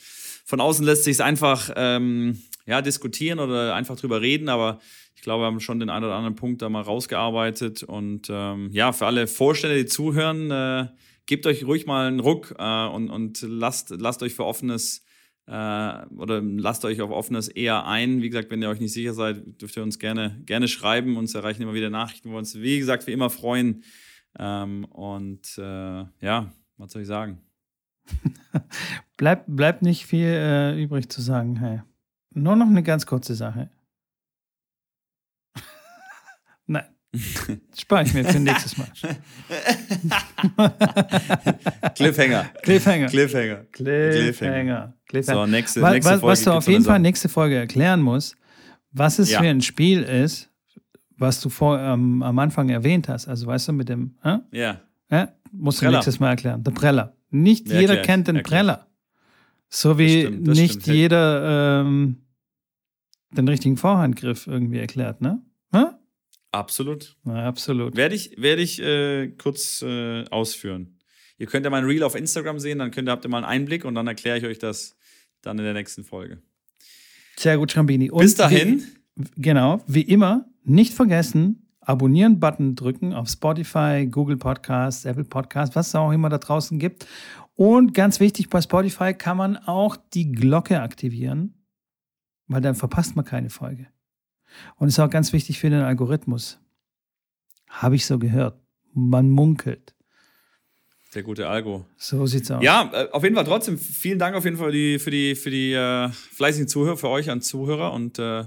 von 0.43 0.59
außen 0.59 0.83
lässt 0.85 1.03
sich 1.03 1.13
es 1.13 1.21
einfach 1.21 1.71
ähm, 1.75 2.41
ja, 2.65 2.81
diskutieren 2.81 3.39
oder 3.39 3.75
einfach 3.75 3.95
drüber 3.95 4.21
reden, 4.21 4.49
aber 4.49 4.79
ich 5.15 5.21
glaube, 5.21 5.43
wir 5.43 5.45
haben 5.45 5.59
schon 5.59 5.79
den 5.79 5.89
einen 5.89 6.03
oder 6.05 6.15
anderen 6.15 6.35
Punkt 6.35 6.61
da 6.61 6.67
mal 6.69 6.81
rausgearbeitet 6.81 7.83
und 7.83 8.27
ähm, 8.29 8.69
ja, 8.71 8.91
für 8.91 9.05
alle 9.05 9.27
Vorstände, 9.27 9.77
die 9.77 9.85
zuhören, 9.85 10.51
äh, 10.51 10.87
gebt 11.25 11.45
euch 11.45 11.65
ruhig 11.65 11.85
mal 11.85 12.07
einen 12.07 12.19
Ruck 12.19 12.55
äh, 12.57 12.87
und, 12.87 13.09
und 13.09 13.41
lasst, 13.41 13.89
lasst 13.91 14.23
euch 14.23 14.33
für 14.33 14.45
offenes 14.45 15.05
äh, 15.45 16.05
oder 16.15 16.41
lasst 16.41 16.85
euch 16.85 17.01
auf 17.01 17.11
offenes 17.11 17.47
eher 17.47 17.85
ein. 17.85 18.21
Wie 18.21 18.29
gesagt, 18.29 18.49
wenn 18.51 18.61
ihr 18.61 18.69
euch 18.69 18.79
nicht 18.79 18.93
sicher 18.93 19.13
seid, 19.13 19.61
dürft 19.61 19.75
ihr 19.75 19.83
uns 19.83 19.99
gerne, 19.99 20.41
gerne 20.45 20.67
schreiben. 20.67 21.17
Uns 21.17 21.35
erreichen 21.35 21.63
immer 21.63 21.73
wieder 21.73 21.89
Nachrichten, 21.89 22.29
wo 22.29 22.33
wir 22.33 22.39
uns, 22.39 22.55
wie 22.55 22.79
gesagt, 22.79 23.07
wie 23.07 23.11
immer 23.11 23.29
freuen. 23.29 23.83
Ähm, 24.39 24.85
und 24.85 25.57
äh, 25.57 26.05
ja, 26.21 26.53
was 26.77 26.91
soll 26.91 27.01
ich 27.03 27.07
sagen? 27.07 27.41
Bleibt 29.17 29.45
bleib 29.47 29.81
nicht 29.81 30.05
viel 30.05 30.27
äh, 30.27 30.81
übrig 30.81 31.09
zu 31.09 31.21
sagen. 31.21 31.57
Hey. 31.57 31.81
Nur 32.31 32.55
noch 32.55 32.67
eine 32.67 32.83
ganz 32.83 33.05
kurze 33.05 33.35
Sache. 33.35 33.69
Nein. 36.65 36.85
Spare 37.77 38.03
ich 38.03 38.13
mir 38.13 38.25
für 38.25 38.39
nächstes 38.39 38.77
Mal. 38.77 38.87
Cliffhanger. 41.95 42.45
Cliffhanger. 42.63 43.07
Cliffhanger. 43.07 43.65
Cliffhanger. 43.71 44.93
Cliffhanger. 45.07 45.45
So, 45.45 45.45
nächste, 45.45 45.81
was, 45.81 45.93
nächste 45.93 46.09
Folge. 46.19 46.27
was 46.27 46.43
du 46.43 46.51
auf 46.51 46.67
jeden 46.67 46.83
Fall 46.83 46.99
nächste 46.99 47.29
Folge 47.29 47.55
erklären 47.55 48.01
musst, 48.01 48.35
was 48.91 49.19
es 49.19 49.31
Ja. 49.31 49.41
für 49.41 49.47
ein 49.47 49.61
Spiel 49.61 50.03
ist, 50.03 50.49
was 51.17 51.39
du 51.41 51.49
vor, 51.49 51.79
ähm, 51.79 52.23
am 52.23 52.39
Anfang 52.39 52.69
erwähnt 52.69 53.09
hast. 53.09 53.27
Also 53.27 53.47
weißt 53.47 53.67
du, 53.67 53.73
mit 53.73 53.89
dem, 53.89 54.15
hä? 54.23 54.37
Ja, 54.51 54.81
Hä? 55.09 55.27
musst 55.51 55.79
du 55.79 55.85
Preller. 55.85 55.97
nächstes 55.99 56.19
Mal 56.19 56.29
erklären. 56.29 56.63
Der 56.63 56.71
Preller. 56.71 57.15
Nicht 57.29 57.69
Ja, 57.69 57.79
jeder 57.79 57.97
kennt 57.97 58.27
den. 58.27 58.41
Preller. 58.43 58.87
So 59.69 59.97
wie 59.97 60.23
Das 60.23 60.31
stimmt, 60.31 60.47
das 60.47 60.57
nicht 60.57 60.81
stimmt. 60.81 60.87
jeder 60.97 61.81
ähm, 61.81 62.17
den 63.31 63.47
richtigen 63.47 63.77
Vorhandgriff 63.77 64.47
irgendwie 64.47 64.79
erklärt, 64.79 65.21
ne? 65.21 65.41
Hä? 65.71 65.85
Absolut. 66.53 67.15
Na, 67.23 67.47
absolut. 67.47 67.95
Werde 67.95 68.15
ich, 68.15 68.35
werde 68.37 68.61
ich 68.61 68.81
äh, 68.81 69.29
kurz 69.37 69.81
äh, 69.81 70.23
ausführen. 70.29 70.99
Ihr 71.37 71.47
könnt 71.47 71.65
ja 71.65 71.69
mein 71.69 71.83
Reel 71.83 72.03
auf 72.03 72.15
Instagram 72.15 72.59
sehen, 72.59 72.79
dann 72.79 72.91
könnt 72.91 73.09
ihr, 73.09 73.11
habt 73.11 73.25
ihr 73.25 73.29
mal 73.29 73.39
einen 73.39 73.45
Einblick 73.45 73.85
und 73.85 73.95
dann 73.95 74.07
erkläre 74.07 74.37
ich 74.37 74.45
euch 74.45 74.59
das 74.59 74.95
dann 75.41 75.57
in 75.57 75.65
der 75.65 75.73
nächsten 75.73 76.03
Folge. 76.03 76.41
Sehr 77.37 77.57
gut, 77.57 77.71
Schrambini. 77.71 78.11
Und 78.11 78.21
Bis 78.21 78.35
dahin. 78.35 78.83
Wie, 79.15 79.25
genau, 79.37 79.81
wie 79.87 80.01
immer, 80.01 80.45
nicht 80.63 80.93
vergessen, 80.93 81.67
Abonnieren-Button 81.81 82.75
drücken 82.75 83.13
auf 83.13 83.27
Spotify, 83.27 84.07
Google 84.09 84.37
Podcasts, 84.37 85.05
Apple 85.05 85.25
Podcasts, 85.25 85.75
was 85.75 85.89
es 85.89 85.95
auch 85.95 86.11
immer 86.11 86.29
da 86.29 86.37
draußen 86.37 86.79
gibt. 86.79 87.05
Und 87.55 87.93
ganz 87.93 88.19
wichtig, 88.19 88.49
bei 88.49 88.61
Spotify 88.61 89.13
kann 89.13 89.37
man 89.37 89.57
auch 89.57 89.97
die 90.13 90.31
Glocke 90.31 90.81
aktivieren, 90.81 91.53
weil 92.47 92.61
dann 92.61 92.75
verpasst 92.75 93.15
man 93.15 93.25
keine 93.25 93.49
Folge. 93.49 93.87
Und 94.75 94.87
ist 94.87 94.99
auch 94.99 95.09
ganz 95.09 95.33
wichtig 95.33 95.59
für 95.59 95.69
den 95.69 95.81
Algorithmus. 95.81 96.59
Habe 97.69 97.95
ich 97.95 98.05
so 98.05 98.19
gehört. 98.19 98.59
Man 98.93 99.29
munkelt. 99.29 99.95
Der 101.13 101.23
gute 101.23 101.47
Algo. 101.47 101.85
So 101.97 102.25
sieht's 102.25 102.49
aus. 102.49 102.63
Ja, 102.63 102.89
äh, 102.93 103.09
auf 103.11 103.23
jeden 103.23 103.35
Fall 103.35 103.45
trotzdem 103.45 103.77
vielen 103.77 104.19
Dank 104.19 104.35
auf 104.35 104.45
jeden 104.45 104.57
Fall 104.57 104.71
für 104.71 104.73
die, 104.73 104.99
für 104.99 105.11
die, 105.11 105.35
für 105.35 105.49
die 105.51 105.73
äh, 105.73 106.09
fleißigen 106.09 106.67
Zuhörer, 106.67 106.97
für 106.97 107.09
euch 107.09 107.29
als 107.29 107.47
Zuhörer. 107.47 107.93
Und 107.93 108.17
äh, 108.17 108.45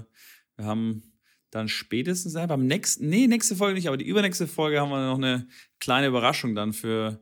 wir 0.57 0.65
haben 0.65 1.03
dann 1.51 1.69
spätestens 1.69 2.35
äh, 2.35 2.45
beim 2.47 2.65
nächsten, 2.65 3.07
nee, 3.07 3.27
nächste 3.27 3.55
Folge 3.55 3.75
nicht, 3.75 3.87
aber 3.87 3.97
die 3.97 4.07
übernächste 4.07 4.47
Folge 4.47 4.81
haben 4.81 4.89
wir 4.89 5.05
noch 5.05 5.17
eine 5.17 5.47
kleine 5.79 6.07
Überraschung 6.07 6.55
dann 6.55 6.73
für 6.73 7.21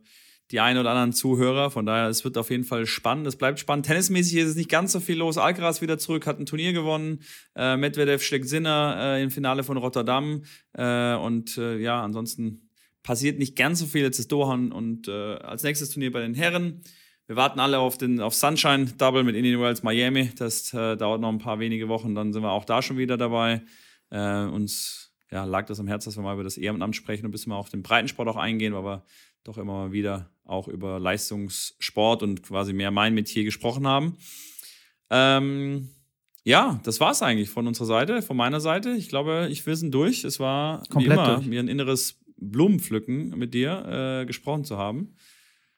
die 0.51 0.59
einen 0.59 0.79
oder 0.79 0.91
anderen 0.91 1.13
Zuhörer. 1.13 1.71
Von 1.71 1.85
daher, 1.85 2.07
es 2.07 2.23
wird 2.23 2.37
auf 2.37 2.49
jeden 2.49 2.63
Fall 2.63 2.85
spannend. 2.85 3.25
Es 3.27 3.35
bleibt 3.35 3.59
spannend. 3.59 3.85
Tennismäßig 3.85 4.37
ist 4.37 4.49
es 4.49 4.55
nicht 4.55 4.69
ganz 4.69 4.91
so 4.91 4.99
viel 4.99 5.17
los. 5.17 5.37
Alcaraz 5.37 5.81
wieder 5.81 5.97
zurück, 5.97 6.27
hat 6.27 6.39
ein 6.39 6.45
Turnier 6.45 6.73
gewonnen. 6.73 7.21
Äh, 7.55 7.77
Medvedev 7.77 8.23
schlägt 8.23 8.47
Sinner 8.47 8.95
äh, 8.99 9.23
im 9.23 9.31
Finale 9.31 9.63
von 9.63 9.77
Rotterdam. 9.77 10.43
Äh, 10.73 11.15
und 11.15 11.57
äh, 11.57 11.77
ja, 11.77 12.03
ansonsten 12.03 12.69
passiert 13.01 13.39
nicht 13.39 13.55
ganz 13.55 13.79
so 13.79 13.85
viel. 13.85 14.03
Jetzt 14.03 14.19
ist 14.19 14.31
Doha 14.31 14.53
und 14.53 15.07
äh, 15.07 15.35
als 15.37 15.63
nächstes 15.63 15.89
Turnier 15.89 16.11
bei 16.11 16.21
den 16.21 16.35
Herren. 16.35 16.81
Wir 17.27 17.35
warten 17.35 17.59
alle 17.59 17.79
auf 17.79 17.97
den 17.97 18.19
auf 18.19 18.35
Sunshine 18.35 18.85
Double 18.97 19.23
mit 19.23 19.35
Indian 19.35 19.59
Wells 19.59 19.81
Miami. 19.81 20.29
Das 20.35 20.71
äh, 20.73 20.95
dauert 20.95 21.21
noch 21.21 21.29
ein 21.29 21.39
paar 21.39 21.59
wenige 21.59 21.87
Wochen, 21.87 22.13
dann 22.13 22.33
sind 22.33 22.43
wir 22.43 22.51
auch 22.51 22.65
da 22.65 22.81
schon 22.81 22.97
wieder 22.97 23.17
dabei. 23.17 23.63
Uns 24.11 25.05
ja, 25.31 25.43
lag 25.43 25.65
das 25.65 25.79
am 25.79 25.87
Herzen, 25.87 26.09
dass 26.09 26.17
wir 26.17 26.23
mal 26.23 26.33
über 26.33 26.43
das 26.43 26.57
Ehrenamt 26.57 26.95
sprechen 26.95 27.25
und 27.25 27.29
ein 27.29 27.31
bisschen 27.31 27.49
mal 27.49 27.57
auf 27.57 27.69
den 27.69 27.83
Breitensport 27.83 28.29
auch 28.29 28.37
eingehen, 28.37 28.73
weil 28.73 28.83
wir 28.83 29.05
doch 29.45 29.57
immer 29.57 29.73
mal 29.73 29.91
wieder 29.93 30.29
auch 30.43 30.67
über 30.67 30.99
Leistungssport 30.99 32.21
und 32.23 32.43
quasi 32.43 32.73
mehr 32.73 32.91
mein 32.91 33.13
Metier 33.13 33.43
gesprochen 33.43 33.87
haben. 33.87 34.17
Ähm, 35.09 35.89
ja, 36.43 36.79
das 36.83 36.99
war's 36.99 37.21
eigentlich 37.21 37.49
von 37.49 37.65
unserer 37.65 37.87
Seite, 37.87 38.21
von 38.21 38.37
meiner 38.37 38.59
Seite. 38.59 38.91
Ich 38.91 39.09
glaube, 39.09 39.47
ich 39.49 39.65
wir 39.65 39.75
sind 39.75 39.91
durch. 39.91 40.23
Es 40.23 40.39
war 40.39 40.83
Komplett 40.89 41.11
wie 41.11 41.13
immer 41.13 41.35
durch. 41.35 41.47
mir 41.47 41.59
ein 41.59 41.67
inneres 41.67 42.19
Blumenpflücken 42.37 43.29
mit 43.37 43.53
dir 43.53 44.21
äh, 44.21 44.25
gesprochen 44.25 44.65
zu 44.65 44.77
haben. 44.77 45.15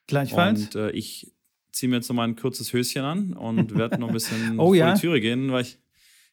Gleichfalls. 0.06 0.60
Und 0.60 0.74
äh, 0.74 0.90
ich 0.90 1.32
ziehe 1.72 1.88
mir 1.88 1.96
jetzt 1.96 2.08
noch 2.08 2.16
mal 2.16 2.24
ein 2.24 2.36
kurzes 2.36 2.72
Höschen 2.72 3.04
an 3.04 3.32
und 3.34 3.76
werde 3.76 3.98
noch 3.98 4.08
ein 4.08 4.14
bisschen 4.14 4.58
Oh 4.58 4.66
vor 4.66 4.76
ja. 4.76 4.94
die 4.94 5.00
Türe 5.00 5.20
gehen, 5.20 5.52
weil 5.52 5.62
ich, 5.62 5.78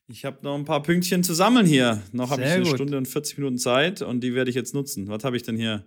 ich 0.07 0.25
habe 0.25 0.39
noch 0.41 0.55
ein 0.55 0.65
paar 0.65 0.81
Pünktchen 0.83 1.23
zu 1.23 1.33
sammeln 1.33 1.65
hier. 1.65 2.01
Noch 2.11 2.31
habe 2.31 2.41
ich 2.41 2.49
eine 2.49 2.63
gut. 2.63 2.75
Stunde 2.75 2.97
und 2.97 3.07
40 3.07 3.37
Minuten 3.37 3.57
Zeit 3.57 4.01
und 4.01 4.21
die 4.21 4.33
werde 4.33 4.49
ich 4.49 4.55
jetzt 4.55 4.73
nutzen. 4.73 5.07
Was 5.07 5.23
habe 5.23 5.37
ich 5.37 5.43
denn 5.43 5.57
hier? 5.57 5.85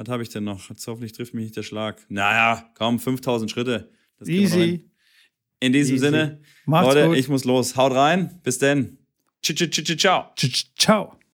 Was 0.00 0.08
habe 0.08 0.22
ich 0.22 0.30
denn 0.30 0.44
noch? 0.44 0.70
Jetzt 0.70 0.86
hoffentlich 0.86 1.12
trifft 1.12 1.34
mich 1.34 1.44
nicht 1.44 1.56
der 1.58 1.62
Schlag. 1.62 2.06
Naja, 2.08 2.70
kaum 2.72 2.98
5000 2.98 3.50
Schritte. 3.50 3.90
Das. 4.18 4.28
Easy. 4.28 4.90
In 5.60 5.74
diesem 5.74 5.96
Easy. 5.96 6.06
Sinne, 6.06 6.40
Macht's 6.64 6.94
Leute, 6.94 7.08
gut. 7.08 7.18
ich 7.18 7.28
muss 7.28 7.44
los. 7.44 7.76
Haut 7.76 7.92
rein. 7.92 8.40
Bis 8.42 8.58
denn. 8.58 8.96
Ciao, 9.42 10.32
Ciao. 10.78 11.19